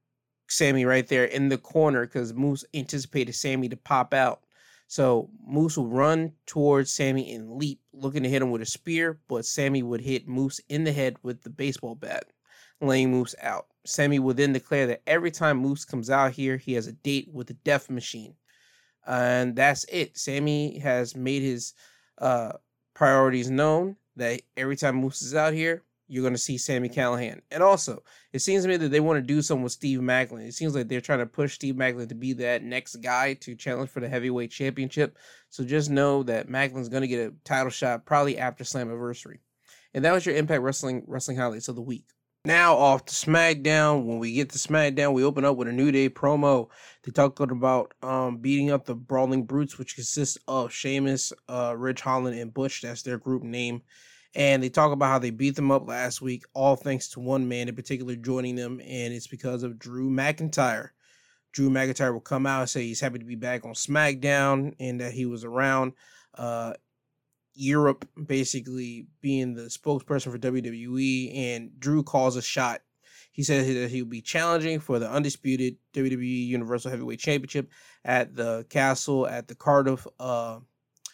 Sami 0.48 0.86
right 0.86 1.08
there 1.08 1.26
in 1.26 1.50
the 1.50 1.58
corner 1.58 2.06
because 2.06 2.34
Moose 2.34 2.66
anticipated 2.74 3.34
Sami 3.34 3.70
to 3.70 3.78
pop 3.78 4.14
out. 4.14 4.42
So 4.88 5.30
Moose 5.46 5.78
will 5.78 5.88
run 5.88 6.32
towards 6.46 6.94
Sami 6.94 7.34
and 7.34 7.52
leap, 7.52 7.82
looking 7.92 8.24
to 8.24 8.30
hit 8.30 8.42
him 8.42 8.52
with 8.52 8.62
a 8.62 8.66
spear, 8.66 9.20
but 9.28 9.46
Sami 9.46 9.84
would 9.84 10.02
hit 10.02 10.28
Moose 10.28 10.62
in 10.70 10.86
the 10.86 10.94
head 10.94 11.18
with 11.24 11.44
the 11.44 11.50
baseball 11.50 11.96
bat, 11.96 12.26
laying 12.80 13.12
Moose 13.12 13.36
out. 13.42 13.68
Sami 13.86 14.20
would 14.20 14.38
then 14.38 14.54
declare 14.54 14.88
that 14.88 15.02
every 15.06 15.32
time 15.32 15.58
Moose 15.58 15.84
comes 15.84 16.10
out 16.10 16.32
here, 16.32 16.56
he 16.56 16.74
has 16.74 16.88
a 16.88 16.94
date 16.94 17.30
with 17.34 17.48
the 17.48 17.54
Death 17.54 17.90
Machine. 17.90 18.36
And 19.06 19.56
that's 19.56 19.86
it. 19.86 20.18
Sami 20.18 20.80
has 20.80 21.16
made 21.16 21.42
his 21.42 21.74
uh, 22.18 22.54
priorities 22.94 23.50
known 23.50 23.98
that 24.16 24.42
every 24.56 24.76
time 24.76 24.96
Moose 24.96 25.22
is 25.22 25.36
out 25.36 25.54
here, 25.54 25.84
you're 26.08 26.24
going 26.24 26.34
to 26.34 26.40
see 26.40 26.58
Sami 26.58 26.90
Callihan. 26.90 27.42
And 27.52 27.62
also, 27.62 28.04
it 28.32 28.40
seems 28.40 28.64
to 28.64 28.70
me 28.70 28.78
that 28.78 28.90
they 28.90 29.00
want 29.00 29.18
to 29.18 29.22
do 29.22 29.42
something 29.42 29.64
with 29.64 29.74
Steve 29.74 30.00
Maclin. 30.00 30.48
It 30.48 30.54
seems 30.54 30.76
like 30.76 30.88
they're 30.88 31.02
trying 31.02 31.20
to 31.20 31.26
push 31.26 31.56
Steve 31.56 31.76
Maclin 31.76 32.10
to 32.10 32.16
be 32.16 32.34
that 32.34 32.64
next 32.64 32.98
guy 32.98 33.34
to 33.36 33.56
challenge 33.56 33.90
for 33.90 34.00
the 34.00 34.10
heavyweight 34.10 34.52
championship. 34.52 35.18
So 35.50 35.64
just 35.64 35.90
know 35.90 36.24
that 36.24 36.48
Maclin's 36.48 36.90
going 36.90 37.02
to 37.02 37.08
get 37.08 37.28
a 37.28 37.34
title 37.44 37.70
shot 37.70 38.06
probably 38.06 38.38
after 38.38 38.64
Slammiversary. 38.64 39.40
And 39.94 40.06
that 40.06 40.14
was 40.14 40.26
your 40.26 40.36
Impact 40.36 40.62
Wrestling 40.62 41.04
wrestling 41.08 41.38
highlights 41.38 41.68
of 41.68 41.76
the 41.76 41.82
week. 41.82 42.06
Now 42.46 42.78
off 42.78 43.04
to 43.06 43.14
SmackDown. 43.14 44.06
When 44.06 44.20
we 44.20 44.32
get 44.32 44.52
to 44.52 44.58
SmackDown, 44.58 45.14
we 45.14 45.24
open 45.24 45.44
up 45.44 45.58
with 45.58 45.68
a 45.68 45.74
New 45.74 45.92
Day 45.92 46.08
promo. 46.08 46.70
They 47.04 47.12
talk 47.12 47.40
about 47.42 47.94
um, 48.02 48.38
beating 48.38 48.72
up 48.72 48.86
the 48.86 48.96
Brawling 48.96 49.44
Brutes, 49.44 49.78
which 49.78 49.96
consists 49.96 50.38
of 50.48 50.72
Sheamus, 50.72 51.34
uh, 51.50 51.76
Ridge 51.78 52.00
Holland, 52.00 52.40
and 52.40 52.54
Butch. 52.54 52.82
That's 52.82 53.02
their 53.02 53.18
group 53.18 53.44
name. 53.44 53.82
And 54.36 54.62
they 54.62 54.70
talk 54.70 54.92
about 54.92 55.08
how 55.08 55.20
they 55.20 55.30
beat 55.30 55.56
them 55.56 55.72
up 55.72 55.88
last 55.88 56.22
week, 56.22 56.44
all 56.54 56.76
thanks 56.76 57.10
to 57.10 57.20
one 57.20 57.48
man 57.48 57.70
in 57.70 57.76
particular 57.76 58.16
joining 58.16 58.56
them, 58.56 58.80
and 58.82 59.14
it's 59.14 59.28
because 59.28 59.64
of 59.64 59.80
Drew 59.80 60.10
McIntyre. 60.10 60.90
Drew 61.54 61.70
McIntyre 61.70 62.14
will 62.14 62.20
come 62.20 62.46
out 62.46 62.62
and 62.62 62.70
say 62.70 62.84
he's 62.84 63.00
happy 63.00 63.20
to 63.20 63.26
be 63.26 63.36
back 63.36 63.66
on 63.66 63.74
SmackDown 63.74 64.76
and 64.80 65.02
that 65.02 65.14
he 65.14 65.26
was 65.26 65.44
around 65.44 65.94
uh, 66.38 66.74
Europe, 67.56 68.08
basically 68.28 69.08
being 69.22 69.56
the 69.56 69.64
spokesperson 69.64 70.32
for 70.32 70.38
WWE. 70.38 71.36
And 71.36 71.80
Drew 71.80 72.04
calls 72.04 72.36
a 72.36 72.42
shot. 72.42 72.82
He 73.32 73.44
said 73.44 73.66
that 73.66 73.90
he 73.90 74.02
will 74.02 74.10
be 74.10 74.22
challenging 74.22 74.80
for 74.80 75.00
the 75.00 75.10
undisputed 75.10 75.78
WWE 75.94 76.48
Universal 76.48 76.92
Heavyweight 76.92 77.20
Championship 77.20 77.70
at 78.04 78.36
the 78.36 78.66
Castle 78.70 79.28
at 79.28 79.48
the 79.48 79.56
Cardiff 79.56 80.06
uh, 80.20 80.60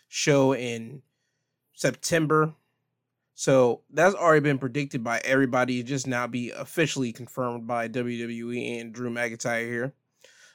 show 0.08 0.54
in 0.54 1.02
September 1.74 2.54
so 3.36 3.82
that's 3.92 4.16
already 4.16 4.42
been 4.42 4.60
predicted 4.60 5.04
by 5.04 5.20
everybody. 5.24 5.80
It 5.80 5.84
just 5.84 6.08
now 6.08 6.28
be 6.28 6.52
officially 6.52 7.12
confirmed 7.12 7.68
by 7.68 7.88
WWE 7.90 8.80
and 8.80 8.94
Drew 8.94 9.10
McIntyre 9.10 9.66
here. 9.66 9.94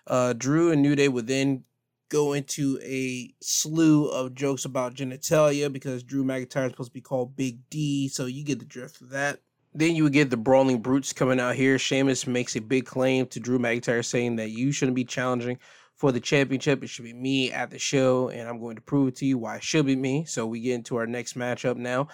Uh, 0.06 0.32
Drew 0.32 0.70
and 0.70 0.80
New 0.80 0.94
Day 0.94 1.08
would 1.08 1.26
then 1.26 1.64
go 2.08 2.32
into 2.32 2.78
a 2.82 3.34
slew 3.40 4.06
of 4.06 4.34
jokes 4.34 4.64
about 4.64 4.94
genitalia 4.94 5.70
because 5.70 6.02
Drew 6.02 6.24
McIntyre 6.24 6.66
is 6.66 6.72
supposed 6.72 6.90
to 6.90 6.94
be 6.94 7.00
called 7.00 7.36
Big 7.36 7.68
D. 7.68 8.08
So 8.08 8.26
you 8.26 8.44
get 8.44 8.60
the 8.60 8.64
drift 8.64 9.00
of 9.00 9.10
that. 9.10 9.40
Then 9.74 9.94
you 9.94 10.04
would 10.04 10.14
get 10.14 10.30
the 10.30 10.36
Brawling 10.36 10.80
Brutes 10.80 11.12
coming 11.12 11.38
out 11.38 11.56
here. 11.56 11.78
Sheamus 11.78 12.26
makes 12.26 12.56
a 12.56 12.60
big 12.60 12.86
claim 12.86 13.26
to 13.26 13.40
Drew 13.40 13.58
McIntyre 13.58 14.04
saying 14.04 14.36
that 14.36 14.50
you 14.50 14.72
shouldn't 14.72 14.96
be 14.96 15.04
challenging 15.04 15.58
for 15.96 16.10
the 16.10 16.20
championship. 16.20 16.82
It 16.82 16.88
should 16.88 17.04
be 17.04 17.12
me 17.12 17.52
at 17.52 17.70
the 17.70 17.78
show, 17.78 18.28
and 18.28 18.48
I'm 18.48 18.60
going 18.60 18.76
to 18.76 18.82
prove 18.82 19.14
to 19.14 19.26
you 19.26 19.36
why 19.36 19.56
it 19.56 19.62
should 19.62 19.84
be 19.84 19.96
me. 19.96 20.24
So 20.24 20.46
we 20.46 20.60
get 20.60 20.74
into 20.74 20.96
our 20.96 21.06
next 21.06 21.36
matchup 21.36 21.76
now. 21.76 22.08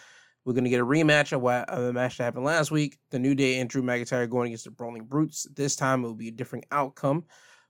We're 0.44 0.52
going 0.52 0.64
to 0.64 0.70
get 0.70 0.80
a 0.80 0.86
rematch 0.86 1.32
of, 1.32 1.40
what, 1.40 1.68
of 1.70 1.84
the 1.84 1.92
match 1.92 2.18
that 2.18 2.24
happened 2.24 2.44
last 2.44 2.70
week. 2.70 2.98
The 3.10 3.18
New 3.18 3.34
Day 3.34 3.60
and 3.60 3.70
Drew 3.70 3.82
McIntyre 3.82 4.28
going 4.28 4.48
against 4.48 4.64
the 4.64 4.70
Brawling 4.70 5.04
Brutes. 5.04 5.46
This 5.54 5.74
time 5.74 6.04
it 6.04 6.06
will 6.06 6.14
be 6.14 6.28
a 6.28 6.32
different 6.32 6.66
outcome. 6.70 7.24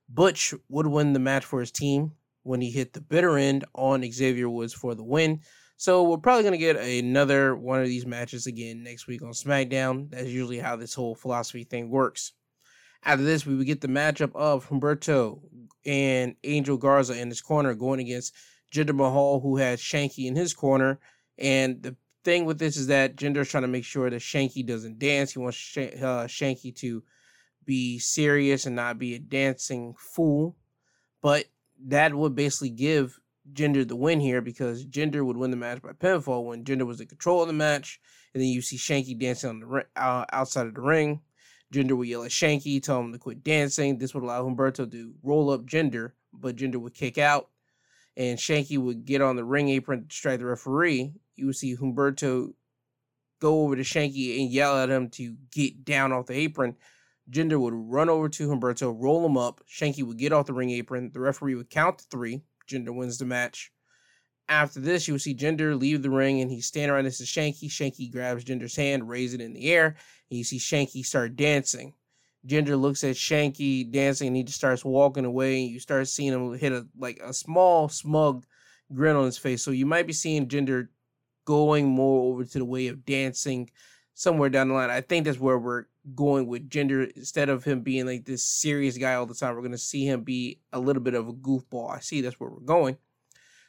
Butch 0.08 0.52
would 0.68 0.86
win 0.86 1.12
the 1.12 1.20
match 1.20 1.44
for 1.44 1.60
his 1.60 1.70
team 1.70 2.12
when 2.42 2.60
he 2.60 2.70
hit 2.70 2.92
the 2.92 3.00
bitter 3.00 3.38
end 3.38 3.64
on 3.74 4.10
Xavier 4.10 4.48
Woods 4.48 4.74
for 4.74 4.94
the 4.94 5.04
win. 5.04 5.40
So 5.76 6.02
we're 6.04 6.18
probably 6.18 6.42
going 6.42 6.52
to 6.52 6.58
get 6.58 6.76
another 6.76 7.56
one 7.56 7.80
of 7.80 7.86
these 7.86 8.06
matches 8.06 8.46
again 8.46 8.82
next 8.82 9.06
week 9.06 9.22
on 9.22 9.30
SmackDown. 9.30 10.10
That's 10.10 10.28
usually 10.28 10.58
how 10.58 10.76
this 10.76 10.94
whole 10.94 11.14
philosophy 11.14 11.64
thing 11.64 11.90
works. 11.90 12.32
After 13.04 13.24
this, 13.24 13.44
we 13.44 13.54
would 13.54 13.66
get 13.66 13.80
the 13.80 13.88
matchup 13.88 14.34
of 14.34 14.68
Humberto 14.68 15.40
and 15.84 16.36
Angel 16.42 16.76
Garza 16.76 17.20
in 17.20 17.28
his 17.28 17.40
corner 17.40 17.74
going 17.74 18.00
against 18.00 18.34
Jinder 18.72 18.94
Mahal, 18.94 19.40
who 19.40 19.56
had 19.56 19.78
Shanky 19.78 20.26
in 20.26 20.34
his 20.34 20.54
corner. 20.54 21.00
And 21.38 21.82
the 21.82 21.96
thing 22.24 22.44
with 22.44 22.58
this 22.58 22.76
is 22.76 22.88
that 22.88 23.16
Jinder's 23.16 23.50
trying 23.50 23.62
to 23.62 23.68
make 23.68 23.84
sure 23.84 24.10
that 24.10 24.20
Shanky 24.20 24.66
doesn't 24.66 24.98
dance. 24.98 25.32
He 25.32 25.38
wants 25.38 25.56
Sh- 25.56 25.78
uh, 25.78 26.26
Shanky 26.26 26.74
to 26.76 27.02
be 27.64 27.98
serious 27.98 28.66
and 28.66 28.76
not 28.76 28.98
be 28.98 29.14
a 29.14 29.18
dancing 29.18 29.94
fool. 29.98 30.56
But 31.22 31.46
that 31.86 32.14
would 32.14 32.34
basically 32.34 32.70
give 32.70 33.18
Jinder 33.52 33.86
the 33.86 33.96
win 33.96 34.20
here 34.20 34.40
because 34.40 34.84
Jinder 34.86 35.24
would 35.24 35.36
win 35.36 35.50
the 35.50 35.56
match 35.56 35.82
by 35.82 35.92
pinfall 35.92 36.44
when 36.44 36.64
Jinder 36.64 36.86
was 36.86 37.00
in 37.00 37.06
control 37.06 37.42
of 37.42 37.48
the 37.48 37.54
match. 37.54 38.00
And 38.32 38.42
then 38.42 38.48
you 38.48 38.62
see 38.62 38.76
Shanky 38.76 39.18
dancing 39.18 39.50
on 39.50 39.60
the 39.60 39.84
uh, 39.96 40.24
outside 40.32 40.66
of 40.66 40.74
the 40.74 40.80
ring. 40.80 41.20
Jinder 41.72 41.96
would 41.96 42.08
yell 42.08 42.24
at 42.24 42.30
Shanky, 42.30 42.82
tell 42.82 43.00
him 43.00 43.12
to 43.12 43.18
quit 43.18 43.42
dancing. 43.42 43.98
This 43.98 44.14
would 44.14 44.22
allow 44.22 44.44
Humberto 44.44 44.90
to 44.90 45.14
roll 45.22 45.50
up 45.50 45.66
Jinder, 45.66 46.12
but 46.32 46.56
Jinder 46.56 46.76
would 46.76 46.94
kick 46.94 47.18
out. 47.18 47.50
And 48.16 48.38
Shanky 48.38 48.78
would 48.78 49.04
get 49.04 49.20
on 49.20 49.34
the 49.34 49.44
ring 49.44 49.68
apron 49.70 50.02
to 50.02 50.06
distract 50.06 50.38
the 50.38 50.46
referee 50.46 51.14
you 51.36 51.46
would 51.46 51.56
see 51.56 51.76
Humberto 51.76 52.54
go 53.40 53.62
over 53.62 53.76
to 53.76 53.82
Shanky 53.82 54.40
and 54.40 54.50
yell 54.50 54.78
at 54.78 54.90
him 54.90 55.10
to 55.10 55.36
get 55.52 55.84
down 55.84 56.12
off 56.12 56.26
the 56.26 56.34
apron. 56.34 56.76
Jinder 57.30 57.58
would 57.58 57.74
run 57.74 58.08
over 58.08 58.28
to 58.28 58.48
Humberto, 58.48 58.94
roll 58.96 59.24
him 59.24 59.36
up. 59.36 59.62
Shanky 59.68 60.02
would 60.02 60.18
get 60.18 60.32
off 60.32 60.46
the 60.46 60.52
ring 60.52 60.70
apron. 60.70 61.10
The 61.12 61.20
referee 61.20 61.54
would 61.54 61.70
count 61.70 61.98
to 61.98 62.04
three. 62.10 62.42
Jinder 62.68 62.94
wins 62.94 63.18
the 63.18 63.24
match. 63.24 63.70
After 64.48 64.78
this, 64.78 65.08
you 65.08 65.14
would 65.14 65.22
see 65.22 65.34
Jinder 65.34 65.78
leave 65.78 66.02
the 66.02 66.10
ring 66.10 66.40
and 66.42 66.50
he's 66.50 66.66
standing 66.66 66.92
right 66.92 67.02
next 67.02 67.18
to 67.18 67.24
Shanky. 67.24 67.70
Shanky 67.70 68.12
grabs 68.12 68.44
Jinder's 68.44 68.76
hand, 68.76 69.08
raises 69.08 69.34
it 69.34 69.40
in 69.40 69.54
the 69.54 69.72
air, 69.72 69.96
and 70.30 70.38
you 70.38 70.44
see 70.44 70.58
Shanky 70.58 71.04
start 71.04 71.34
dancing. 71.34 71.94
Jinder 72.46 72.78
looks 72.78 73.02
at 73.04 73.16
Shanky 73.16 73.90
dancing 73.90 74.28
and 74.28 74.36
he 74.36 74.42
just 74.42 74.58
starts 74.58 74.84
walking 74.84 75.24
away. 75.24 75.62
And 75.62 75.72
you 75.72 75.80
start 75.80 76.08
seeing 76.08 76.32
him 76.32 76.52
hit 76.58 76.72
a 76.72 76.86
like 76.98 77.20
a 77.24 77.32
small 77.32 77.88
smug 77.88 78.44
grin 78.92 79.16
on 79.16 79.24
his 79.24 79.38
face. 79.38 79.62
So 79.62 79.70
you 79.70 79.86
might 79.86 80.06
be 80.06 80.12
seeing 80.12 80.46
Jinder 80.46 80.88
going 81.44 81.86
more 81.86 82.32
over 82.32 82.44
to 82.44 82.58
the 82.58 82.64
way 82.64 82.88
of 82.88 83.04
dancing 83.04 83.70
somewhere 84.14 84.48
down 84.48 84.68
the 84.68 84.74
line. 84.74 84.90
I 84.90 85.00
think 85.00 85.24
that's 85.24 85.40
where 85.40 85.58
we're 85.58 85.84
going 86.14 86.46
with 86.46 86.68
Jinder. 86.68 87.10
Instead 87.16 87.48
of 87.48 87.64
him 87.64 87.80
being 87.80 88.06
like 88.06 88.24
this 88.24 88.44
serious 88.44 88.96
guy 88.96 89.14
all 89.14 89.26
the 89.26 89.34
time, 89.34 89.54
we're 89.54 89.62
going 89.62 89.72
to 89.72 89.78
see 89.78 90.06
him 90.06 90.22
be 90.22 90.60
a 90.72 90.78
little 90.78 91.02
bit 91.02 91.14
of 91.14 91.28
a 91.28 91.32
goofball. 91.32 91.94
I 91.94 92.00
see 92.00 92.20
that's 92.20 92.38
where 92.38 92.50
we're 92.50 92.60
going. 92.60 92.96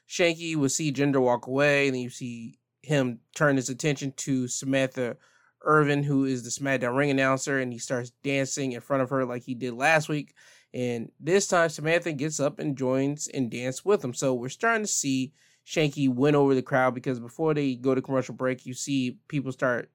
Shanky 0.08 0.56
will 0.56 0.70
see 0.70 0.94
Jinder 0.94 1.22
walk 1.22 1.48
away, 1.48 1.88
and 1.88 1.96
then 1.96 2.04
you 2.04 2.10
see 2.10 2.60
him 2.84 3.20
turn 3.36 3.56
his 3.56 3.70
attention 3.70 4.14
to 4.18 4.48
Samantha 4.48 5.18
Irvin, 5.64 6.04
who 6.04 6.26
is 6.26 6.44
the 6.44 6.52
SmackDown 6.52 6.96
ring 6.96 7.10
announcer, 7.10 7.60
and 7.60 7.74
he 7.74 7.80
starts 7.80 8.12
dancing 8.24 8.74
in 8.74 8.82
front 8.82 9.02
of 9.02 9.10
her 9.10 9.26
like 9.26 9.44
he 9.44 9.56
did 9.56 9.74
last 9.74 10.08
week. 10.08 10.36
And 10.76 11.12
this 11.20 11.48
time, 11.48 11.70
Samantha 11.70 12.14
gets 12.14 12.40
up 12.40 12.60
and 12.60 12.78
joins 12.78 13.28
and 13.28 13.50
dance 13.50 13.84
with 13.84 14.04
him. 14.04 14.14
So 14.14 14.34
we're 14.34 14.50
starting 14.50 14.84
to 14.84 14.92
see 14.92 15.34
Shanky 15.66 16.14
win 16.14 16.36
over 16.36 16.54
the 16.54 16.62
crowd 16.62 16.94
because 16.94 17.20
before 17.20 17.54
they 17.54 17.76
go 17.76 17.96
to 17.96 18.02
commercial 18.02 18.36
break, 18.36 18.66
you 18.66 18.74
see 18.74 19.18
people 19.28 19.52
start 19.52 19.90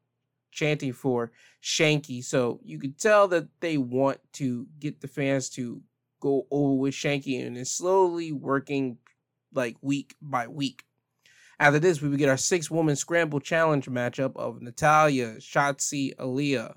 chanting 0.51 0.93
for 0.93 1.31
Shanky. 1.63 2.25
So 2.25 2.61
you 2.65 2.79
could 2.79 2.99
tell 2.99 3.29
that 3.29 3.49
they 3.61 3.79
want 3.79 4.19
to 4.35 4.67
get 4.79 5.01
the 5.01 5.09
fans 5.09 5.49
to 5.51 5.81
go 6.21 6.47
over 6.51 6.75
with 6.75 6.95
Shanky 6.95 7.45
and 7.47 7.57
it's 7.57 7.71
slowly 7.71 8.33
working 8.33 8.99
like 9.53 9.77
week 9.81 10.17
by 10.21 10.49
week. 10.49 10.85
After 11.59 11.79
this, 11.79 12.01
we 12.01 12.09
would 12.09 12.19
get 12.19 12.31
our 12.31 12.39
six 12.39 12.71
woman 12.71 12.97
scramble 12.97 13.39
challenge 13.41 13.87
matchup 13.87 14.35
of 14.37 14.63
Natalya, 14.63 15.37
Shotzi, 15.37 16.17
Aaliyah, 16.17 16.75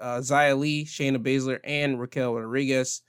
uh, 0.00 0.18
Xia 0.18 0.58
Li, 0.58 0.86
Shayna 0.86 1.18
Baszler, 1.18 1.60
and 1.62 2.00
Raquel 2.00 2.34
Rodriguez. 2.34 3.02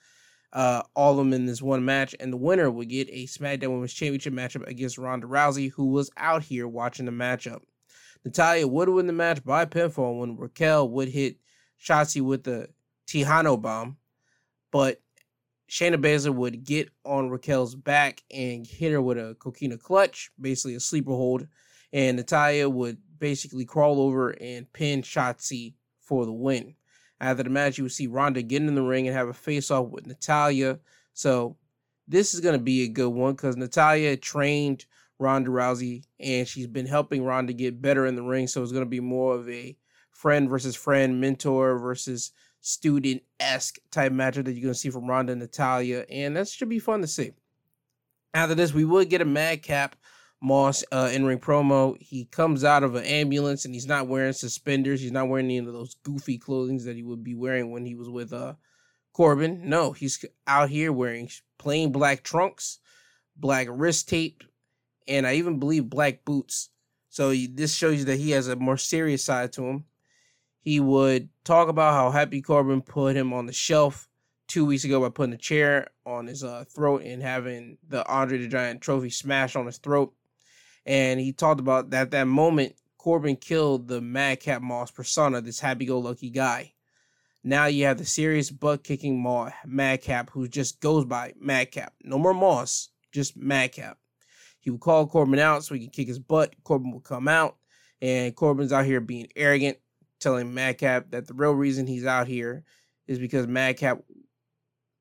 Uh, 0.55 0.81
all 0.95 1.11
of 1.11 1.17
them 1.17 1.33
in 1.33 1.45
this 1.45 1.61
one 1.61 1.83
match, 1.83 2.15
and 2.17 2.31
the 2.31 2.37
winner 2.37 2.71
would 2.71 2.87
get 2.87 3.09
a 3.09 3.25
SmackDown 3.25 3.71
Women's 3.73 3.93
Championship 3.93 4.33
matchup 4.33 4.65
against 4.65 4.97
Ronda 4.97 5.27
Rousey, 5.27 5.69
who 5.69 5.87
was 5.87 6.09
out 6.15 6.43
here 6.43 6.65
watching 6.65 7.05
the 7.05 7.11
matchup. 7.11 7.59
Natalya 8.23 8.65
would 8.65 8.87
win 8.87 9.05
the 9.05 9.11
match 9.13 9.43
by 9.43 9.65
pinfall 9.65 10.21
when 10.21 10.37
Raquel 10.37 10.87
would 10.87 11.09
hit 11.09 11.35
Shotzi 11.77 12.21
with 12.21 12.45
the 12.45 12.69
Tejano 13.05 13.61
bomb, 13.61 13.97
but 14.71 15.01
Shayna 15.69 15.97
Baszler 15.97 16.33
would 16.33 16.63
get 16.63 16.89
on 17.03 17.29
Raquel's 17.29 17.75
back 17.75 18.23
and 18.33 18.65
hit 18.65 18.93
her 18.93 19.01
with 19.01 19.17
a 19.17 19.35
coquina 19.37 19.77
clutch, 19.77 20.31
basically 20.39 20.75
a 20.75 20.79
sleeper 20.79 21.11
hold, 21.11 21.47
and 21.91 22.15
Natalya 22.15 22.69
would 22.69 22.97
basically 23.19 23.65
crawl 23.65 23.99
over 23.99 24.29
and 24.29 24.71
pin 24.71 25.01
Shotzi 25.01 25.73
for 25.99 26.25
the 26.25 26.31
win. 26.31 26.75
After 27.25 27.41
the 27.41 27.49
match, 27.49 27.79
you 27.79 27.83
would 27.85 27.91
see 27.91 28.05
Ronda 28.05 28.43
get 28.43 28.61
in 28.61 28.75
the 28.75 28.83
ring 28.83 29.07
and 29.07 29.17
have 29.17 29.29
a 29.29 29.33
face 29.33 29.71
off 29.71 29.87
with 29.87 30.05
Natalya. 30.05 30.77
So 31.13 31.57
this 32.07 32.35
is 32.35 32.39
going 32.39 32.53
to 32.53 32.63
be 32.63 32.83
a 32.83 32.87
good 32.87 33.09
one 33.09 33.33
because 33.33 33.57
Natalya 33.57 34.15
trained 34.15 34.85
Ronda 35.17 35.49
Rousey 35.49 36.03
and 36.19 36.47
she's 36.47 36.67
been 36.67 36.85
helping 36.85 37.23
Ronda 37.23 37.53
get 37.53 37.81
better 37.81 38.05
in 38.05 38.15
the 38.15 38.21
ring. 38.21 38.45
So 38.45 38.61
it's 38.61 38.71
going 38.71 38.85
to 38.85 38.89
be 38.89 38.99
more 38.99 39.33
of 39.33 39.49
a 39.49 39.75
friend 40.11 40.47
versus 40.47 40.75
friend, 40.75 41.19
mentor 41.19 41.79
versus 41.79 42.31
student 42.61 43.23
esque 43.39 43.79
type 43.89 44.11
matchup 44.11 44.45
that 44.45 44.53
you're 44.53 44.61
going 44.61 44.75
to 44.75 44.79
see 44.79 44.91
from 44.91 45.09
Ronda 45.09 45.31
and 45.31 45.41
Natalya. 45.41 46.05
And 46.07 46.35
that 46.35 46.47
should 46.47 46.69
be 46.69 46.77
fun 46.77 47.01
to 47.01 47.07
see. 47.07 47.31
After 48.35 48.53
this, 48.53 48.71
we 48.71 48.85
would 48.85 49.09
get 49.09 49.21
a 49.21 49.25
Madcap 49.25 49.95
Moss 50.41 50.83
uh, 50.91 51.09
in 51.11 51.25
ring 51.25 51.39
promo. 51.39 51.97
He 51.99 52.25
comes 52.25 52.63
out 52.63 52.83
of 52.83 52.95
an 52.95 53.03
ambulance 53.05 53.65
and 53.65 53.73
he's 53.73 53.87
not 53.87 54.07
wearing 54.07 54.33
suspenders. 54.33 55.01
He's 55.01 55.11
not 55.11 55.27
wearing 55.27 55.45
any 55.45 55.57
of 55.57 55.65
those 55.65 55.95
goofy 56.03 56.37
clothing 56.37 56.77
that 56.85 56.95
he 56.95 57.03
would 57.03 57.23
be 57.23 57.35
wearing 57.35 57.71
when 57.71 57.85
he 57.85 57.95
was 57.95 58.09
with 58.09 58.33
uh, 58.33 58.53
Corbin. 59.13 59.69
No, 59.69 59.91
he's 59.91 60.23
out 60.45 60.69
here 60.69 60.91
wearing 60.91 61.29
plain 61.57 61.91
black 61.91 62.23
trunks, 62.23 62.79
black 63.35 63.67
wrist 63.69 64.09
tape, 64.09 64.43
and 65.07 65.25
I 65.25 65.35
even 65.35 65.59
believe 65.59 65.89
black 65.89 66.25
boots. 66.25 66.69
So 67.09 67.29
he, 67.31 67.47
this 67.47 67.73
shows 67.73 67.99
you 67.99 68.05
that 68.05 68.19
he 68.19 68.31
has 68.31 68.47
a 68.47 68.55
more 68.55 68.77
serious 68.77 69.23
side 69.23 69.53
to 69.53 69.63
him 69.63 69.85
he 70.65 70.79
would 70.79 71.29
talk 71.43 71.69
about 71.69 71.93
how 71.93 72.09
Happy 72.09 72.41
Corbin 72.41 72.81
put 72.81 73.15
him 73.15 73.31
on 73.31 73.45
the 73.45 73.53
shelf 73.53 74.09
two 74.47 74.65
weeks 74.65 74.83
ago 74.83 74.99
by 74.99 75.09
putting 75.09 75.35
a 75.35 75.37
chair 75.37 75.87
on 76.07 76.25
his 76.25 76.43
uh, 76.43 76.65
throat 76.67 77.03
and 77.03 77.21
having 77.21 77.77
the 77.87 78.05
Andre 78.07 78.39
the 78.39 78.47
Giant 78.47 78.81
trophy 78.81 79.11
smashed 79.11 79.55
on 79.55 79.67
his 79.67 79.77
throat. 79.77 80.11
And 80.85 81.19
he 81.19 81.33
talked 81.33 81.59
about 81.59 81.89
that 81.91 82.11
that 82.11 82.27
moment 82.27 82.75
Corbin 82.97 83.35
killed 83.35 83.87
the 83.87 84.01
Madcap 84.01 84.61
Moss 84.61 84.91
persona, 84.91 85.41
this 85.41 85.59
happy-go-lucky 85.59 86.29
guy. 86.29 86.73
Now 87.43 87.65
you 87.65 87.85
have 87.85 87.99
the 87.99 88.05
serious 88.05 88.49
butt-kicking 88.49 89.23
Madcap 89.65 90.31
who 90.31 90.47
just 90.47 90.79
goes 90.79 91.05
by 91.05 91.33
Madcap. 91.39 91.93
No 92.03 92.17
more 92.17 92.33
Moss, 92.33 92.89
just 93.11 93.37
Madcap. 93.37 93.99
He 94.59 94.71
would 94.71 94.81
call 94.81 95.05
Corbin 95.05 95.37
out 95.37 95.63
so 95.63 95.75
he 95.75 95.81
could 95.81 95.93
kick 95.93 96.07
his 96.07 96.17
butt. 96.17 96.55
Corbin 96.63 96.91
would 96.91 97.03
come 97.03 97.27
out, 97.27 97.57
and 98.01 98.35
Corbin's 98.35 98.73
out 98.73 98.85
here 98.85 98.99
being 98.99 99.27
arrogant 99.35 99.77
telling 100.19 100.55
Madcap 100.55 101.11
that 101.11 101.27
the 101.27 101.35
real 101.35 101.53
reason 101.53 101.85
he's 101.85 102.05
out 102.05 102.27
here 102.27 102.63
is 103.05 103.19
because 103.19 103.45
Madcap 103.45 104.01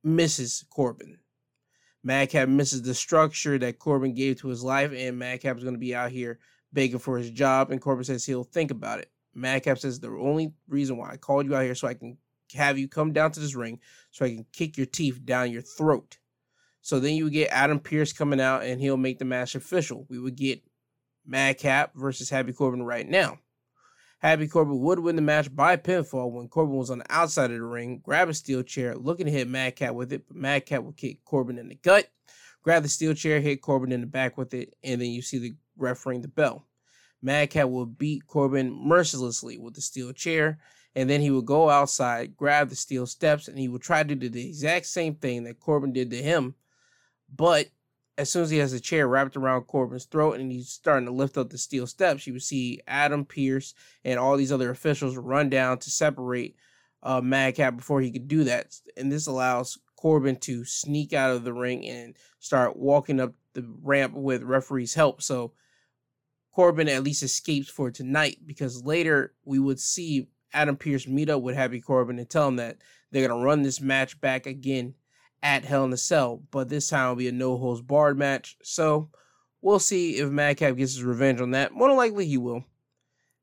misses 0.03 0.67
Corbin. 0.69 1.17
Madcap 2.05 2.49
misses 2.49 2.83
the 2.83 2.95
structure 2.95 3.59
that 3.59 3.79
Corbin 3.79 4.15
gave 4.15 4.39
to 4.41 4.49
his 4.49 4.63
life, 4.63 4.93
and 4.95 5.19
Madcap 5.19 5.57
is 5.57 5.65
going 5.65 5.75
to 5.75 5.81
be 5.81 5.95
out 5.95 6.13
here 6.13 6.39
begging 6.73 6.99
for 6.99 7.17
his 7.17 7.31
job. 7.31 7.71
And 7.71 7.81
Corbin 7.81 8.05
says 8.05 8.27
he'll 8.27 8.45
think 8.45 8.71
about 8.71 9.01
it. 9.01 9.11
Madcap 9.35 9.79
says 9.79 9.99
the 9.99 10.09
only 10.09 10.53
reason 10.69 10.99
why 10.99 11.11
I 11.11 11.17
called 11.17 11.47
you 11.47 11.57
out 11.57 11.65
here 11.65 11.75
so 11.75 11.89
I 11.89 11.95
can 11.95 12.19
have 12.55 12.79
you 12.79 12.87
come 12.87 13.13
down 13.13 13.33
to 13.33 13.41
this 13.41 13.55
ring 13.57 13.81
so 14.11 14.25
I 14.25 14.29
can 14.29 14.47
kick 14.53 14.77
your 14.77 14.87
teeth 14.87 15.25
down 15.25 15.51
your 15.51 15.63
throat. 15.63 16.19
So 16.83 17.01
then 17.01 17.15
you 17.15 17.31
get 17.31 17.49
Adam 17.51 17.81
Pearce 17.81 18.13
coming 18.13 18.41
out 18.41 18.63
and 18.63 18.81
he'll 18.81 18.99
make 18.99 19.19
the 19.19 19.25
match 19.25 19.55
official. 19.55 20.07
We 20.09 20.19
would 20.19 20.37
get 20.37 20.63
Madcap 21.27 21.95
versus 21.95 22.29
Happy 22.29 22.53
Corbin 22.53 22.83
right 22.83 23.09
now. 23.09 23.39
Happy 24.25 24.49
Corbin 24.49 24.81
would 24.81 25.01
win 25.01 25.17
the 25.17 25.23
match 25.23 25.55
by 25.55 25.77
pinfall 25.77 26.33
when 26.33 26.49
Corbin 26.49 26.77
was 26.77 26.89
on 26.89 27.01
the 27.01 27.05
outside 27.11 27.51
of 27.51 27.59
the 27.59 27.63
ring, 27.63 28.01
grab 28.03 28.31
a 28.31 28.33
steel 28.33 28.63
chair, 28.63 28.97
looking 28.97 29.27
to 29.27 29.31
hit 29.31 29.47
Madcap 29.47 29.93
with 29.95 30.15
it, 30.15 30.27
but 30.27 30.35
Madcap 30.35 30.83
would 30.83 30.97
kick 30.97 31.23
Corbin 31.27 31.59
in 31.59 31.69
the 31.69 31.75
gut, 31.75 32.09
grab 32.63 32.83
the 32.83 32.89
steel 32.89 33.13
chair, 33.13 33.39
hit 33.39 33.61
Corbin 33.61 33.93
in 33.93 34.01
the 34.01 34.07
back 34.07 34.39
with 34.39 34.55
it, 34.55 34.77
and 34.83 34.99
then 34.99 35.11
you 35.11 35.21
see 35.21 35.37
the 35.37 35.53
ref 35.77 36.07
ring 36.07 36.23
the 36.23 36.29
bell. 36.29 36.67
Madcap 37.21 37.69
would 37.69 37.99
beat 37.99 38.27
Corbin 38.27 38.73
mercilessly 38.73 39.59
with 39.59 39.75
the 39.75 39.83
steel 39.83 40.11
chair, 40.15 40.59
and 40.97 41.11
then 41.11 41.21
he 41.21 41.31
would 41.31 41.45
go 41.45 41.69
outside, 41.69 42.35
grab 42.35 42.71
the 42.71 42.77
steel 42.77 43.07
steps, 43.07 43.47
and 43.47 43.59
he 43.59 43.69
would 43.69 43.83
try 43.83 44.03
to 44.03 44.15
do 44.15 44.31
the 44.31 44.49
exact 44.49 44.87
same 44.87 45.17
thing 45.17 45.45
that 45.45 45.61
Corbin 45.61 45.93
did 45.93 46.11
to 46.13 46.23
him, 46.23 46.55
but 47.29 47.69
as 48.17 48.31
soon 48.31 48.43
as 48.43 48.51
he 48.51 48.59
has 48.59 48.73
a 48.73 48.81
chair 48.81 49.09
wrapped 49.09 49.37
around 49.37 49.63
Corbin's 49.63 50.05
throat 50.05 50.39
and 50.39 50.53
he's 50.53 50.69
starting 50.69 51.07
to 51.07 51.13
lift 51.13 51.37
up 51.37 51.51
the 51.51 51.59
steel 51.59 51.87
steps, 51.87 52.27
you 52.27 52.33
would 52.33 52.43
see 52.43 52.81
Adam 52.87 53.25
Pearce 53.25 53.75
and 54.05 54.19
all 54.19 54.37
these 54.37 54.53
other 54.53 54.71
officials 54.71 55.17
run 55.17 55.49
down 55.49 55.79
to 55.79 55.91
separate 55.91 56.57
uh, 57.03 57.21
Madcap 57.21 57.77
before 57.77 58.01
he 58.01 58.13
could 58.13 58.29
do 58.29 58.45
that. 58.45 58.77
And 58.97 59.11
this 59.11 59.27
allows 59.27 59.79
Corbin 59.97 60.37
to 60.37 60.65
sneak 60.65 61.13
out 61.13 61.35
of 61.35 61.45
the 61.45 61.53
ring 61.53 61.87
and 61.87 62.17
start 62.39 62.77
walking 62.77 63.21
up 63.21 63.33
the 63.55 63.67
ramp 63.83 64.15
with 64.15 64.43
referee's 64.43 64.95
help. 64.95 65.21
So 65.21 65.53
Corbin 66.53 66.89
at 66.89 67.03
least 67.03 67.23
escapes 67.23 67.69
for 67.69 67.91
tonight 67.91 68.39
because 68.47 68.85
later 68.85 69.35
we 69.45 69.59
would 69.59 69.81
see 69.81 70.29
Adam 70.53 70.77
Pearce 70.77 71.09
meet 71.09 71.31
up 71.31 71.43
with 71.43 71.57
Happy 71.57 71.81
Corbin 71.81 72.19
and 72.21 72.31
tell 72.31 72.47
him 72.47 72.57
that 72.57 72.79
they're 73.11 73.27
going 73.27 73.41
to 73.41 73.45
run 73.45 73.63
this 73.63 73.81
match 73.81 74.21
back 74.21 74.47
again 74.47 74.95
at 75.45 75.65
Hell 75.65 75.85
in 75.85 75.93
a 75.93 75.97
Cell, 75.97 76.43
but 76.51 76.71
this 76.71 76.89
time 76.89 77.11
will 77.11 77.17
be 77.17 77.29
a 77.29 77.33
no 77.33 77.59
holds 77.59 77.83
barred 77.83 78.19
match. 78.19 78.57
So 78.63 79.11
we'll 79.61 79.79
see 79.79 80.17
if 80.17 80.31
Madcap 80.31 80.77
gets 80.77 80.95
his 80.95 81.05
revenge 81.05 81.41
on 81.41 81.51
that. 81.51 81.73
More 81.73 81.89
than 81.89 81.99
likely, 81.99 82.27
he 82.27 82.39
will. 82.39 82.65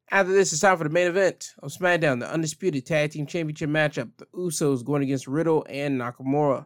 After 0.10 0.34
this, 0.34 0.52
it's 0.52 0.62
time 0.62 0.78
for 0.78 0.84
the 0.84 0.90
main 0.90 1.08
event 1.08 1.54
of 1.60 1.72
SmackDown, 1.72 2.20
the 2.20 2.30
Undisputed 2.30 2.86
Tag 2.86 3.12
Team 3.12 3.28
Championship 3.28 3.70
matchup. 3.70 4.10
The 4.18 4.26
Usos 4.36 4.84
going 4.84 5.04
against 5.04 5.28
Riddle 5.28 5.66
and 5.70 6.02
Nakamura. 6.02 6.66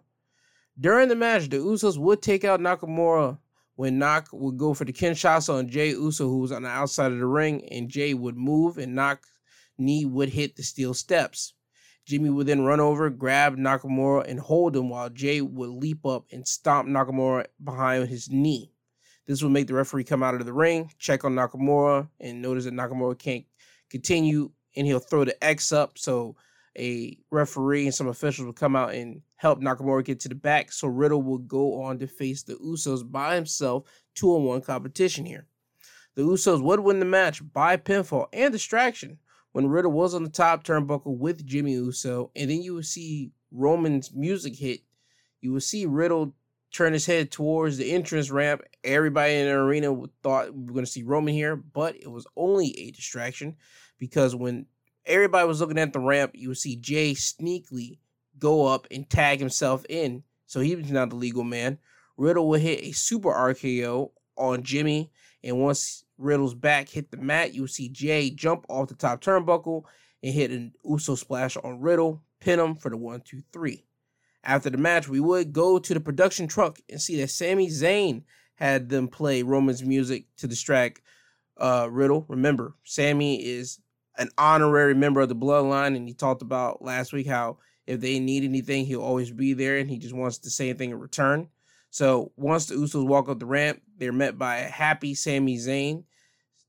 During 0.79 1.09
the 1.09 1.15
match, 1.15 1.49
the 1.49 1.57
Usos 1.57 1.97
would 1.97 2.21
take 2.21 2.45
out 2.45 2.61
Nakamura 2.61 3.37
when 3.75 3.99
Nak 3.99 4.29
would 4.31 4.57
go 4.57 4.73
for 4.73 4.85
the 4.85 4.93
Kinshasa 4.93 5.53
on 5.53 5.67
Jay 5.67 5.89
Uso, 5.89 6.29
who 6.29 6.39
was 6.39 6.53
on 6.53 6.63
the 6.63 6.69
outside 6.69 7.11
of 7.11 7.19
the 7.19 7.25
ring, 7.27 7.67
and 7.69 7.89
Jay 7.89 8.13
would 8.13 8.37
move 8.37 8.77
and 8.77 8.95
Nak 8.95 9.21
knee 9.77 10.05
would 10.05 10.29
hit 10.29 10.55
the 10.55 10.63
steel 10.63 10.93
steps. 10.93 11.54
Jimmy 12.05 12.29
would 12.29 12.47
then 12.47 12.61
run 12.61 12.79
over, 12.79 13.09
grab 13.09 13.57
Nakamura, 13.57 14.29
and 14.29 14.39
hold 14.39 14.75
him 14.75 14.89
while 14.89 15.09
Jay 15.09 15.41
would 15.41 15.69
leap 15.69 16.05
up 16.05 16.25
and 16.31 16.47
stomp 16.47 16.87
Nakamura 16.87 17.45
behind 17.63 18.07
his 18.07 18.29
knee. 18.29 18.71
This 19.25 19.41
would 19.41 19.51
make 19.51 19.65
the 19.67 19.73
referee 19.73 20.03
come 20.03 20.21
out 20.21 20.35
of 20.35 20.45
the 20.45 20.53
ring, 20.53 20.91
check 20.99 21.25
on 21.25 21.33
Nakamura, 21.33 22.07
and 22.19 22.41
notice 22.41 22.65
that 22.65 22.75
Nakamura 22.75 23.17
can't 23.17 23.45
continue, 23.89 24.51
and 24.75 24.85
he'll 24.85 24.99
throw 24.99 25.25
the 25.25 25.43
X 25.43 25.71
up. 25.71 25.97
So 25.97 26.35
a 26.77 27.17
referee 27.31 27.85
and 27.85 27.95
some 27.95 28.07
officials 28.07 28.45
would 28.45 28.55
come 28.55 28.75
out 28.75 28.93
and 28.93 29.21
help 29.37 29.59
Nakamura 29.61 30.05
get 30.05 30.19
to 30.21 30.29
the 30.29 30.35
back. 30.35 30.71
So 30.71 30.87
Riddle 30.87 31.23
will 31.23 31.39
go 31.39 31.81
on 31.81 31.97
to 31.99 32.07
face 32.07 32.43
the 32.43 32.53
Usos 32.55 33.09
by 33.09 33.33
himself, 33.33 33.85
two 34.13 34.35
on 34.35 34.43
one 34.43 34.61
competition 34.61 35.25
here. 35.25 35.47
The 36.15 36.21
Usos 36.21 36.61
would 36.61 36.81
win 36.81 36.99
the 36.99 37.05
match 37.05 37.41
by 37.51 37.77
pinfall 37.77 38.27
and 38.31 38.51
distraction 38.51 39.17
when 39.55 39.69
Riddle 39.69 39.93
was 39.93 40.13
on 40.13 40.25
the 40.25 40.29
top 40.29 40.65
turnbuckle 40.65 41.17
with 41.17 41.45
Jimmy 41.45 41.71
Uso, 41.71 42.29
and 42.35 42.51
then 42.51 42.61
you 42.61 42.73
would 42.73 42.85
see 42.85 43.31
Roman's 43.53 44.13
music 44.13 44.53
hit, 44.53 44.81
you 45.39 45.53
would 45.53 45.63
see 45.63 45.85
Riddle 45.85 46.35
turn 46.73 46.91
his 46.91 47.05
head 47.05 47.31
towards 47.31 47.77
the 47.77 47.89
entrance 47.93 48.29
ramp. 48.29 48.63
Everybody 48.83 49.35
in 49.35 49.45
the 49.45 49.53
arena 49.53 49.95
thought 50.21 50.53
we 50.53 50.65
were 50.65 50.73
going 50.73 50.83
to 50.83 50.91
see 50.91 51.03
Roman 51.03 51.33
here, 51.33 51.55
but 51.55 51.95
it 51.95 52.11
was 52.11 52.27
only 52.35 52.77
a 52.77 52.91
distraction 52.91 53.55
because 53.97 54.35
when 54.35 54.65
everybody 55.05 55.47
was 55.47 55.61
looking 55.61 55.79
at 55.79 55.93
the 55.93 56.01
ramp, 56.01 56.31
you 56.33 56.49
would 56.49 56.57
see 56.57 56.75
Jay 56.75 57.13
sneakily 57.13 57.99
go 58.37 58.65
up 58.65 58.87
and 58.91 59.09
tag 59.09 59.39
himself 59.39 59.85
in. 59.87 60.23
So 60.47 60.59
he 60.59 60.75
was 60.75 60.91
not 60.91 61.11
the 61.11 61.15
legal 61.15 61.45
man. 61.45 61.77
Riddle 62.17 62.49
would 62.49 62.59
hit 62.59 62.83
a 62.83 62.91
super 62.91 63.31
RKO 63.31 64.11
on 64.35 64.63
Jimmy, 64.63 65.11
and 65.41 65.61
once 65.61 66.03
Riddle's 66.17 66.55
back 66.55 66.89
hit 66.89 67.11
the 67.11 67.17
mat. 67.17 67.53
You 67.53 67.67
see 67.67 67.89
Jay 67.89 68.29
jump 68.29 68.65
off 68.69 68.87
the 68.87 68.95
top 68.95 69.21
turnbuckle 69.21 69.83
and 70.23 70.33
hit 70.33 70.51
an 70.51 70.73
Uso 70.83 71.15
splash 71.15 71.57
on 71.57 71.81
Riddle, 71.81 72.23
pin 72.39 72.59
him 72.59 72.75
for 72.75 72.89
the 72.89 72.97
one, 72.97 73.21
two, 73.21 73.43
three. 73.51 73.83
After 74.43 74.69
the 74.69 74.77
match, 74.77 75.07
we 75.07 75.19
would 75.19 75.53
go 75.53 75.79
to 75.79 75.93
the 75.93 75.99
production 75.99 76.47
truck 76.47 76.79
and 76.89 77.01
see 77.01 77.19
that 77.19 77.31
Sami 77.31 77.67
Zayn 77.67 78.23
had 78.55 78.89
them 78.89 79.07
play 79.07 79.43
Roman's 79.43 79.83
music 79.83 80.25
to 80.37 80.47
distract 80.47 81.01
uh, 81.57 81.87
Riddle. 81.91 82.25
Remember, 82.29 82.75
Sami 82.83 83.43
is 83.43 83.79
an 84.17 84.29
honorary 84.37 84.93
member 84.93 85.21
of 85.21 85.29
the 85.29 85.35
bloodline, 85.35 85.95
and 85.95 86.07
he 86.07 86.13
talked 86.13 86.41
about 86.41 86.81
last 86.81 87.11
week 87.11 87.27
how 87.27 87.57
if 87.85 87.99
they 87.99 88.19
need 88.19 88.43
anything, 88.43 88.85
he'll 88.85 89.01
always 89.01 89.31
be 89.31 89.53
there, 89.53 89.77
and 89.77 89.89
he 89.89 89.97
just 89.97 90.15
wants 90.15 90.37
the 90.37 90.49
same 90.49 90.75
thing 90.77 90.91
in 90.91 90.99
return. 90.99 91.49
So 91.95 92.33
once 92.35 92.65
the 92.65 92.75
Usos 92.75 93.07
walk 93.07 93.29
up 93.29 93.39
the 93.39 93.45
ramp, 93.45 93.81
they're 93.97 94.11
met 94.11 94.37
by 94.37 94.57
a 94.57 94.67
happy 94.67 95.15
Sami 95.15 95.55
Zayn. 95.55 96.03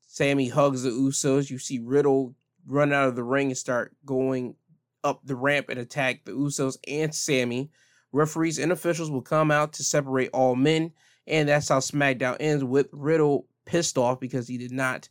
Sami 0.07 0.49
hugs 0.49 0.85
the 0.85 0.91
Usos. 0.91 1.51
You 1.51 1.59
see 1.59 1.81
Riddle 1.81 2.37
run 2.65 2.93
out 2.93 3.09
of 3.09 3.17
the 3.17 3.25
ring 3.25 3.49
and 3.49 3.59
start 3.59 3.97
going 4.05 4.55
up 5.03 5.23
the 5.25 5.35
ramp 5.35 5.69
and 5.69 5.81
attack 5.81 6.25
the 6.25 6.31
Usos 6.31 6.77
and 6.87 7.13
Sami. 7.13 7.73
Referees 8.13 8.61
and 8.61 8.71
officials 8.71 9.11
will 9.11 9.21
come 9.21 9.51
out 9.51 9.73
to 9.73 9.83
separate 9.83 10.31
all 10.33 10.55
men, 10.55 10.93
and 11.27 11.49
that's 11.49 11.71
how 11.71 11.81
SmackDown 11.81 12.37
ends 12.39 12.63
with 12.63 12.87
Riddle 12.93 13.49
pissed 13.65 13.99
off 13.99 14.21
because 14.21 14.47
he 14.47 14.59
did 14.59 14.71
not 14.71 15.09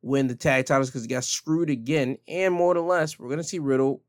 win 0.00 0.28
the 0.28 0.34
tag 0.34 0.64
titles 0.64 0.88
because 0.88 1.02
he 1.02 1.08
got 1.08 1.24
screwed 1.24 1.68
again. 1.68 2.16
And 2.26 2.54
more 2.54 2.74
or 2.74 2.80
less, 2.80 3.18
we're 3.18 3.28
gonna 3.28 3.44
see 3.44 3.58
Riddle 3.58 4.00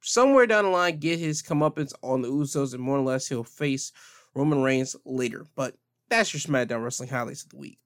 somewhere 0.00 0.46
down 0.46 0.64
the 0.64 0.70
line 0.70 1.00
get 1.00 1.18
his 1.18 1.42
comeuppance 1.42 1.92
on 2.02 2.22
the 2.22 2.30
Usos, 2.30 2.72
and 2.72 2.82
more 2.82 2.96
or 2.96 3.04
less 3.04 3.28
he'll 3.28 3.44
face 3.44 3.92
Roman 4.36 4.62
Reigns 4.62 4.94
later. 5.04 5.46
But 5.56 5.74
that's 6.08 6.32
your 6.32 6.40
SmackDown 6.40 6.84
Wrestling 6.84 7.08
highlights 7.08 7.42
of 7.42 7.50
the 7.50 7.56
week. 7.56 7.78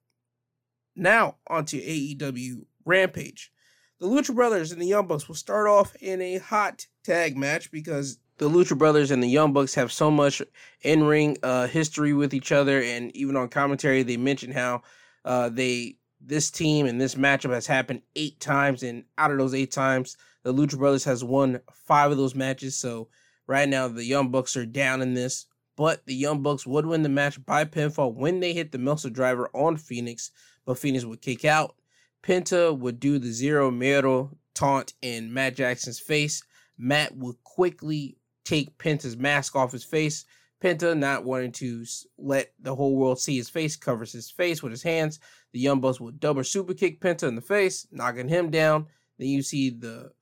Now 0.97 1.37
onto 1.47 1.81
AEW 1.81 2.65
Rampage. 2.85 3.53
The 4.01 4.07
Lucha 4.07 4.35
Brothers 4.35 4.73
and 4.73 4.81
the 4.81 4.87
Young 4.87 5.07
Bucks 5.07 5.29
will 5.29 5.35
start 5.35 5.69
off 5.69 5.95
in 5.97 6.21
a 6.21 6.39
hot 6.39 6.87
tag 7.05 7.37
match 7.37 7.71
because 7.71 8.19
the 8.39 8.49
Lucha 8.49 8.77
Brothers 8.77 9.11
and 9.11 9.23
the 9.23 9.29
Young 9.29 9.53
Bucks 9.53 9.75
have 9.75 9.93
so 9.93 10.11
much 10.11 10.41
in 10.81 11.05
ring 11.05 11.37
uh, 11.43 11.67
history 11.67 12.15
with 12.15 12.33
each 12.33 12.51
other, 12.51 12.81
and 12.83 13.15
even 13.15 13.37
on 13.37 13.49
commentary, 13.49 14.03
they 14.03 14.17
mention 14.17 14.51
how 14.51 14.83
uh, 15.27 15.51
they 15.51 15.97
this 16.23 16.51
team 16.51 16.87
and 16.87 17.01
this 17.01 17.15
matchup 17.15 17.53
has 17.53 17.67
happened 17.67 18.01
eight 18.17 18.41
times, 18.41 18.83
and 18.83 19.05
out 19.19 19.31
of 19.31 19.37
those 19.39 19.55
eight 19.55 19.71
times, 19.71 20.17
the 20.43 20.55
Lucha 20.55 20.79
Brothers 20.79 21.05
has 21.05 21.23
won 21.23 21.61
five 21.87 22.11
of 22.11 22.17
those 22.17 22.35
matches. 22.35 22.77
So 22.77 23.09
right 23.47 23.69
now, 23.69 23.89
the 23.89 24.05
Young 24.05 24.31
Bucks 24.31 24.57
are 24.57 24.67
down 24.67 25.03
in 25.03 25.13
this, 25.13 25.45
but 25.81 26.05
the 26.05 26.15
Young 26.15 26.43
Bucks 26.43 26.67
would 26.67 26.85
win 26.85 27.03
the 27.03 27.09
match 27.09 27.43
by 27.47 27.65
pinfall 27.65 28.13
when 28.13 28.41
they 28.41 28.53
hit 28.53 28.71
the 28.71 28.77
Meltzer 28.77 29.09
driver 29.09 29.49
on 29.55 29.79
Fenix, 29.79 30.31
but 30.67 30.77
Fenix 30.77 31.07
would 31.07 31.23
kick 31.23 31.47
out. 31.47 31.75
Penta 32.23 32.79
would 32.79 33.01
do 33.01 33.19
the 33.19 33.33
zero 33.33 33.71
Miedo 33.71 34.37
taunt 34.53 34.93
in 35.01 35.33
Matt 35.33 35.57
Jackson's 35.57 35.99
face. 35.99 36.43
Matt 36.77 37.17
would 37.17 37.43
quickly 37.45 38.19
take 38.45 38.77
Penta's 38.77 39.17
mask 39.17 39.57
off 39.57 39.73
his 39.73 39.83
face. 39.83 40.27
Penta, 40.63 40.95
not 40.95 41.25
wanting 41.25 41.53
to 41.53 41.87
let 42.19 42.53
the 42.61 42.75
whole 42.75 42.95
world 42.95 43.19
see 43.19 43.39
his 43.39 43.49
face, 43.49 43.75
covers 43.75 44.13
his 44.13 44.31
face 44.31 44.63
with 44.63 44.73
his 44.73 44.83
hands. 44.83 45.19
The 45.53 45.61
Young 45.61 45.81
Bucks 45.81 45.99
would 45.99 46.21
double 46.21 46.45
super 46.45 46.75
kick 46.75 47.01
Penta 47.01 47.27
in 47.27 47.37
the 47.37 47.41
face, 47.41 47.87
knocking 47.91 48.29
him 48.29 48.51
down. 48.51 48.87
Then 49.19 49.29
you 49.29 49.41
see 49.41 49.71
the 49.71 50.13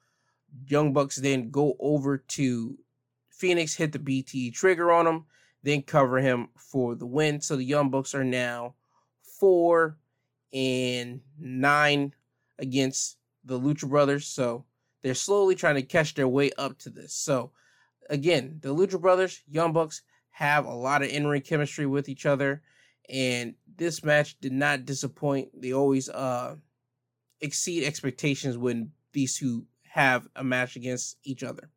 Young 0.68 0.92
Bucks 0.92 1.16
then 1.16 1.50
go 1.50 1.74
over 1.80 2.16
to 2.16 2.78
Fenix, 3.28 3.74
hit 3.74 3.90
the 3.90 3.98
BTE 3.98 4.54
trigger 4.54 4.92
on 4.92 5.04
him, 5.04 5.24
then 5.62 5.82
cover 5.82 6.18
him 6.18 6.48
for 6.56 6.94
the 6.94 7.06
win. 7.06 7.40
So 7.40 7.56
the 7.56 7.64
Young 7.64 7.90
Bucks 7.90 8.14
are 8.14 8.24
now 8.24 8.74
four 9.38 9.96
and 10.52 11.20
nine 11.38 12.14
against 12.58 13.18
the 13.44 13.58
Lucha 13.58 13.88
Brothers. 13.88 14.26
So 14.26 14.64
they're 15.02 15.14
slowly 15.14 15.54
trying 15.54 15.76
to 15.76 15.82
catch 15.82 16.14
their 16.14 16.28
way 16.28 16.50
up 16.58 16.78
to 16.78 16.90
this. 16.90 17.14
So 17.14 17.52
again, 18.10 18.58
the 18.62 18.74
Lucha 18.74 19.00
Brothers, 19.00 19.42
Young 19.48 19.72
Bucks 19.72 20.02
have 20.30 20.66
a 20.66 20.74
lot 20.74 21.02
of 21.02 21.08
in-ring 21.08 21.42
chemistry 21.42 21.86
with 21.86 22.08
each 22.08 22.24
other, 22.24 22.62
and 23.08 23.54
this 23.76 24.04
match 24.04 24.38
did 24.40 24.52
not 24.52 24.84
disappoint. 24.84 25.48
They 25.60 25.72
always 25.72 26.08
uh 26.08 26.56
exceed 27.40 27.84
expectations 27.84 28.56
when 28.56 28.92
these 29.12 29.38
two 29.38 29.66
have 29.82 30.28
a 30.36 30.44
match 30.44 30.76
against 30.76 31.16
each 31.24 31.42
other. 31.42 31.70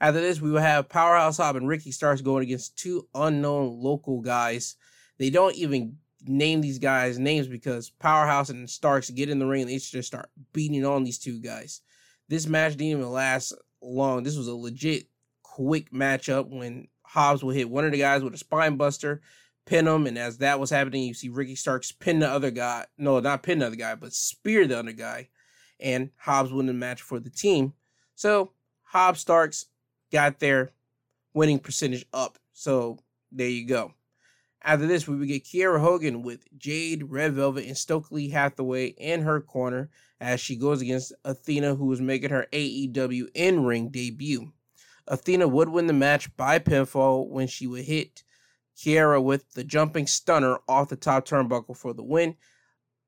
After 0.00 0.20
this, 0.20 0.40
we 0.40 0.50
will 0.50 0.60
have 0.60 0.88
Powerhouse 0.88 1.38
Hobbs 1.38 1.58
and 1.58 1.68
Ricky 1.68 1.90
Starks 1.90 2.20
going 2.20 2.44
against 2.44 2.78
two 2.78 3.08
unknown 3.14 3.80
local 3.80 4.20
guys. 4.20 4.76
They 5.18 5.30
don't 5.30 5.56
even 5.56 5.96
name 6.24 6.60
these 6.60 6.78
guys 6.78 7.18
names 7.18 7.48
because 7.48 7.90
Powerhouse 7.90 8.48
and 8.48 8.68
Starks 8.68 9.10
get 9.10 9.28
in 9.28 9.38
the 9.38 9.46
ring 9.46 9.62
and 9.62 9.70
they 9.70 9.78
just 9.78 10.06
start 10.06 10.30
beating 10.52 10.84
on 10.84 11.04
these 11.04 11.18
two 11.18 11.40
guys. 11.40 11.80
This 12.28 12.46
match 12.46 12.72
didn't 12.72 12.98
even 12.98 13.10
last 13.10 13.54
long. 13.82 14.22
This 14.22 14.36
was 14.36 14.48
a 14.48 14.54
legit 14.54 15.06
quick 15.42 15.90
matchup 15.90 16.48
when 16.48 16.88
Hobbs 17.02 17.42
will 17.42 17.50
hit 17.50 17.70
one 17.70 17.84
of 17.84 17.92
the 17.92 17.98
guys 17.98 18.22
with 18.22 18.34
a 18.34 18.38
spine 18.38 18.76
buster, 18.76 19.20
pin 19.64 19.88
him, 19.88 20.06
and 20.06 20.18
as 20.18 20.38
that 20.38 20.60
was 20.60 20.70
happening, 20.70 21.02
you 21.02 21.14
see 21.14 21.28
Ricky 21.28 21.54
Starks 21.54 21.90
pin 21.90 22.20
the 22.20 22.28
other 22.28 22.50
guy. 22.50 22.86
No, 22.98 23.18
not 23.18 23.42
pin 23.42 23.60
the 23.60 23.66
other 23.66 23.76
guy, 23.76 23.94
but 23.94 24.12
spear 24.12 24.66
the 24.66 24.78
other 24.78 24.92
guy 24.92 25.28
and 25.80 26.10
Hobbs 26.16 26.52
won 26.52 26.66
the 26.66 26.72
match 26.72 27.02
for 27.02 27.20
the 27.20 27.30
team. 27.30 27.72
So 28.14 28.52
Hobbs 28.82 29.20
Starks 29.20 29.66
got 30.12 30.38
their 30.38 30.72
winning 31.34 31.58
percentage 31.58 32.06
up. 32.12 32.38
So 32.52 32.98
there 33.32 33.48
you 33.48 33.66
go. 33.66 33.94
After 34.62 34.86
this, 34.86 35.06
we 35.06 35.16
would 35.16 35.28
get 35.28 35.44
Kiera 35.44 35.80
Hogan 35.80 36.22
with 36.22 36.46
Jade, 36.58 37.10
Red 37.10 37.34
Velvet, 37.34 37.66
and 37.66 37.78
Stokely 37.78 38.28
Hathaway 38.28 38.88
in 38.88 39.22
her 39.22 39.40
corner 39.40 39.88
as 40.20 40.40
she 40.40 40.56
goes 40.56 40.82
against 40.82 41.12
Athena, 41.24 41.76
who 41.76 41.92
is 41.92 42.00
making 42.00 42.30
her 42.30 42.46
AEW 42.52 43.28
in 43.34 43.64
ring 43.64 43.88
debut. 43.88 44.52
Athena 45.06 45.46
would 45.46 45.68
win 45.68 45.86
the 45.86 45.92
match 45.92 46.36
by 46.36 46.58
pinfall 46.58 47.28
when 47.28 47.46
she 47.46 47.66
would 47.66 47.84
hit 47.84 48.24
Kiera 48.76 49.22
with 49.22 49.52
the 49.52 49.64
jumping 49.64 50.06
stunner 50.06 50.58
off 50.68 50.88
the 50.88 50.96
top 50.96 51.26
turnbuckle 51.26 51.76
for 51.76 51.94
the 51.94 52.02
win. 52.02 52.36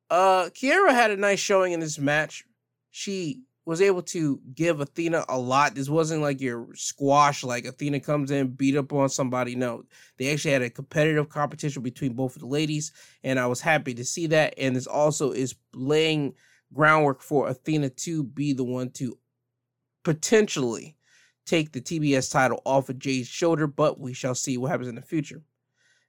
Uh, 0.08 0.44
Kiera 0.50 0.92
had 0.92 1.10
a 1.10 1.16
nice 1.16 1.40
showing 1.40 1.72
in 1.72 1.80
this 1.80 1.98
match, 1.98 2.44
she 2.90 3.42
was 3.66 3.80
able 3.80 4.02
to 4.02 4.40
give 4.54 4.80
Athena 4.80 5.24
a 5.28 5.38
lot. 5.38 5.74
This 5.74 5.88
wasn't 5.88 6.22
like 6.22 6.40
your 6.40 6.68
squash, 6.74 7.44
like 7.44 7.66
Athena 7.66 8.00
comes 8.00 8.30
in, 8.30 8.48
beat 8.48 8.76
up 8.76 8.92
on 8.92 9.08
somebody. 9.08 9.54
No, 9.54 9.84
they 10.18 10.32
actually 10.32 10.52
had 10.52 10.62
a 10.62 10.70
competitive 10.70 11.28
competition 11.28 11.82
between 11.82 12.14
both 12.14 12.36
of 12.36 12.40
the 12.40 12.48
ladies, 12.48 12.92
and 13.22 13.38
I 13.38 13.46
was 13.46 13.60
happy 13.60 13.94
to 13.94 14.04
see 14.04 14.26
that. 14.28 14.54
And 14.56 14.74
this 14.74 14.86
also 14.86 15.32
is 15.32 15.54
laying 15.74 16.34
groundwork 16.72 17.20
for 17.22 17.48
Athena 17.48 17.90
to 17.90 18.24
be 18.24 18.52
the 18.52 18.64
one 18.64 18.90
to 18.92 19.18
potentially 20.04 20.96
take 21.44 21.72
the 21.72 21.80
TBS 21.80 22.30
title 22.30 22.62
off 22.64 22.88
of 22.88 22.98
Jay's 22.98 23.26
shoulder, 23.26 23.66
but 23.66 23.98
we 24.00 24.14
shall 24.14 24.34
see 24.34 24.56
what 24.56 24.70
happens 24.70 24.88
in 24.88 24.94
the 24.94 25.02
future. 25.02 25.42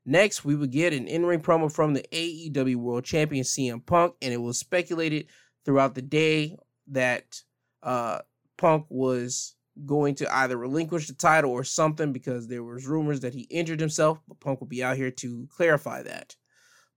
Next, 0.06 0.44
we 0.44 0.56
would 0.56 0.72
get 0.72 0.94
an 0.94 1.08
in 1.08 1.26
ring 1.26 1.42
promo 1.42 1.72
from 1.72 1.94
the 1.94 2.06
AEW 2.12 2.76
World 2.78 3.04
Champion 3.04 3.44
CM 3.44 3.86
Punk, 3.86 4.16
and 4.22 4.34
it 4.34 4.42
was 4.42 4.58
speculated 4.58 5.28
throughout 5.64 5.96
the 5.96 6.02
day 6.02 6.58
that 6.92 7.42
uh, 7.84 8.20
Punk 8.58 8.86
was 8.90 9.56
going 9.86 10.16
to 10.16 10.36
either 10.36 10.58
relinquish 10.58 11.08
the 11.08 11.14
title 11.14 11.52
or 11.52 11.64
something 11.64 12.12
because 12.12 12.48
there 12.48 12.64
was 12.64 12.88
rumors 12.88 13.22
that 13.22 13.34
he 13.34 13.42
injured 13.44 13.80
himself, 13.80 14.20
but 14.28 14.40
Punk 14.40 14.60
will 14.60 14.68
be 14.68 14.84
out 14.84 14.98
here 14.98 15.12
to 15.12 15.48
clarify 15.50 16.04
that. 16.04 16.36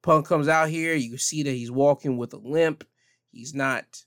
Punk 0.03 0.27
comes 0.27 0.49
out 0.49 0.69
here, 0.69 0.95
you 0.95 1.11
can 1.11 1.19
see 1.19 1.43
that 1.43 1.51
he's 1.51 1.71
walking 1.71 2.19
with 2.19 2.35
a 2.35 2.39
limp. 2.39 2.85
He's 3.31 3.55
not 3.55 4.05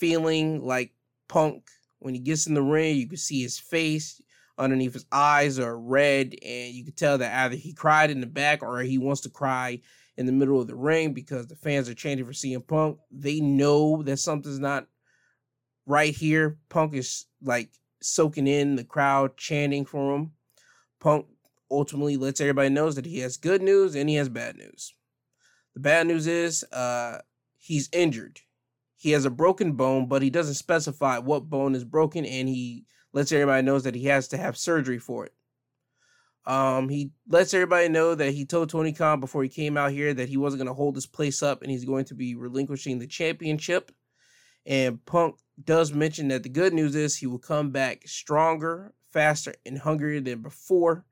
feeling 0.00 0.64
like 0.64 0.92
Punk. 1.28 1.68
When 2.00 2.14
he 2.14 2.20
gets 2.20 2.46
in 2.46 2.54
the 2.54 2.62
ring, 2.62 2.96
you 2.96 3.08
can 3.08 3.16
see 3.16 3.42
his 3.42 3.58
face 3.58 4.20
underneath 4.58 4.94
his 4.94 5.06
eyes 5.12 5.58
are 5.58 5.78
red, 5.78 6.34
and 6.42 6.74
you 6.74 6.84
can 6.84 6.94
tell 6.94 7.18
that 7.18 7.44
either 7.44 7.56
he 7.56 7.72
cried 7.72 8.10
in 8.10 8.20
the 8.20 8.26
back 8.26 8.62
or 8.62 8.80
he 8.80 8.98
wants 8.98 9.20
to 9.22 9.30
cry 9.30 9.80
in 10.16 10.26
the 10.26 10.32
middle 10.32 10.60
of 10.60 10.66
the 10.66 10.74
ring 10.74 11.12
because 11.12 11.46
the 11.46 11.56
fans 11.56 11.88
are 11.88 11.94
chanting 11.94 12.24
for 12.24 12.32
CM 12.32 12.66
Punk. 12.66 12.98
They 13.10 13.40
know 13.40 14.02
that 14.02 14.18
something's 14.18 14.58
not 14.58 14.86
right 15.86 16.14
here, 16.14 16.58
Punk 16.68 16.94
is 16.94 17.26
like 17.42 17.70
soaking 18.02 18.46
in 18.46 18.76
the 18.76 18.84
crowd 18.84 19.36
chanting 19.36 19.84
for 19.84 20.14
him. 20.14 20.32
Punk 21.00 21.26
ultimately 21.70 22.16
lets 22.16 22.40
everybody 22.40 22.68
knows 22.68 22.94
that 22.96 23.06
he 23.06 23.20
has 23.20 23.36
good 23.36 23.62
news 23.62 23.94
and 23.94 24.08
he 24.08 24.16
has 24.16 24.28
bad 24.28 24.56
news. 24.56 24.94
The 25.74 25.80
bad 25.80 26.06
news 26.06 26.26
is 26.26 26.64
uh 26.72 27.20
he's 27.58 27.88
injured. 27.92 28.40
He 28.96 29.10
has 29.10 29.24
a 29.24 29.30
broken 29.30 29.72
bone, 29.72 30.06
but 30.06 30.22
he 30.22 30.30
doesn't 30.30 30.54
specify 30.54 31.18
what 31.18 31.50
bone 31.50 31.74
is 31.74 31.84
broken 31.84 32.24
and 32.24 32.48
he 32.48 32.84
lets 33.12 33.32
everybody 33.32 33.62
knows 33.62 33.84
that 33.84 33.94
he 33.94 34.06
has 34.06 34.28
to 34.28 34.36
have 34.36 34.56
surgery 34.56 34.98
for 34.98 35.26
it. 35.26 35.32
Um, 36.46 36.88
he 36.88 37.10
lets 37.28 37.54
everybody 37.54 37.88
know 37.88 38.14
that 38.14 38.32
he 38.32 38.44
told 38.44 38.70
Tony 38.70 38.92
Khan 38.92 39.18
before 39.18 39.42
he 39.42 39.48
came 39.48 39.76
out 39.76 39.90
here 39.90 40.14
that 40.14 40.28
he 40.28 40.36
wasn't 40.36 40.60
going 40.60 40.68
to 40.68 40.74
hold 40.74 40.94
this 40.94 41.06
place 41.06 41.42
up 41.42 41.62
and 41.62 41.70
he's 41.70 41.84
going 41.84 42.04
to 42.06 42.14
be 42.14 42.36
relinquishing 42.36 42.98
the 42.98 43.06
championship. 43.06 43.90
And 44.64 45.04
Punk 45.04 45.36
does 45.62 45.92
mention 45.92 46.28
that 46.28 46.42
the 46.42 46.48
good 46.48 46.74
news 46.74 46.94
is 46.94 47.16
he 47.16 47.26
will 47.26 47.38
come 47.38 47.70
back 47.70 48.06
stronger, 48.06 48.92
faster, 49.10 49.54
and 49.64 49.78
hungrier 49.78 50.20
than 50.20 50.42
before. 50.42 51.04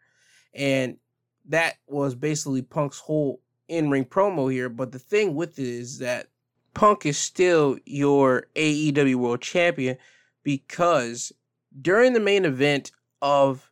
And 0.54 0.98
that 1.46 1.76
was 1.86 2.14
basically 2.14 2.62
Punk's 2.62 2.98
whole 2.98 3.40
in 3.68 3.90
ring 3.90 4.04
promo 4.04 4.52
here. 4.52 4.68
But 4.68 4.92
the 4.92 4.98
thing 4.98 5.34
with 5.34 5.58
it 5.58 5.66
is 5.66 5.98
that 5.98 6.28
Punk 6.74 7.06
is 7.06 7.16
still 7.16 7.78
your 7.86 8.48
AEW 8.56 9.14
World 9.14 9.40
Champion 9.40 9.96
because 10.42 11.32
during 11.80 12.12
the 12.12 12.20
main 12.20 12.44
event 12.44 12.90
of 13.22 13.70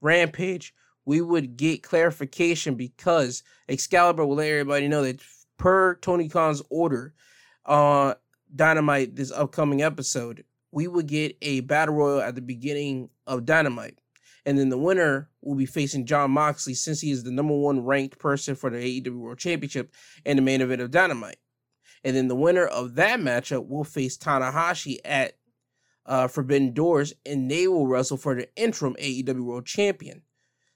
Rampage, 0.00 0.74
we 1.04 1.20
would 1.20 1.56
get 1.56 1.82
clarification 1.82 2.74
because 2.74 3.42
Excalibur 3.68 4.26
will 4.26 4.36
let 4.36 4.48
everybody 4.48 4.88
know 4.88 5.02
that 5.02 5.20
per 5.56 5.94
Tony 5.96 6.28
Khan's 6.28 6.62
order, 6.70 7.14
uh, 7.66 8.14
Dynamite 8.54 9.16
this 9.16 9.30
upcoming 9.30 9.82
episode, 9.82 10.44
we 10.72 10.86
would 10.86 11.06
get 11.06 11.36
a 11.42 11.60
battle 11.60 11.94
royal 11.94 12.20
at 12.20 12.34
the 12.34 12.40
beginning 12.40 13.10
of 13.26 13.46
Dynamite. 13.46 13.98
And 14.46 14.58
then 14.58 14.70
the 14.70 14.78
winner 14.78 15.28
will 15.42 15.56
be 15.56 15.66
facing 15.66 16.06
Jon 16.06 16.30
Moxley 16.30 16.74
since 16.74 17.00
he 17.00 17.10
is 17.10 17.24
the 17.24 17.30
number 17.30 17.54
one 17.54 17.84
ranked 17.84 18.18
person 18.18 18.54
for 18.54 18.70
the 18.70 18.78
AEW 18.78 19.18
World 19.18 19.38
Championship 19.38 19.92
and 20.24 20.38
the 20.38 20.42
main 20.42 20.60
event 20.60 20.80
of 20.80 20.90
Dynamite. 20.90 21.38
And 22.04 22.16
then 22.16 22.28
the 22.28 22.36
winner 22.36 22.64
of 22.64 22.94
that 22.94 23.20
matchup 23.20 23.68
will 23.68 23.84
face 23.84 24.16
Tanahashi 24.16 24.98
at 25.04 25.34
uh, 26.06 26.28
Forbidden 26.28 26.72
Doors, 26.72 27.12
and 27.26 27.50
they 27.50 27.68
will 27.68 27.86
wrestle 27.86 28.16
for 28.16 28.34
the 28.34 28.48
interim 28.56 28.94
AEW 28.98 29.44
World 29.44 29.66
Champion. 29.66 30.22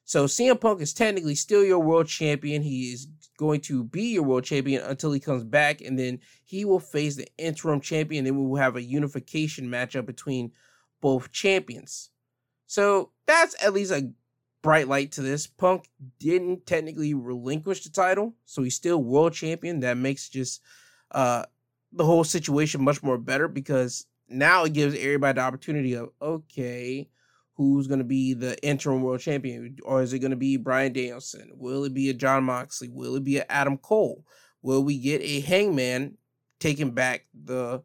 So 0.05 0.27
CM 0.27 0.61
Punk 0.61 0.81
is 0.81 0.93
technically 0.93 1.35
still 1.35 1.65
your 1.65 1.79
world 1.79 2.07
champion. 2.07 2.63
He 2.63 2.93
is 2.93 3.07
going 3.39 3.61
to 3.63 3.85
be 3.85 4.13
your 4.13 4.25
world 4.25 4.45
champion 4.45 4.83
until 4.83 5.13
he 5.13 5.21
comes 5.21 5.45
back, 5.45 5.81
and 5.81 5.99
then 5.99 6.21
he 6.45 6.65
will 6.65 6.81
face 6.81 7.17
the 7.17 7.29
interim 7.39 7.81
champion. 7.81 8.25
Then 8.25 8.37
we 8.37 8.47
will 8.47 8.57
have 8.57 8.77
a 8.77 8.83
unification 8.83 9.69
matchup 9.69 10.07
between 10.07 10.53
both 11.01 11.33
champions. 11.33 12.11
So 12.67 13.11
that's 13.27 13.55
at 13.63 13.73
least 13.73 13.93
a 13.93 14.11
bright 14.63 14.89
light 14.89 15.13
to 15.13 15.23
this. 15.23 15.47
Punk 15.47 15.89
didn't 16.19 16.67
technically 16.67 17.15
relinquish 17.15 17.85
the 17.85 17.91
title, 17.91 18.35
so 18.45 18.63
he's 18.63 18.77
still 18.77 19.03
world 19.03 19.35
champion. 19.35 19.81
That 19.81 19.97
makes 19.97 20.29
just 20.29 20.63
uh, 21.11 21.45
the 21.93 22.05
whole 22.05 22.25
situation 22.25 22.83
much 22.83 23.03
more 23.03 23.19
better 23.19 23.49
because 23.49 24.07
now 24.29 24.65
it 24.65 24.73
gives 24.73 24.95
everybody 24.95 25.37
the 25.37 25.43
opportunity 25.43 25.95
of 25.95 26.11
okay, 26.21 27.09
who's 27.63 27.87
going 27.87 27.99
to 27.99 28.05
be 28.05 28.35
the 28.35 28.61
interim 28.63 29.03
world 29.03 29.21
champion, 29.21 29.77
or 29.85 30.03
is 30.03 30.13
it 30.13 30.19
going 30.19 30.31
to 30.31 30.37
be 30.37 30.57
Bryan 30.57 30.93
Danielson? 30.93 31.51
Will 31.55 31.85
it 31.85 31.95
be 31.95 32.11
a 32.11 32.15
Jon 32.15 32.45
Moxley? 32.45 32.89
Will 32.89 33.17
it 33.17 33.25
be 33.25 33.39
a 33.39 33.47
Adam 33.51 33.79
Cole? 33.79 34.25
Will 34.63 34.83
we 34.83 34.99
get 34.99 35.23
a 35.23 35.41
Hangman 35.41 36.17
taking 36.61 36.93
back 36.93 37.27
the 37.35 37.83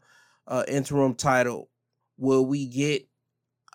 uh, 0.48 0.64
interim 0.68 1.16
title? 1.16 1.70
Will 2.18 2.46
we 2.46 2.68
get 2.68 3.08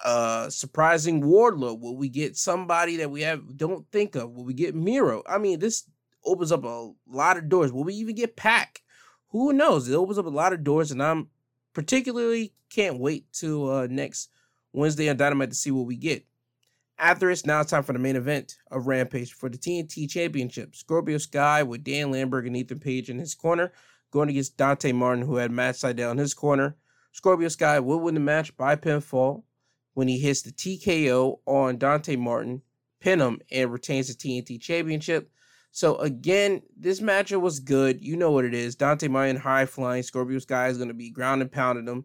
a 0.05 0.47
surprising 0.51 1.23
Wardlow? 1.23 1.79
Will 1.81 1.97
we 1.97 2.09
get 2.09 2.37
somebody 2.37 2.97
that 2.97 3.11
we 3.11 3.23
have 3.23 3.57
don't 3.57 3.87
think 3.91 4.15
of? 4.15 4.33
Will 4.33 4.45
we 4.45 4.55
get 4.55 4.75
Miro? 4.75 5.23
I 5.27 5.39
mean, 5.39 5.59
this 5.59 5.85
opens 6.25 6.53
up 6.53 6.65
a 6.65 6.91
lot 7.09 7.37
of 7.37 7.49
doors. 7.49 7.73
Will 7.73 7.85
we 7.85 7.95
even 7.95 8.15
get 8.15 8.37
PAC? 8.37 8.83
Who 9.29 9.53
knows? 9.53 9.89
It 9.89 9.95
opens 9.95 10.19
up 10.19 10.27
a 10.27 10.31
lot 10.31 10.53
of 10.53 10.65
doors, 10.65 10.91
and 10.91 11.03
I'm 11.03 11.29
particularly 11.73 12.53
can't 12.71 12.99
wait 12.99 13.33
to 13.35 13.71
uh, 13.71 13.87
next 13.91 14.29
Wednesday 14.73 15.09
on 15.09 15.17
Dynamite 15.17 15.51
to 15.51 15.57
see 15.57 15.71
what 15.71 15.87
we 15.87 15.97
get. 15.97 16.25
After 16.99 17.29
this, 17.29 17.45
now 17.45 17.61
it's 17.61 17.71
time 17.71 17.83
for 17.83 17.93
the 17.93 17.99
main 17.99 18.17
event 18.17 18.57
of 18.71 18.87
Rampage 18.87 19.33
for 19.33 19.49
the 19.49 19.59
TNT 19.59 20.09
Championship. 20.09 20.77
Scorpio 20.77 21.19
Sky 21.19 21.63
with 21.63 21.83
Dan 21.85 22.11
Lambert 22.13 22.47
and 22.47 22.57
Ethan 22.57 22.79
Page 22.79 23.11
in 23.11 23.19
his 23.19 23.35
corner, 23.35 23.73
going 24.11 24.29
against 24.29 24.57
Dante 24.57 24.93
Martin, 24.93 25.25
who 25.25 25.37
had 25.37 25.51
Matt 25.51 25.75
Sydal 25.75 26.13
in 26.13 26.19
his 26.19 26.35
corner. 26.35 26.77
Scorpio 27.13 27.49
Sky 27.49 27.81
will 27.81 28.01
win 28.01 28.15
the 28.15 28.21
match 28.21 28.57
by 28.57 28.77
pinfall 28.77 29.43
when 29.95 30.09
he 30.09 30.19
hits 30.19 30.43
the 30.43 30.53
TKO 30.53 31.41
on 31.47 31.77
Dante 31.77 32.17
Martin, 32.17 32.63
pin 33.01 33.21
him, 33.21 33.41
and 33.51 33.73
retains 33.73 34.09
the 34.09 34.15
TNT 34.15 34.61
Championship. 34.61 35.31
So 35.73 35.97
again, 35.97 36.63
this 36.77 37.01
matchup 37.01 37.41
was 37.41 37.59
good. 37.59 38.05
You 38.05 38.17
know 38.17 38.31
what 38.31 38.45
it 38.45 38.55
is. 38.55 38.77
Dante 38.77 39.09
Martin 39.09 39.37
high 39.37 39.67
flying. 39.67 40.03
Scorpio 40.03 40.39
Sky 40.39 40.69
is 40.69 40.77
going 40.77 40.89
to 40.89 40.95
be 40.95 41.11
ground 41.11 41.43
and 41.43 41.51
pounding 41.51 41.89
him. 41.89 42.05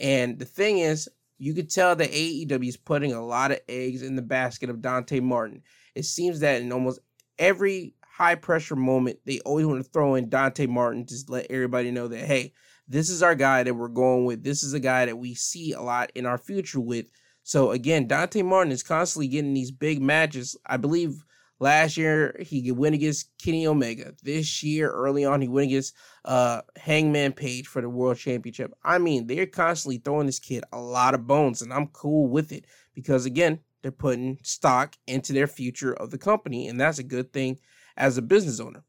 And 0.00 0.38
the 0.38 0.44
thing 0.44 0.78
is, 0.78 1.08
you 1.38 1.54
could 1.54 1.70
tell 1.70 1.94
that 1.96 2.10
AEW 2.10 2.68
is 2.68 2.76
putting 2.76 3.12
a 3.12 3.24
lot 3.24 3.52
of 3.52 3.60
eggs 3.68 4.02
in 4.02 4.16
the 4.16 4.22
basket 4.22 4.70
of 4.70 4.82
Dante 4.82 5.20
Martin. 5.20 5.62
It 5.94 6.04
seems 6.04 6.40
that 6.40 6.60
in 6.60 6.72
almost 6.72 7.00
every 7.38 7.94
high 8.02 8.34
pressure 8.34 8.76
moment, 8.76 9.20
they 9.24 9.38
always 9.40 9.64
want 9.64 9.82
to 9.84 9.90
throw 9.90 10.16
in 10.16 10.28
Dante 10.28 10.66
Martin 10.66 11.06
to 11.06 11.16
let 11.28 11.46
everybody 11.50 11.90
know 11.90 12.08
that, 12.08 12.24
hey, 12.26 12.52
this 12.88 13.08
is 13.08 13.22
our 13.22 13.34
guy 13.34 13.62
that 13.62 13.74
we're 13.74 13.88
going 13.88 14.24
with. 14.24 14.42
This 14.42 14.62
is 14.62 14.72
a 14.72 14.80
guy 14.80 15.06
that 15.06 15.18
we 15.18 15.34
see 15.34 15.72
a 15.72 15.80
lot 15.80 16.10
in 16.14 16.26
our 16.26 16.38
future 16.38 16.80
with. 16.80 17.06
So 17.44 17.70
again, 17.70 18.08
Dante 18.08 18.42
Martin 18.42 18.72
is 18.72 18.82
constantly 18.82 19.28
getting 19.28 19.54
these 19.54 19.70
big 19.70 20.02
matches. 20.02 20.56
I 20.66 20.78
believe 20.78 21.24
Last 21.60 21.96
year 21.96 22.36
he 22.40 22.70
went 22.70 22.94
against 22.94 23.36
Kenny 23.38 23.66
Omega. 23.66 24.14
This 24.22 24.62
year, 24.62 24.90
early 24.90 25.24
on, 25.24 25.40
he 25.40 25.48
went 25.48 25.66
against 25.66 25.94
uh, 26.24 26.62
Hangman 26.76 27.32
Page 27.32 27.66
for 27.66 27.82
the 27.82 27.88
World 27.88 28.16
Championship. 28.16 28.72
I 28.84 28.98
mean, 28.98 29.26
they're 29.26 29.46
constantly 29.46 29.98
throwing 29.98 30.26
this 30.26 30.38
kid 30.38 30.64
a 30.72 30.78
lot 30.80 31.14
of 31.14 31.26
bones, 31.26 31.60
and 31.60 31.72
I'm 31.72 31.88
cool 31.88 32.28
with 32.28 32.52
it 32.52 32.66
because 32.94 33.26
again, 33.26 33.60
they're 33.82 33.90
putting 33.90 34.38
stock 34.42 34.96
into 35.06 35.32
their 35.32 35.46
future 35.46 35.92
of 35.92 36.10
the 36.10 36.18
company, 36.18 36.68
and 36.68 36.80
that's 36.80 36.98
a 36.98 37.04
good 37.04 37.32
thing 37.32 37.58
as 37.96 38.18
a 38.18 38.22
business 38.22 38.60
owner. 38.60 38.84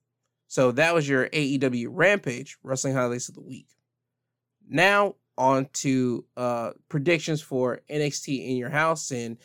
So 0.48 0.72
that 0.74 0.94
was 0.94 1.08
your 1.08 1.30
AEW 1.30 1.88
Rampage 1.90 2.58
Wrestling 2.64 2.96
Highlights 2.96 3.30
of 3.30 3.36
the 3.36 3.42
Week. 3.42 3.68
Now 4.68 5.16
on 5.38 5.68
to 5.74 6.26
uh, 6.36 6.72
predictions 6.90 7.42
for 7.42 7.82
NXT 7.90 8.50
in 8.50 8.58
your 8.58 8.70
house 8.70 9.12
and 9.12 9.38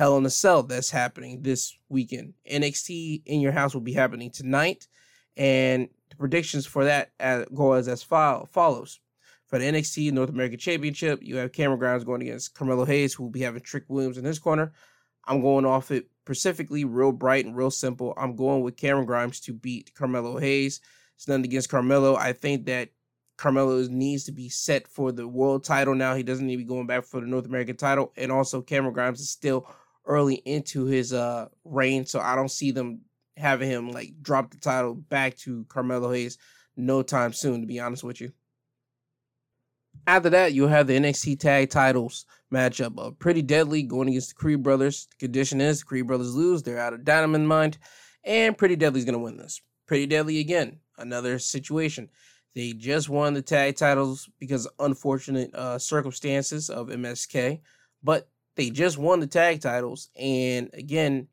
Hell 0.00 0.16
in 0.16 0.24
a 0.24 0.30
Cell 0.30 0.62
that's 0.62 0.90
happening 0.90 1.42
this 1.42 1.76
weekend. 1.90 2.32
NXT 2.50 3.20
in 3.26 3.42
your 3.42 3.52
house 3.52 3.74
will 3.74 3.82
be 3.82 3.92
happening 3.92 4.30
tonight, 4.30 4.88
and 5.36 5.90
the 6.08 6.16
predictions 6.16 6.64
for 6.64 6.86
that 6.86 7.12
go 7.54 7.74
as 7.74 7.86
as 7.86 8.02
follows. 8.02 8.98
For 9.44 9.58
the 9.58 9.66
NXT 9.66 10.12
North 10.12 10.30
American 10.30 10.58
Championship, 10.58 11.18
you 11.22 11.36
have 11.36 11.52
Cameron 11.52 11.80
Grimes 11.80 12.04
going 12.04 12.22
against 12.22 12.54
Carmelo 12.54 12.86
Hayes, 12.86 13.12
who 13.12 13.24
will 13.24 13.30
be 13.30 13.42
having 13.42 13.60
Trick 13.60 13.84
Williams 13.88 14.16
in 14.16 14.24
his 14.24 14.38
corner. 14.38 14.72
I'm 15.26 15.42
going 15.42 15.66
off 15.66 15.90
it 15.90 16.08
specifically, 16.24 16.86
real 16.86 17.12
bright 17.12 17.44
and 17.44 17.54
real 17.54 17.70
simple. 17.70 18.14
I'm 18.16 18.34
going 18.34 18.62
with 18.62 18.78
Cameron 18.78 19.04
Grimes 19.04 19.38
to 19.40 19.52
beat 19.52 19.92
Carmelo 19.94 20.38
Hayes. 20.38 20.80
It's 21.14 21.28
nothing 21.28 21.44
against 21.44 21.68
Carmelo. 21.68 22.16
I 22.16 22.32
think 22.32 22.64
that 22.64 22.88
Carmelo 23.36 23.86
needs 23.88 24.24
to 24.24 24.32
be 24.32 24.48
set 24.48 24.88
for 24.88 25.12
the 25.12 25.28
world 25.28 25.62
title 25.62 25.94
now. 25.94 26.14
He 26.14 26.22
doesn't 26.22 26.46
need 26.46 26.54
to 26.54 26.62
be 26.62 26.64
going 26.64 26.86
back 26.86 27.04
for 27.04 27.20
the 27.20 27.26
North 27.26 27.44
American 27.44 27.76
title. 27.76 28.14
And 28.16 28.32
also, 28.32 28.62
Cameron 28.62 28.94
Grimes 28.94 29.20
is 29.20 29.28
still 29.28 29.68
early 30.06 30.36
into 30.36 30.86
his 30.86 31.12
uh 31.12 31.48
reign, 31.64 32.06
so 32.06 32.20
I 32.20 32.34
don't 32.34 32.50
see 32.50 32.70
them 32.70 33.02
having 33.36 33.70
him 33.70 33.90
like 33.90 34.14
drop 34.22 34.50
the 34.50 34.58
title 34.58 34.94
back 34.94 35.36
to 35.38 35.64
Carmelo 35.68 36.12
Hayes 36.12 36.38
no 36.76 37.02
time 37.02 37.32
soon. 37.32 37.60
To 37.60 37.66
be 37.66 37.80
honest 37.80 38.04
with 38.04 38.20
you. 38.20 38.32
After 40.06 40.30
that, 40.30 40.52
you'll 40.52 40.68
have 40.68 40.86
the 40.86 40.98
NXT 40.98 41.40
Tag 41.40 41.70
Titles 41.70 42.24
matchup 42.52 42.98
of 42.98 43.18
Pretty 43.18 43.42
Deadly 43.42 43.82
going 43.82 44.08
against 44.08 44.30
the 44.30 44.34
Creed 44.34 44.62
Brothers. 44.62 45.08
The 45.10 45.26
condition 45.26 45.60
is 45.60 45.80
the 45.80 45.86
Creed 45.86 46.06
Brothers 46.06 46.34
lose; 46.34 46.62
they're 46.62 46.78
out 46.78 46.94
of 46.94 47.04
Diamond 47.04 47.48
Mine, 47.48 47.74
and 48.24 48.56
Pretty 48.56 48.76
Deadly's 48.76 49.04
to 49.04 49.18
win 49.18 49.36
this. 49.36 49.60
Pretty 49.86 50.06
Deadly 50.06 50.38
again, 50.38 50.78
another 50.98 51.38
situation. 51.38 52.08
They 52.54 52.72
just 52.72 53.08
won 53.08 53.34
the 53.34 53.42
tag 53.42 53.76
titles 53.76 54.28
because 54.38 54.66
of 54.66 54.72
unfortunate 54.80 55.54
uh, 55.54 55.78
circumstances 55.78 56.68
of 56.68 56.88
MSK, 56.88 57.60
but 58.02 58.28
they 58.60 58.68
just 58.68 58.98
won 58.98 59.20
the 59.20 59.26
tag 59.26 59.62
titles. 59.62 60.10
And 60.20 60.68
again, 60.74 61.28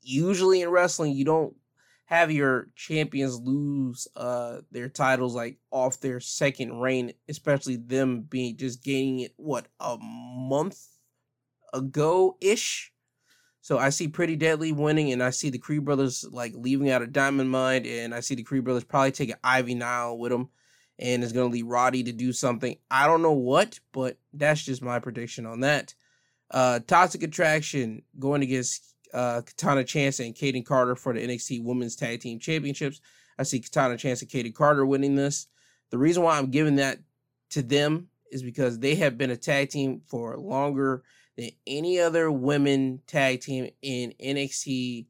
usually 0.00 0.62
in 0.62 0.68
wrestling, 0.68 1.12
you 1.12 1.24
don't 1.24 1.56
have 2.04 2.30
your 2.30 2.68
champions 2.74 3.38
lose 3.38 4.08
uh 4.16 4.60
their 4.70 4.88
titles 4.88 5.34
like 5.34 5.58
off 5.72 6.00
their 6.00 6.20
second 6.20 6.78
reign, 6.78 7.12
especially 7.28 7.74
them 7.74 8.20
being 8.20 8.56
just 8.56 8.84
gaining 8.84 9.18
it 9.18 9.34
what 9.36 9.66
a 9.80 9.98
month 9.98 10.86
ago 11.74 12.36
ish. 12.40 12.92
So 13.60 13.76
I 13.76 13.90
see 13.90 14.06
Pretty 14.06 14.36
Deadly 14.36 14.70
winning, 14.70 15.10
and 15.12 15.22
I 15.22 15.30
see 15.30 15.50
the 15.50 15.58
Creed 15.58 15.84
Brothers 15.84 16.24
like 16.30 16.52
leaving 16.54 16.88
out 16.88 17.02
of 17.02 17.12
Diamond 17.12 17.50
Mine, 17.50 17.84
and 17.84 18.14
I 18.14 18.20
see 18.20 18.36
the 18.36 18.44
Creed 18.44 18.62
Brothers 18.62 18.84
probably 18.84 19.10
taking 19.10 19.34
Ivy 19.42 19.74
Nile 19.74 20.16
with 20.16 20.30
them, 20.30 20.50
and 21.00 21.24
it's 21.24 21.32
gonna 21.32 21.52
leave 21.52 21.66
Roddy 21.66 22.04
to 22.04 22.12
do 22.12 22.32
something. 22.32 22.76
I 22.92 23.08
don't 23.08 23.22
know 23.22 23.32
what, 23.32 23.80
but 23.92 24.18
that's 24.32 24.62
just 24.62 24.82
my 24.82 25.00
prediction 25.00 25.44
on 25.44 25.60
that. 25.60 25.94
Uh, 26.50 26.80
Toxic 26.86 27.22
Attraction 27.22 28.02
going 28.18 28.42
against 28.42 28.94
uh, 29.12 29.42
Katana 29.42 29.84
Chance 29.84 30.20
and 30.20 30.34
Kayden 30.34 30.64
Carter 30.64 30.96
for 30.96 31.12
the 31.12 31.26
NXT 31.26 31.62
Women's 31.64 31.96
Tag 31.96 32.20
Team 32.20 32.38
Championships. 32.38 33.00
I 33.38 33.42
see 33.42 33.60
Katana 33.60 33.96
Chance 33.96 34.22
and 34.22 34.30
Kayden 34.30 34.54
Carter 34.54 34.84
winning 34.84 35.14
this. 35.14 35.46
The 35.90 35.98
reason 35.98 36.22
why 36.22 36.38
I'm 36.38 36.50
giving 36.50 36.76
that 36.76 36.98
to 37.50 37.62
them 37.62 38.08
is 38.30 38.42
because 38.42 38.78
they 38.78 38.94
have 38.96 39.16
been 39.16 39.30
a 39.30 39.36
tag 39.36 39.70
team 39.70 40.02
for 40.06 40.36
longer 40.36 41.02
than 41.36 41.50
any 41.66 41.98
other 41.98 42.30
women 42.30 43.00
tag 43.06 43.40
team 43.40 43.70
in 43.80 44.12
NXT 44.20 45.06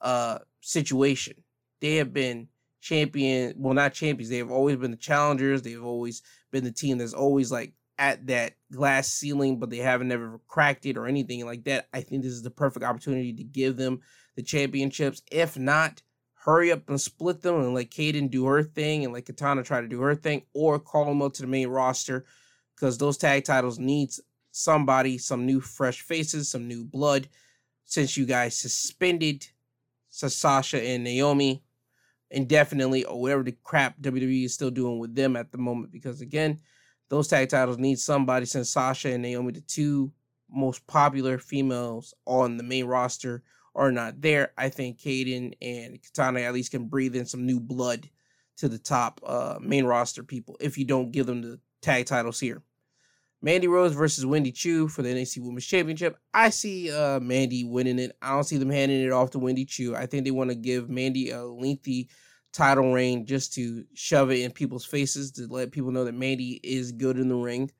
uh, 0.00 0.38
situation. 0.60 1.34
They 1.80 1.96
have 1.96 2.12
been 2.12 2.48
champion, 2.80 3.54
well, 3.56 3.74
not 3.74 3.92
champions. 3.92 4.30
They 4.30 4.38
have 4.38 4.50
always 4.50 4.76
been 4.76 4.92
the 4.92 4.96
challengers. 4.96 5.62
They've 5.62 5.84
always 5.84 6.22
been 6.52 6.64
the 6.64 6.72
team 6.72 6.98
that's 6.98 7.12
always 7.12 7.50
like 7.50 7.72
at 7.98 8.26
that 8.26 8.54
glass 8.72 9.08
ceiling, 9.08 9.58
but 9.58 9.70
they 9.70 9.78
haven't 9.78 10.12
ever 10.12 10.40
cracked 10.48 10.86
it 10.86 10.96
or 10.96 11.06
anything 11.06 11.44
like 11.44 11.64
that. 11.64 11.88
I 11.92 12.00
think 12.00 12.22
this 12.22 12.32
is 12.32 12.42
the 12.42 12.50
perfect 12.50 12.84
opportunity 12.84 13.32
to 13.32 13.44
give 13.44 13.76
them 13.76 14.00
the 14.34 14.42
championships. 14.42 15.22
If 15.30 15.58
not, 15.58 16.02
hurry 16.44 16.72
up 16.72 16.88
and 16.88 17.00
split 17.00 17.42
them 17.42 17.56
and 17.56 17.74
let 17.74 17.90
Kayden 17.90 18.30
do 18.30 18.46
her 18.46 18.62
thing 18.62 19.04
and 19.04 19.12
let 19.12 19.26
Katana 19.26 19.62
try 19.62 19.80
to 19.80 19.88
do 19.88 20.00
her 20.00 20.14
thing, 20.14 20.42
or 20.52 20.78
call 20.78 21.06
them 21.06 21.22
up 21.22 21.32
to 21.34 21.42
the 21.42 21.48
main 21.48 21.68
roster 21.68 22.24
because 22.74 22.98
those 22.98 23.16
tag 23.16 23.44
titles 23.44 23.78
needs 23.78 24.20
somebody, 24.50 25.18
some 25.18 25.46
new 25.46 25.60
fresh 25.60 26.00
faces, 26.00 26.48
some 26.50 26.68
new 26.68 26.84
blood. 26.84 27.28
Since 27.86 28.16
you 28.16 28.24
guys 28.24 28.56
suspended 28.56 29.46
Sasha 30.08 30.82
and 30.82 31.04
Naomi 31.04 31.62
indefinitely, 32.30 33.04
or 33.04 33.12
oh, 33.12 33.16
whatever 33.16 33.42
the 33.42 33.56
crap 33.62 34.00
WWE 34.00 34.46
is 34.46 34.54
still 34.54 34.70
doing 34.70 34.98
with 34.98 35.14
them 35.14 35.36
at 35.36 35.52
the 35.52 35.58
moment, 35.58 35.92
because 35.92 36.20
again, 36.20 36.60
those 37.14 37.28
tag 37.28 37.48
titles 37.48 37.78
need 37.78 37.98
somebody 37.98 38.44
since 38.44 38.70
Sasha 38.70 39.12
and 39.12 39.22
Naomi, 39.22 39.52
the 39.52 39.60
two 39.60 40.12
most 40.50 40.84
popular 40.88 41.38
females 41.38 42.12
on 42.26 42.56
the 42.56 42.64
main 42.64 42.86
roster 42.86 43.44
are 43.76 43.92
not 43.92 44.20
there. 44.20 44.52
I 44.58 44.68
think 44.68 44.98
Kayden 44.98 45.54
and 45.62 46.02
Katana 46.02 46.40
at 46.40 46.54
least 46.54 46.72
can 46.72 46.86
breathe 46.88 47.14
in 47.14 47.24
some 47.24 47.46
new 47.46 47.60
blood 47.60 48.10
to 48.56 48.68
the 48.68 48.78
top 48.78 49.20
uh, 49.24 49.58
main 49.60 49.84
roster 49.84 50.24
people 50.24 50.56
if 50.60 50.76
you 50.76 50.84
don't 50.84 51.12
give 51.12 51.26
them 51.26 51.42
the 51.42 51.60
tag 51.82 52.06
titles 52.06 52.40
here. 52.40 52.62
Mandy 53.40 53.68
Rose 53.68 53.92
versus 53.92 54.26
Wendy 54.26 54.50
Choo 54.50 54.88
for 54.88 55.02
the 55.02 55.10
NXT 55.10 55.38
Women's 55.40 55.66
Championship. 55.66 56.16
I 56.32 56.48
see 56.48 56.90
uh, 56.90 57.20
Mandy 57.20 57.62
winning 57.62 58.00
it. 58.00 58.16
I 58.22 58.30
don't 58.30 58.44
see 58.44 58.56
them 58.56 58.70
handing 58.70 59.02
it 59.04 59.12
off 59.12 59.30
to 59.32 59.38
Wendy 59.38 59.66
Choo. 59.66 59.94
I 59.94 60.06
think 60.06 60.24
they 60.24 60.30
want 60.32 60.50
to 60.50 60.56
give 60.56 60.88
Mandy 60.90 61.30
a 61.30 61.44
lengthy 61.44 62.08
title 62.54 62.92
reign 62.92 63.26
just 63.26 63.52
to 63.54 63.84
shove 63.94 64.30
it 64.30 64.40
in 64.40 64.52
people's 64.52 64.86
faces 64.86 65.32
to 65.32 65.46
let 65.48 65.72
people 65.72 65.90
know 65.90 66.04
that 66.04 66.14
Mandy 66.14 66.60
is 66.62 66.92
good 66.92 67.18
in 67.18 67.28
the 67.28 67.34
ring. 67.34 67.70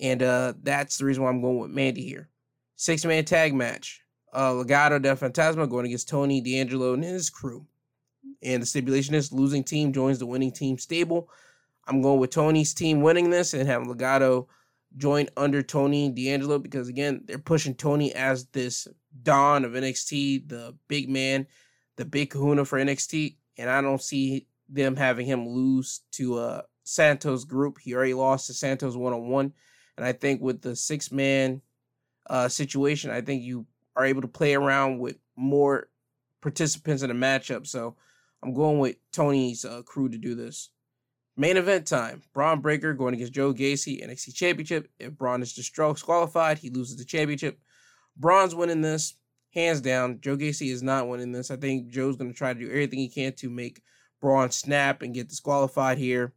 And 0.00 0.22
uh, 0.22 0.54
that's 0.62 0.96
the 0.98 1.04
reason 1.04 1.22
why 1.22 1.30
I'm 1.30 1.42
going 1.42 1.58
with 1.58 1.70
Mandy 1.70 2.02
here. 2.02 2.28
Six 2.76 3.04
man 3.04 3.24
tag 3.24 3.54
match. 3.54 4.02
Uh, 4.32 4.50
Legado 4.50 5.00
del 5.00 5.16
Fantasma 5.16 5.68
going 5.68 5.86
against 5.86 6.08
Tony 6.08 6.40
D'Angelo 6.40 6.94
and 6.94 7.04
his 7.04 7.30
crew. 7.30 7.66
And 8.42 8.62
the 8.62 8.66
stipulation 8.66 9.14
is 9.14 9.32
losing 9.32 9.64
team 9.64 9.92
joins 9.92 10.18
the 10.18 10.26
winning 10.26 10.52
team 10.52 10.78
stable. 10.78 11.30
I'm 11.86 12.02
going 12.02 12.18
with 12.18 12.30
Tony's 12.30 12.74
team 12.74 13.00
winning 13.00 13.30
this 13.30 13.54
and 13.54 13.68
having 13.68 13.88
Legado 13.88 14.46
join 14.96 15.28
under 15.36 15.62
Tony 15.62 16.10
D'Angelo 16.10 16.58
because 16.58 16.88
again, 16.88 17.22
they're 17.24 17.38
pushing 17.38 17.74
Tony 17.74 18.14
as 18.14 18.46
this 18.46 18.88
Don 19.22 19.64
of 19.64 19.72
NXT, 19.72 20.48
the 20.48 20.74
big 20.88 21.08
man, 21.08 21.46
the 21.96 22.04
big 22.04 22.30
kahuna 22.30 22.64
for 22.64 22.78
NXT. 22.78 23.36
And 23.58 23.70
I 23.70 23.80
don't 23.80 24.02
see 24.02 24.46
them 24.68 24.96
having 24.96 25.26
him 25.26 25.48
lose 25.48 26.00
to 26.12 26.38
uh 26.38 26.62
Santos 26.84 27.44
group. 27.44 27.78
He 27.80 27.94
already 27.94 28.14
lost 28.14 28.46
to 28.46 28.54
Santos 28.54 28.96
one 28.96 29.12
on 29.12 29.28
one. 29.28 29.52
And 29.96 30.06
I 30.06 30.12
think 30.12 30.40
with 30.40 30.62
the 30.62 30.76
six 30.76 31.10
man 31.10 31.62
uh 32.28 32.48
situation, 32.48 33.10
I 33.10 33.20
think 33.20 33.42
you 33.42 33.66
are 33.96 34.04
able 34.04 34.22
to 34.22 34.28
play 34.28 34.54
around 34.54 34.98
with 34.98 35.16
more 35.36 35.88
participants 36.40 37.02
in 37.02 37.08
the 37.08 37.14
matchup. 37.14 37.66
So 37.66 37.96
I'm 38.42 38.54
going 38.54 38.78
with 38.78 38.96
Tony's 39.12 39.64
uh, 39.64 39.82
crew 39.82 40.08
to 40.08 40.18
do 40.18 40.34
this. 40.34 40.70
Main 41.36 41.56
event 41.56 41.86
time. 41.86 42.22
Bron 42.32 42.60
Breakker 42.60 42.94
going 42.94 43.14
against 43.14 43.32
Joe 43.32 43.52
Gacy, 43.52 44.02
NXT 44.06 44.34
Championship. 44.34 44.88
If 44.98 45.12
Bron 45.12 45.42
is 45.42 45.52
disqualified, 45.52 46.58
he 46.58 46.70
loses 46.70 46.96
the 46.96 47.04
championship. 47.04 47.58
Bron's 48.16 48.54
winning 48.54 48.80
this, 48.80 49.14
hands 49.56 49.80
down. 49.80 50.20
Joe 50.20 50.36
Gacy 50.36 50.70
is 50.70 50.82
not 50.82 51.08
winning 51.08 51.32
this. 51.32 51.50
I 51.50 51.56
think 51.56 51.88
Joe's 51.88 52.16
going 52.16 52.30
to 52.30 52.36
try 52.36 52.52
to 52.52 52.58
do 52.60 52.68
everything 52.68 52.98
he 52.98 53.08
can 53.08 53.32
to 53.34 53.50
make 53.50 53.82
Bron 54.20 54.50
snap 54.50 55.02
and 55.02 55.14
get 55.14 55.28
disqualified 55.28 55.98
here. 55.98 56.32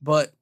But 0.00 0.32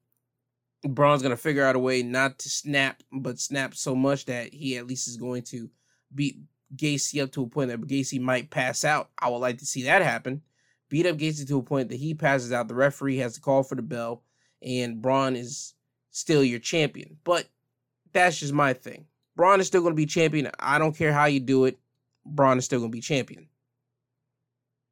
Bron's 0.83 1.23
going 1.23 1.37
to 1.37 1.43
figure 1.43 1.65
out 1.65 1.77
a 1.77 1.81
way 1.81 2.03
not 2.03 2.39
to 2.39 2.49
snap, 2.49 3.03
but 3.13 3.39
snap 3.39 3.75
so 3.75 3.95
much 3.95 4.25
that 4.27 4.55
he 4.55 4.79
at 4.79 4.87
least 4.87 5.09
is 5.09 5.19
going 5.19 5.43
to 5.43 5.69
beat 6.15 6.39
Gacy 6.75 7.23
up 7.23 7.33
to 7.33 7.43
a 7.43 7.47
point 7.47 7.69
that 7.69 7.81
Gacy 7.83 8.21
might 8.21 8.51
pass 8.51 8.85
out. 8.85 9.11
I 9.19 9.29
would 9.29 9.39
like 9.39 9.59
to 9.59 9.67
see 9.67 9.83
that 9.83 10.03
happen 10.03 10.43
beat 10.91 11.07
up 11.07 11.17
Gacy 11.17 11.49
to 11.49 11.59
a 11.59 11.63
point 11.63 11.89
that 11.89 11.97
he 11.97 12.13
passes 12.13 12.53
out. 12.53 12.69
The 12.69 12.75
referee 12.75 13.17
has 13.19 13.35
to 13.35 13.41
call 13.41 13.63
for 13.63 13.77
the 13.77 13.83
bell, 13.83 14.23
and 14.61 15.01
Bron 15.01 15.37
is 15.37 15.73
still 16.11 16.45
your 16.45 16.59
champion. 16.59 17.17
But 17.25 17.49
that's 18.13 18.39
just 18.39 18.53
my 18.53 18.75
thing. 18.75 19.07
Bron 19.37 19.61
is 19.61 19.69
still 19.69 19.81
going 19.81 19.93
to 19.93 19.97
be 19.97 20.07
champion. 20.07 20.51
I 20.59 20.79
don't 20.79 20.97
care 20.97 21.13
how 21.13 21.25
you 21.25 21.41
do 21.41 21.65
it. 21.65 21.79
Bron 22.25 22.59
is 22.59 22.65
still 22.65 22.81
going 22.81 22.91
to 22.91 22.97
be 22.97 23.01
champion. 23.01 23.49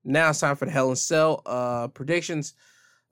Now 0.04 0.30
it's 0.30 0.40
time 0.40 0.56
for 0.56 0.64
the 0.64 0.70
Hell 0.70 0.90
in 0.90 0.96
Cell 0.96 1.42
uh, 1.44 1.88
predictions. 1.88 2.54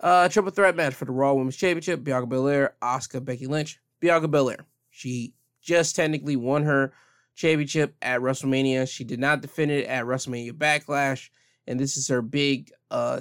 Uh, 0.00 0.28
triple 0.28 0.50
threat 0.50 0.76
match 0.76 0.94
for 0.94 1.04
the 1.04 1.12
Raw 1.12 1.34
Women's 1.34 1.56
Championship: 1.56 2.04
Bianca 2.04 2.26
Belair, 2.26 2.74
Asuka, 2.82 3.24
Becky 3.24 3.46
Lynch. 3.46 3.80
Bianca 4.00 4.28
Belair. 4.28 4.66
She 4.90 5.34
just 5.62 5.96
technically 5.96 6.36
won 6.36 6.62
her 6.62 6.92
championship 7.34 7.96
at 8.02 8.20
WrestleMania. 8.20 8.88
She 8.88 9.04
did 9.04 9.20
not 9.20 9.42
defend 9.42 9.70
it 9.70 9.86
at 9.86 10.04
WrestleMania 10.04 10.52
Backlash 10.52 11.28
and 11.66 11.78
this 11.78 11.96
is 11.96 12.08
her 12.08 12.22
big 12.22 12.70
uh 12.90 13.20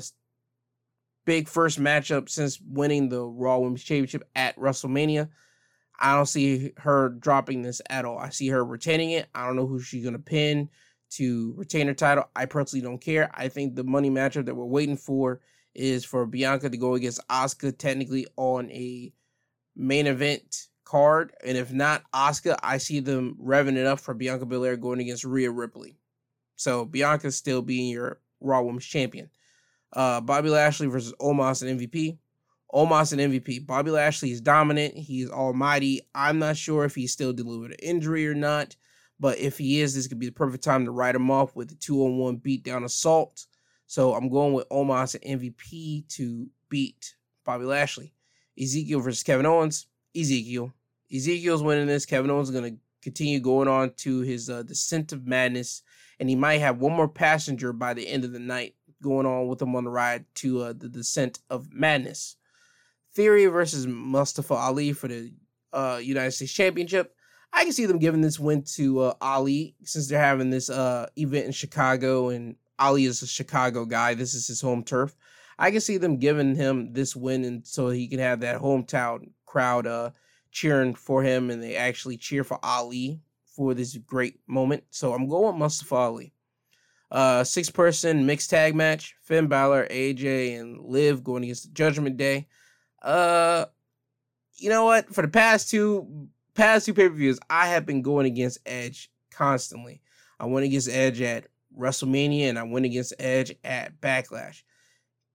big 1.25 1.47
first 1.47 1.79
matchup 1.79 2.29
since 2.29 2.59
winning 2.61 3.09
the 3.09 3.23
Raw 3.23 3.57
Women's 3.57 3.83
Championship 3.83 4.23
at 4.35 4.55
WrestleMania. 4.57 5.29
I 5.99 6.15
don't 6.15 6.27
see 6.27 6.73
her 6.77 7.09
dropping 7.09 7.61
this 7.61 7.81
at 7.89 8.05
all. 8.05 8.19
I 8.19 8.29
see 8.29 8.49
her 8.49 8.63
retaining 8.63 9.11
it. 9.11 9.27
I 9.33 9.47
don't 9.47 9.55
know 9.55 9.65
who 9.65 9.79
she's 9.79 10.03
gonna 10.03 10.19
pin 10.19 10.69
to 11.17 11.53
retain 11.57 11.87
her 11.87 11.93
title. 11.93 12.29
I 12.35 12.45
personally 12.45 12.83
don't 12.83 12.99
care. 12.99 13.29
I 13.33 13.47
think 13.47 13.75
the 13.75 13.83
money 13.83 14.09
matchup 14.09 14.45
that 14.45 14.55
we're 14.55 14.65
waiting 14.65 14.97
for 14.97 15.41
is 15.73 16.05
for 16.05 16.25
Bianca 16.25 16.69
to 16.69 16.77
go 16.77 16.95
against 16.95 17.25
Asuka 17.27 17.77
technically 17.77 18.25
on 18.37 18.71
a 18.71 19.11
main 19.75 20.07
event 20.07 20.67
card. 20.85 21.33
And 21.43 21.57
if 21.57 21.73
not 21.73 22.03
Asuka, 22.13 22.57
I 22.63 22.77
see 22.77 22.99
them 22.99 23.37
revving 23.43 23.75
it 23.75 23.85
up 23.85 23.99
for 23.99 24.13
Bianca 24.13 24.45
Belair 24.45 24.77
going 24.77 25.01
against 25.01 25.25
Rhea 25.25 25.51
Ripley. 25.51 25.97
So 26.55 26.85
Bianca 26.85 27.31
still 27.31 27.61
being 27.61 27.89
your 27.89 28.19
Raw 28.39 28.61
Women's 28.61 28.85
Champion. 28.85 29.29
Uh, 29.91 30.21
Bobby 30.21 30.49
Lashley 30.49 30.87
versus 30.87 31.13
Omos 31.19 31.61
and 31.61 31.79
MVP. 31.79 32.17
Omos 32.73 33.13
and 33.13 33.33
MVP. 33.33 33.65
Bobby 33.65 33.91
Lashley 33.91 34.31
is 34.31 34.41
dominant. 34.41 34.95
He's 34.95 35.29
almighty. 35.29 36.01
I'm 36.13 36.39
not 36.39 36.57
sure 36.57 36.85
if 36.85 36.95
he's 36.95 37.11
still 37.11 37.33
delivered 37.33 37.71
an 37.71 37.77
injury 37.81 38.27
or 38.27 38.33
not, 38.33 38.75
but 39.19 39.37
if 39.37 39.57
he 39.57 39.81
is, 39.81 39.95
this 39.95 40.07
could 40.07 40.19
be 40.19 40.25
the 40.25 40.31
perfect 40.31 40.63
time 40.63 40.85
to 40.85 40.91
write 40.91 41.15
him 41.15 41.31
off 41.31 41.55
with 41.55 41.71
a 41.71 41.75
two 41.75 42.03
on 42.03 42.17
one 42.17 42.37
beatdown 42.37 42.83
assault. 42.83 43.45
So 43.87 44.13
I'm 44.13 44.29
going 44.29 44.53
with 44.53 44.67
Omos 44.69 45.15
and 45.23 45.41
MVP 45.41 46.07
to 46.15 46.47
beat 46.69 47.15
Bobby 47.45 47.65
Lashley. 47.65 48.13
Ezekiel 48.59 48.99
versus 48.99 49.23
Kevin 49.23 49.45
Owens. 49.45 49.87
Ezekiel. 50.15 50.73
Ezekiel's 51.13 51.61
winning 51.61 51.87
this. 51.87 52.05
Kevin 52.05 52.31
Owens 52.31 52.49
is 52.49 52.55
going 52.55 52.75
to 52.75 52.81
continue 53.01 53.39
going 53.39 53.67
on 53.67 53.93
to 53.93 54.21
his 54.21 54.49
uh, 54.49 54.63
descent 54.63 55.13
of 55.13 55.27
madness 55.27 55.83
and 56.19 56.29
he 56.29 56.35
might 56.35 56.59
have 56.59 56.79
one 56.79 56.93
more 56.93 57.07
passenger 57.07 57.73
by 57.73 57.93
the 57.93 58.07
end 58.07 58.23
of 58.23 58.31
the 58.31 58.39
night 58.39 58.75
going 59.01 59.25
on 59.25 59.47
with 59.47 59.61
him 59.61 59.75
on 59.75 59.83
the 59.83 59.89
ride 59.89 60.25
to 60.35 60.61
uh, 60.61 60.73
the 60.73 60.89
descent 60.89 61.39
of 61.49 61.71
madness. 61.73 62.37
Theory 63.13 63.45
versus 63.45 63.85
Mustafa 63.87 64.53
Ali 64.53 64.93
for 64.93 65.07
the 65.07 65.33
uh, 65.73 65.99
United 66.01 66.31
States 66.31 66.53
Championship. 66.53 67.14
I 67.55 67.63
can 67.63 67.71
see 67.71 67.85
them 67.85 67.99
giving 67.99 68.19
this 68.19 68.37
win 68.37 68.63
to 68.75 68.99
uh, 68.99 69.13
Ali 69.21 69.75
since 69.85 70.09
they're 70.09 70.19
having 70.19 70.49
this 70.49 70.69
uh, 70.69 71.07
event 71.15 71.45
in 71.45 71.51
Chicago 71.53 72.27
and 72.27 72.57
Ali 72.77 73.05
is 73.05 73.21
a 73.21 73.27
Chicago 73.27 73.85
guy. 73.85 74.13
This 74.13 74.33
is 74.33 74.45
his 74.47 74.59
home 74.59 74.83
turf. 74.83 75.15
I 75.57 75.71
can 75.71 75.79
see 75.79 75.95
them 75.95 76.17
giving 76.17 76.55
him 76.55 76.91
this 76.91 77.15
win 77.15 77.45
and 77.45 77.65
so 77.65 77.89
he 77.89 78.09
can 78.09 78.19
have 78.19 78.41
that 78.41 78.59
hometown 78.59 79.29
crowd 79.45 79.87
uh, 79.87 80.09
cheering 80.51 80.95
for 80.95 81.23
him 81.23 81.49
and 81.49 81.63
they 81.63 81.77
actually 81.77 82.17
cheer 82.17 82.43
for 82.43 82.59
Ali 82.61 83.21
for 83.45 83.73
this 83.73 83.95
great 83.95 84.37
moment. 84.47 84.83
So 84.89 85.13
I'm 85.13 85.29
going 85.29 85.53
with 85.53 85.59
Mustafa 85.59 85.95
Ali. 85.95 86.33
Uh, 87.09 87.45
six 87.45 87.69
person 87.69 88.25
mixed 88.25 88.49
tag 88.49 88.75
match: 88.75 89.15
Finn 89.21 89.47
Balor, 89.47 89.87
AJ, 89.89 90.59
and 90.59 90.81
Liv 90.81 91.23
going 91.23 91.43
against 91.43 91.63
the 91.63 91.73
Judgment 91.73 92.17
Day. 92.17 92.47
Uh, 93.01 93.65
you 94.57 94.69
know 94.69 94.83
what? 94.83 95.13
For 95.13 95.21
the 95.21 95.29
past 95.29 95.69
two 95.69 96.27
past 96.55 96.85
two 96.85 96.93
pay 96.93 97.07
per 97.07 97.15
views, 97.15 97.39
I 97.49 97.67
have 97.67 97.85
been 97.85 98.01
going 98.01 98.25
against 98.25 98.59
Edge 98.65 99.11
constantly. 99.31 100.01
I 100.39 100.45
went 100.45 100.65
against 100.65 100.89
Edge 100.89 101.21
at 101.21 101.47
WrestleMania, 101.77 102.49
and 102.49 102.57
I 102.57 102.63
went 102.63 102.85
against 102.85 103.13
Edge 103.19 103.53
at 103.63 104.01
Backlash. 104.01 104.63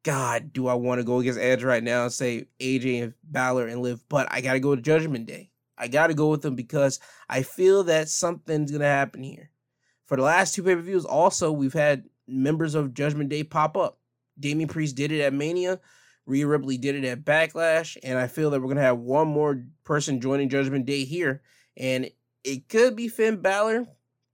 God, 0.03 0.53
do 0.53 0.67
I 0.67 0.75
want 0.75 0.99
to 0.99 1.05
go 1.05 1.19
against 1.19 1.39
Edge 1.39 1.63
right 1.63 1.83
now 1.83 2.05
and 2.05 2.13
say 2.13 2.47
AJ 2.59 3.03
and 3.03 3.15
Balor 3.23 3.67
and 3.67 3.83
Liv? 3.83 4.03
But 4.09 4.29
I 4.31 4.41
got 4.41 4.55
to 4.55 4.61
go 4.61 4.75
to 4.75 4.81
Judgment 4.81 5.27
Day. 5.27 5.51
I 5.77 5.89
got 5.89 6.09
to 6.09 6.15
go 6.15 6.31
with 6.31 6.43
them 6.43 6.55
because 6.55 7.01
I 7.29 7.43
feel 7.43 7.85
that 7.85 8.09
something's 8.09 8.71
going 8.71 8.81
to 8.81 8.87
happen 8.87 9.23
here. 9.23 9.51
For 10.07 10.17
the 10.17 10.23
last 10.23 10.55
two 10.55 10.63
pay 10.63 10.75
per 10.75 10.81
views, 10.81 11.05
also, 11.05 11.53
we've 11.53 11.73
had 11.73 12.05
members 12.27 12.75
of 12.75 12.95
Judgment 12.95 13.29
Day 13.29 13.45
pop 13.45 13.77
up. 13.77 13.99
Damien 14.39 14.69
Priest 14.69 14.97
did 14.97 15.13
it 15.13 15.21
at 15.21 15.35
Mania. 15.35 15.81
Rhea 16.31 16.47
Ripley 16.47 16.79
did 16.79 16.95
it 16.95 17.05
at 17.05 17.25
Backlash. 17.25 17.97
And 18.03 18.19
I 18.19 18.29
feel 18.29 18.51
that 18.51 18.61
we're 18.61 18.73
to 18.75 18.83
have 18.83 18.99
one 18.99 19.29
more 19.29 19.65
person 19.85 20.21
joining 20.21 20.49
Judgment 20.49 20.87
Day 20.87 21.05
here. 21.05 21.43
And 21.77 22.09
it 22.45 22.69
could 22.69 22.97
be 22.97 23.09
Finn 23.09 23.37
Balor 23.43 23.87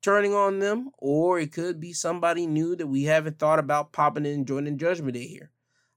turning 0.02 0.34
on 0.34 0.60
them, 0.60 0.90
or 0.98 1.40
it 1.40 1.52
could 1.52 1.80
be 1.80 1.92
somebody 1.92 2.46
new 2.46 2.76
that 2.76 2.86
we 2.86 3.04
haven't 3.04 3.38
thought 3.38 3.58
about 3.58 3.92
popping 3.92 4.26
in 4.26 4.34
and 4.34 4.46
joining 4.46 4.78
Judgment 4.78 5.14
Day 5.14 5.26
here. 5.26 5.50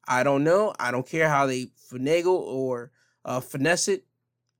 I 0.07 0.23
don't 0.23 0.43
know. 0.43 0.73
I 0.79 0.89
don't 0.89 1.05
care 1.05 1.29
how 1.29 1.45
they 1.45 1.67
finagle 1.91 2.39
or 2.39 2.91
uh, 3.25 3.39
finesse 3.39 3.87
it. 3.87 4.05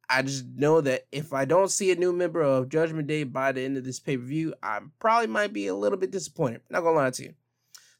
I 0.07 0.21
just 0.23 0.45
know 0.45 0.81
that 0.81 1.07
if 1.11 1.33
I 1.33 1.45
don't 1.45 1.71
see 1.71 1.91
a 1.91 1.95
new 1.95 2.11
member 2.11 2.41
of 2.41 2.69
Judgment 2.69 3.07
Day 3.07 3.23
by 3.23 3.51
the 3.51 3.61
end 3.61 3.77
of 3.77 3.83
this 3.83 3.99
pay 3.99 4.17
per 4.17 4.23
view, 4.23 4.53
I 4.61 4.79
probably 4.99 5.27
might 5.27 5.53
be 5.53 5.67
a 5.67 5.75
little 5.75 5.97
bit 5.97 6.11
disappointed. 6.11 6.61
Not 6.69 6.81
gonna 6.81 6.95
lie 6.95 7.09
to 7.11 7.23
you. 7.23 7.33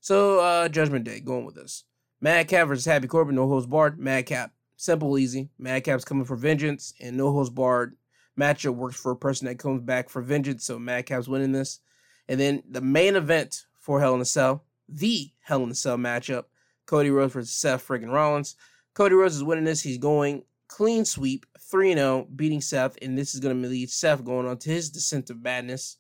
So, 0.02 0.40
uh, 0.40 0.70
Judgment 0.70 1.06
Day, 1.06 1.20
going 1.20 1.46
with 1.46 1.56
this. 1.56 1.84
Madcap 2.22 2.68
versus 2.68 2.86
Happy 2.86 3.08
Corbin, 3.08 3.36
no 3.36 3.48
holds 3.48 3.66
barred. 3.66 4.00
Madcap, 4.00 4.52
simple, 4.76 5.18
easy. 5.18 5.50
Madcap's 5.58 6.06
coming 6.06 6.26
for 6.26 6.36
vengeance, 6.36 6.94
and 7.00 7.16
no 7.16 7.32
holds 7.32 7.50
barred 7.50 7.96
matchup 8.40 8.76
works 8.76 9.00
for 9.00 9.12
a 9.12 9.18
person 9.18 9.48
that 9.48 9.60
comes 9.60 9.82
back 9.82 10.10
for 10.10 10.22
vengeance. 10.22 10.66
So 10.66 10.80
Madcap's 10.80 11.28
winning 11.28 11.52
this. 11.52 11.80
And 12.28 12.40
then 12.40 12.64
the 12.70 12.82
main 12.82 13.16
event 13.16 13.66
for 13.78 14.00
Hell 14.00 14.16
in 14.16 14.22
a 14.22 14.26
Cell, 14.26 14.64
the 14.88 15.32
Hell 15.42 15.64
in 15.64 15.72
a 15.72 15.76
Cell 15.76 15.98
matchup, 15.98 16.46
Cody 16.86 17.10
Rhodes 17.10 17.34
versus 17.34 17.54
Seth 17.54 17.88
friggin' 17.88 18.12
Rollins. 18.12 18.56
Cody 18.94 19.16
Rhodes 19.16 19.36
is 19.36 19.44
winning 19.44 19.66
this. 19.66 19.82
He's 19.82 19.98
going 19.98 20.44
clean 20.68 21.06
sweep, 21.06 21.46
3 21.60 21.94
0, 21.94 22.28
beating 22.36 22.62
Seth. 22.62 22.98
And 23.02 23.18
this 23.18 23.34
is 23.34 23.40
going 23.40 23.62
to 23.62 23.68
lead 23.68 23.90
Seth 23.90 24.24
going 24.24 24.48
on 24.48 24.58
to 24.60 24.70
his 24.70 24.90
descent 24.90 25.30
of 25.30 25.42
madness. 25.42 25.98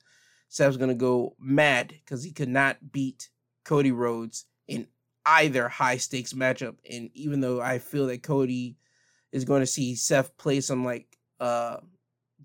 Seth's 0.48 0.78
going 0.78 0.90
to 0.90 0.96
go 0.96 1.36
mad 1.40 1.90
because 1.90 2.24
he 2.24 2.32
could 2.32 2.50
not 2.50 2.92
beat 2.92 3.30
Cody 3.64 3.92
Rhodes 3.92 4.46
in 4.68 4.88
either 5.26 5.68
high 5.68 5.98
stakes 5.98 6.34
matchup. 6.34 6.76
And 6.90 7.10
even 7.14 7.42
though 7.42 7.62
I 7.62 7.80
feel 7.80 8.08
that 8.08 8.24
Cody 8.24 8.78
is 9.32 9.46
going 9.46 9.62
to 9.62 9.68
see 9.68 9.96
Seth 9.96 10.36
play 10.38 10.62
some 10.62 10.84
like 10.84 11.18
uh 11.40 11.78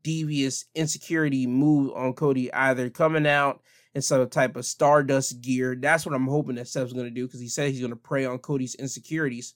devious 0.03 0.67
insecurity 0.75 1.47
move 1.47 1.93
on 1.95 2.13
Cody, 2.13 2.53
either 2.53 2.91
coming 2.91 3.27
out 3.27 3.63
in 3.95 4.03
some 4.03 4.29
type 4.29 4.57
of 4.57 4.67
Stardust 4.67 5.41
gear. 5.41 5.77
That's 5.77 6.05
what 6.05 6.15
I'm 6.15 6.27
hoping 6.27 6.57
that 6.57 6.69
Seth's 6.69 6.93
going 6.93 7.07
to 7.07 7.11
do 7.11 7.27
because 7.27 7.41
he 7.41 7.49
said 7.49 7.71
he's 7.71 7.81
going 7.81 7.91
to 7.91 7.97
prey 7.97 8.25
on 8.25 8.39
Cody's 8.39 8.75
insecurities. 8.75 9.55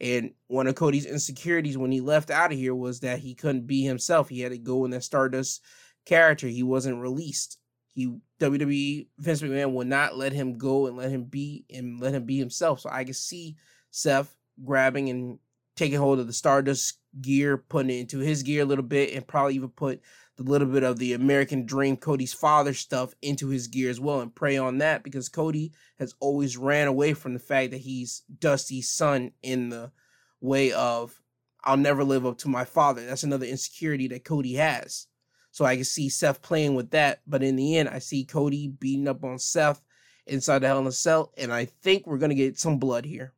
And 0.00 0.32
one 0.46 0.66
of 0.66 0.76
Cody's 0.76 1.06
insecurities 1.06 1.76
when 1.76 1.92
he 1.92 2.00
left 2.00 2.30
out 2.30 2.52
of 2.52 2.58
here 2.58 2.74
was 2.74 3.00
that 3.00 3.18
he 3.18 3.34
couldn't 3.34 3.66
be 3.66 3.82
himself. 3.82 4.28
He 4.28 4.40
had 4.40 4.52
to 4.52 4.58
go 4.58 4.84
in 4.84 4.92
that 4.92 5.04
Stardust 5.04 5.62
character. 6.06 6.46
He 6.46 6.62
wasn't 6.62 7.02
released. 7.02 7.58
He 8.00 8.16
WWE 8.40 9.06
Vince 9.18 9.42
McMahon 9.42 9.72
will 9.72 9.84
not 9.84 10.16
let 10.16 10.32
him 10.32 10.56
go 10.56 10.86
and 10.86 10.96
let 10.96 11.10
him 11.10 11.24
be 11.24 11.64
and 11.72 12.00
let 12.00 12.14
him 12.14 12.24
be 12.24 12.38
himself. 12.38 12.80
So 12.80 12.90
I 12.90 13.04
can 13.04 13.14
see 13.14 13.56
Seth 13.90 14.34
grabbing 14.64 15.10
and 15.10 15.38
taking 15.76 15.98
hold 15.98 16.18
of 16.18 16.26
the 16.26 16.32
Stardust 16.32 16.98
gear, 17.20 17.58
putting 17.58 17.90
it 17.90 18.00
into 18.00 18.18
his 18.18 18.42
gear 18.42 18.62
a 18.62 18.66
little 18.66 18.84
bit, 18.84 19.14
and 19.14 19.26
probably 19.26 19.54
even 19.54 19.68
put 19.68 20.00
the 20.36 20.42
little 20.42 20.68
bit 20.68 20.82
of 20.82 20.98
the 20.98 21.12
American 21.12 21.66
Dream, 21.66 21.96
Cody's 21.96 22.32
father 22.32 22.72
stuff 22.72 23.14
into 23.20 23.48
his 23.48 23.66
gear 23.66 23.90
as 23.90 24.00
well, 24.00 24.20
and 24.20 24.34
prey 24.34 24.56
on 24.56 24.78
that 24.78 25.02
because 25.02 25.28
Cody 25.28 25.72
has 25.98 26.14
always 26.20 26.56
ran 26.56 26.88
away 26.88 27.12
from 27.12 27.34
the 27.34 27.38
fact 27.38 27.72
that 27.72 27.80
he's 27.80 28.22
Dusty's 28.38 28.88
son 28.88 29.32
in 29.42 29.68
the 29.68 29.92
way 30.40 30.72
of 30.72 31.20
I'll 31.62 31.76
never 31.76 32.04
live 32.04 32.24
up 32.24 32.38
to 32.38 32.48
my 32.48 32.64
father. 32.64 33.04
That's 33.04 33.22
another 33.22 33.44
insecurity 33.44 34.08
that 34.08 34.24
Cody 34.24 34.54
has. 34.54 35.06
So 35.50 35.64
I 35.64 35.76
can 35.76 35.84
see 35.84 36.08
Seth 36.08 36.42
playing 36.42 36.74
with 36.74 36.90
that. 36.90 37.20
But 37.26 37.42
in 37.42 37.56
the 37.56 37.76
end, 37.76 37.88
I 37.88 37.98
see 37.98 38.24
Cody 38.24 38.68
beating 38.68 39.08
up 39.08 39.24
on 39.24 39.38
Seth 39.38 39.82
inside 40.26 40.60
the 40.60 40.68
Hell 40.68 40.78
in 40.78 40.86
a 40.86 40.92
Cell. 40.92 41.32
And 41.36 41.52
I 41.52 41.64
think 41.64 42.06
we're 42.06 42.18
going 42.18 42.30
to 42.30 42.36
get 42.36 42.58
some 42.58 42.78
blood 42.78 43.04
here. 43.04 43.34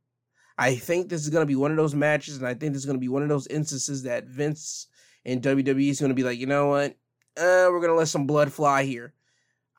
I 0.59 0.77
think 0.77 1.09
this 1.09 1.23
is 1.23 1.31
going 1.31 1.43
to 1.43 1.51
be 1.51 1.57
one 1.57 1.71
of 1.71 1.77
those 1.77 1.95
matches. 1.95 2.37
And 2.37 2.47
I 2.47 2.55
think 2.55 2.73
this 2.73 2.83
is 2.83 2.87
going 2.87 2.99
to 2.99 3.01
be 3.01 3.09
one 3.09 3.23
of 3.23 3.29
those 3.29 3.47
instances 3.47 4.03
that 4.03 4.27
Vince 4.27 4.89
and 5.25 5.43
WWE 5.43 5.89
is 5.89 6.01
going 6.01 6.11
to 6.11 6.15
be 6.15 6.25
like, 6.25 6.39
you 6.39 6.47
know 6.47 6.69
what? 6.69 6.93
Uh, 7.37 7.69
we're 7.71 7.81
going 7.81 7.93
to 7.93 7.97
let 7.97 8.09
some 8.09 8.27
blood 8.27 8.53
fly 8.53 8.85
here. 8.85 9.15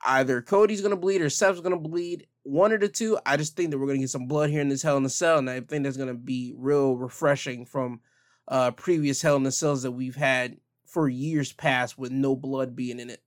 Either 0.04 0.42
Cody's 0.42 0.80
going 0.80 0.90
to 0.90 1.00
bleed 1.00 1.22
or 1.22 1.30
Seth's 1.30 1.60
going 1.60 1.72
to 1.72 1.88
bleed. 1.88 2.26
One 2.42 2.72
of 2.72 2.80
the 2.80 2.88
two. 2.88 3.16
I 3.24 3.36
just 3.36 3.56
think 3.56 3.70
that 3.70 3.78
we're 3.78 3.86
going 3.86 3.98
to 3.98 4.02
get 4.02 4.10
some 4.10 4.26
blood 4.26 4.50
here 4.50 4.60
in 4.60 4.68
this 4.68 4.82
Hell 4.82 4.96
in 4.96 5.04
a 5.04 5.08
Cell. 5.08 5.38
And 5.38 5.48
I 5.48 5.60
think 5.60 5.84
that's 5.84 5.96
going 5.96 6.08
to 6.08 6.14
be 6.14 6.52
real 6.56 6.96
refreshing 6.96 7.64
from 7.64 8.00
uh, 8.48 8.72
previous 8.72 9.22
Hell 9.22 9.36
in 9.36 9.44
the 9.44 9.52
Cells 9.52 9.84
that 9.84 9.92
we've 9.92 10.16
had 10.16 10.56
for 10.94 11.08
years 11.08 11.52
past 11.52 11.98
with 11.98 12.12
no 12.12 12.36
blood 12.36 12.76
being 12.76 13.00
in 13.00 13.10
it. 13.10 13.20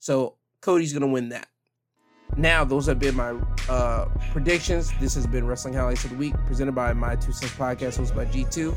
So 0.00 0.36
Cody's 0.60 0.92
gonna 0.92 1.06
win 1.06 1.28
that. 1.30 1.46
Now, 2.36 2.64
those 2.64 2.86
have 2.86 2.98
been 2.98 3.14
my 3.14 3.36
uh, 3.68 4.06
predictions. 4.32 4.90
This 4.98 5.14
has 5.14 5.26
been 5.26 5.46
Wrestling 5.46 5.74
Highlights 5.74 6.04
of 6.04 6.10
the 6.10 6.16
Week, 6.16 6.34
presented 6.46 6.74
by 6.74 6.94
my 6.94 7.14
Two 7.14 7.30
Cents 7.30 7.52
Podcast, 7.52 8.00
hosted 8.00 8.16
by 8.16 8.24
G2. 8.24 8.74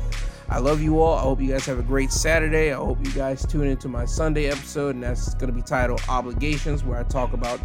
I 0.50 0.58
love 0.58 0.82
you 0.82 1.00
all. 1.00 1.16
I 1.16 1.22
hope 1.22 1.40
you 1.40 1.48
guys 1.48 1.64
have 1.64 1.78
a 1.78 1.82
great 1.82 2.12
Saturday. 2.12 2.70
I 2.70 2.76
hope 2.76 3.04
you 3.04 3.10
guys 3.12 3.46
tune 3.46 3.66
into 3.66 3.88
my 3.88 4.04
Sunday 4.04 4.48
episode, 4.48 4.94
and 4.94 5.02
that's 5.02 5.34
going 5.34 5.48
to 5.48 5.54
be 5.54 5.62
titled 5.62 6.02
Obligations, 6.08 6.84
where 6.84 7.00
I 7.00 7.02
talk 7.04 7.32
about 7.32 7.58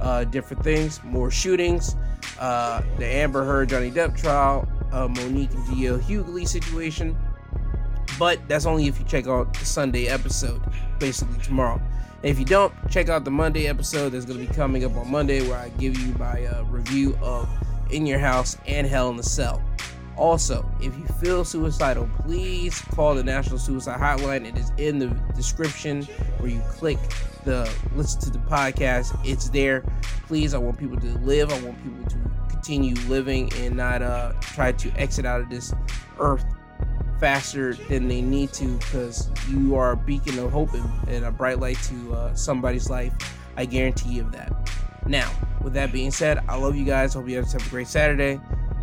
uh, 0.00 0.24
different 0.24 0.62
things, 0.62 1.02
more 1.02 1.30
shootings, 1.30 1.96
uh, 2.38 2.80
the 2.98 3.06
Amber 3.06 3.44
Heard 3.44 3.68
Johnny 3.68 3.90
Depp 3.90 4.16
trial, 4.16 4.66
uh, 4.92 5.08
Mo'Nique 5.08 5.52
and 5.52 5.64
DL 5.66 6.00
Hughley 6.00 6.46
situation, 6.46 7.16
but 8.22 8.38
that's 8.46 8.66
only 8.66 8.86
if 8.86 9.00
you 9.00 9.04
check 9.04 9.26
out 9.26 9.52
the 9.52 9.64
Sunday 9.64 10.06
episode, 10.06 10.62
basically 11.00 11.42
tomorrow. 11.42 11.82
And 12.22 12.30
if 12.30 12.38
you 12.38 12.44
don't, 12.44 12.72
check 12.88 13.08
out 13.08 13.24
the 13.24 13.32
Monday 13.32 13.66
episode 13.66 14.10
that's 14.10 14.24
going 14.24 14.38
to 14.38 14.46
be 14.46 14.54
coming 14.54 14.84
up 14.84 14.96
on 14.96 15.10
Monday, 15.10 15.42
where 15.48 15.58
I 15.58 15.70
give 15.70 15.98
you 15.98 16.14
my 16.14 16.46
uh, 16.46 16.62
review 16.66 17.18
of 17.20 17.48
In 17.90 18.06
Your 18.06 18.20
House 18.20 18.56
and 18.68 18.86
Hell 18.86 19.10
in 19.10 19.16
the 19.16 19.24
Cell. 19.24 19.60
Also, 20.16 20.64
if 20.80 20.96
you 20.96 21.04
feel 21.20 21.44
suicidal, 21.44 22.08
please 22.24 22.80
call 22.94 23.16
the 23.16 23.24
National 23.24 23.58
Suicide 23.58 23.98
Hotline. 23.98 24.46
It 24.46 24.56
is 24.56 24.70
in 24.78 25.00
the 25.00 25.08
description 25.34 26.04
where 26.38 26.48
you 26.48 26.60
click 26.70 26.98
the 27.42 27.68
listen 27.96 28.20
to 28.20 28.30
the 28.30 28.38
podcast. 28.38 29.18
It's 29.24 29.48
there. 29.48 29.82
Please, 30.28 30.54
I 30.54 30.58
want 30.58 30.78
people 30.78 31.00
to 31.00 31.18
live. 31.18 31.52
I 31.52 31.60
want 31.62 31.82
people 31.82 32.08
to 32.08 32.16
continue 32.48 32.94
living 33.08 33.52
and 33.54 33.76
not 33.76 34.00
uh, 34.00 34.34
try 34.42 34.70
to 34.70 34.92
exit 34.92 35.26
out 35.26 35.40
of 35.40 35.50
this 35.50 35.74
earth 36.20 36.44
faster 37.20 37.74
than 37.74 38.08
they 38.08 38.20
need 38.20 38.52
to 38.54 38.76
because 38.78 39.28
you 39.48 39.76
are 39.76 39.92
a 39.92 39.96
beacon 39.96 40.38
of 40.38 40.50
hope 40.50 40.74
and, 40.74 41.08
and 41.08 41.24
a 41.24 41.30
bright 41.30 41.58
light 41.60 41.78
to 41.84 42.14
uh, 42.14 42.34
somebody's 42.34 42.90
life. 42.90 43.12
I 43.56 43.64
guarantee 43.64 44.14
you 44.14 44.22
of 44.22 44.32
that. 44.32 44.52
Now, 45.06 45.30
with 45.62 45.74
that 45.74 45.92
being 45.92 46.10
said, 46.10 46.38
I 46.48 46.56
love 46.56 46.76
you 46.76 46.84
guys. 46.84 47.14
Hope 47.14 47.28
you 47.28 47.40
guys 47.40 47.52
have 47.52 47.66
a 47.66 47.70
great 47.70 47.88
Saturday. 47.88 48.40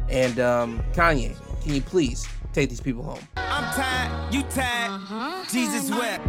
And 0.09 0.39
um, 0.39 0.81
Kanye, 0.93 1.35
can 1.63 1.75
you 1.75 1.81
please 1.81 2.27
take 2.53 2.69
these 2.69 2.81
people 2.81 3.03
home? 3.03 3.19
I'm 3.37 3.73
tired, 3.73 4.33
you 4.33 4.43
tired, 4.43 4.91
uh-huh. 4.91 5.45
Jesus 5.51 5.89
wept. 5.91 6.25